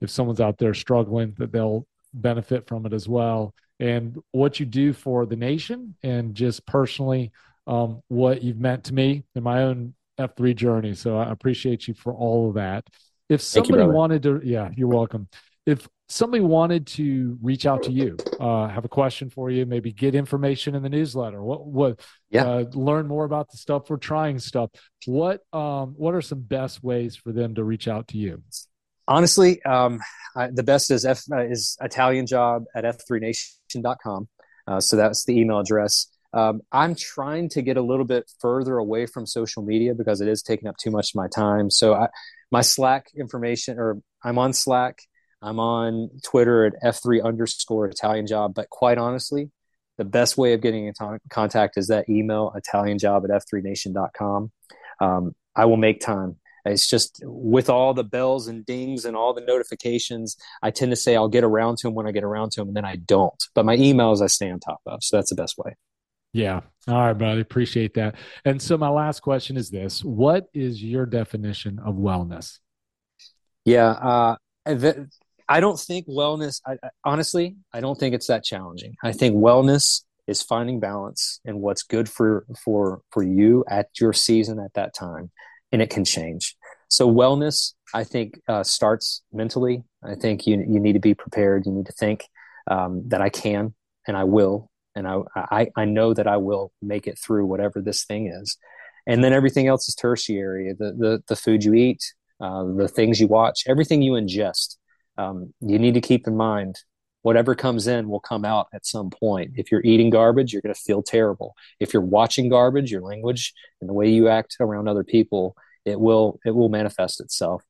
if 0.00 0.10
someone's 0.10 0.40
out 0.40 0.58
there 0.58 0.74
struggling 0.74 1.34
that 1.38 1.52
they'll 1.52 1.86
benefit 2.12 2.66
from 2.66 2.86
it 2.86 2.92
as 2.92 3.08
well 3.08 3.54
and 3.80 4.18
what 4.32 4.60
you 4.60 4.66
do 4.66 4.92
for 4.92 5.26
the 5.26 5.36
nation 5.36 5.94
and 6.02 6.34
just 6.34 6.64
personally 6.66 7.32
um, 7.66 8.02
what 8.08 8.42
you've 8.42 8.60
meant 8.60 8.84
to 8.84 8.94
me 8.94 9.24
in 9.34 9.42
my 9.42 9.62
own 9.62 9.94
F3 10.18 10.54
journey. 10.54 10.94
So 10.94 11.18
I 11.18 11.30
appreciate 11.30 11.88
you 11.88 11.94
for 11.94 12.12
all 12.12 12.48
of 12.48 12.54
that. 12.54 12.86
If 13.34 13.42
somebody 13.42 13.84
you, 13.84 13.90
wanted 13.90 14.22
to, 14.24 14.40
yeah, 14.44 14.70
you're 14.74 14.88
welcome. 14.88 15.28
If 15.66 15.88
somebody 16.08 16.42
wanted 16.42 16.86
to 16.88 17.38
reach 17.42 17.66
out 17.66 17.82
to 17.84 17.90
you, 17.90 18.16
uh, 18.38 18.68
have 18.68 18.84
a 18.84 18.88
question 18.88 19.30
for 19.30 19.50
you, 19.50 19.66
maybe 19.66 19.92
get 19.92 20.14
information 20.14 20.74
in 20.74 20.82
the 20.82 20.88
newsletter, 20.88 21.42
what, 21.42 21.66
what, 21.66 22.00
yeah. 22.30 22.46
Uh, 22.46 22.64
learn 22.74 23.06
more 23.06 23.24
about 23.24 23.50
the 23.50 23.56
stuff 23.56 23.88
we're 23.88 23.96
trying 23.96 24.38
stuff. 24.38 24.70
What, 25.06 25.40
um, 25.52 25.94
what 25.96 26.14
are 26.14 26.22
some 26.22 26.40
best 26.40 26.82
ways 26.82 27.16
for 27.16 27.32
them 27.32 27.54
to 27.54 27.64
reach 27.64 27.88
out 27.88 28.08
to 28.08 28.18
you? 28.18 28.42
Honestly, 29.06 29.62
um, 29.64 30.00
I, 30.36 30.48
the 30.52 30.62
best 30.62 30.90
is 30.90 31.04
F 31.04 31.22
uh, 31.30 31.44
is 31.44 31.76
Italian 31.80 32.26
job 32.26 32.64
at 32.74 32.84
f3nation.com. 32.84 34.28
Uh, 34.66 34.80
so 34.80 34.96
that's 34.96 35.24
the 35.24 35.38
email 35.38 35.60
address. 35.60 36.08
Um, 36.34 36.62
I'm 36.72 36.96
trying 36.96 37.48
to 37.50 37.62
get 37.62 37.76
a 37.76 37.82
little 37.82 38.04
bit 38.04 38.30
further 38.40 38.76
away 38.76 39.06
from 39.06 39.24
social 39.24 39.62
media 39.62 39.94
because 39.94 40.20
it 40.20 40.28
is 40.28 40.42
taking 40.42 40.68
up 40.68 40.76
too 40.76 40.90
much 40.90 41.10
of 41.10 41.14
my 41.14 41.28
time. 41.28 41.70
So 41.70 41.94
I, 41.94 42.08
my 42.50 42.60
Slack 42.60 43.06
information, 43.16 43.78
or 43.78 43.98
I'm 44.22 44.38
on 44.38 44.52
Slack. 44.52 44.98
I'm 45.40 45.60
on 45.60 46.10
Twitter 46.24 46.64
at 46.64 46.74
F3 46.82 47.22
underscore 47.22 47.86
Italian 47.86 48.26
job. 48.26 48.54
But 48.54 48.70
quite 48.70 48.98
honestly, 48.98 49.50
the 49.96 50.04
best 50.04 50.36
way 50.36 50.54
of 50.54 50.60
getting 50.60 50.86
in 50.86 50.94
t- 50.94 51.18
contact 51.30 51.76
is 51.76 51.88
that 51.88 52.08
email 52.08 52.52
italianjob 52.56 53.24
at 53.24 53.42
f3nation.com. 53.42 54.50
Um, 55.00 55.34
I 55.54 55.66
will 55.66 55.76
make 55.76 56.00
time. 56.00 56.36
It's 56.64 56.88
just 56.88 57.20
with 57.22 57.68
all 57.68 57.92
the 57.92 58.04
bells 58.04 58.48
and 58.48 58.64
dings 58.64 59.04
and 59.04 59.14
all 59.14 59.34
the 59.34 59.42
notifications, 59.42 60.36
I 60.62 60.70
tend 60.70 60.92
to 60.92 60.96
say 60.96 61.14
I'll 61.14 61.28
get 61.28 61.44
around 61.44 61.76
to 61.78 61.88
them 61.88 61.94
when 61.94 62.06
I 62.06 62.10
get 62.10 62.24
around 62.24 62.52
to 62.52 62.62
them, 62.62 62.68
and 62.68 62.76
then 62.76 62.86
I 62.86 62.96
don't. 62.96 63.42
But 63.54 63.66
my 63.66 63.76
emails 63.76 64.22
I 64.22 64.28
stay 64.28 64.50
on 64.50 64.60
top 64.60 64.80
of, 64.86 65.04
so 65.04 65.18
that's 65.18 65.28
the 65.28 65.36
best 65.36 65.58
way. 65.58 65.76
Yeah. 66.34 66.60
All 66.88 66.98
right, 66.98 67.12
buddy. 67.14 67.40
Appreciate 67.40 67.94
that. 67.94 68.16
And 68.44 68.60
so 68.60 68.76
my 68.76 68.88
last 68.88 69.20
question 69.20 69.56
is 69.56 69.70
this: 69.70 70.04
What 70.04 70.48
is 70.52 70.82
your 70.82 71.06
definition 71.06 71.78
of 71.78 71.94
wellness? 71.94 72.58
Yeah, 73.64 73.90
uh, 73.90 74.36
I 74.66 75.60
don't 75.60 75.78
think 75.78 76.08
wellness. 76.08 76.60
I, 76.66 76.76
honestly, 77.04 77.56
I 77.72 77.80
don't 77.80 77.98
think 77.98 78.16
it's 78.16 78.26
that 78.26 78.44
challenging. 78.44 78.96
I 79.02 79.12
think 79.12 79.36
wellness 79.36 80.02
is 80.26 80.42
finding 80.42 80.80
balance 80.80 81.40
and 81.44 81.60
what's 81.60 81.84
good 81.84 82.08
for 82.08 82.44
for 82.64 83.00
for 83.12 83.22
you 83.22 83.64
at 83.68 83.88
your 84.00 84.12
season 84.12 84.58
at 84.58 84.74
that 84.74 84.92
time 84.92 85.30
and 85.70 85.80
it 85.80 85.90
can 85.90 86.04
change. 86.04 86.56
So 86.88 87.10
wellness, 87.10 87.74
I 87.92 88.04
think, 88.04 88.40
uh, 88.48 88.62
starts 88.62 89.22
mentally. 89.32 89.84
I 90.02 90.16
think 90.16 90.46
you 90.46 90.56
you 90.56 90.80
need 90.80 90.94
to 90.94 91.00
be 91.00 91.14
prepared. 91.14 91.64
You 91.66 91.72
need 91.72 91.86
to 91.86 91.92
think 91.92 92.24
um, 92.68 93.02
that 93.08 93.20
I 93.20 93.28
can 93.28 93.74
and 94.06 94.16
I 94.16 94.24
will, 94.24 94.70
and 94.94 95.06
I, 95.06 95.20
I 95.36 95.68
I 95.76 95.84
know 95.84 96.14
that 96.14 96.26
I 96.26 96.36
will 96.36 96.72
make 96.82 97.06
it 97.06 97.18
through 97.18 97.46
whatever 97.46 97.80
this 97.80 98.04
thing 98.04 98.28
is. 98.28 98.56
And 99.06 99.22
then 99.22 99.34
everything 99.34 99.66
else 99.66 99.88
is 99.88 99.94
tertiary. 99.94 100.72
The 100.78 100.92
the 100.92 101.22
the 101.28 101.36
food 101.36 101.64
you 101.64 101.74
eat, 101.74 102.02
uh, 102.40 102.64
the 102.76 102.88
things 102.88 103.20
you 103.20 103.26
watch, 103.26 103.64
everything 103.66 104.02
you 104.02 104.12
ingest. 104.12 104.76
Um, 105.16 105.54
you 105.60 105.78
need 105.78 105.94
to 105.94 106.00
keep 106.00 106.26
in 106.26 106.36
mind 106.36 106.80
whatever 107.24 107.54
comes 107.54 107.86
in 107.86 108.10
will 108.10 108.20
come 108.20 108.44
out 108.44 108.68
at 108.74 108.84
some 108.84 109.08
point. 109.08 109.52
If 109.56 109.72
you're 109.72 109.80
eating 109.82 110.10
garbage, 110.10 110.52
you're 110.52 110.60
going 110.60 110.74
to 110.74 110.80
feel 110.80 111.02
terrible. 111.02 111.54
If 111.80 111.94
you're 111.94 112.02
watching 112.02 112.50
garbage, 112.50 112.92
your 112.92 113.00
language 113.00 113.54
and 113.80 113.88
the 113.88 113.94
way 113.94 114.10
you 114.10 114.28
act 114.28 114.56
around 114.60 114.88
other 114.88 115.04
people, 115.04 115.56
it 115.86 115.98
will 115.98 116.38
it 116.44 116.50
will 116.54 116.68
manifest 116.68 117.20
itself. 117.20 117.62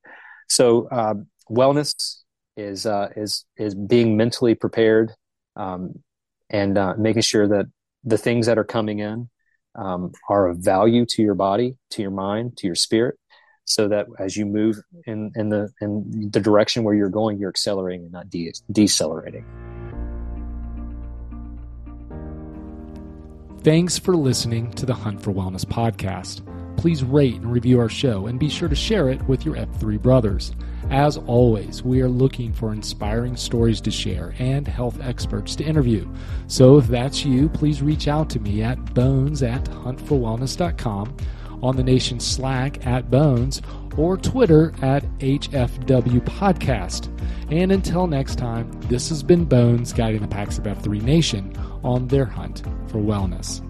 So 0.49 0.89
um, 0.91 1.29
wellness 1.49 2.23
is 2.57 2.85
uh, 2.85 3.11
is 3.17 3.45
is 3.57 3.77
being 3.77 4.17
mentally 4.17 4.57
prepared 4.57 5.13
um, 5.55 6.03
and 6.55 6.79
uh, 6.79 6.95
making 6.97 7.23
sure 7.23 7.49
that 7.49 7.67
the 8.05 8.17
things 8.17 8.47
that 8.47 8.59
are 8.59 8.65
coming 8.65 9.01
in 9.01 9.29
um, 9.75 10.13
are 10.29 10.47
of 10.47 10.59
value 10.59 11.05
to 11.05 11.21
your 11.21 11.35
body, 11.35 11.77
to 11.91 12.01
your 12.01 12.13
mind, 12.13 12.57
to 12.59 12.69
your 12.69 12.77
spirit, 12.77 13.19
so 13.65 13.89
that 13.89 14.07
as 14.21 14.37
you 14.37 14.47
move 14.47 14.77
in, 15.05 15.33
in 15.35 15.49
the 15.49 15.73
in 15.81 16.31
the 16.31 16.39
direction 16.39 16.85
where 16.85 16.95
you're 16.95 17.09
going, 17.09 17.39
you're 17.39 17.51
accelerating 17.51 18.05
and 18.05 18.13
not 18.13 18.31
de- 18.31 18.53
decelerating. 18.71 19.45
Thanks 23.65 23.99
for 23.99 24.15
listening 24.15 24.71
to 24.75 24.87
the 24.87 24.95
Hunt 24.95 25.21
for 25.21 25.33
Wellness 25.33 25.65
podcast. 25.65 26.47
Please 26.77 27.03
rate 27.03 27.37
and 27.37 27.51
review 27.51 27.81
our 27.81 27.89
show 27.89 28.29
and 28.29 28.39
be 28.39 28.49
sure 28.49 28.69
to 28.69 28.77
share 28.77 29.09
it 29.09 29.21
with 29.27 29.45
your 29.45 29.57
F3 29.57 30.01
brothers. 30.01 30.53
As 30.95 31.17
always, 31.17 31.83
we 31.83 32.01
are 32.03 32.09
looking 32.09 32.53
for 32.53 32.73
inspiring 32.73 33.35
stories 33.35 33.81
to 33.81 33.91
share 33.91 34.33
and 34.39 34.69
health 34.69 35.01
experts 35.03 35.57
to 35.57 35.65
interview. 35.65 36.09
So 36.47 36.79
if 36.79 36.87
that's 36.87 37.25
you, 37.25 37.49
please 37.49 37.83
reach 37.83 38.07
out 38.07 38.31
to 38.31 38.39
me 38.39 38.63
at 38.63 38.95
bones 38.95 39.43
at 39.43 39.65
huntforwellness.com 39.65 41.17
on 41.65 41.77
the 41.77 41.83
nation's 41.83 42.25
Slack 42.25 42.87
at 42.87 43.11
Bones 43.11 43.61
or 43.97 44.17
Twitter 44.17 44.73
at 44.83 45.03
HFW 45.19 46.21
Podcast. 46.21 47.11
And 47.51 47.73
until 47.73 48.07
next 48.07 48.39
time, 48.39 48.71
this 48.83 49.09
has 49.09 49.25
been 49.25 49.47
Bones 49.47 49.93
guiding 49.93 50.23
the 50.23 50.29
packs 50.29 50.59
of 50.59 50.65
F3 50.65 51.03
Nation 51.03 51.57
on 51.83 52.07
their 52.07 52.25
hunt 52.25 52.63
for 52.87 52.99
wellness. 52.99 53.61